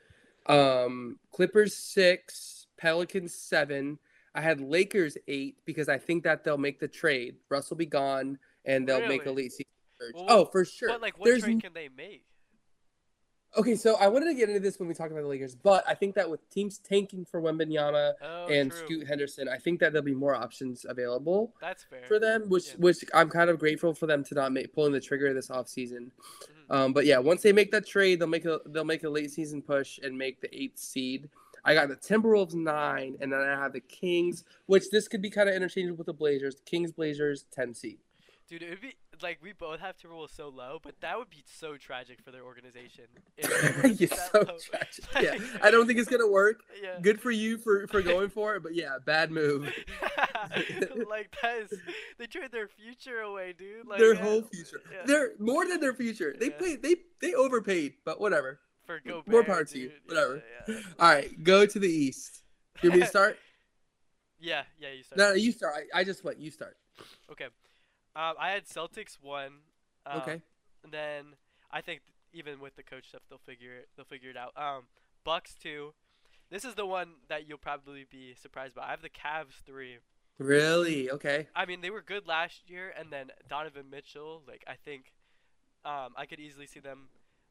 Um, 0.46 1.20
Clippers 1.32 1.76
six, 1.76 2.59
Pelicans 2.80 3.36
seven. 3.36 4.00
I 4.34 4.42
had 4.42 4.62
Lakers 4.62 5.18
eight 5.28 5.58
because 5.66 5.90
I 5.90 5.98
think 5.98 6.24
that 6.24 6.44
they'll 6.44 6.58
make 6.58 6.80
the 6.80 6.88
trade. 6.88 7.36
Russ 7.50 7.70
will 7.70 7.78
be 7.78 7.86
gone, 7.86 8.40
and 8.66 8.88
they'll 8.88 9.08
make 9.08 9.22
a 9.24 9.26
Really? 9.26 9.44
late 9.44 9.52
season 9.52 9.66
surge. 10.00 10.14
Well, 10.16 10.26
oh, 10.30 10.46
for 10.46 10.64
sure. 10.66 10.90
But 10.90 11.02
like, 11.02 11.18
what 11.20 11.26
There's 11.26 11.44
trade 11.44 11.62
can 11.62 11.74
they 11.74 11.90
make? 11.90 12.24
okay. 13.58 13.76
So 13.76 13.96
I 13.96 14.08
wanted 14.08 14.26
to 14.28 14.34
get 14.36 14.48
into 14.50 14.62
this 14.62 14.78
when 14.80 14.88
we 14.88 14.94
talk 14.94 15.10
about 15.12 15.22
the 15.24 15.28
Lakers, 15.28 15.56
but 15.56 15.84
I 15.88 15.96
think 15.96 16.14
that 16.16 16.30
with 16.30 16.48
teams 16.52 16.78
tanking 16.78 17.26
for 17.26 17.42
Wembanyama 17.42 18.14
Oh, 18.22 18.46
and 18.48 18.72
true. 18.72 18.80
Scoot 18.86 19.08
Henderson, 19.08 19.50
I 19.50 19.58
think 19.58 19.80
that 19.80 19.92
there'll 19.92 20.06
be 20.06 20.14
more 20.14 20.36
options 20.36 20.86
available 20.88 21.56
That's 21.60 21.84
fair. 21.84 22.04
for 22.08 22.20
them, 22.20 22.48
which 22.50 22.68
Yeah. 22.70 22.76
which 22.78 23.04
I'm 23.14 23.30
kind 23.30 23.50
of 23.50 23.58
grateful 23.60 23.94
for 23.96 24.06
them 24.06 24.24
to 24.26 24.36
not 24.36 24.52
make 24.54 24.72
pulling 24.74 24.94
the 24.94 25.02
trigger 25.02 25.34
this 25.34 25.50
offseason. 25.50 26.12
Mhm. 26.12 26.76
Um, 26.76 26.94
but 26.94 27.06
yeah, 27.08 27.18
once 27.18 27.42
they 27.42 27.52
make 27.52 27.72
that 27.72 27.88
trade, 27.88 28.20
they'll 28.20 28.28
make 28.28 28.46
a 28.46 28.62
they'll 28.68 28.86
make 28.86 29.04
a 29.04 29.10
late 29.10 29.32
season 29.32 29.64
push 29.64 29.98
and 30.04 30.16
make 30.18 30.40
the 30.40 30.56
eighth 30.56 30.78
seed. 30.78 31.30
I 31.66 31.74
got 31.74 31.90
the 31.90 31.96
Timberwolves 31.96 32.54
nine, 32.54 33.18
and 33.22 33.32
then 33.32 33.40
I 33.42 33.52
have 33.60 33.74
the 33.74 33.80
Kings, 33.82 34.44
which 34.66 34.90
this 34.90 35.08
could 35.08 35.22
be 35.22 35.30
kind 35.30 35.50
of 35.50 35.56
interchangeable 35.56 35.98
with 35.98 36.08
the 36.08 36.14
Blazers. 36.14 36.62
Kings 36.66 36.92
Blazers 36.92 37.46
ten 37.52 37.74
seed. 37.74 38.00
Dude, 38.48 38.64
it 38.64 38.70
would 38.70 38.82
be 38.82 38.96
like 39.22 39.40
we 39.42 39.54
both 39.54 39.80
have 39.80 39.96
Timberwolves 39.98 40.36
so 40.36 40.50
low, 40.50 40.80
but 40.82 40.96
that 41.02 41.18
would 41.18 41.30
be 41.30 41.44
so 41.46 41.78
tragic 41.78 42.20
for 42.24 42.32
their 42.32 42.44
organization. 42.44 43.06
You're 43.38 44.10
so 44.10 44.40
low. 44.40 44.58
tragic. 44.58 45.06
Yeah, 45.22 45.38
I 45.62 45.72
don't 45.72 45.88
think 45.88 46.00
it's 46.00 46.10
gonna 46.10 46.28
work. 46.30 46.62
Yeah. 46.82 47.00
Good 47.02 47.22
for 47.22 47.32
you 47.32 47.58
for 47.58 47.88
for 47.88 48.02
going 48.02 48.30
for 48.30 48.56
it, 48.56 48.64
but 48.64 48.76
yeah, 48.76 48.98
bad 49.06 49.32
move. 49.32 49.64
like 51.10 51.36
that 51.42 51.58
is 51.64 51.80
they 52.18 52.28
trade 52.28 52.52
their 52.52 52.68
future 52.68 53.20
away, 53.20 53.54
dude. 53.58 53.88
Like 53.88 54.00
their 54.00 54.16
yeah, 54.16 54.22
whole 54.22 54.42
future. 54.42 54.82
yeah. 54.92 55.06
They're 55.06 55.32
more 55.40 55.68
than 55.68 55.80
their 55.80 55.94
future. 55.94 56.36
They 56.40 56.48
Yeah. 56.48 56.76
They 56.82 56.96
they 57.22 57.34
overpaid, 57.34 57.94
but 58.06 58.20
whatever. 58.22 58.60
For 58.90 59.02
more 59.32 59.44
power 59.44 59.64
to 59.64 59.78
you. 59.78 59.92
Whatever. 60.06 60.42
Yeah, 60.68 60.76
yeah. 60.76 60.82
All 61.00 61.10
right, 61.10 61.44
go 61.44 61.66
to 61.66 61.80
the 61.80 61.88
East. 61.88 62.42
You 62.82 62.90
want 62.90 63.00
me 63.02 63.06
to 63.06 63.10
start? 63.18 63.38
yeah, 64.40 64.64
yeah, 64.80 64.90
you 64.96 65.04
start. 65.04 65.18
no, 65.18 65.30
no, 65.30 65.36
you 65.36 65.52
start. 65.52 65.76
I, 65.94 66.00
I 66.00 66.04
just 66.04 66.24
went. 66.24 66.40
You 66.40 66.52
start. 66.52 66.78
Okay. 67.32 67.46
Um, 68.16 68.34
I 68.40 68.50
had 68.52 68.66
Celtics 68.66 69.18
one. 69.22 69.52
Um, 70.06 70.22
Okay. 70.22 70.42
And 70.84 70.92
then 70.94 71.26
I 71.72 71.82
think 71.82 72.02
even 72.34 72.60
with 72.60 72.76
the 72.76 72.84
coach 72.84 73.10
stuff, 73.10 73.22
they'll 73.30 73.40
figure 73.46 73.76
it. 73.76 73.90
They'll 73.96 74.06
figure 74.06 74.30
it 74.30 74.38
out. 74.38 74.54
Um, 74.56 74.84
Bucks 75.24 75.56
two. 75.62 75.94
This 76.50 76.66
is 76.66 76.74
the 76.76 76.86
one 76.86 77.10
that 77.28 77.48
you'll 77.48 77.58
probably 77.60 78.06
be 78.10 78.34
surprised 78.42 78.74
by. 78.76 78.84
I 78.84 78.92
have 78.92 79.02
the 79.02 79.10
Cavs 79.10 79.62
three. 79.66 79.98
Really? 80.40 81.12
Okay. 81.12 81.48
I 81.56 81.66
mean, 81.66 81.82
they 81.82 81.90
were 81.92 82.02
good 82.02 82.26
last 82.26 82.70
year, 82.70 82.92
and 82.98 83.12
then 83.12 83.28
Donovan 83.50 83.90
Mitchell. 83.92 84.42
Like, 84.48 84.64
I 84.68 84.74
think, 84.84 85.12
um, 85.86 86.14
I 86.18 86.26
could 86.26 86.40
easily 86.40 86.66
see 86.66 86.80
them, 86.80 87.10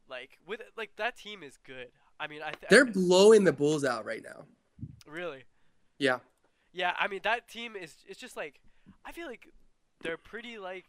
like, 0.09 0.39
with 0.47 0.61
like 0.77 0.91
that 0.97 1.17
team 1.17 1.43
is 1.43 1.59
good. 1.67 1.89
I 2.21 2.27
mean, 2.27 2.41
I 2.43 2.51
th- 2.53 2.69
They're 2.71 2.85
blowing 2.85 3.45
the 3.45 3.53
Bulls 3.53 3.85
out 3.85 4.05
right 4.05 4.23
now. 4.23 4.45
really. 5.07 5.45
Yeah. 5.99 6.19
Yeah, 6.73 6.95
I 6.99 7.09
mean 7.09 7.21
that 7.25 7.49
team 7.49 7.75
is. 7.77 7.95
It's 8.07 8.21
just 8.21 8.37
like, 8.37 8.61
I 9.05 9.13
feel 9.13 9.27
like 9.27 9.49
they're 10.03 10.17
pretty 10.19 10.59
like 10.59 10.87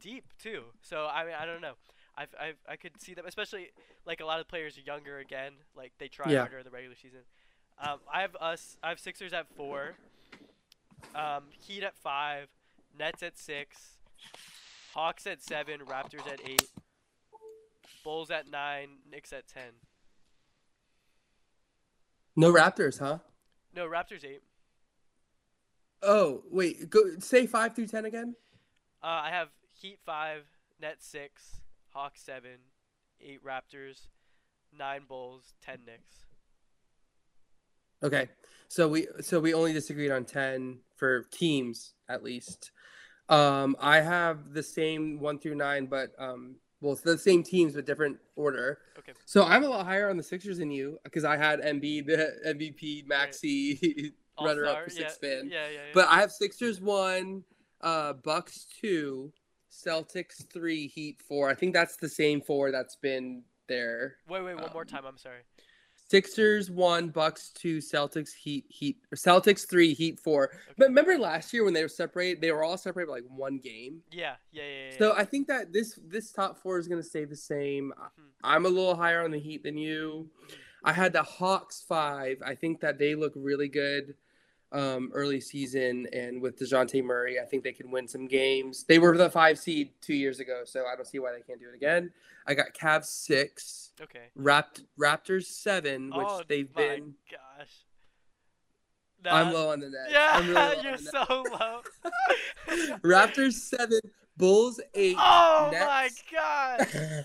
deep 0.00 0.24
too. 0.40 0.62
So 0.82 1.06
I 1.12 1.24
mean, 1.24 1.34
I 1.40 1.46
don't 1.46 1.60
know. 1.60 1.74
I've, 2.16 2.28
I've 2.40 2.56
I 2.68 2.76
could 2.76 3.00
see 3.00 3.14
them, 3.14 3.24
especially 3.26 3.68
like 4.06 4.20
a 4.20 4.24
lot 4.26 4.40
of 4.40 4.48
players 4.48 4.76
are 4.76 4.82
younger 4.82 5.18
again. 5.18 5.52
Like 5.76 5.92
they 5.98 6.08
try 6.08 6.30
Yeah. 6.30 6.40
harder 6.40 6.58
in 6.58 6.64
the 6.64 6.70
regular 6.70 6.96
season. 6.96 7.20
Um, 7.82 7.98
I 8.12 8.20
have 8.22 8.36
us. 8.40 8.76
I 8.82 8.88
have 8.90 8.98
Sixers 9.00 9.32
at 9.32 9.46
four. 9.56 9.94
Um, 11.14 11.44
Heat 11.52 11.82
at 11.84 11.96
five. 11.96 12.48
Nets 12.98 13.22
at 13.22 13.38
six. 13.38 13.96
Hawks 14.94 15.26
at 15.26 15.42
seven. 15.42 15.80
Raptors 15.80 16.26
at 16.30 16.40
eight. 16.44 16.68
Bulls 18.04 18.30
at 18.30 18.50
nine. 18.50 18.98
Knicks 19.10 19.32
at 19.32 19.48
ten. 19.48 19.72
No 22.36 22.52
Raptors, 22.52 22.98
huh? 22.98 23.18
No, 23.74 23.86
Raptors 23.86 24.24
eight. 24.24 24.42
Oh 26.02 26.42
wait, 26.50 26.88
go 26.90 27.00
say 27.18 27.46
five 27.46 27.74
through 27.74 27.88
ten 27.88 28.04
again. 28.04 28.36
Uh, 29.02 29.06
I 29.06 29.30
have 29.30 29.48
Heat 29.80 29.98
five, 30.04 30.44
Nets 30.80 31.06
six, 31.06 31.60
Hawks 31.92 32.22
seven, 32.22 32.58
eight 33.20 33.44
Raptors, 33.44 34.06
nine 34.76 35.02
Bulls, 35.08 35.54
ten 35.60 35.78
Knicks. 35.86 36.26
Okay, 38.02 38.28
so 38.68 38.88
we 38.88 39.08
so 39.20 39.40
we 39.40 39.54
only 39.54 39.72
disagreed 39.72 40.12
on 40.12 40.24
ten 40.24 40.78
for 40.96 41.24
teams 41.32 41.94
at 42.08 42.22
least. 42.22 42.70
Um, 43.28 43.76
I 43.80 44.00
have 44.00 44.52
the 44.54 44.62
same 44.62 45.18
one 45.18 45.38
through 45.38 45.56
nine, 45.56 45.86
but 45.86 46.10
um, 46.18 46.56
well, 46.80 46.92
it's 46.92 47.02
the 47.02 47.18
same 47.18 47.42
teams 47.42 47.74
but 47.74 47.86
different 47.86 48.18
order. 48.36 48.78
Okay. 48.98 49.12
So 49.24 49.44
I'm 49.44 49.64
a 49.64 49.68
lot 49.68 49.84
higher 49.84 50.08
on 50.08 50.16
the 50.16 50.22
Sixers 50.22 50.58
than 50.58 50.70
you 50.70 50.98
because 51.04 51.24
I 51.24 51.36
had 51.36 51.60
Embiid, 51.60 52.06
the 52.06 52.36
MVP, 52.46 53.06
Maxey, 53.06 54.12
runner 54.40 54.66
up 54.66 54.84
for 54.84 54.90
yeah, 54.92 55.08
six 55.08 55.18
man. 55.22 55.48
Yeah, 55.50 55.66
yeah, 55.66 55.72
yeah. 55.72 55.80
But 55.94 56.08
I 56.08 56.20
have 56.20 56.30
Sixers 56.30 56.80
one, 56.80 57.44
uh, 57.80 58.14
Bucks 58.14 58.66
two, 58.80 59.32
Celtics 59.70 60.50
three, 60.52 60.86
Heat 60.86 61.20
four. 61.26 61.50
I 61.50 61.54
think 61.54 61.74
that's 61.74 61.96
the 61.96 62.08
same 62.08 62.40
four 62.40 62.70
that's 62.70 62.96
been 62.96 63.42
there. 63.68 64.16
wait, 64.28 64.42
wait, 64.42 64.54
one 64.54 64.70
more 64.72 64.82
um, 64.82 64.88
time. 64.88 65.04
I'm 65.06 65.18
sorry. 65.18 65.40
Sixers 66.10 66.70
one, 66.70 67.08
Bucks 67.08 67.50
two, 67.50 67.78
Celtics 67.78 68.32
Heat 68.34 68.64
Heat 68.68 68.96
or 69.12 69.16
Celtics 69.16 69.68
three, 69.68 69.92
Heat 69.92 70.18
four. 70.18 70.50
But 70.78 70.88
remember 70.88 71.18
last 71.18 71.52
year 71.52 71.64
when 71.64 71.74
they 71.74 71.82
were 71.82 71.88
separated, 71.88 72.40
they 72.40 72.50
were 72.50 72.62
all 72.64 72.78
separated 72.78 73.08
by 73.08 73.14
like 73.16 73.24
one 73.28 73.58
game. 73.58 74.00
Yeah, 74.10 74.36
yeah, 74.50 74.62
yeah. 74.62 74.90
yeah, 74.90 74.98
So 74.98 75.08
yeah. 75.08 75.20
I 75.20 75.24
think 75.24 75.48
that 75.48 75.72
this 75.72 75.98
this 76.08 76.32
top 76.32 76.56
four 76.62 76.78
is 76.78 76.88
gonna 76.88 77.02
stay 77.02 77.24
the 77.26 77.36
same. 77.36 77.92
Mhm. 77.98 78.22
I'm 78.42 78.64
a 78.64 78.70
little 78.70 78.94
higher 78.96 79.22
on 79.22 79.30
the 79.30 79.38
Heat 79.38 79.62
than 79.62 79.76
you. 79.76 80.30
I 80.82 80.92
had 80.92 81.12
the 81.12 81.22
Hawks 81.22 81.84
five. 81.86 82.38
I 82.44 82.54
think 82.54 82.80
that 82.80 82.98
they 82.98 83.14
look 83.14 83.32
really 83.36 83.68
good 83.68 84.14
um, 84.72 85.10
early 85.14 85.40
season, 85.40 86.06
and 86.12 86.40
with 86.42 86.58
Dejounte 86.58 87.02
Murray, 87.02 87.40
I 87.40 87.44
think 87.44 87.64
they 87.64 87.72
can 87.72 87.90
win 87.90 88.06
some 88.06 88.26
games. 88.26 88.84
They 88.84 88.98
were 88.98 89.16
the 89.16 89.30
five 89.30 89.58
seed 89.58 89.90
two 90.00 90.14
years 90.14 90.40
ago, 90.40 90.62
so 90.64 90.84
I 90.86 90.94
don't 90.94 91.06
see 91.06 91.18
why 91.18 91.32
they 91.32 91.40
can't 91.40 91.60
do 91.60 91.68
it 91.68 91.74
again. 91.74 92.10
I 92.46 92.54
got 92.54 92.74
Cavs 92.74 93.06
six, 93.06 93.92
okay. 94.00 94.26
Rapt- 94.34 94.82
Raptors 94.98 95.44
seven, 95.44 96.10
which 96.14 96.26
oh 96.28 96.42
they've 96.48 96.72
been. 96.74 96.84
Oh 96.84 96.88
my 96.88 96.96
been. 96.96 97.14
gosh. 97.30 97.70
I'm 99.30 99.52
low 99.52 99.70
on 99.72 99.80
the 99.80 99.90
net. 99.90 100.08
Yeah, 100.10 100.30
I'm 100.32 100.48
really 100.48 100.76
low 100.76 100.82
you're 100.82 100.96
so 100.96 101.44
low. 101.60 101.82
Raptors 103.02 103.54
seven, 103.54 104.00
Bulls 104.36 104.80
eight. 104.94 105.16
oh 105.18 105.70
my 105.72 106.08
god. 106.32 106.86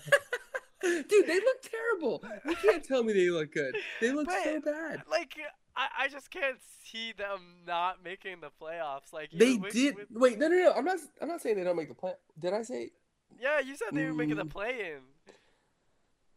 Dude, 1.08 1.26
they 1.26 1.34
look 1.36 1.62
terrible. 1.62 2.22
You 2.44 2.56
can't 2.56 2.84
tell 2.84 3.02
me 3.02 3.12
they 3.12 3.30
look 3.30 3.52
good. 3.52 3.76
They 4.00 4.10
look 4.12 4.30
so 4.30 4.60
bad. 4.60 5.02
Like 5.10 5.34
I, 5.76 6.04
I 6.04 6.08
just 6.08 6.30
can't 6.30 6.58
see 6.84 7.12
them 7.12 7.40
not 7.66 8.02
making 8.04 8.36
the 8.40 8.50
playoffs. 8.62 9.12
Like 9.12 9.30
They 9.32 9.56
with- 9.56 9.72
did. 9.72 9.96
with- 9.96 10.06
Wait, 10.10 10.38
no, 10.38 10.48
no, 10.48 10.56
no. 10.56 10.72
I'm 10.72 10.84
not. 10.84 10.98
I'm 11.20 11.28
not 11.28 11.40
saying 11.40 11.56
they 11.56 11.64
don't 11.64 11.76
make 11.76 11.88
the 11.88 11.94
play. 11.94 12.12
Did 12.38 12.52
I 12.52 12.62
say? 12.62 12.90
yeah, 13.40 13.58
you 13.60 13.74
said 13.76 13.88
they 13.92 14.04
were 14.06 14.14
making 14.14 14.36
the 14.36 14.44
Mm. 14.44 14.50
play 14.50 14.92
in. 14.94 15.00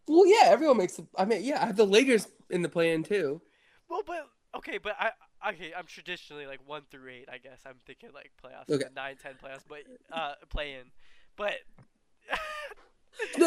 Well, 0.08 0.26
yeah. 0.26 0.46
Everyone 0.50 0.78
makes. 0.78 0.96
The, 0.96 1.06
I 1.18 1.26
mean, 1.26 1.44
yeah. 1.44 1.62
I 1.62 1.66
have 1.68 1.76
the 1.76 1.86
Lakers 1.86 2.28
in 2.50 2.62
the 2.62 2.70
play-in 2.70 3.04
too. 3.04 3.42
Well, 3.90 4.02
but 4.06 4.28
okay, 4.56 4.78
but 4.80 4.96
I 5.00 5.12
okay, 5.50 5.74
I'm 5.78 5.86
traditionally 5.86 6.46
like 6.48 6.60
one 6.66 6.84
through 6.90 7.10
eight. 7.10 7.30
I 7.32 7.38
guess 7.38 7.62
I'm 7.66 7.76
thinking 7.86 8.10
like 8.14 8.32
playoffs, 8.44 8.70
Okay. 8.74 8.86
okay. 8.86 8.94
nine, 8.96 9.18
ten 9.22 9.34
playoffs, 9.34 9.64
but 9.68 9.80
uh, 10.12 10.34
play 10.50 10.74
in. 10.74 10.92
But 11.36 11.54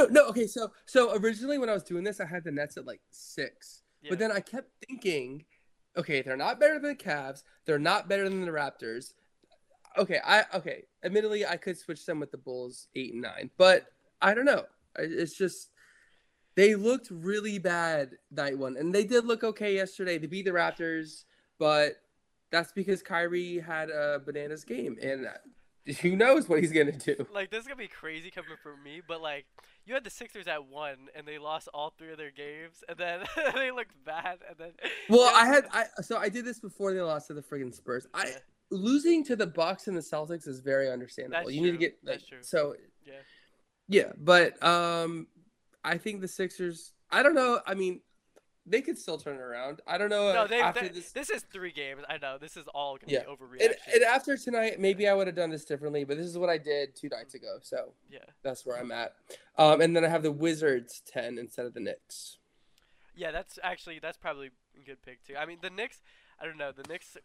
No, 0.01 0.07
no. 0.11 0.29
Okay, 0.29 0.47
so 0.47 0.73
so 0.87 1.15
originally 1.17 1.59
when 1.59 1.69
I 1.69 1.75
was 1.75 1.83
doing 1.83 2.05
this, 2.05 2.21
I 2.21 2.27
had 2.27 2.45
the 2.45 2.51
Nets 2.51 2.77
at 2.77 2.87
like 2.87 3.01
six, 3.11 3.83
yeah. 4.03 4.11
but 4.11 4.19
then 4.19 4.33
I 4.33 4.41
kept 4.41 4.71
thinking, 4.87 5.45
okay, 5.97 6.23
they're 6.23 6.37
not 6.37 6.59
better 6.59 6.79
than 6.79 6.91
the 6.91 6.97
Cavs. 6.97 7.43
They're 7.67 7.79
not 7.79 8.09
better 8.09 8.29
than 8.29 8.45
the 8.45 8.51
Raptors. 8.51 9.13
Okay, 9.99 10.19
I 10.25 10.45
okay. 10.55 10.85
Admittedly, 11.05 11.45
I 11.45 11.57
could 11.57 11.79
switch 11.79 12.07
them 12.07 12.21
with 12.21 12.31
the 12.31 12.39
Bulls 12.39 12.89
eight 12.95 13.13
and 13.13 13.23
nine, 13.23 13.51
but 13.59 13.87
I 14.23 14.35
don't 14.35 14.45
know. 14.45 14.65
It's 14.99 15.37
just 15.37 15.71
They 16.57 16.75
looked 16.75 17.11
really 17.11 17.59
bad 17.59 18.19
night 18.31 18.59
one, 18.59 18.77
and 18.77 18.95
they 18.95 19.05
did 19.05 19.25
look 19.25 19.45
okay 19.45 19.75
yesterday. 19.75 20.19
They 20.19 20.27
beat 20.27 20.45
the 20.45 20.51
Raptors, 20.51 21.25
but 21.59 22.03
that's 22.51 22.73
because 22.73 23.03
Kyrie 23.03 23.61
had 23.61 23.91
a 23.91 24.21
bananas 24.25 24.65
game, 24.65 24.99
and 25.01 25.29
who 26.03 26.16
knows 26.16 26.49
what 26.49 26.61
he's 26.61 26.72
gonna 26.72 26.93
do. 26.93 27.26
Like 27.33 27.51
this 27.51 27.61
is 27.61 27.66
gonna 27.66 27.76
be 27.76 27.89
crazy 27.89 28.31
coming 28.31 28.57
from 28.62 28.83
me, 28.83 29.01
but 29.07 29.20
like 29.20 29.47
you 29.87 29.95
had 29.95 30.05
the 30.05 30.11
Sixers 30.11 30.47
at 30.47 30.66
one, 30.66 31.09
and 31.14 31.26
they 31.26 31.39
lost 31.39 31.68
all 31.72 31.95
three 31.99 32.12
of 32.12 32.18
their 32.18 32.31
games, 32.31 32.85
and 32.89 32.99
then 32.99 33.20
they 33.55 33.70
looked 33.70 33.95
bad, 34.05 34.39
and 34.49 34.59
then. 34.59 34.70
Well, 35.09 35.33
I 35.35 35.47
had 35.47 35.66
I 35.72 35.87
so 36.03 36.16
I 36.18 36.28
did 36.28 36.45
this 36.45 36.61
before 36.61 36.93
they 36.93 37.01
lost 37.01 37.26
to 37.28 37.35
the 37.35 37.43
friggin' 37.43 37.74
Spurs. 37.74 38.07
I 38.14 38.33
losing 38.70 39.24
to 39.24 39.35
the 39.37 39.47
Bucks 39.47 39.89
and 39.89 39.97
the 39.97 40.01
Celtics 40.01 40.47
is 40.47 40.61
very 40.61 40.91
understandable. 40.91 41.45
That's 41.45 41.55
you 41.55 41.62
need 41.62 41.72
to 41.72 41.76
true. 41.76 41.78
get 41.78 42.05
That's 42.05 42.22
like, 42.22 42.28
true. 42.28 42.39
so 42.43 42.76
Yeah. 43.05 43.12
yeah, 43.89 44.12
but 44.16 44.62
um, 44.62 45.26
I 45.85 45.99
think 45.99 46.20
the 46.20 46.28
Sixers. 46.28 46.93
I 47.11 47.24
don't 47.24 47.35
know. 47.35 47.61
I 47.66 47.74
mean, 47.74 48.03
they 48.71 48.81
could 48.81 48.97
still 48.97 49.18
turn 49.18 49.37
it 49.37 49.41
around. 49.43 49.81
I 49.87 49.99
don't 49.99 50.09
know. 50.11 50.33
No, 50.33 50.41
uh, 50.43 50.47
they, 50.47 50.61
after 50.61 50.83
they- 50.83 50.89
this. 50.89 51.12
this 51.12 51.29
is 51.29 51.43
three 51.53 51.73
games. 51.73 52.03
I 52.09 52.18
know 52.18 52.39
this 52.39 52.57
is 52.57 52.66
all 52.75 52.97
gonna 52.97 53.12
Yeah. 53.12 53.25
be 53.25 53.27
And, 53.31 53.39
overreaction. 53.39 53.95
and 53.95 54.03
after 54.05 54.37
tonight, 54.37 54.79
maybe 54.81 55.09
I 55.09 55.12
would 55.14 55.27
have 55.27 55.37
done 55.37 55.51
this 55.51 55.64
differently, 55.64 56.05
but 56.05 56.16
this 56.16 56.27
is 56.27 56.39
what 56.39 56.49
I 56.49 56.57
did 56.59 56.95
two 56.97 57.09
nights 57.09 57.35
ago. 57.35 57.59
So 57.62 57.93
yeah, 58.09 58.21
that's 58.43 58.64
where 58.64 58.79
I'm 58.79 58.93
at. 58.93 59.14
Um, 59.59 59.81
and 59.81 59.95
then 59.95 60.05
I 60.05 60.09
have 60.09 60.23
the 60.23 60.33
Wizards 60.33 61.03
ten 61.07 61.37
instead 61.39 61.66
of 61.66 61.75
the 61.75 61.81
Knicks. 61.81 62.39
yeah. 63.14 63.31
That's 63.33 63.59
actually 63.62 63.99
that's 63.99 64.16
probably 64.16 64.51
a 64.81 64.85
good 64.85 65.03
pick 65.03 65.23
too. 65.25 65.37
I 65.37 65.45
mean, 65.47 65.59
the 65.61 65.71
Knicks. 65.71 66.01
I 66.41 66.47
don't 66.47 66.57
know. 66.57 66.73
The 66.73 66.85
Knicks. 66.89 67.16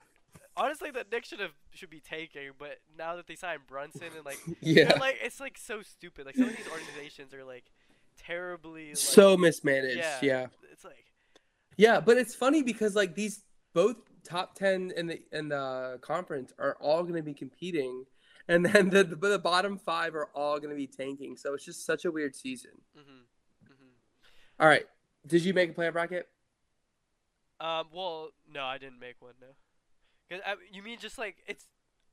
Honestly, 0.57 0.89
the 0.91 1.05
Knicks 1.11 1.27
should 1.29 1.39
have 1.39 1.53
should 1.73 1.89
be 1.89 1.99
taking, 2.01 2.51
but 2.57 2.79
now 2.97 3.15
that 3.17 3.27
they 3.27 3.35
signed 3.35 3.61
Brunson 3.67 4.07
and 4.15 4.25
like, 4.25 4.39
Yeah, 4.61 4.97
like 4.99 5.17
it's 5.21 5.39
like 5.39 5.57
so 5.57 5.81
stupid. 5.81 6.25
Like 6.25 6.35
some 6.35 6.49
of 6.49 6.55
these 6.57 6.67
organizations 6.67 7.33
are 7.33 7.43
like 7.45 7.65
terribly 8.17 8.87
like, 8.89 8.97
so 8.97 9.37
mismanaged. 9.37 9.97
yeah, 9.97 10.19
yeah. 10.21 10.47
It's 10.71 10.83
like 10.83 11.05
Yeah, 11.77 11.99
but 11.99 12.17
it's 12.17 12.35
funny 12.35 12.63
because 12.63 12.95
like 12.95 13.15
these 13.15 13.43
both 13.73 13.97
top 14.23 14.55
ten 14.55 14.91
in 14.95 15.07
the 15.07 15.21
in 15.31 15.49
the 15.49 15.99
conference 16.01 16.53
are 16.59 16.77
all 16.79 17.03
going 17.03 17.15
to 17.15 17.21
be 17.21 17.33
competing, 17.33 18.05
and 18.47 18.65
then 18.65 18.89
the 18.89 19.03
the, 19.03 19.15
the 19.15 19.39
bottom 19.39 19.77
five 19.77 20.15
are 20.15 20.29
all 20.33 20.57
going 20.59 20.69
to 20.69 20.75
be 20.75 20.87
tanking. 20.87 21.37
So 21.37 21.53
it's 21.53 21.65
just 21.65 21.85
such 21.85 22.05
a 22.05 22.11
weird 22.11 22.35
season. 22.35 22.71
hmm 22.95 23.23
hmm 23.67 23.93
All 24.59 24.67
right, 24.67 24.85
did 25.27 25.43
you 25.43 25.53
make 25.53 25.71
a 25.71 25.73
player 25.73 25.91
bracket? 25.91 26.27
Um. 27.59 27.87
Well, 27.93 28.31
no, 28.51 28.63
I 28.63 28.77
didn't 28.77 28.99
make 28.99 29.21
one. 29.21 29.33
No. 29.41 29.47
Cause 30.29 30.41
I, 30.45 30.55
you 30.71 30.81
mean 30.81 30.99
just 30.99 31.17
like 31.17 31.37
it's. 31.47 31.65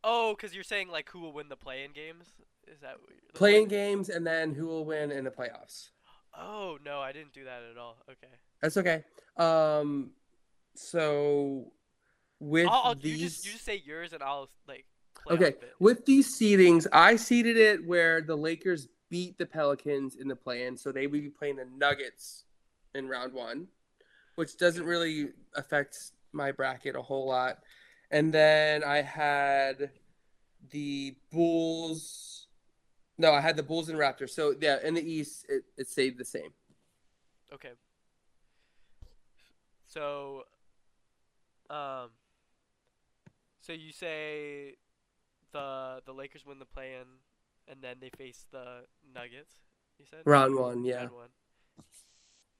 Oh, 0.04 0.36
cause 0.38 0.52
you're 0.52 0.64
saying 0.64 0.88
like 0.88 1.08
who 1.10 1.20
will 1.20 1.32
win 1.32 1.48
the 1.48 1.56
play-in 1.56 1.92
games? 1.92 2.26
Is 2.66 2.80
that 2.80 2.96
Play-in 3.34 3.68
games 3.68 4.08
and 4.08 4.26
then 4.26 4.54
who 4.54 4.66
will 4.66 4.84
win 4.84 5.10
in 5.10 5.24
the 5.24 5.30
playoffs. 5.30 5.90
Oh 6.36 6.78
no, 6.84 7.00
I 7.00 7.12
didn't 7.12 7.32
do 7.32 7.44
that 7.44 7.62
at 7.70 7.78
all. 7.78 7.96
Okay. 8.10 8.32
That's 8.62 8.76
okay. 8.76 9.04
Um, 9.36 10.12
so 10.74 11.72
with 12.38 12.68
I'll, 12.68 12.82
I'll 12.84 12.94
these, 12.94 13.20
you 13.20 13.28
just 13.28 13.44
you 13.44 13.52
just 13.52 13.64
say 13.64 13.82
yours 13.84 14.12
and 14.12 14.22
I'll 14.22 14.48
like. 14.66 14.86
Okay, 15.30 15.54
with 15.78 16.04
these 16.04 16.36
seedings, 16.36 16.86
I 16.92 17.14
seeded 17.14 17.56
it 17.56 17.86
where 17.86 18.22
the 18.22 18.34
Lakers 18.34 18.88
beat 19.08 19.38
the 19.38 19.46
Pelicans 19.46 20.16
in 20.16 20.26
the 20.26 20.34
play-in, 20.34 20.76
so 20.76 20.90
they 20.90 21.06
would 21.06 21.20
be 21.20 21.28
playing 21.28 21.56
the 21.56 21.66
Nuggets 21.76 22.44
in 22.94 23.06
round 23.06 23.32
one, 23.32 23.68
which 24.34 24.56
doesn't 24.56 24.84
really 24.84 25.28
affect 25.54 25.96
my 26.32 26.50
bracket 26.50 26.96
a 26.96 27.02
whole 27.02 27.28
lot. 27.28 27.58
And 28.10 28.32
then 28.32 28.82
I 28.82 29.02
had 29.02 29.90
the 30.70 31.14
Bulls. 31.30 32.48
No, 33.16 33.32
I 33.32 33.40
had 33.40 33.56
the 33.56 33.62
Bulls 33.62 33.88
and 33.90 33.98
Raptors. 33.98 34.30
So 34.30 34.54
yeah, 34.60 34.78
in 34.82 34.94
the 34.94 35.08
East, 35.08 35.46
it, 35.48 35.62
it 35.76 35.88
stayed 35.88 36.18
the 36.18 36.24
same. 36.24 36.52
Okay. 37.52 37.72
So, 39.92 40.44
um, 41.68 42.08
so 43.60 43.74
you 43.74 43.92
say 43.92 44.76
the 45.52 46.00
the 46.06 46.12
Lakers 46.12 46.46
win 46.46 46.58
the 46.58 46.64
play-in, 46.64 47.06
and 47.68 47.82
then 47.82 47.96
they 48.00 48.08
face 48.08 48.46
the 48.50 48.84
Nuggets. 49.14 49.52
You 49.98 50.06
said 50.10 50.20
Round 50.24 50.56
one, 50.56 50.84
yeah. 50.84 50.96
Round 50.96 51.12
one. 51.12 51.28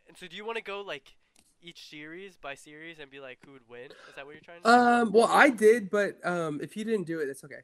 And 0.06 0.16
so, 0.16 0.26
do 0.26 0.36
you 0.36 0.44
want 0.44 0.58
to 0.58 0.62
go 0.62 0.82
like 0.82 1.14
each 1.62 1.88
series 1.88 2.36
by 2.36 2.54
series 2.54 2.98
and 2.98 3.10
be 3.10 3.20
like 3.20 3.38
who 3.46 3.52
would 3.52 3.68
win? 3.68 3.86
Is 3.86 4.14
that 4.16 4.26
what 4.26 4.34
you're 4.34 4.42
trying 4.42 4.60
to 4.62 4.68
say? 4.68 4.74
Um, 4.74 5.12
well, 5.12 5.28
I 5.30 5.48
did, 5.48 5.88
but 5.88 6.18
um, 6.26 6.60
if 6.62 6.76
you 6.76 6.84
didn't 6.84 7.06
do 7.06 7.20
it, 7.20 7.30
it's 7.30 7.44
okay. 7.44 7.62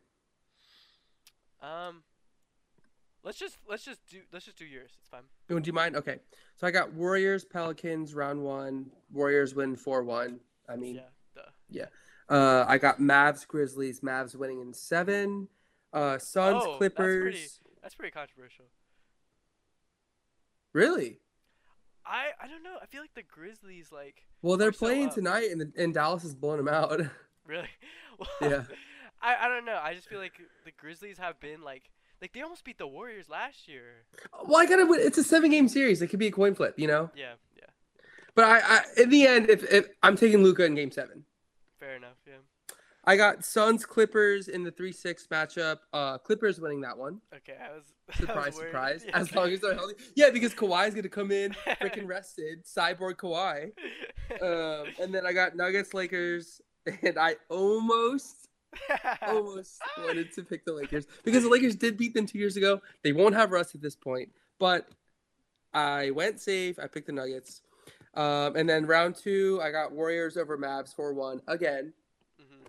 Um, 1.60 2.02
let's 3.24 3.38
just 3.38 3.58
let's 3.68 3.84
just 3.84 4.00
do 4.08 4.20
let's 4.32 4.44
just 4.44 4.56
do 4.58 4.64
yours. 4.64 4.92
It's 5.00 5.08
fine. 5.08 5.22
Do 5.48 5.60
you 5.64 5.72
mind? 5.72 5.96
Okay. 5.96 6.18
So 6.56 6.66
I 6.66 6.70
got 6.70 6.92
Warriors, 6.92 7.44
Pelicans, 7.44 8.14
round 8.14 8.42
one. 8.42 8.90
Warriors 9.12 9.54
win 9.54 9.76
4 9.76 10.02
1. 10.02 10.40
I 10.68 10.76
mean, 10.76 11.00
Yeah. 11.68 11.86
Duh. 12.28 12.34
uh, 12.34 12.64
I 12.68 12.78
got 12.78 12.98
Mavs, 12.98 13.46
Grizzlies, 13.46 14.00
Mavs 14.00 14.34
winning 14.34 14.60
in 14.60 14.72
seven. 14.74 15.48
Uh, 15.92 16.18
Suns, 16.18 16.62
Oh, 16.64 16.66
that's 16.66 16.78
Clippers. 16.78 17.22
pretty- 17.22 17.48
That's 17.82 17.94
pretty 17.94 18.10
controversial. 18.12 18.66
Really? 20.72 21.20
I 22.04 22.28
I 22.40 22.46
don't 22.46 22.62
know. 22.62 22.76
I 22.82 22.86
feel 22.86 23.00
like 23.00 23.14
the 23.14 23.22
Grizzlies 23.22 23.90
like 23.92 24.22
Well, 24.42 24.56
they're 24.56 24.68
Or 24.68 24.72
so 24.72 24.78
playing 24.86 25.10
tonight, 25.10 25.50
and, 25.50 25.72
and 25.76 25.94
Dallas 25.94 26.24
is 26.24 26.34
blowing 26.34 26.58
them 26.58 26.68
out. 26.68 27.00
really. 27.46 27.68
well, 28.18 28.28
Yeah. 28.50 28.64
I 29.20 29.46
I 29.46 29.48
don't 29.48 29.64
know. 29.64 29.78
I 29.82 29.94
just 29.94 30.08
feel 30.08 30.20
like 30.20 30.34
the 30.64 30.70
Grizzlies 30.72 31.18
have 31.18 31.40
been 31.40 31.62
like 31.62 31.90
like 32.20 32.32
they 32.32 32.42
almost 32.42 32.64
beat 32.64 32.78
the 32.78 32.86
Warriors 32.86 33.28
last 33.28 33.68
year. 33.68 34.04
well, 34.46 34.60
I 34.60 34.66
gotta 34.66 34.86
win. 34.86 35.00
It's 35.02 35.18
a 35.18 35.24
seven 35.24 35.50
game 35.50 35.68
series. 35.68 36.02
It 36.02 36.08
could 36.08 36.18
be 36.18 36.26
a 36.28 36.32
coin 36.32 36.54
flip, 36.54 36.74
you 36.78 36.86
know. 36.86 37.10
Yeah. 37.14 37.34
Yeah. 37.56 37.66
But 38.34 38.44
I, 38.44 38.58
I 38.58 38.82
in 39.02 39.10
the 39.10 39.26
end, 39.26 39.50
if, 39.50 39.62
if 39.72 39.88
I'm 40.02 40.16
taking 40.16 40.42
Luka 40.42 40.64
in 40.64 40.74
game 40.74 40.90
seven, 40.90 41.24
Fair 41.78 41.94
enough. 41.96 42.16
Yeah. 42.26 42.34
I 43.04 43.16
got 43.16 43.42
Suns, 43.44 43.86
Clippers 43.86 44.48
in 44.48 44.64
the 44.64 44.70
three 44.70 44.92
six 44.92 45.26
matchup. 45.28 45.78
Uh, 45.92 46.18
Clippers 46.18 46.60
winning 46.60 46.80
that 46.82 46.98
one. 46.98 47.20
Okay. 47.34 47.56
I 47.58 47.74
was 47.74 47.84
I 48.08 48.12
was 48.12 48.16
Surprise, 48.18 48.56
surprise. 48.56 49.04
Yeah. 49.06 49.18
As 49.18 49.34
long 49.34 49.50
as 49.50 49.60
they're 49.60 49.74
healthy. 49.74 49.94
Yeah, 50.14 50.30
because 50.30 50.54
Kawhi's 50.54 50.94
gonna 50.94 51.08
come 51.08 51.30
in 51.30 51.52
freaking 51.80 52.06
rested, 52.08 52.64
cyborg 52.64 53.14
Kawhi. 53.16 53.72
Um, 54.42 54.88
and 55.00 55.14
then 55.14 55.24
I 55.24 55.32
got 55.32 55.56
Nuggets, 55.56 55.94
Lakers, 55.94 56.60
and 57.02 57.16
I 57.18 57.36
almost, 57.48 58.47
almost 59.22 59.80
wanted 59.98 60.32
to 60.32 60.43
pick 60.43 60.64
the 60.64 60.72
Lakers 60.72 61.06
because 61.24 61.43
the 61.43 61.48
Lakers 61.48 61.74
did 61.76 61.97
beat 61.97 62.14
them 62.14 62.26
two 62.26 62.38
years 62.38 62.56
ago. 62.56 62.80
They 63.02 63.12
won't 63.12 63.34
have 63.34 63.51
Russ 63.51 63.74
at 63.74 63.80
this 63.80 63.97
point, 63.97 64.30
but 64.59 64.88
I 65.74 66.10
went 66.10 66.40
safe. 66.40 66.78
I 66.78 66.86
picked 66.86 67.06
the 67.06 67.12
Nuggets. 67.12 67.62
Um, 68.14 68.56
and 68.56 68.68
then 68.68 68.86
round 68.86 69.14
two, 69.16 69.60
I 69.62 69.70
got 69.70 69.93
Warriors 69.93 70.36
over 70.36 70.56
Mavs 70.59 70.94
4 70.94 71.12
1 71.12 71.43
again. 71.47 71.93
Mhm. 72.40 72.66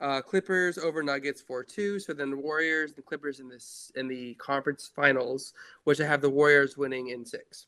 Uh, 0.00 0.22
Clippers 0.22 0.78
over 0.78 1.02
Nuggets 1.02 1.42
4 1.42 1.64
2. 1.64 1.98
So 1.98 2.12
then 2.12 2.30
the 2.30 2.36
Warriors 2.36 2.92
and 2.96 3.04
Clippers 3.04 3.40
in 3.40 3.48
this 3.48 3.90
in 3.96 4.08
the 4.08 4.34
conference 4.34 4.90
finals, 4.94 5.52
which 5.84 6.00
I 6.00 6.06
have 6.06 6.20
the 6.22 6.30
Warriors 6.30 6.76
winning 6.78 7.08
in 7.08 7.24
six. 7.26 7.66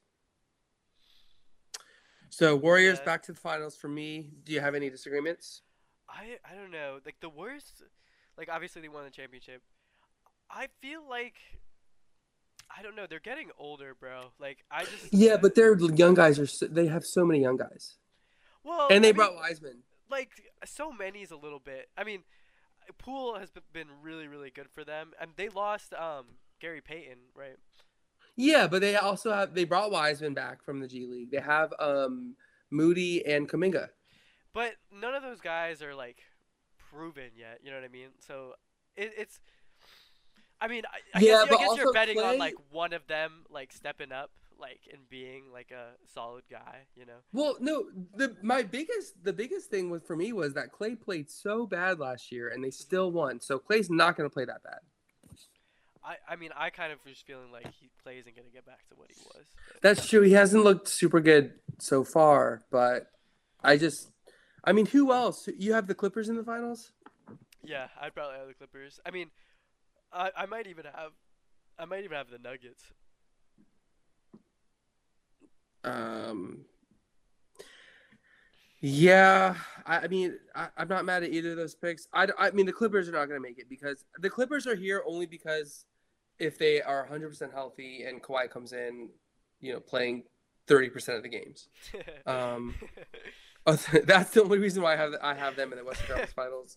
So 2.30 2.54
Warriors 2.56 2.98
Yeah. 3.00 3.04
back 3.04 3.22
to 3.24 3.32
the 3.32 3.40
finals 3.40 3.76
for 3.76 3.88
me. 3.88 4.30
Do 4.44 4.52
you 4.52 4.60
have 4.60 4.74
any 4.74 4.88
disagreements? 4.88 5.62
I 6.10 6.38
I 6.50 6.54
don't 6.54 6.70
know. 6.70 6.98
Like 7.04 7.16
the 7.20 7.28
worst. 7.28 7.82
Like 8.36 8.48
obviously 8.50 8.82
they 8.82 8.88
won 8.88 9.04
the 9.04 9.10
championship. 9.10 9.62
I 10.50 10.68
feel 10.80 11.02
like. 11.08 11.34
I 12.76 12.82
don't 12.82 12.94
know. 12.94 13.06
They're 13.08 13.18
getting 13.18 13.48
older, 13.58 13.94
bro. 13.98 14.32
Like 14.38 14.58
I 14.70 14.84
just. 14.84 15.08
Yeah, 15.12 15.36
but 15.36 15.54
their 15.54 15.76
young 15.78 16.14
guys 16.14 16.38
are 16.38 16.46
so, 16.46 16.66
they 16.66 16.86
have 16.86 17.04
so 17.04 17.24
many 17.24 17.40
young 17.40 17.56
guys, 17.56 17.96
well, 18.62 18.88
and 18.90 19.02
they 19.02 19.08
I 19.08 19.12
mean, 19.12 19.16
brought 19.16 19.34
Wiseman. 19.34 19.82
like 20.10 20.30
so 20.64 20.92
many 20.92 21.22
is 21.22 21.30
a 21.32 21.36
little 21.36 21.58
bit. 21.58 21.88
I 21.96 22.04
mean, 22.04 22.22
Poole 22.98 23.38
has 23.38 23.50
been 23.72 23.88
really 24.02 24.28
really 24.28 24.50
good 24.50 24.68
for 24.72 24.84
them, 24.84 25.12
and 25.20 25.32
they 25.36 25.48
lost 25.48 25.94
um 25.94 26.26
Gary 26.60 26.80
Payton, 26.80 27.18
right? 27.34 27.56
Yeah, 28.36 28.68
but 28.68 28.80
they 28.80 28.94
also 28.96 29.32
have 29.32 29.54
they 29.54 29.64
brought 29.64 29.90
Wiseman 29.90 30.34
back 30.34 30.62
from 30.62 30.78
the 30.80 30.86
G 30.86 31.06
League. 31.06 31.30
They 31.32 31.40
have 31.40 31.72
um 31.80 32.36
Moody 32.70 33.26
and 33.26 33.48
Kuminga. 33.48 33.88
But 34.52 34.72
none 34.92 35.14
of 35.14 35.22
those 35.22 35.40
guys 35.40 35.82
are 35.82 35.94
like 35.94 36.18
proven 36.90 37.30
yet. 37.36 37.60
You 37.62 37.70
know 37.70 37.76
what 37.76 37.84
I 37.84 37.88
mean? 37.88 38.08
So 38.26 38.54
it, 38.96 39.12
it's. 39.16 39.38
I 40.60 40.68
mean, 40.68 40.82
I, 40.86 41.18
I 41.18 41.20
Yeah, 41.22 41.30
guess, 41.30 41.36
I 41.36 41.46
but 41.48 41.58
guess 41.58 41.76
you're 41.76 41.86
also 41.86 41.92
betting 41.92 42.18
on 42.18 42.38
like 42.38 42.54
one 42.70 42.92
of 42.92 43.06
them 43.06 43.44
like 43.48 43.72
stepping 43.72 44.12
up, 44.12 44.30
like 44.58 44.80
and 44.92 45.08
being 45.08 45.44
like 45.52 45.70
a 45.70 45.92
solid 46.12 46.42
guy. 46.50 46.80
You 46.96 47.06
know? 47.06 47.16
Well, 47.32 47.56
no, 47.60 47.84
the 48.14 48.36
my 48.42 48.62
biggest 48.62 49.22
the 49.24 49.32
biggest 49.32 49.70
thing 49.70 49.88
was 49.90 50.02
for 50.02 50.16
me 50.16 50.32
was 50.32 50.54
that 50.54 50.70
Clay 50.72 50.96
played 50.96 51.30
so 51.30 51.66
bad 51.66 51.98
last 51.98 52.30
year 52.30 52.48
and 52.48 52.62
they 52.62 52.70
still 52.70 53.10
won. 53.10 53.40
So 53.40 53.58
Clay's 53.58 53.88
not 53.88 54.16
going 54.16 54.28
to 54.28 54.32
play 54.34 54.44
that 54.44 54.62
bad. 54.62 54.80
I 56.04 56.16
I 56.28 56.36
mean, 56.36 56.50
I 56.56 56.70
kind 56.70 56.92
of 56.92 56.98
was 57.06 57.18
feeling 57.26 57.52
like 57.52 57.66
he 57.80 57.88
plays 58.02 58.24
and 58.26 58.34
gonna 58.34 58.48
get 58.52 58.66
back 58.66 58.86
to 58.88 58.94
what 58.96 59.10
he 59.10 59.20
was. 59.26 59.44
but- 59.72 59.82
That's 59.82 60.08
true. 60.08 60.22
He 60.22 60.32
hasn't 60.32 60.64
looked 60.64 60.88
super 60.88 61.20
good 61.20 61.52
so 61.78 62.04
far, 62.04 62.62
but 62.70 63.06
I 63.62 63.76
just 63.76 64.10
I 64.64 64.72
mean, 64.72 64.86
who 64.86 65.12
else? 65.12 65.48
You 65.58 65.72
have 65.74 65.86
the 65.86 65.94
Clippers 65.94 66.28
in 66.28 66.36
the 66.36 66.44
finals? 66.44 66.92
Yeah, 67.62 67.88
I'd 68.00 68.14
probably 68.14 68.38
have 68.38 68.48
the 68.48 68.54
Clippers. 68.54 69.00
I 69.06 69.10
mean, 69.10 69.30
I 70.12 70.30
I 70.36 70.46
might 70.46 70.66
even 70.66 70.84
have, 70.84 71.12
I 71.78 71.84
might 71.84 72.04
even 72.04 72.16
have 72.16 72.30
the 72.30 72.38
Nuggets. 72.38 72.84
Um, 75.82 76.64
yeah, 78.80 79.54
I, 79.86 79.98
I 79.98 80.08
mean, 80.08 80.38
I, 80.54 80.68
I'm 80.76 80.88
not 80.88 81.04
mad 81.04 81.22
at 81.22 81.30
either 81.30 81.52
of 81.52 81.56
those 81.56 81.74
picks. 81.74 82.08
I, 82.12 82.28
I 82.38 82.50
mean, 82.50 82.66
the 82.66 82.72
Clippers 82.72 83.08
are 83.08 83.12
not 83.12 83.26
going 83.26 83.40
to 83.40 83.46
make 83.46 83.58
it 83.58 83.68
because 83.68 84.04
the 84.18 84.30
Clippers 84.30 84.66
are 84.66 84.74
here 84.74 85.02
only 85.06 85.26
because 85.26 85.84
if 86.38 86.58
they 86.58 86.80
are 86.80 87.06
100% 87.10 87.52
healthy 87.52 88.04
and 88.04 88.22
Kawhi 88.22 88.50
comes 88.50 88.72
in, 88.72 89.10
you 89.60 89.74
know, 89.74 89.80
playing 89.80 90.24
30% 90.66 91.16
of 91.16 91.22
the 91.22 91.28
games. 91.28 91.68
Um, 92.26 92.74
that's 94.04 94.30
the 94.30 94.42
only 94.42 94.58
reason 94.58 94.82
why 94.82 94.94
I 94.94 94.96
have 94.96 95.12
I 95.22 95.34
have 95.34 95.56
them 95.56 95.72
in 95.72 95.78
the 95.78 95.84
Western 95.84 96.06
Conference 96.06 96.32
Finals. 96.32 96.76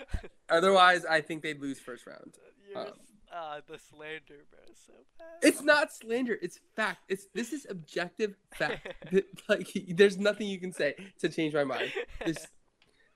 Otherwise, 0.48 1.04
I 1.04 1.20
think 1.20 1.42
they'd 1.42 1.60
lose 1.60 1.78
first 1.78 2.06
round. 2.06 2.34
Um, 2.74 2.86
uh, 3.32 3.60
the 3.68 3.78
slander, 3.78 4.44
bro, 4.50 4.60
so 4.86 4.92
bad. 5.18 5.26
It's 5.42 5.62
not 5.62 5.92
slander. 5.92 6.36
It's 6.42 6.58
fact. 6.76 7.00
It's 7.08 7.26
this 7.34 7.52
is 7.52 7.66
objective 7.68 8.36
fact. 8.54 8.88
Like 9.48 9.68
there's 9.88 10.18
nothing 10.18 10.48
you 10.48 10.58
can 10.58 10.72
say 10.72 10.94
to 11.20 11.28
change 11.28 11.54
my 11.54 11.64
mind. 11.64 11.92
This 12.24 12.46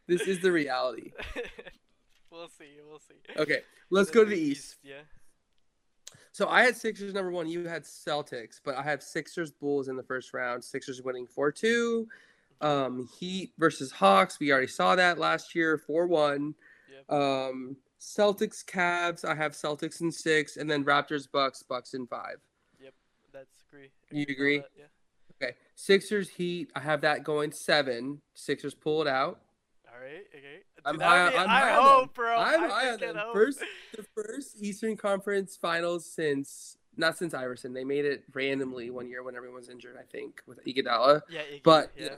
this 0.06 0.22
is 0.22 0.40
the 0.40 0.52
reality. 0.52 1.12
we'll 2.30 2.48
see. 2.48 2.76
We'll 2.88 3.00
see. 3.00 3.14
Okay, 3.36 3.60
let's 3.90 4.10
go 4.10 4.24
to 4.24 4.30
the 4.30 4.38
East. 4.38 4.76
Yeah. 4.82 5.00
So 6.32 6.48
I 6.48 6.62
had 6.62 6.76
Sixers 6.76 7.14
number 7.14 7.30
one. 7.30 7.48
You 7.48 7.66
had 7.66 7.82
Celtics, 7.82 8.60
but 8.64 8.76
I 8.76 8.82
have 8.82 9.02
Sixers 9.02 9.50
Bulls 9.50 9.88
in 9.88 9.96
the 9.96 10.02
first 10.02 10.32
round. 10.32 10.62
Sixers 10.62 11.02
winning 11.02 11.26
four 11.26 11.50
two. 11.50 12.06
Um, 12.60 13.08
Heat 13.18 13.52
versus 13.58 13.92
Hawks. 13.92 14.38
We 14.40 14.50
already 14.52 14.66
saw 14.66 14.96
that 14.96 15.18
last 15.18 15.54
year, 15.54 15.78
four 15.78 16.06
one. 16.06 16.54
Yep. 16.92 17.18
Um, 17.20 17.76
Celtics 18.00 18.64
Cavs. 18.64 19.24
I 19.24 19.34
have 19.34 19.52
Celtics 19.52 20.00
in 20.00 20.10
six, 20.12 20.56
and 20.56 20.70
then 20.70 20.84
Raptors 20.84 21.28
Bucks 21.30 21.62
Bucks 21.62 21.94
in 21.94 22.06
five. 22.06 22.36
Yep, 22.80 22.94
That's 23.32 23.62
agree. 23.68 23.90
You 24.10 24.26
agree? 24.28 24.58
that, 24.58 24.68
Yeah. 24.76 24.84
Okay, 25.40 25.54
Sixers 25.76 26.28
Heat. 26.28 26.70
I 26.74 26.80
have 26.80 27.00
that 27.02 27.22
going 27.22 27.52
seven. 27.52 28.20
Sixers 28.34 28.74
pull 28.74 29.02
it 29.02 29.08
out. 29.08 29.40
All 29.86 30.00
right. 30.00 30.24
Okay. 30.36 30.62
I'm 30.84 30.94
Dude, 30.94 31.00
that'd 31.02 31.08
high- 31.08 31.30
be- 31.30 31.36
I'm 31.38 31.50
I 31.50 31.60
high 31.60 31.72
hope, 31.82 32.00
them. 32.02 32.10
bro. 32.14 32.36
I'm 32.36 32.64
I 32.64 32.68
high 32.68 32.90
on 32.92 32.98
them. 33.00 33.16
hope. 33.16 33.34
First, 33.34 33.60
the 33.96 34.04
first 34.14 34.56
Eastern 34.60 34.96
Conference 34.96 35.56
Finals 35.56 36.06
since 36.12 36.76
not 36.96 37.16
since 37.16 37.32
Iverson. 37.34 37.72
They 37.72 37.84
made 37.84 38.04
it 38.04 38.24
randomly 38.32 38.90
one 38.90 39.08
year 39.08 39.22
when 39.22 39.36
everyone 39.36 39.58
was 39.60 39.68
injured. 39.68 39.96
I 39.96 40.02
think 40.10 40.40
with 40.48 40.64
Iguodala. 40.64 41.22
Yeah. 41.30 41.42
But 41.62 41.92
yeah. 41.96 42.04
yeah. 42.04 42.16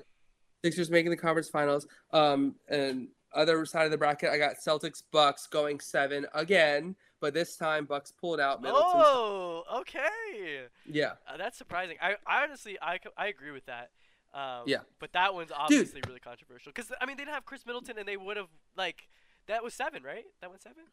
Sixers 0.64 0.90
making 0.90 1.10
the 1.10 1.16
conference 1.16 1.48
finals. 1.48 1.86
Um, 2.12 2.54
and 2.68 3.08
other 3.34 3.64
side 3.64 3.84
of 3.84 3.90
the 3.90 3.98
bracket, 3.98 4.30
I 4.30 4.38
got 4.38 4.56
Celtics 4.56 5.02
Bucks 5.12 5.46
going 5.46 5.80
seven 5.80 6.26
again, 6.34 6.96
but 7.20 7.32
this 7.32 7.56
time 7.56 7.84
Bucks 7.86 8.12
pulled 8.12 8.40
out. 8.40 8.60
Middleton. 8.60 8.90
Oh, 8.94 9.62
okay. 9.76 10.66
Yeah, 10.84 11.12
Uh, 11.28 11.36
that's 11.36 11.56
surprising. 11.56 11.96
I, 12.02 12.16
I 12.26 12.42
honestly, 12.44 12.76
I, 12.82 12.98
I 13.16 13.28
agree 13.28 13.52
with 13.52 13.66
that. 13.66 13.90
Um, 14.34 14.64
Yeah. 14.66 14.78
But 14.98 15.12
that 15.12 15.32
one's 15.34 15.50
obviously 15.54 16.02
really 16.06 16.20
controversial 16.20 16.72
because 16.74 16.92
I 17.00 17.06
mean 17.06 17.16
they 17.16 17.24
didn't 17.24 17.34
have 17.34 17.44
Khris 17.44 17.64
Middleton 17.66 17.98
and 17.98 18.06
they 18.06 18.16
would 18.16 18.36
have 18.36 18.46
like 18.76 19.08
that 19.46 19.64
was 19.64 19.74
seven, 19.74 20.02
right? 20.04 20.24
That 20.40 20.50
went 20.50 20.62
seven. 20.62 20.84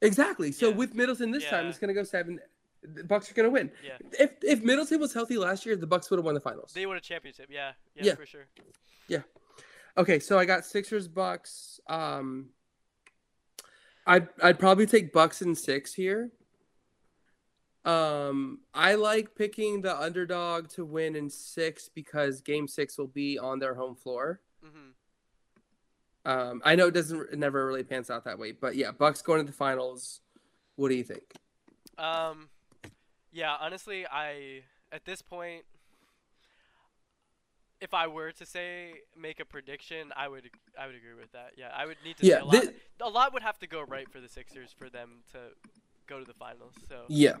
exactly. 0.00 0.50
So 0.52 0.70
Yeah. 0.70 0.74
with 0.76 0.94
Middleton 0.94 1.30
this 1.30 1.44
time, 1.48 1.66
it's 1.66 1.78
gonna 1.78 1.94
go 1.94 2.02
seven. 2.02 2.40
The 2.82 3.04
Bucks 3.04 3.30
are 3.30 3.34
gonna 3.34 3.50
win. 3.50 3.70
Yeah. 3.84 3.98
If 4.18 4.32
if 4.42 4.62
Middleton 4.62 5.00
was 5.00 5.14
healthy 5.14 5.38
last 5.38 5.64
year, 5.64 5.76
the 5.76 5.86
Bucks 5.86 6.10
would 6.10 6.18
have 6.18 6.24
won 6.24 6.34
the 6.34 6.40
finals. 6.40 6.72
They 6.74 6.86
won 6.86 6.96
a 6.96 7.00
championship. 7.00 7.46
Yeah. 7.50 7.72
Yeah. 7.94 8.04
Yeah. 8.04 8.14
For 8.14 8.26
sure. 8.26 8.46
Yeah. 9.08 9.22
Okay, 9.96 10.18
so 10.18 10.38
I 10.38 10.44
got 10.46 10.64
Sixers 10.64 11.06
Bucks. 11.06 11.80
Um, 11.86 12.50
I'd 14.06 14.28
I'd 14.42 14.58
probably 14.58 14.86
take 14.86 15.12
Bucks 15.12 15.42
in 15.42 15.54
six 15.54 15.94
here. 15.94 16.30
Um, 17.84 18.60
I 18.72 18.94
like 18.94 19.34
picking 19.34 19.82
the 19.82 19.98
underdog 19.98 20.68
to 20.70 20.84
win 20.84 21.16
in 21.16 21.28
six 21.28 21.88
because 21.88 22.40
Game 22.40 22.68
Six 22.68 22.96
will 22.96 23.08
be 23.08 23.38
on 23.38 23.58
their 23.58 23.74
home 23.74 23.96
floor. 23.96 24.40
Mm-hmm. 24.64 24.90
Um, 26.24 26.62
I 26.64 26.76
know 26.76 26.86
it 26.86 26.94
doesn't 26.94 27.32
it 27.32 27.38
never 27.38 27.66
really 27.66 27.82
pans 27.82 28.08
out 28.08 28.24
that 28.24 28.38
way, 28.38 28.52
but 28.52 28.76
yeah, 28.76 28.92
Bucks 28.92 29.20
going 29.22 29.44
to 29.44 29.50
the 29.50 29.56
finals. 29.56 30.20
What 30.76 30.88
do 30.88 30.94
you 30.94 31.04
think? 31.04 31.24
Um, 31.98 32.48
yeah. 33.32 33.56
Honestly, 33.60 34.06
I 34.06 34.62
at 34.92 35.04
this 35.04 35.22
point, 35.22 35.64
if 37.80 37.92
I 37.94 38.06
were 38.06 38.32
to 38.32 38.46
say 38.46 38.92
make 39.20 39.40
a 39.40 39.44
prediction, 39.44 40.12
I 40.16 40.28
would 40.28 40.50
I 40.78 40.86
would 40.86 40.94
agree 40.94 41.14
with 41.18 41.32
that. 41.32 41.52
Yeah, 41.56 41.70
I 41.74 41.86
would 41.86 41.96
need 42.04 42.16
to. 42.18 42.26
Yeah, 42.26 42.42
a 42.42 42.44
lot. 42.44 42.62
thi- 42.62 42.70
a 43.00 43.08
lot 43.08 43.32
would 43.32 43.42
have 43.42 43.58
to 43.60 43.66
go 43.66 43.82
right 43.82 44.08
for 44.10 44.20
the 44.20 44.28
Sixers 44.28 44.72
for 44.76 44.88
them 44.88 45.22
to 45.32 45.38
go 46.06 46.18
to 46.18 46.24
the 46.24 46.34
finals. 46.34 46.74
So. 46.88 47.04
yeah. 47.08 47.34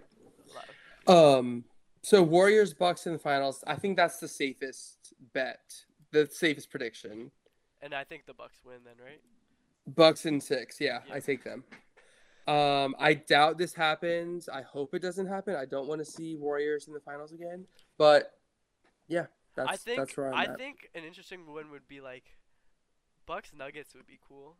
Um, 1.06 1.64
so 2.02 2.22
Warriors 2.22 2.74
Bucks 2.74 3.06
in 3.06 3.12
the 3.12 3.18
finals. 3.18 3.62
I 3.66 3.76
think 3.76 3.96
that's 3.96 4.18
the 4.18 4.28
safest 4.28 5.14
bet, 5.32 5.60
the 6.10 6.28
safest 6.30 6.70
prediction. 6.70 7.30
And 7.80 7.94
I 7.94 8.04
think 8.04 8.26
the 8.26 8.34
Bucks 8.34 8.58
win 8.64 8.78
then, 8.84 8.94
right? 9.04 9.20
Bucks 9.86 10.26
in 10.26 10.40
six. 10.40 10.80
Yeah, 10.80 11.00
Yeah. 11.08 11.14
I 11.14 11.20
take 11.20 11.44
them. 11.44 11.64
Um, 12.48 12.96
I 12.98 13.14
doubt 13.14 13.58
this 13.58 13.72
happens. 13.74 14.48
I 14.48 14.62
hope 14.62 14.94
it 14.94 15.02
doesn't 15.02 15.26
happen. 15.26 15.54
I 15.54 15.64
don't 15.64 15.86
want 15.86 16.00
to 16.00 16.04
see 16.04 16.36
Warriors 16.36 16.88
in 16.88 16.92
the 16.92 17.00
finals 17.00 17.32
again. 17.32 17.64
But 17.98 18.32
yeah, 19.08 19.26
that's 19.54 19.70
I 19.70 19.76
think 19.76 19.98
that's 19.98 20.16
where 20.16 20.32
I'm 20.32 20.34
I 20.34 20.44
at. 20.52 20.58
think 20.58 20.88
an 20.94 21.04
interesting 21.04 21.46
one 21.46 21.70
would 21.70 21.86
be 21.86 22.00
like 22.00 22.24
Bucks 23.26 23.52
Nuggets 23.56 23.94
would 23.94 24.06
be 24.06 24.18
cool. 24.26 24.56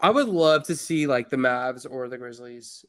I 0.00 0.10
would 0.10 0.28
love 0.28 0.64
to 0.64 0.76
see 0.76 1.06
like 1.06 1.30
the 1.30 1.36
Mavs 1.36 1.86
or 1.88 2.08
the 2.08 2.18
Grizzlies. 2.18 2.84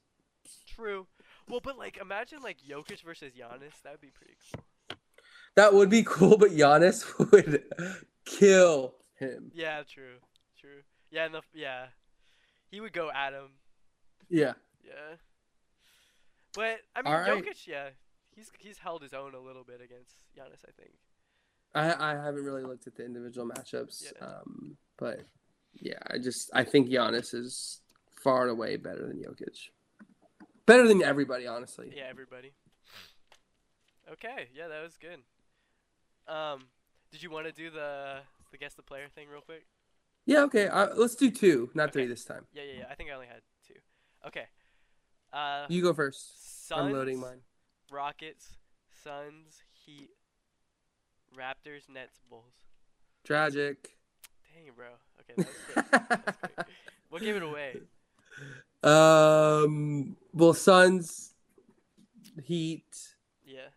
True. 0.68 1.08
Well, 1.48 1.60
but 1.64 1.78
like 1.78 1.98
imagine 1.98 2.40
like 2.42 2.58
Jokic 2.68 3.04
versus 3.04 3.34
Giannis. 3.34 3.82
That 3.84 3.92
would 3.94 4.02
be 4.02 4.12
pretty 4.12 4.36
cool. 4.54 4.64
That 5.56 5.74
would 5.74 5.90
be 5.90 6.04
cool, 6.04 6.38
but 6.38 6.52
Giannis 6.52 7.06
would 7.32 7.64
kill 8.26 8.96
him. 9.16 9.52
Yeah, 9.54 9.84
true. 9.84 10.18
True. 10.60 10.82
Yeah, 11.12 11.28
the 11.28 11.42
yeah, 11.54 11.88
he 12.70 12.80
would 12.82 12.94
go 12.94 13.10
at 13.12 13.34
him. 13.34 13.50
Yeah. 14.30 14.54
Yeah. 14.84 15.16
But 16.56 16.80
I 16.96 17.02
mean, 17.02 17.14
All 17.14 17.20
right. 17.20 17.44
Jokic, 17.44 17.68
yeah, 17.68 17.90
he's 18.36 18.52
he's 18.60 18.78
held 18.78 19.02
his 19.02 19.14
own 19.14 19.36
a 19.36 19.40
little 19.40 19.64
bit 19.64 19.82
against 19.82 20.16
Giannis, 20.36 20.64
I 20.68 20.72
think. 20.80 20.92
I, 21.76 22.14
I 22.14 22.16
haven't 22.16 22.44
really 22.44 22.64
looked 22.64 22.88
at 22.88 22.96
the 22.96 23.06
individual 23.06 23.48
matchups. 23.48 24.06
Yeah. 24.06 24.26
Um, 24.26 24.78
but 24.98 25.20
yeah, 25.76 26.00
I 26.10 26.18
just 26.18 26.50
I 26.54 26.64
think 26.64 26.90
Giannis 26.90 27.34
is 27.34 27.82
far 28.24 28.44
and 28.44 28.52
away 28.52 28.78
better 28.78 29.08
than 29.08 29.22
Jokic. 29.22 29.70
Better 30.66 30.88
than 30.88 31.04
everybody, 31.04 31.48
honestly. 31.48 31.92
Yeah, 31.96 32.04
everybody. 32.10 32.54
Okay, 34.12 34.48
yeah, 34.56 34.68
that 34.68 34.82
was 34.82 34.98
good. 34.98 35.22
Um, 36.32 36.66
did 37.12 37.22
you 37.22 37.30
want 37.30 37.46
to 37.46 37.52
do 37.52 37.70
the 37.70 38.20
the 38.52 38.58
guess 38.58 38.74
the 38.74 38.84
player 38.84 39.08
thing 39.14 39.28
real 39.32 39.42
quick? 39.42 39.66
Yeah, 40.26 40.42
okay. 40.42 40.68
Uh, 40.68 40.90
let's 40.96 41.16
do 41.16 41.32
two, 41.32 41.70
not 41.74 41.94
three 41.94 42.08
this 42.08 42.26
time. 42.26 42.46
Yeah, 42.54 42.64
yeah, 42.64 42.80
yeah. 42.80 42.86
I 42.90 42.96
think 42.96 43.10
I 43.10 43.14
only 43.14 43.28
had. 43.28 43.42
Okay. 44.28 44.46
Uh, 45.34 45.66
You 45.70 45.82
go 45.82 45.94
first. 45.94 46.68
Suns, 46.68 46.82
I'm 46.88 46.94
loading 46.94 47.20
mine. 47.20 47.40
Rockets, 47.92 48.48
Suns, 49.04 49.64
Heat, 49.86 50.10
Raptors, 51.38 51.90
Nets, 51.92 52.20
Bulls. 52.30 52.54
Tragic. 53.26 53.90
Dang, 54.54 54.74
bro. 54.76 54.88
Okay, 55.22 55.34
that 55.38 55.48
was 55.48 55.56
great. 55.66 55.92
That's 55.92 56.38
great. 56.56 56.68
What 57.10 57.22
gave 57.24 57.36
it 57.38 57.42
away? 57.44 57.74
um. 58.84 60.16
Well, 60.32 60.54
Suns, 60.54 61.34
Heat, 62.44 62.86
Yeah. 63.44 63.70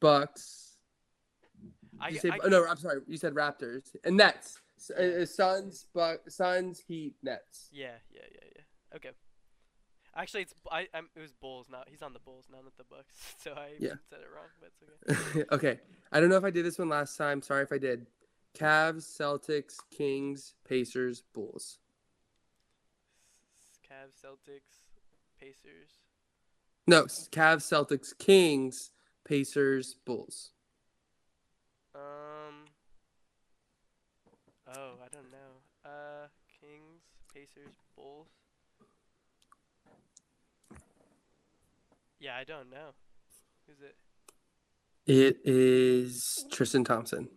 Bucks. 0.00 0.76
I, 2.00 2.10
You 2.10 2.18
say, 2.18 2.30
I, 2.30 2.38
oh, 2.44 2.48
no, 2.48 2.64
I'm 2.66 2.76
sorry. 2.76 3.00
You 3.08 3.16
said 3.16 3.34
Raptors 3.34 3.96
and 4.04 4.16
Nets. 4.16 4.60
S- 4.78 4.90
uh, 4.90 5.26
Suns, 5.26 5.86
Buck, 5.92 6.30
Suns, 6.30 6.78
Heat, 6.86 7.14
Nets. 7.24 7.68
Yeah, 7.72 7.86
yeah, 8.12 8.20
yeah, 8.32 8.48
yeah. 8.54 8.62
Okay. 8.96 9.10
Actually, 10.14 10.42
it's 10.42 10.54
I. 10.72 10.88
I'm, 10.94 11.08
it 11.14 11.20
was 11.20 11.32
Bulls. 11.32 11.66
Not 11.70 11.88
he's 11.90 12.00
on 12.02 12.14
the 12.14 12.18
Bulls, 12.18 12.46
not 12.50 12.62
the 12.78 12.84
Bucks. 12.84 13.14
So 13.38 13.52
I 13.52 13.72
Yeah. 13.78 13.94
said 14.08 14.20
it 14.20 14.28
wrong, 14.34 14.48
but 14.60 14.72
it's 14.80 15.36
okay. 15.36 15.44
okay. 15.52 15.80
I 16.10 16.20
don't 16.20 16.30
know 16.30 16.36
if 16.38 16.44
I 16.44 16.50
did 16.50 16.64
this 16.64 16.78
one 16.78 16.88
last 16.88 17.16
time. 17.16 17.42
Sorry 17.42 17.62
if 17.62 17.72
I 17.72 17.78
did. 17.78 18.06
Cavs, 18.58 19.04
Celtics, 19.04 19.76
Kings, 19.90 20.54
Pacers, 20.66 21.22
Bulls. 21.34 21.78
Cavs, 23.86 24.14
Celtics, 24.24 24.80
Pacers. 25.38 25.90
No, 26.86 27.04
Cavs, 27.04 27.66
Celtics, 27.66 28.16
Kings, 28.16 28.92
Pacers, 29.24 29.96
Bulls. 30.06 30.52
Um. 31.94 32.64
Oh, 34.74 34.94
I 35.04 35.08
don't 35.12 35.30
know. 35.30 35.60
Uh, 35.84 36.28
Kings, 36.60 37.02
Pacers, 37.32 37.76
Bulls. 37.94 38.28
Yeah, 42.26 42.36
I 42.36 42.42
don't 42.42 42.70
know. 42.70 42.90
Who's 43.68 43.76
it? 43.80 43.94
It 45.06 45.38
is 45.44 46.44
Tristan 46.50 46.82
Thompson. 46.82 47.28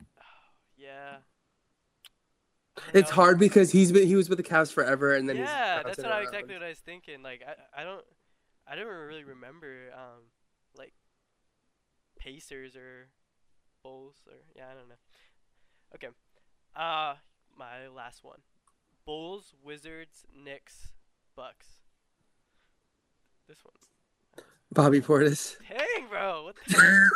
Oh, 0.00 0.22
Yeah. 0.78 1.16
It's 2.94 3.10
know. 3.10 3.14
hard 3.14 3.38
because 3.38 3.70
he's 3.70 3.92
been 3.92 4.08
he 4.08 4.16
was 4.16 4.30
with 4.30 4.38
the 4.38 4.42
Cavs 4.42 4.72
forever, 4.72 5.14
and 5.14 5.28
then 5.28 5.36
he's 5.36 5.44
yeah, 5.44 5.82
that's 5.82 5.98
not 5.98 6.10
around. 6.12 6.22
exactly 6.22 6.54
what 6.54 6.62
I 6.62 6.70
was 6.70 6.78
thinking. 6.78 7.22
Like, 7.22 7.42
I, 7.46 7.82
I 7.82 7.84
don't, 7.84 8.02
I 8.66 8.74
don't 8.74 8.86
really 8.86 9.22
remember, 9.24 9.90
um, 9.92 10.22
like, 10.78 10.94
Pacers 12.18 12.74
or 12.76 13.08
Bulls 13.82 14.16
or 14.26 14.38
yeah, 14.56 14.64
I 14.70 14.74
don't 14.74 14.88
know. 14.88 14.94
Okay. 15.94 16.08
Uh 16.74 17.16
my 17.58 17.88
last 17.94 18.24
one. 18.24 18.40
Bulls, 19.04 19.52
Wizards, 19.62 20.24
Knicks, 20.34 20.88
Bucks. 21.36 21.83
This 23.48 23.58
one. 23.64 23.74
Bobby 24.72 25.00
Portis. 25.00 25.56
Dang, 25.68 26.08
bro. 26.08 26.44
What 26.44 26.56
the 26.66 26.74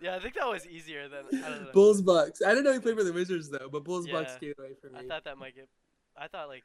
Yeah, 0.00 0.16
I 0.16 0.20
think 0.20 0.34
that 0.34 0.46
was 0.48 0.66
easier 0.66 1.08
than 1.08 1.24
I 1.42 1.48
don't 1.48 1.64
know. 1.64 1.72
Bulls 1.72 2.02
Bucks. 2.02 2.40
I 2.44 2.50
didn't 2.50 2.64
know 2.64 2.72
he 2.74 2.78
played 2.78 2.96
for 2.96 3.04
the 3.04 3.12
Wizards 3.12 3.48
though, 3.50 3.68
but 3.72 3.84
Bulls 3.84 4.06
Bucks 4.06 4.32
Yeah. 4.34 4.38
came 4.38 4.54
away 4.58 4.74
from 4.80 4.92
me. 4.92 4.98
I 5.00 5.06
thought 5.08 5.24
that 5.24 5.38
might 5.38 5.56
get 5.56 5.68
I 6.16 6.28
thought 6.28 6.48
like 6.48 6.62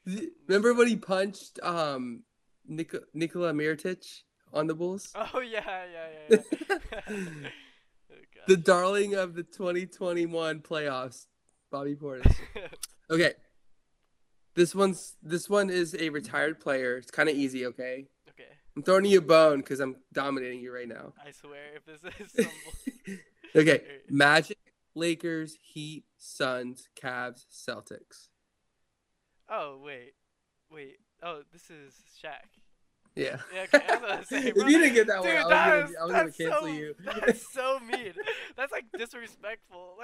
Remember 0.48 0.73
when 0.73 0.88
he 0.88 0.95
punched 0.95 1.60
um 1.64 2.23
Nik- 2.68 2.94
Nikola 3.14 3.53
Mirotic 3.53 4.06
on 4.53 4.68
the 4.68 4.76
Bulls? 4.76 5.11
Oh 5.15 5.40
yeah, 5.40 5.64
yeah, 5.65 6.07
yeah, 6.30 6.38
yeah. 6.52 6.77
oh, 7.10 7.26
the 8.48 8.57
darling 8.57 9.15
of 9.15 9.36
the 9.36 9.44
2021 9.44 10.60
playoffs, 10.61 11.26
Bobby 11.72 11.95
Portis. 11.95 12.36
Okay. 13.10 13.34
This 14.60 14.76
one's 14.76 15.15
this 15.23 15.49
one 15.49 15.69
is 15.69 15.95
a 15.98 16.10
retired 16.10 16.60
player. 16.60 16.98
It's 16.98 17.11
kind 17.11 17.30
of 17.30 17.36
easy, 17.36 17.65
okay? 17.68 18.07
okay, 18.27 18.49
I'm 18.76 18.84
throwing 18.84 19.06
you 19.06 19.19
a 19.19 19.22
bone 19.22 19.60
because 19.60 19.80
I'm 19.80 19.95
dominating 20.11 20.60
you 20.60 20.76
right 20.76 20.86
now. 20.86 21.14
I 21.26 21.31
swear 21.31 21.61
if 21.77 21.86
this 21.86 22.02
is 22.19 22.31
some 22.45 23.18
Okay, 23.56 23.84
Magic, 24.10 24.57
Lakers, 24.95 25.57
Heat, 25.61 26.03
Suns, 26.18 26.90
Cavs, 27.02 27.45
Celtics. 27.49 28.27
Oh 29.49 29.80
wait, 29.81 30.11
wait. 30.69 30.98
Oh, 31.23 31.44
this 31.53 31.69
is 31.69 31.94
Shaq. 32.22 32.60
Yeah. 33.15 33.38
Yeah, 33.56 33.61
okay, 33.73 33.86
I 33.88 34.18
was 34.18 34.27
gonna 34.30 34.45
if 34.45 34.56
you 34.57 34.77
didn't 34.77 34.94
get 34.94 35.07
that 35.07 35.23
Dude, 35.23 35.36
one, 35.36 35.53
I 35.53 35.84
was, 35.84 35.91
that 35.91 35.99
gonna, 35.99 36.19
I 36.19 36.23
was 36.26 36.38
gonna 36.38 36.52
cancel 36.52 36.68
so, 36.68 36.73
you. 36.73 36.95
That's 37.06 37.53
so 37.53 37.80
mean. 37.80 38.14
That's 38.57 38.73
like 38.73 38.88
disrespectful. 38.91 39.95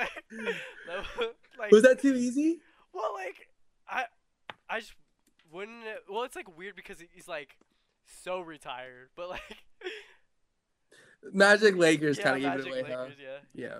Like 1.58 1.72
Was 1.74 1.84
that 1.84 2.00
too 2.02 2.16
easy? 2.16 2.60
well, 2.94 3.14
like 3.14 3.50
I, 3.90 4.06
I 4.70 4.80
just 4.80 4.94
wouldn't. 5.52 5.84
Well, 6.10 6.24
it's 6.24 6.36
like 6.36 6.58
weird 6.58 6.76
because 6.76 6.98
he's 7.14 7.28
like 7.28 7.58
so 8.24 8.40
retired, 8.42 9.10
but 9.16 9.30
like 9.30 9.42
Magic, 11.34 11.76
Lakers 11.76 12.18
yeah, 12.18 12.24
kind 12.24 12.36
of 12.38 12.42
gave 12.64 12.68
it 12.68 12.72
away, 12.72 12.92
huh? 12.92 13.08
Yeah. 13.20 13.38
Yeah. 13.54 13.78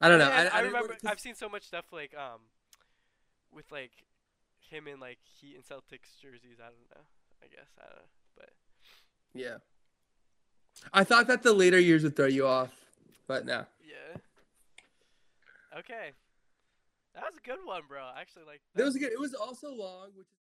I 0.00 0.08
don't 0.08 0.18
know. 0.18 0.30
I, 0.30 0.44
I, 0.44 0.46
I, 0.46 0.60
remember 0.60 0.88
'cause- 0.94 1.04
I've 1.06 1.20
seen 1.20 1.34
so 1.34 1.48
much 1.48 1.64
stuff 1.64 1.86
like 1.92 2.14
um, 2.16 2.40
with 3.52 3.70
like 3.70 3.90
him 4.70 4.86
in 4.86 4.98
like 5.00 5.18
Heat 5.40 5.56
and 5.56 5.64
Celtics 5.64 6.20
jerseys. 6.22 6.58
I 6.60 6.66
don't 6.66 6.88
know. 6.94 7.02
I 7.42 7.46
guess 7.48 7.68
I 7.78 7.86
don't 7.86 7.96
know, 7.96 8.02
but 8.36 8.50
Yeah. 9.34 9.56
I 10.94 11.04
thought 11.04 11.26
that 11.26 11.42
the 11.42 11.52
later 11.52 11.78
years 11.78 12.02
would 12.04 12.16
throw 12.16 12.26
you 12.26 12.46
off, 12.46 12.70
but 13.26 13.44
no. 13.44 13.64
yeah. 13.84 14.16
Okay, 15.78 16.12
that 17.14 17.24
was 17.24 17.34
a 17.36 17.46
good 17.46 17.58
one, 17.64 17.82
bro. 17.88 18.02
Actually, 18.18 18.44
like 18.44 18.60
It 18.76 18.82
was 18.82 18.96
good. 18.96 19.12
It 19.12 19.18
was 19.20 19.34
also 19.34 19.72
long, 19.72 20.10
which 20.14 20.28
is 20.28 20.38